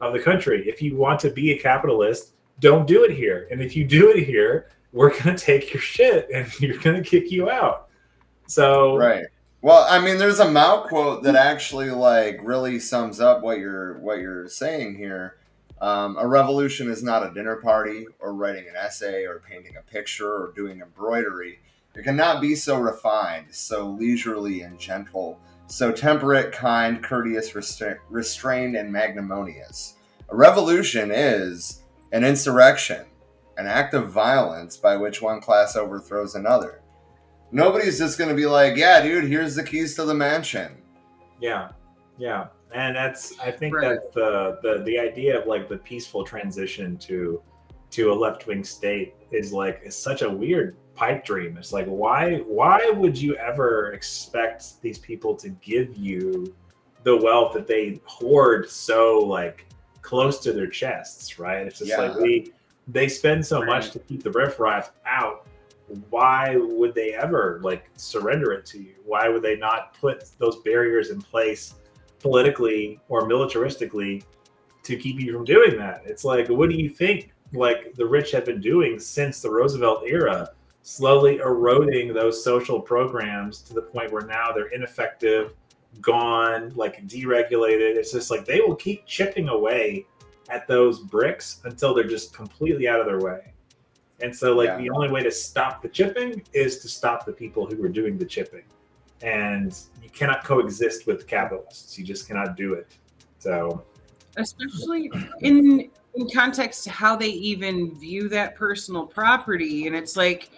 of 0.00 0.12
the 0.12 0.18
country. 0.18 0.68
If 0.68 0.82
you 0.82 0.96
want 0.96 1.20
to 1.20 1.30
be 1.30 1.52
a 1.52 1.58
capitalist, 1.58 2.32
don't 2.60 2.86
do 2.86 3.04
it 3.04 3.12
here. 3.12 3.48
And 3.50 3.62
if 3.62 3.76
you 3.76 3.84
do 3.84 4.10
it 4.10 4.24
here, 4.24 4.68
we're 4.92 5.10
going 5.10 5.36
to 5.36 5.36
take 5.36 5.72
your 5.72 5.80
shit 5.80 6.28
and 6.34 6.48
you're 6.60 6.78
going 6.78 7.02
to 7.02 7.08
kick 7.08 7.30
you 7.30 7.48
out. 7.48 7.88
So 8.46 8.96
right. 8.96 9.24
Well, 9.62 9.86
I 9.88 10.00
mean, 10.00 10.18
there's 10.18 10.40
a 10.40 10.50
Mao 10.50 10.82
quote 10.88 11.22
that 11.22 11.36
actually 11.36 11.90
like 11.90 12.40
really 12.42 12.80
sums 12.80 13.20
up 13.20 13.42
what 13.42 13.58
you're 13.58 13.98
what 13.98 14.18
you're 14.18 14.48
saying 14.48 14.96
here. 14.96 15.36
Um, 15.82 16.16
a 16.16 16.26
revolution 16.28 16.88
is 16.88 17.02
not 17.02 17.26
a 17.26 17.34
dinner 17.34 17.56
party 17.56 18.06
or 18.20 18.34
writing 18.34 18.68
an 18.68 18.76
essay 18.76 19.24
or 19.24 19.42
painting 19.46 19.76
a 19.76 19.82
picture 19.82 20.32
or 20.32 20.52
doing 20.54 20.80
embroidery. 20.80 21.58
It 21.96 22.04
cannot 22.04 22.40
be 22.40 22.54
so 22.54 22.78
refined, 22.78 23.46
so 23.50 23.88
leisurely 23.88 24.60
and 24.60 24.78
gentle, 24.78 25.40
so 25.66 25.90
temperate, 25.90 26.52
kind, 26.52 27.02
courteous, 27.02 27.50
restra- 27.50 27.98
restrained, 28.08 28.76
and 28.76 28.92
magnanimous. 28.92 29.94
A 30.28 30.36
revolution 30.36 31.10
is 31.10 31.82
an 32.12 32.22
insurrection, 32.22 33.04
an 33.58 33.66
act 33.66 33.92
of 33.92 34.08
violence 34.08 34.76
by 34.76 34.96
which 34.96 35.20
one 35.20 35.40
class 35.40 35.74
overthrows 35.74 36.36
another. 36.36 36.80
Nobody's 37.50 37.98
just 37.98 38.18
going 38.18 38.30
to 38.30 38.36
be 38.36 38.46
like, 38.46 38.76
yeah, 38.76 39.02
dude, 39.02 39.24
here's 39.24 39.56
the 39.56 39.64
keys 39.64 39.96
to 39.96 40.04
the 40.04 40.14
mansion. 40.14 40.76
Yeah, 41.40 41.72
yeah, 42.18 42.46
and 42.74 42.94
that's 42.96 43.38
I 43.40 43.50
think 43.50 43.74
Right. 43.74 43.98
that 44.00 44.12
the 44.12 44.58
the 44.62 44.82
the 44.84 44.98
idea 44.98 45.38
of 45.38 45.46
like 45.46 45.68
the 45.68 45.78
peaceful 45.78 46.24
transition 46.24 46.96
to 46.98 47.42
to 47.90 48.12
a 48.12 48.14
left 48.14 48.46
wing 48.46 48.64
state 48.64 49.14
is 49.30 49.52
like 49.52 49.80
is 49.84 49.96
such 49.96 50.22
a 50.22 50.30
weird 50.30 50.76
pipe 50.94 51.24
dream. 51.24 51.56
It's 51.56 51.72
like 51.72 51.86
why 51.86 52.38
why 52.38 52.90
would 52.90 53.16
you 53.20 53.36
ever 53.36 53.92
expect 53.92 54.80
these 54.82 54.98
people 54.98 55.34
to 55.36 55.50
give 55.50 55.96
you 55.96 56.54
the 57.04 57.16
wealth 57.16 57.52
that 57.54 57.66
they 57.66 58.00
hoard 58.04 58.68
so 58.70 59.18
like 59.18 59.66
close 60.02 60.38
to 60.40 60.52
their 60.52 60.66
chests, 60.68 61.38
right? 61.38 61.66
It's 61.66 61.78
just 61.78 61.90
Yeah. 61.90 62.00
like 62.00 62.16
we 62.18 62.52
they 62.88 63.08
spend 63.08 63.46
so 63.46 63.64
much 63.64 63.90
to 63.92 63.98
keep 64.00 64.22
the 64.22 64.30
riffraff 64.30 64.92
out 65.06 65.46
why 66.08 66.56
would 66.56 66.94
they 66.94 67.12
ever 67.14 67.60
like 67.62 67.90
surrender 67.96 68.52
it 68.52 68.64
to 68.66 68.78
you? 68.78 68.94
Why 69.04 69.28
would 69.28 69.42
they 69.42 69.56
not 69.56 69.94
put 70.00 70.24
those 70.38 70.56
barriers 70.62 71.10
in 71.10 71.20
place 71.20 71.74
politically 72.22 73.00
or 73.08 73.22
militaristically 73.28 74.22
to 74.84 74.96
keep 74.96 75.20
you 75.20 75.32
from 75.32 75.44
doing 75.44 75.76
that? 75.76 76.02
It's 76.06 76.24
like, 76.24 76.48
what 76.48 76.70
do 76.70 76.76
you 76.76 76.88
think 76.88 77.32
like 77.52 77.94
the 77.94 78.06
rich 78.06 78.30
have 78.30 78.44
been 78.46 78.60
doing 78.60 78.98
since 78.98 79.40
the 79.40 79.50
Roosevelt 79.50 80.04
era? 80.06 80.50
Slowly 80.82 81.36
eroding 81.36 82.12
those 82.12 82.42
social 82.42 82.80
programs 82.80 83.60
to 83.62 83.74
the 83.74 83.82
point 83.82 84.10
where 84.10 84.26
now 84.26 84.50
they're 84.52 84.66
ineffective, 84.68 85.52
gone, 86.00 86.72
like 86.74 87.06
deregulated. 87.06 87.96
It's 87.96 88.12
just 88.12 88.30
like 88.30 88.44
they 88.44 88.60
will 88.60 88.74
keep 88.74 89.06
chipping 89.06 89.48
away 89.48 90.06
at 90.50 90.66
those 90.66 90.98
bricks 91.00 91.60
until 91.64 91.94
they're 91.94 92.04
just 92.08 92.34
completely 92.34 92.88
out 92.88 92.98
of 92.98 93.06
their 93.06 93.20
way. 93.20 93.52
And 94.20 94.34
so, 94.34 94.54
like, 94.54 94.68
Yeah. 94.68 94.78
the 94.78 94.90
only 94.90 95.08
way 95.08 95.22
to 95.22 95.30
stop 95.30 95.82
the 95.82 95.88
chipping 95.88 96.42
is 96.52 96.78
to 96.80 96.88
stop 96.88 97.26
the 97.26 97.32
people 97.32 97.66
who 97.66 97.82
are 97.84 97.88
doing 97.88 98.18
the 98.18 98.24
chipping. 98.24 98.64
And 99.22 99.76
you 100.02 100.10
cannot 100.10 100.44
coexist 100.44 101.06
with 101.06 101.26
capitalists. 101.26 101.98
You 101.98 102.04
just 102.04 102.26
cannot 102.26 102.56
do 102.56 102.74
it. 102.74 102.96
So, 103.38 103.84
especially 104.36 105.10
in 105.40 105.90
in 106.14 106.28
context 106.28 106.84
to 106.84 106.90
how 106.90 107.16
they 107.16 107.28
even 107.28 107.94
view 107.98 108.28
that 108.28 108.54
personal 108.54 109.06
property 109.06 109.86
and 109.86 109.96
it's 109.96 110.16
like 110.16 110.50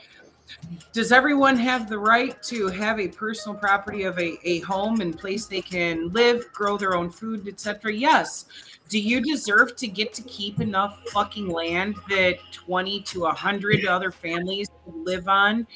does 0.93 1.13
everyone 1.13 1.57
have 1.57 1.89
the 1.89 1.99
right 1.99 2.41
to 2.43 2.69
have 2.69 3.01
a 3.01 3.09
personal 3.09 3.57
property 3.57 4.05
of 4.05 4.19
a, 4.19 4.39
a 4.45 4.61
home 4.61 5.01
and 5.01 5.19
place 5.19 5.47
they 5.47 5.63
can 5.63 6.09
live 6.11 6.53
grow 6.53 6.77
their 6.77 6.95
own 6.95 7.11
food 7.11 7.49
etc 7.49 7.93
yes. 7.93 8.47
Do 8.89 9.01
you 9.01 9.21
deserve 9.21 9.77
to 9.77 9.89
get 9.89 10.13
to 10.15 10.23
keep 10.23 10.61
enough 10.61 11.03
fucking 11.09 11.49
land 11.49 11.97
that 12.11 12.37
20 12.53 13.01
to 13.03 13.21
100 13.23 13.87
other 13.87 14.13
families 14.13 14.69
live 14.87 15.27
on 15.27 15.67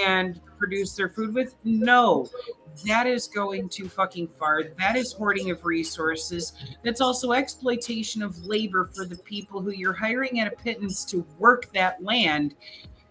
and 0.00 0.40
produce 0.58 0.94
their 0.94 1.10
food 1.10 1.34
with? 1.34 1.54
No. 1.64 2.28
That 2.86 3.06
is 3.06 3.28
going 3.28 3.68
too 3.68 3.88
fucking 3.88 4.28
far. 4.38 4.64
That 4.78 4.96
is 4.96 5.12
hoarding 5.12 5.50
of 5.50 5.64
resources. 5.64 6.54
That's 6.82 7.00
also 7.00 7.32
exploitation 7.32 8.22
of 8.22 8.36
labor 8.44 8.90
for 8.94 9.04
the 9.04 9.16
people 9.16 9.60
who 9.60 9.70
you're 9.70 9.92
hiring 9.92 10.40
at 10.40 10.52
a 10.52 10.56
pittance 10.56 11.04
to 11.06 11.26
work 11.38 11.72
that 11.72 12.02
land. 12.02 12.54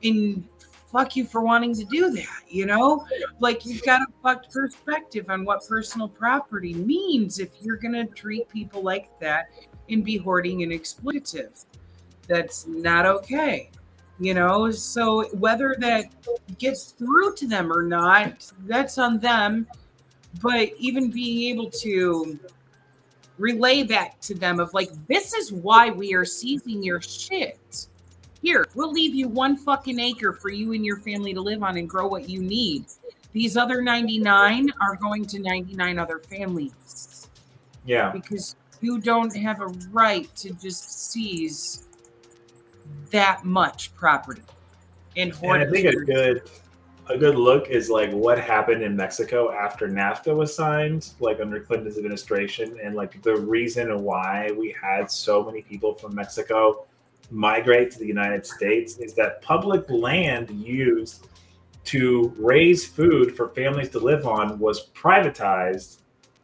And 0.03 0.47
fuck 0.95 1.15
you 1.15 1.25
for 1.25 1.41
wanting 1.41 1.73
to 1.75 1.83
do 1.85 2.09
that, 2.11 2.41
you 2.47 2.65
know? 2.65 3.05
Like 3.39 3.65
you've 3.65 3.83
got 3.83 4.01
a 4.01 4.07
fucked 4.23 4.51
perspective 4.51 5.29
on 5.29 5.43
what 5.43 5.67
personal 5.67 6.07
property 6.07 6.73
means 6.73 7.39
if 7.39 7.49
you're 7.61 7.75
gonna 7.75 8.05
treat 8.07 8.47
people 8.47 8.81
like 8.81 9.09
that 9.19 9.47
and 9.89 10.03
be 10.05 10.17
hoarding 10.17 10.63
and 10.63 10.71
exploitative. 10.71 11.65
that's 12.27 12.65
not 12.65 13.05
okay. 13.05 13.69
You 14.19 14.33
know, 14.33 14.71
so 14.71 15.25
whether 15.35 15.75
that 15.79 16.05
gets 16.57 16.93
through 16.93 17.35
to 17.35 17.47
them 17.47 17.71
or 17.71 17.83
not, 17.83 18.49
that's 18.65 18.97
on 18.97 19.19
them. 19.19 19.67
But 20.41 20.69
even 20.79 21.11
being 21.11 21.53
able 21.53 21.69
to 21.71 22.39
relay 23.37 23.83
that 23.83 24.21
to 24.23 24.33
them 24.33 24.61
of 24.61 24.73
like, 24.73 24.89
this 25.07 25.33
is 25.33 25.51
why 25.51 25.89
we 25.89 26.13
are 26.13 26.25
seizing 26.25 26.81
your 26.81 27.01
shit. 27.01 27.87
Here, 28.41 28.67
we'll 28.75 28.91
leave 28.91 29.15
you 29.15 29.27
one 29.27 29.57
fucking 29.57 29.99
acre 29.99 30.33
for 30.33 30.49
you 30.49 30.73
and 30.73 30.85
your 30.85 30.97
family 30.97 31.33
to 31.33 31.41
live 31.41 31.63
on 31.63 31.77
and 31.77 31.89
grow 31.89 32.07
what 32.07 32.29
you 32.29 32.41
need. 32.41 32.85
These 33.31 33.57
other 33.57 33.81
99 33.81 34.71
are 34.81 34.95
going 34.95 35.25
to 35.25 35.39
99 35.39 35.99
other 35.99 36.19
families 36.19 37.27
Yeah. 37.85 38.11
because 38.11 38.55
you 38.81 38.99
don't 38.99 39.35
have 39.35 39.61
a 39.61 39.67
right 39.91 40.33
to 40.37 40.53
just 40.53 41.11
seize 41.11 41.87
that 43.11 43.43
much 43.43 43.93
property 43.95 44.41
and 45.17 45.33
And 45.41 45.63
I 45.63 45.65
think 45.69 45.87
a 45.87 45.95
good 46.05 46.43
a 47.07 47.17
good 47.17 47.35
look 47.35 47.69
is 47.69 47.89
like 47.89 48.11
what 48.11 48.39
happened 48.39 48.81
in 48.81 48.95
Mexico 48.95 49.51
after 49.51 49.87
NAFTA 49.87 50.35
was 50.35 50.55
signed, 50.55 51.11
like 51.19 51.39
under 51.39 51.59
Clinton's 51.59 51.97
administration, 51.97 52.79
and 52.83 52.95
like 52.95 53.21
the 53.21 53.35
reason 53.35 54.01
why 54.01 54.49
we 54.57 54.75
had 54.81 55.11
so 55.11 55.43
many 55.43 55.61
people 55.61 55.93
from 55.93 56.15
Mexico 56.15 56.87
migrate 57.31 57.91
to 57.91 57.99
the 57.99 58.07
United 58.07 58.45
States 58.45 58.97
is 58.97 59.13
that 59.15 59.41
public 59.41 59.89
land 59.89 60.49
used 60.49 61.27
to 61.85 62.33
raise 62.37 62.85
food 62.85 63.35
for 63.35 63.49
families 63.49 63.89
to 63.89 63.99
live 63.99 64.25
on 64.25 64.57
was 64.59 64.89
privatized 64.89 65.97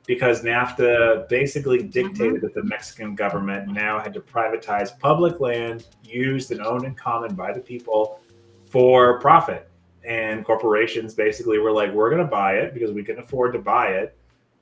because 0.06 0.44
NAFTA 0.44 1.28
basically 1.30 1.80
mm-hmm. 1.80 1.90
dictated 1.90 2.42
that 2.42 2.54
the 2.54 2.64
Mexican 2.64 3.16
government 3.16 3.68
now 3.70 4.00
had 4.00 4.14
to 4.14 4.20
privatize 4.20 4.98
public 5.00 5.40
land 5.40 5.88
used 6.04 6.52
and 6.52 6.62
owned 6.62 6.86
in 6.86 6.96
common 6.96 7.36
by 7.36 7.52
the 7.52 7.60
people 7.60 8.20
for 8.66 9.20
profit. 9.20 9.70
And 10.04 10.44
corporations 10.44 11.14
basically 11.14 11.60
were 11.60 11.72
like, 11.72 11.92
we're 11.92 12.10
going 12.10 12.24
to 12.24 12.28
buy 12.28 12.56
it 12.56 12.74
because 12.74 12.92
we 12.92 13.04
can 13.04 13.20
afford 13.20 13.54
to 13.54 13.60
buy 13.60 13.88
it. 13.88 14.18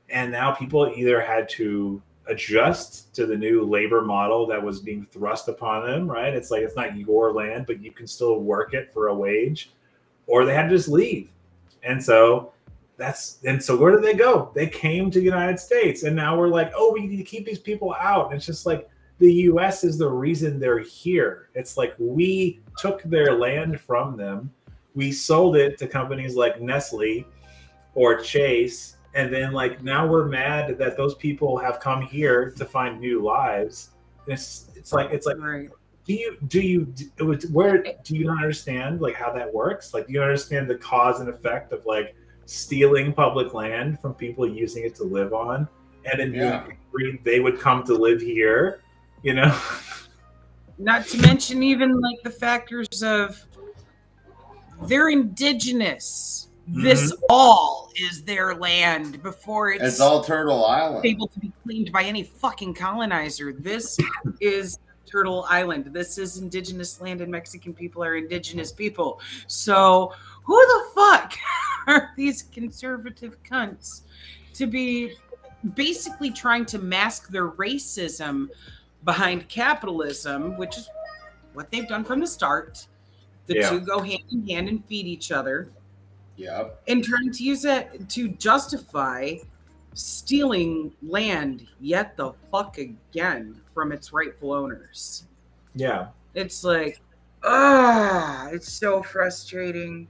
And 0.10 0.32
now 0.32 0.52
people 0.52 0.92
either 0.96 1.22
had 1.22 1.48
to 1.50 2.02
adjust 2.30 3.14
to 3.16 3.26
the 3.26 3.36
new 3.36 3.64
labor 3.64 4.02
model 4.02 4.48
that 4.48 4.62
was 4.62 4.80
being 4.80 5.06
thrust 5.12 5.48
upon 5.48 5.86
them, 5.86 6.10
right? 6.10 6.34
It's 6.34 6.52
like 6.52 6.62
it's 6.62 6.76
not 6.76 6.96
your 6.96 7.34
land, 7.34 7.66
but 7.66 7.82
you 7.82 7.92
can 7.92 8.08
still 8.08 8.40
work 8.40 8.74
it 8.74 8.94
for 8.94 9.08
a 9.08 9.16
wage, 9.16 9.72
or 10.28 10.46
they 10.46 10.54
had 10.54 10.70
to 10.70 10.76
just 10.76 10.88
leave. 10.88 11.30
And 11.84 12.04
so 12.04 12.54
that's 12.98 13.40
and 13.46 13.62
so 13.62 13.76
where 13.76 13.92
did 13.92 14.04
they 14.04 14.14
go? 14.14 14.52
They 14.54 14.68
came 14.68 15.10
to 15.12 15.20
the 15.20 15.26
United 15.26 15.60
States, 15.60 16.04
and 16.04 16.16
now 16.16 16.38
we're 16.38 16.50
like, 16.50 16.72
oh, 16.76 16.94
we 16.94 17.08
need 17.08 17.18
to 17.18 17.24
keep 17.24 17.46
these 17.46 17.60
people 17.60 17.96
out. 18.00 18.28
And 18.28 18.36
it's 18.36 18.46
just 18.46 18.66
like 18.66 18.90
the 19.18 19.34
U.S. 19.34 19.84
is 19.84 19.98
the 19.98 20.10
reason 20.10 20.60
they're 20.60 20.80
here. 20.80 21.50
It's 21.56 21.78
like 21.78 21.94
we 21.98 22.62
took 22.78 23.02
their 23.04 23.34
land 23.34 23.80
from 23.82 24.16
them, 24.16 24.52
we 24.96 25.12
sold 25.12 25.56
it 25.56 25.78
to 25.80 25.88
companies 25.88 26.36
like 26.36 26.62
Nestle 26.62 27.26
or 27.96 28.20
Chase, 28.20 28.96
and 29.16 29.34
then 29.34 29.52
like 29.52 29.84
now 29.84 30.08
we're 30.08 30.26
mad 30.26 30.78
that 30.78 30.96
those 30.98 31.16
people 31.16 31.58
have 31.58 31.80
come 31.80 32.02
here 32.02 32.52
to 32.52 32.66
find 32.66 33.00
new 33.00 33.24
lives. 33.24 33.90
It's 34.28 34.68
it's 34.76 34.94
like 34.94 35.12
it's 35.12 35.26
like 35.26 35.38
right. 35.40 35.70
do 36.06 36.14
you 36.14 36.38
do 36.48 36.62
you 36.62 36.86
do, 36.86 37.38
where 37.52 37.84
do 38.04 38.16
you 38.16 38.26
not 38.26 38.38
understand 38.38 39.02
like 39.02 39.16
how 39.16 39.34
that 39.34 39.52
works 39.52 39.94
like 39.94 40.06
do 40.08 40.14
you 40.14 40.22
understand 40.22 40.70
the 40.70 40.76
cause 40.76 41.20
and 41.20 41.30
effect 41.30 41.74
of 41.74 41.84
like 41.86 42.16
stealing 42.46 43.12
public 43.12 43.54
land 43.56 44.00
from 44.00 44.14
people 44.14 44.48
using 44.48 44.84
it 44.86 44.94
to 44.96 45.04
live 45.04 45.34
on 45.34 45.68
and 46.06 46.22
in 46.22 46.34
Yeah. 46.34 46.68
they 47.24 47.40
would 47.40 47.60
come 47.60 47.84
to 47.86 47.94
live 47.96 48.22
here 48.22 48.82
you 49.24 49.34
know 49.34 49.58
Not 50.78 51.08
to 51.08 51.18
mention 51.22 51.62
even 51.62 52.00
like 52.00 52.22
the 52.24 52.32
factors 52.32 53.04
of 53.04 53.46
they're 54.84 55.10
indigenous. 55.10 56.49
This 56.72 57.12
mm-hmm. 57.12 57.24
all 57.30 57.92
is 57.96 58.24
their 58.24 58.54
land 58.54 59.24
before 59.24 59.72
it's, 59.72 59.84
It's 59.84 60.00
all 60.00 60.24
Turtle 60.24 60.66
Island. 60.66 61.04
able 61.06 61.28
to 61.28 61.40
be 61.40 61.52
claimed 61.64 61.92
by 61.92 62.04
any 62.04 62.24
fucking 62.24 62.76
colonizer. 62.76 63.54
This 63.54 63.98
is 64.40 64.78
Turtle 65.06 65.46
Island. 65.50 65.86
This 65.86 66.20
is 66.20 66.38
indigenous 66.38 67.02
land, 67.02 67.22
and 67.22 67.32
Mexican 67.32 67.74
people 67.74 68.04
are 68.04 68.16
indigenous 68.16 68.72
people. 68.72 69.20
So, 69.48 70.14
who 70.44 70.56
the 70.56 70.84
fuck 70.94 71.34
are 71.88 72.12
these 72.16 72.44
conservative 72.44 73.42
cunts 73.44 74.02
to 74.54 74.68
be 74.68 75.16
basically 75.74 76.30
trying 76.30 76.66
to 76.68 76.78
mask 76.78 77.30
their 77.30 77.50
racism 77.50 78.48
behind 79.06 79.50
capitalism, 79.50 80.56
which 80.58 80.78
is 80.78 80.88
what 81.54 81.72
they've 81.72 81.88
done 81.88 82.04
from 82.04 82.20
the 82.20 82.28
start? 82.28 82.86
The 83.48 83.56
Yeah. 83.56 83.70
two 83.72 83.80
go 83.80 84.02
hand 84.02 84.22
in 84.32 84.48
hand 84.48 84.70
and 84.70 84.86
feed 84.86 85.08
each 85.08 85.32
other 85.32 85.72
Yep. 86.40 86.82
and 86.88 87.04
trying 87.04 87.32
to 87.34 87.44
use 87.44 87.66
it 87.66 88.08
to 88.10 88.30
justify 88.30 89.36
stealing 89.94 90.94
land 91.04 91.68
yet 91.82 92.16
the 92.16 92.32
fuck 92.50 92.78
again 92.78 93.60
from 93.74 93.92
its 93.92 94.14
rightful 94.14 94.54
owners. 94.54 95.26
yeah 95.76 96.08
It's 96.36 96.64
like, 96.64 97.02
ah, 97.44 98.48
it's 98.52 98.72
so 98.72 99.04
frustrating. 99.04 100.08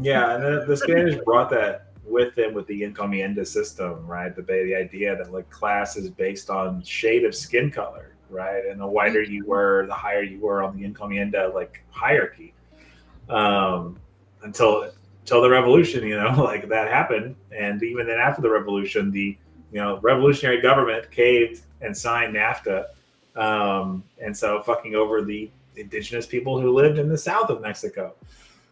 yeah 0.00 0.34
and 0.36 0.42
the, 0.42 0.64
the 0.66 0.76
spanish 0.76 1.16
brought 1.24 1.50
that 1.50 1.88
with 2.04 2.34
them 2.34 2.54
with 2.54 2.66
the 2.68 2.82
encomienda 2.82 3.46
system 3.46 4.06
right 4.06 4.34
the 4.34 4.40
the 4.42 4.74
idea 4.74 5.14
that 5.16 5.30
like 5.30 5.48
class 5.50 5.96
is 5.96 6.08
based 6.08 6.48
on 6.48 6.82
shade 6.82 7.24
of 7.26 7.34
skin 7.34 7.70
color 7.70 8.14
right 8.30 8.64
and 8.64 8.80
the 8.80 8.86
whiter 8.86 9.22
you 9.22 9.44
were 9.44 9.84
the 9.86 9.92
higher 9.94 10.22
you 10.22 10.40
were 10.40 10.62
on 10.62 10.74
the 10.76 10.84
encomienda 10.88 11.52
like 11.52 11.84
hierarchy 11.90 12.54
um 13.28 13.98
until 14.42 14.90
until 15.28 15.42
the 15.42 15.50
revolution 15.50 16.06
you 16.06 16.16
know 16.16 16.32
like 16.42 16.68
that 16.70 16.88
happened 16.88 17.36
and 17.54 17.82
even 17.82 18.06
then 18.06 18.18
after 18.18 18.40
the 18.40 18.50
revolution 18.50 19.10
the 19.10 19.36
you 19.70 19.78
know 19.78 19.98
revolutionary 19.98 20.60
government 20.60 21.10
caved 21.10 21.60
and 21.82 21.94
signed 21.94 22.34
nafta 22.34 22.86
um 23.36 24.02
and 24.22 24.34
so 24.34 24.62
fucking 24.62 24.94
over 24.94 25.22
the 25.22 25.50
indigenous 25.76 26.24
people 26.24 26.58
who 26.58 26.72
lived 26.72 26.98
in 26.98 27.10
the 27.10 27.18
south 27.18 27.50
of 27.50 27.60
mexico 27.60 28.14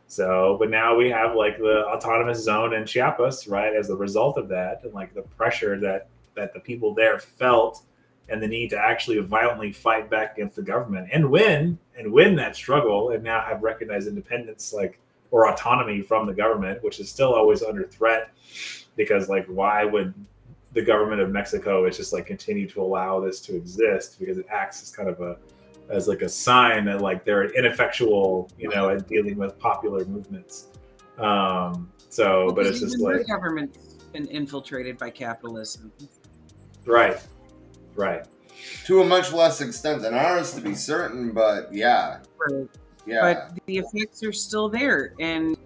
so, 0.08 0.56
but 0.60 0.70
now 0.70 0.94
we 0.94 1.10
have 1.10 1.34
like 1.34 1.58
the 1.58 1.84
autonomous 1.84 2.44
zone 2.44 2.72
in 2.74 2.86
Chiapas, 2.86 3.48
right? 3.48 3.74
As 3.74 3.90
a 3.90 3.96
result 3.96 4.38
of 4.38 4.46
that, 4.50 4.84
and 4.84 4.94
like 4.94 5.12
the 5.14 5.22
pressure 5.22 5.80
that 5.80 6.06
that 6.36 6.54
the 6.54 6.60
people 6.60 6.94
there 6.94 7.18
felt, 7.18 7.82
and 8.28 8.40
the 8.40 8.46
need 8.46 8.70
to 8.70 8.78
actually 8.78 9.18
violently 9.18 9.72
fight 9.72 10.08
back 10.08 10.34
against 10.34 10.54
the 10.54 10.62
government 10.62 11.08
and 11.12 11.28
win 11.28 11.76
and 11.98 12.12
win 12.12 12.36
that 12.36 12.54
struggle, 12.54 13.10
and 13.10 13.24
now 13.24 13.40
have 13.40 13.64
recognized 13.64 14.06
independence, 14.06 14.72
like 14.72 15.00
or 15.30 15.48
autonomy 15.48 16.02
from 16.02 16.26
the 16.26 16.34
government, 16.34 16.82
which 16.82 17.00
is 17.00 17.10
still 17.10 17.34
always 17.34 17.62
under 17.62 17.84
threat, 17.84 18.30
because 18.96 19.28
like 19.28 19.46
why 19.46 19.84
would 19.84 20.14
the 20.72 20.82
government 20.82 21.20
of 21.22 21.30
Mexico 21.30 21.86
is 21.86 21.96
just 21.96 22.12
like 22.12 22.26
continue 22.26 22.68
to 22.68 22.82
allow 22.82 23.18
this 23.18 23.40
to 23.40 23.56
exist 23.56 24.18
because 24.18 24.36
it 24.36 24.46
acts 24.50 24.82
as 24.82 24.90
kind 24.90 25.08
of 25.08 25.20
a 25.20 25.38
as 25.88 26.08
like 26.08 26.22
a 26.22 26.28
sign 26.28 26.84
that 26.84 27.00
like 27.00 27.24
they're 27.24 27.44
ineffectual, 27.56 28.50
you 28.58 28.68
know, 28.68 28.90
at 28.90 29.06
dealing 29.08 29.36
with 29.36 29.58
popular 29.58 30.04
movements. 30.04 30.68
Um, 31.18 31.90
so, 32.08 32.52
but 32.52 32.66
it's 32.66 32.80
just 32.80 32.96
even 32.96 33.08
their 33.08 33.18
like 33.18 33.26
government's 33.26 33.94
been 34.12 34.26
infiltrated 34.26 34.98
by 34.98 35.10
capitalism. 35.10 35.92
right, 36.84 37.18
right, 37.94 38.26
To 38.86 39.02
a 39.02 39.04
much 39.04 39.32
less 39.32 39.60
extent 39.60 40.02
than 40.02 40.14
ours, 40.14 40.52
to 40.54 40.60
be 40.60 40.74
certain, 40.74 41.32
but 41.32 41.72
yeah. 41.72 42.20
Yeah. 43.06 43.20
But 43.22 43.58
the 43.66 43.78
effects 43.78 44.22
are 44.24 44.32
still 44.32 44.68
there. 44.68 45.14
And 45.20 45.56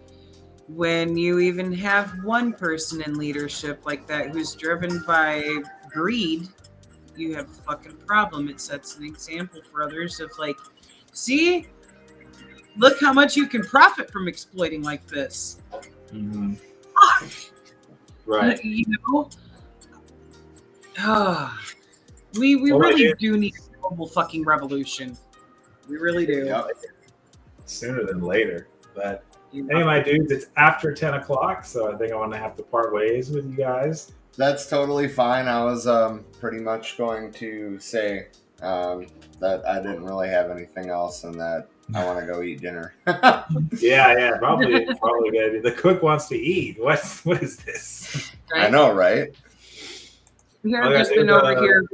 when 0.68 1.16
you 1.16 1.40
even 1.40 1.72
have 1.72 2.22
one 2.22 2.52
person 2.52 3.02
in 3.02 3.14
leadership 3.14 3.84
like 3.84 4.06
that 4.06 4.30
who's 4.30 4.54
driven 4.54 5.02
by 5.06 5.62
greed, 5.90 6.48
you 7.16 7.34
have 7.34 7.48
a 7.50 7.62
fucking 7.62 7.96
problem. 8.06 8.48
It 8.48 8.60
sets 8.60 8.96
an 8.96 9.04
example 9.04 9.60
for 9.70 9.82
others 9.82 10.20
of 10.20 10.30
like, 10.38 10.56
see, 11.12 11.66
look 12.76 13.00
how 13.00 13.12
much 13.12 13.36
you 13.36 13.46
can 13.46 13.62
profit 13.62 14.10
from 14.10 14.28
exploiting 14.28 14.82
like 14.82 15.06
this. 15.06 15.60
Mhm. 16.12 16.58
Fuck. 16.94 17.30
right. 18.26 18.62
You 18.64 18.84
know? 19.08 19.28
Ah, 20.98 21.58
we 22.38 22.56
we 22.56 22.72
Well, 22.72 22.80
really 22.80 23.14
do 23.18 23.36
need 23.36 23.54
a 23.54 23.80
global 23.80 24.06
fucking 24.06 24.44
revolution. 24.44 25.16
We 25.88 25.96
really 25.96 26.26
do. 26.26 26.44
Yep. 26.46 26.68
Sooner 27.70 28.04
than 28.04 28.20
later, 28.20 28.66
but 28.94 29.24
You 29.52 29.62
know? 29.62 29.76
anyway, 29.76 30.02
dudes, 30.02 30.32
it's 30.32 30.46
after 30.56 30.92
ten 30.92 31.14
o'clock, 31.14 31.64
so 31.64 31.92
I 31.92 31.96
think 31.96 32.12
I 32.12 32.16
want 32.16 32.32
to 32.32 32.38
have 32.38 32.56
to 32.56 32.62
part 32.64 32.92
ways 32.92 33.30
with 33.30 33.48
you 33.48 33.56
guys. 33.56 34.12
That's 34.36 34.68
totally 34.68 35.08
fine. 35.08 35.46
I 35.46 35.64
was 35.64 35.86
um, 35.86 36.24
pretty 36.40 36.58
much 36.58 36.98
going 36.98 37.32
to 37.34 37.78
say 37.78 38.28
um, 38.60 39.06
that 39.38 39.66
I 39.66 39.76
didn't 39.76 40.04
really 40.04 40.28
have 40.28 40.50
anything 40.50 40.88
else 40.88 41.24
and 41.24 41.34
that 41.34 41.68
I 41.94 42.04
want 42.06 42.18
to 42.18 42.26
go 42.26 42.42
eat 42.42 42.60
dinner. 42.60 42.94
Yeah, 43.78 44.14
yeah, 44.16 44.36
probably, 44.38 44.84
probably 45.00 45.30
good. 45.30 45.62
The 45.62 45.72
cook 45.72 46.02
wants 46.02 46.28
to 46.28 46.36
eat. 46.36 46.76
What's 46.80 47.24
what 47.24 47.42
is 47.42 47.56
this? 47.56 48.32
I 48.54 48.68
know, 48.68 48.92
right? 48.92 49.34
We 50.62 50.72
have 50.72 50.92
just 50.92 51.14
been 51.14 51.30
over 51.30 51.56
uh, 51.56 51.60
here 51.60 51.86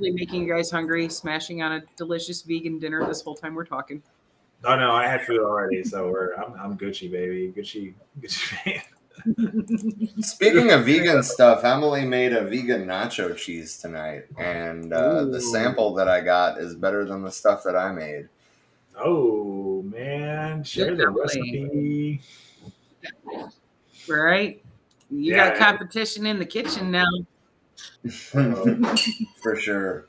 Really 0.00 0.12
making 0.12 0.42
you 0.42 0.52
guys 0.54 0.70
hungry, 0.70 1.08
smashing 1.08 1.62
on 1.62 1.72
a 1.72 1.82
delicious 1.96 2.42
vegan 2.42 2.78
dinner 2.78 3.04
this 3.06 3.22
whole 3.22 3.34
time 3.34 3.54
we're 3.54 3.64
talking. 3.64 4.02
Oh 4.64 4.76
no, 4.76 4.92
I 4.92 5.06
had 5.08 5.22
food 5.26 5.40
already, 5.40 5.82
so 5.82 6.08
we're 6.08 6.34
I'm 6.34 6.54
I'm 6.54 6.78
Gucci 6.78 7.10
baby, 7.10 7.52
Gucci 7.56 7.94
Gucci. 8.20 8.82
Speaking 10.24 10.70
of 10.72 10.84
vegan 10.86 11.22
stuff, 11.22 11.64
Emily 11.64 12.04
made 12.04 12.32
a 12.32 12.42
vegan 12.44 12.86
nacho 12.86 13.36
cheese 13.36 13.76
tonight, 13.78 14.24
and 14.38 14.92
uh, 14.92 15.24
the 15.26 15.40
sample 15.40 15.94
that 15.94 16.08
I 16.08 16.20
got 16.20 16.58
is 16.58 16.74
better 16.74 17.04
than 17.04 17.22
the 17.22 17.30
stuff 17.30 17.62
that 17.64 17.76
I 17.76 17.92
made. 17.92 18.28
oh 18.96 19.82
man, 19.82 20.62
share 20.64 20.94
the 20.96 21.06
Definitely. 21.06 22.20
recipe. 23.26 23.52
right? 24.08 24.62
You 25.10 25.34
Yeah. 25.34 25.50
got 25.50 25.58
competition 25.58 26.24
in 26.26 26.38
the 26.38 26.46
kitchen 26.46 26.90
now. 26.90 27.06
For 29.42 29.56
sure. 29.56 30.06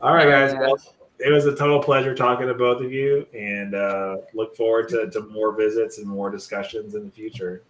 All 0.00 0.14
right, 0.14 0.28
guys. 0.28 0.52
Yeah. 0.52 0.60
Well, 0.60 0.76
it 1.18 1.30
was 1.32 1.46
a 1.46 1.54
total 1.56 1.82
pleasure 1.82 2.14
talking 2.14 2.46
to 2.46 2.54
both 2.54 2.82
of 2.82 2.92
you, 2.92 3.26
and 3.34 3.74
uh, 3.74 4.16
look 4.34 4.54
forward 4.56 4.88
to, 4.90 5.08
to 5.10 5.20
more 5.28 5.54
visits 5.56 5.98
and 5.98 6.06
more 6.06 6.30
discussions 6.30 6.94
in 6.94 7.04
the 7.04 7.10
future. 7.10 7.62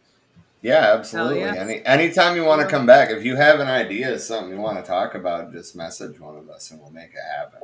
Yeah, 0.62 0.94
absolutely. 0.94 1.40
yeah. 1.40 1.54
Any 1.54 1.84
anytime 1.84 2.34
you 2.34 2.44
want 2.44 2.60
to 2.62 2.66
come 2.66 2.86
back, 2.86 3.10
if 3.10 3.24
you 3.24 3.36
have 3.36 3.60
an 3.60 3.68
idea, 3.68 4.18
something 4.18 4.52
you 4.52 4.58
want 4.60 4.78
to 4.78 4.82
talk 4.82 5.14
about, 5.14 5.52
just 5.52 5.76
message 5.76 6.18
one 6.18 6.36
of 6.36 6.48
us 6.50 6.70
and 6.70 6.80
we'll 6.80 6.90
make 6.90 7.10
it 7.10 7.38
happen. 7.38 7.60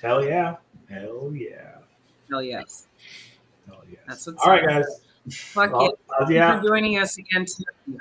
Hell 0.00 0.24
yeah! 0.24 0.56
Hell 0.88 1.32
yeah! 1.34 1.78
Hell 2.30 2.42
yes. 2.42 2.86
Hell 3.66 3.82
yes! 3.90 4.00
That's 4.06 4.26
what's 4.26 4.42
All 4.46 4.52
right, 4.52 4.64
guys. 4.66 4.84
Fuck 5.30 5.72
Well, 5.72 5.86
it. 5.88 5.98
uh, 6.08 6.18
Thank 6.20 6.30
you 6.30 6.36
yeah, 6.36 6.60
for 6.60 6.68
joining 6.68 6.98
us 6.98 7.18
again. 7.18 7.46
tonight. 7.46 8.00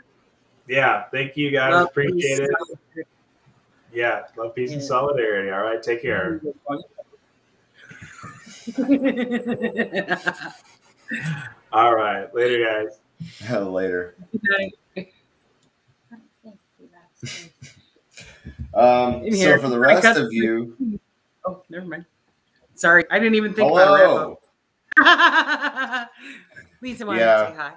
yeah. 0.67 1.05
Thank 1.11 1.35
you, 1.35 1.49
guys. 1.49 1.73
Love, 1.73 1.87
Appreciate 1.87 2.39
it. 2.41 3.07
Yeah, 3.91 4.23
love, 4.37 4.53
peace, 4.53 4.71
and 4.71 4.83
solidarity. 4.83 5.49
All 5.49 5.61
right, 5.61 5.81
take 5.81 6.03
care. 6.03 6.39
All 11.71 11.95
right, 11.95 12.33
later, 12.33 12.65
guys. 12.65 12.99
Later. 13.61 14.15
Good 14.31 14.41
night. 14.95 15.13
Um, 18.71 19.29
so 19.33 19.57
for 19.59 19.67
the 19.67 19.79
rest 19.79 20.03
got- 20.03 20.15
of 20.17 20.31
you, 20.31 20.99
Oh, 21.43 21.63
never 21.69 21.85
mind. 21.85 22.05
Sorry, 22.75 23.03
I 23.09 23.17
didn't 23.17 23.35
even 23.35 23.51
think 23.53 23.69
about 23.71 23.97
hello. 23.99 24.39
wrap 24.97 25.07
up. 26.03 26.09
Lisa 26.81 27.05
wanted 27.05 27.19
Yeah. 27.21 27.35
to 27.43 27.49
say 27.49 27.55
hi. 27.57 27.73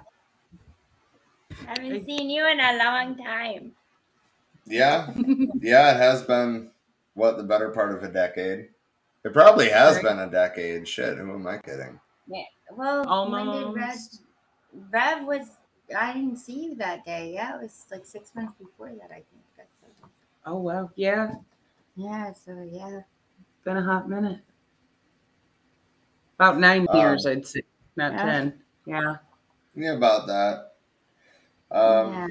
haven't 1.73 2.05
seen 2.05 2.29
you 2.29 2.45
in 2.47 2.59
a 2.59 2.77
long 2.77 3.17
time. 3.17 3.71
Yeah, 4.65 5.11
yeah, 5.59 5.91
it 5.95 5.97
has 5.97 6.21
been 6.21 6.69
what 7.15 7.37
the 7.37 7.43
better 7.43 7.71
part 7.71 7.95
of 7.95 8.03
a 8.03 8.13
decade. 8.13 8.69
It 9.25 9.33
probably 9.33 9.69
has 9.69 9.95
Right. 9.95 10.03
been 10.03 10.19
a 10.19 10.29
decade. 10.29 10.87
Shit, 10.87 11.17
who 11.17 11.33
am 11.33 11.47
I 11.47 11.57
kidding? 11.59 11.99
Yeah. 12.27 12.43
Well, 12.71 13.07
Almost. 13.07 13.47
when 13.47 13.73
did 13.73 13.81
Rev? 13.81 13.97
Rev 14.91 15.25
was. 15.27 15.47
I 15.95 16.13
didn't 16.13 16.37
see 16.37 16.65
you 16.65 16.75
that 16.75 17.05
day. 17.05 17.33
Yeah, 17.33 17.55
it 17.57 17.61
was 17.61 17.85
like 17.91 18.05
six 18.05 18.33
months 18.35 18.53
before 18.59 18.89
that. 18.89 19.11
I 19.11 19.15
think. 19.15 19.27
That's 19.57 19.69
Oh 20.45 20.57
well, 20.57 20.91
yeah, 20.95 21.35
yeah. 21.95 22.33
So 22.33 22.67
yeah. 22.69 23.01
been 23.63 23.77
a 23.77 23.83
hot 23.83 24.09
minute. 24.09 24.41
About 26.35 26.59
nine 26.59 26.85
Um, 26.89 26.97
years, 26.99 27.25
I'd 27.25 27.45
say, 27.45 27.61
not 27.95 28.13
yeah. 28.13 28.23
ten. 28.25 28.63
Yeah. 28.85 29.15
Yeah, 29.75 29.93
about 29.93 30.27
that. 30.27 30.73
Um, 31.71 32.13
yeah. 32.13 32.27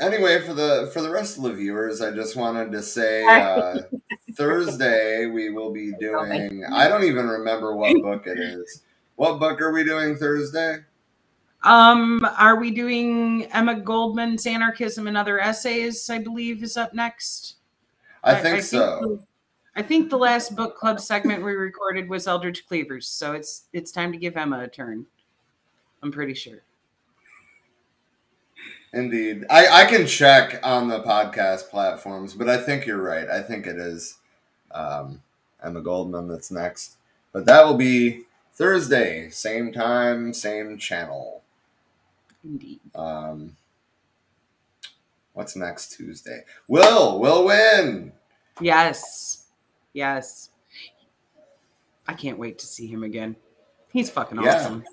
Anyway, 0.00 0.40
for 0.40 0.54
the 0.54 0.90
for 0.92 1.02
the 1.02 1.10
rest 1.10 1.36
of 1.36 1.44
the 1.44 1.52
viewers, 1.52 2.00
I 2.00 2.10
just 2.12 2.34
wanted 2.36 2.72
to 2.72 2.82
say 2.82 3.24
uh, 3.28 3.82
Thursday 4.36 5.26
we 5.26 5.50
will 5.50 5.72
be 5.72 5.92
doing. 6.00 6.64
I 6.72 6.88
don't 6.88 7.04
even 7.04 7.26
remember 7.26 7.74
what 7.74 8.00
book 8.02 8.26
it 8.26 8.38
is. 8.38 8.82
What 9.16 9.38
book 9.40 9.60
are 9.60 9.72
we 9.72 9.84
doing 9.84 10.16
Thursday? 10.16 10.78
Um, 11.64 12.24
are 12.38 12.56
we 12.56 12.70
doing 12.70 13.46
Emma 13.52 13.80
Goldman's 13.80 14.46
Anarchism 14.46 15.06
and 15.06 15.16
Other 15.16 15.40
Essays? 15.40 16.08
I 16.10 16.18
believe 16.18 16.62
is 16.62 16.76
up 16.76 16.94
next. 16.94 17.56
I 18.22 18.34
think 18.36 18.62
so. 18.62 19.00
the- 19.00 19.26
I 19.78 19.82
think 19.82 20.08
the 20.08 20.16
last 20.16 20.56
book 20.56 20.78
club 20.78 21.00
segment 21.00 21.44
we 21.44 21.52
recorded 21.52 22.08
was 22.08 22.26
Eldridge 22.26 22.66
Cleaver's, 22.66 23.06
so 23.06 23.32
it's 23.34 23.64
it's 23.74 23.92
time 23.92 24.10
to 24.10 24.16
give 24.16 24.34
Emma 24.34 24.60
a 24.60 24.68
turn. 24.68 25.04
I'm 26.02 26.10
pretty 26.10 26.32
sure. 26.32 26.62
Indeed. 28.94 29.44
I, 29.50 29.82
I 29.82 29.84
can 29.84 30.06
check 30.06 30.60
on 30.62 30.88
the 30.88 31.02
podcast 31.02 31.68
platforms, 31.68 32.32
but 32.32 32.48
I 32.48 32.56
think 32.56 32.86
you're 32.86 33.02
right. 33.02 33.28
I 33.28 33.42
think 33.42 33.66
it 33.66 33.76
is 33.76 34.16
um, 34.72 35.22
Emma 35.62 35.80
Goldman 35.80 36.28
that's 36.28 36.50
next. 36.50 36.96
But 37.32 37.46
that 37.46 37.64
will 37.66 37.76
be 37.76 38.24
Thursday, 38.54 39.28
same 39.30 39.72
time, 39.72 40.32
same 40.32 40.78
channel. 40.78 41.42
Indeed. 42.44 42.80
Um, 42.94 43.56
what's 45.34 45.56
next 45.56 45.92
Tuesday? 45.92 46.44
Will, 46.68 47.18
will 47.18 47.44
win. 47.44 48.12
Yes. 48.60 49.44
Yes. 49.92 50.50
I 52.08 52.14
can't 52.14 52.38
wait 52.38 52.58
to 52.60 52.66
see 52.66 52.86
him 52.86 53.02
again. 53.02 53.36
He's 53.92 54.10
fucking 54.10 54.40
Yeah. 54.40 54.56
awesome. 54.56 54.84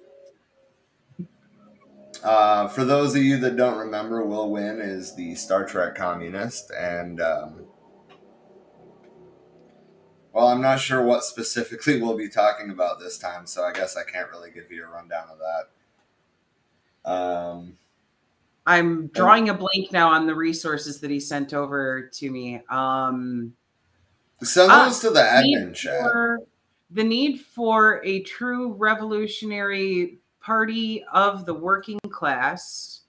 Uh, 2.23 2.67
for 2.69 2.85
those 2.85 3.15
of 3.15 3.21
you 3.21 3.37
that 3.37 3.57
don't 3.57 3.77
remember, 3.77 4.23
Will 4.23 4.49
Win 4.49 4.79
is 4.79 5.13
the 5.15 5.35
Star 5.35 5.65
Trek 5.65 5.93
communist, 5.95 6.71
and 6.71 7.19
um, 7.19 7.65
well, 10.33 10.47
I'm 10.47 10.61
not 10.61 10.79
sure 10.79 11.01
what 11.03 11.23
specifically 11.23 12.01
we'll 12.01 12.17
be 12.17 12.27
talking 12.29 12.69
about 12.71 12.99
this 12.99 13.17
time, 13.17 13.45
so 13.47 13.63
I 13.63 13.71
guess 13.71 13.95
I 13.95 14.03
can't 14.03 14.29
really 14.31 14.51
give 14.51 14.71
you 14.71 14.83
a 14.85 14.87
rundown 14.87 15.27
of 15.31 15.37
that. 17.05 17.09
Um, 17.09 17.77
I'm 18.65 19.07
drawing 19.07 19.49
a 19.49 19.53
blank 19.53 19.91
now 19.91 20.09
on 20.09 20.25
the 20.25 20.35
resources 20.35 20.99
that 21.01 21.11
he 21.11 21.19
sent 21.19 21.53
over 21.53 22.09
to 22.13 22.31
me. 22.31 22.61
Um, 22.69 23.53
send 24.41 24.71
Ah, 24.71 24.85
those 24.85 24.99
to 25.01 25.09
the 25.09 25.19
admin 25.19 25.73
chat. 25.73 26.09
the 26.91 27.03
need 27.03 27.41
for 27.41 28.01
a 28.05 28.21
true 28.23 28.73
revolutionary 28.73 30.19
party 30.41 31.03
of 31.13 31.45
the 31.45 31.53
working 31.53 31.99
class. 32.09 33.01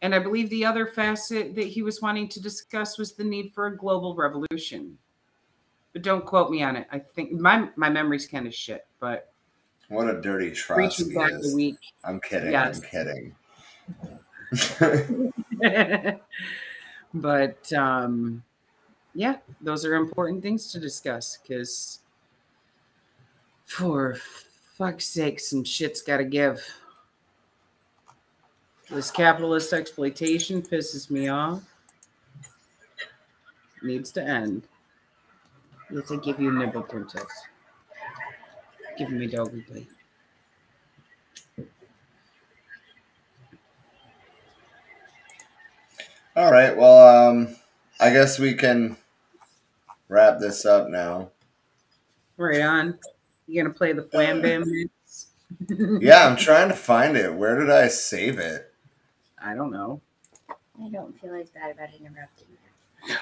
And 0.00 0.14
I 0.14 0.18
believe 0.18 0.50
the 0.50 0.64
other 0.64 0.86
facet 0.86 1.54
that 1.54 1.66
he 1.66 1.82
was 1.82 2.00
wanting 2.02 2.28
to 2.30 2.40
discuss 2.40 2.98
was 2.98 3.12
the 3.14 3.22
need 3.24 3.52
for 3.52 3.66
a 3.66 3.76
global 3.76 4.14
revolution. 4.16 4.98
But 5.92 6.02
don't 6.02 6.24
quote 6.24 6.50
me 6.50 6.62
on 6.62 6.76
it. 6.76 6.86
I 6.90 6.98
think 6.98 7.32
my 7.32 7.68
my 7.76 7.88
memory's 7.90 8.26
kind 8.26 8.46
of 8.46 8.54
shit, 8.54 8.86
but 9.00 9.32
What 9.88 10.08
a 10.08 10.20
dirty 10.20 10.50
Trotsky 10.52 11.14
back 11.14 11.32
is. 11.32 11.52
a 11.52 11.56
week. 11.56 11.76
I'm 12.04 12.20
kidding. 12.20 12.52
Yes. 12.52 12.80
I'm 12.80 12.84
kidding. 12.84 13.34
but 17.14 17.72
um 17.72 18.42
yeah, 19.14 19.36
those 19.60 19.84
are 19.84 19.94
important 19.94 20.42
things 20.42 20.72
to 20.72 20.80
discuss 20.80 21.38
because 21.42 22.00
for 23.66 24.16
fuck's 24.76 25.06
sake, 25.06 25.38
some 25.40 25.64
shit's 25.64 26.00
got 26.02 26.16
to 26.18 26.24
give. 26.24 26.66
This 28.90 29.10
capitalist 29.10 29.72
exploitation 29.72 30.62
pisses 30.62 31.10
me 31.10 31.28
off. 31.28 31.62
Needs 33.82 34.10
to 34.12 34.22
end. 34.22 34.62
Let's 35.92 36.10
I 36.10 36.16
give 36.16 36.40
you 36.40 36.48
a 36.48 36.52
nibble, 36.58 36.82
princess. 36.82 37.26
Give 38.96 39.10
me 39.10 39.26
doggy 39.26 39.60
play. 39.60 39.86
All 46.34 46.50
right. 46.50 46.74
Well, 46.74 47.28
um, 47.28 47.56
I 48.00 48.10
guess 48.10 48.38
we 48.38 48.54
can 48.54 48.96
wrap 50.08 50.38
this 50.38 50.64
up 50.64 50.88
now. 50.88 51.30
Right 52.38 52.62
on. 52.62 52.98
You 53.46 53.62
gonna 53.62 53.74
play 53.74 53.92
the 53.92 54.02
flambe 54.02 54.64
mix? 54.66 55.26
Yeah, 56.02 56.26
I'm 56.26 56.36
trying 56.36 56.68
to 56.68 56.74
find 56.74 57.18
it. 57.18 57.34
Where 57.34 57.58
did 57.58 57.68
I 57.68 57.88
save 57.88 58.38
it? 58.38 58.72
I 59.42 59.54
don't 59.54 59.70
know. 59.70 60.00
I 60.48 60.88
don't 60.88 61.20
feel 61.20 61.34
as 61.34 61.50
bad 61.50 61.72
about 61.72 61.90
interrupting. 61.92 62.46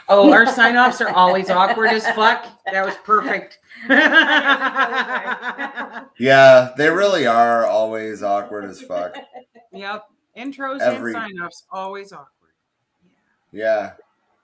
Oh, 0.09 0.33
our 0.33 0.47
sign 0.47 0.77
offs 0.77 1.01
are 1.01 1.09
always 1.11 1.51
awkward 1.51 1.91
as 1.91 2.05
fuck. 2.11 2.47
That 2.71 2.85
was 2.85 2.95
perfect. 3.05 3.59
Yeah, 6.19 6.73
they 6.77 6.91
really 6.91 7.27
are 7.27 7.65
always 7.65 8.23
awkward 8.23 8.67
as 8.67 8.83
fuck. 8.83 9.17
yep. 9.73 10.05
Intros 10.37 10.81
Every- 10.81 11.15
and 11.15 11.23
sign 11.23 11.41
offs 11.41 11.65
always 11.71 12.13
awkward. 12.13 12.29
Yeah. 13.53 13.93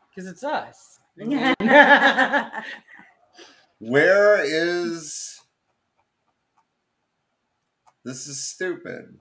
Because 0.09 0.27
it's 0.31 0.43
us. 0.43 1.01
Where 3.79 4.41
is. 4.43 5.39
This 8.05 8.27
is 8.27 8.43
stupid. 8.43 9.19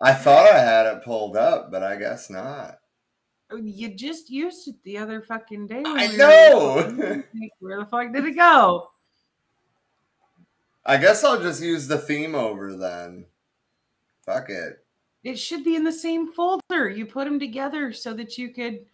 I 0.00 0.14
thought 0.14 0.52
I 0.52 0.58
had 0.58 0.86
it 0.86 1.04
pulled 1.04 1.36
up, 1.36 1.70
but 1.70 1.82
I 1.82 1.96
guess 1.96 2.30
not. 2.30 2.78
Oh, 3.50 3.56
you 3.56 3.94
just 3.94 4.30
used 4.30 4.68
it 4.68 4.76
the 4.84 4.98
other 4.98 5.22
fucking 5.22 5.66
day. 5.66 5.82
I 5.84 6.08
we 6.08 6.16
know. 6.16 7.22
Where 7.60 7.80
the 7.80 7.86
fuck 7.86 8.12
did 8.12 8.26
it 8.26 8.36
go? 8.36 8.88
I 10.84 10.98
guess 10.98 11.24
I'll 11.24 11.40
just 11.40 11.62
use 11.62 11.88
the 11.88 11.98
theme 11.98 12.34
over 12.34 12.74
then. 12.74 13.24
Fuck 14.24 14.50
it. 14.50 14.84
It 15.24 15.38
should 15.38 15.64
be 15.64 15.76
in 15.76 15.84
the 15.84 15.92
same 15.92 16.32
folder. 16.32 16.88
You 16.88 17.06
put 17.06 17.24
them 17.24 17.40
together 17.40 17.92
so 17.92 18.14
that 18.14 18.38
you 18.38 18.50
could. 18.50 18.86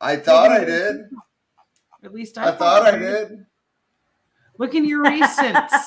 I 0.00 0.16
thought 0.16 0.50
I 0.50 0.64
did. 0.64 1.10
At 2.02 2.14
least 2.14 2.38
I, 2.38 2.48
I 2.48 2.52
thought 2.52 2.82
I 2.82 2.92
you 2.92 2.98
did. 2.98 3.46
Look 4.58 4.74
in 4.74 4.84
your 4.84 5.04
recents. 5.04 5.70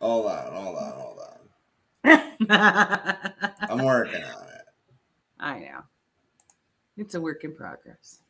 Hold 0.00 0.26
on, 0.26 0.52
hold 0.52 0.76
on, 0.76 0.92
hold 0.92 1.18
on. 1.18 1.38
I'm 3.68 3.84
working 3.84 4.22
on 4.22 4.48
it. 4.48 4.64
I 5.40 5.58
know. 5.58 5.80
It's 6.96 7.14
a 7.14 7.20
work 7.20 7.44
in 7.44 7.54
progress. 7.54 8.20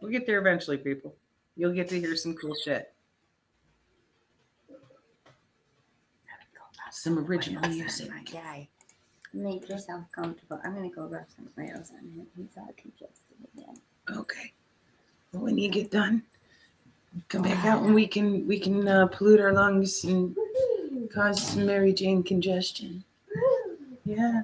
We'll 0.00 0.10
get 0.10 0.26
there 0.26 0.38
eventually, 0.40 0.78
people. 0.78 1.14
You'll 1.56 1.72
get 1.72 1.88
to 1.90 2.00
hear 2.00 2.16
some 2.16 2.34
cool 2.34 2.54
shit. 2.64 2.92
Some 6.90 7.18
original 7.18 7.68
music. 7.68 8.10
My 8.10 8.22
guy. 8.22 8.68
Make 9.32 9.68
yourself 9.68 10.04
comfortable. 10.12 10.60
I'm 10.62 10.74
gonna 10.74 10.90
go 10.90 11.06
rub 11.06 11.24
some 11.34 11.48
oils 11.58 11.90
on 11.90 12.00
him. 12.00 12.26
He's 12.36 12.56
all 12.58 12.72
congested 12.76 13.36
again. 13.56 13.80
Okay. 14.10 14.52
Well, 15.32 15.42
when 15.42 15.56
you 15.56 15.70
get 15.70 15.90
done, 15.90 16.22
come 17.28 17.42
back 17.42 17.64
out 17.64 17.82
and 17.82 17.94
we 17.94 18.06
can 18.06 18.46
we 18.46 18.58
can 18.58 18.86
uh, 18.86 19.06
pollute 19.06 19.40
our 19.40 19.52
lungs 19.52 20.04
and 20.04 20.36
cause 21.12 21.42
some 21.42 21.66
Mary 21.66 21.92
Jane 21.92 22.22
congestion. 22.22 23.04
Yeah. 24.04 24.42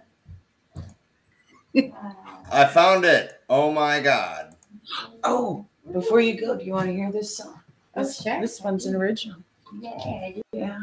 I 2.50 2.64
found 2.66 3.04
it. 3.04 3.40
Oh 3.48 3.72
my 3.72 4.00
god. 4.00 4.54
Oh, 5.22 5.66
before 5.92 6.20
you 6.20 6.40
go, 6.40 6.56
do 6.56 6.64
you 6.64 6.72
want 6.72 6.86
to 6.86 6.94
hear 6.94 7.12
this 7.12 7.36
song? 7.36 7.60
This, 7.94 8.22
sure. 8.22 8.40
this 8.40 8.60
one's 8.60 8.86
an 8.86 8.94
original. 8.94 9.36
Yeah, 9.80 9.90
I. 9.90 10.42
Yeah. 10.52 10.78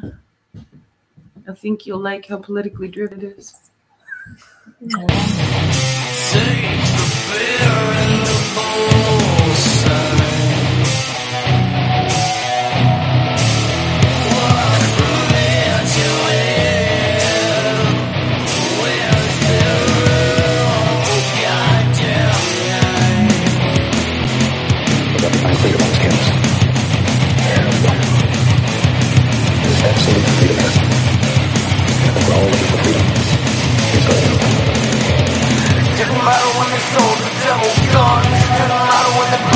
I 1.48 1.54
think 1.54 1.86
you'll 1.86 2.00
like 2.00 2.28
how 2.28 2.38
politically 2.38 2.88
driven 2.88 3.24
it 3.24 3.38
is. 3.38 3.56
We've 8.86 9.25
sold 36.94 37.18
the 37.18 37.32
devil 37.42 37.72
guns. 37.94 38.28
Didn't 38.58 38.70
matter 38.70 39.12
when 39.18 39.30
they 39.32 39.55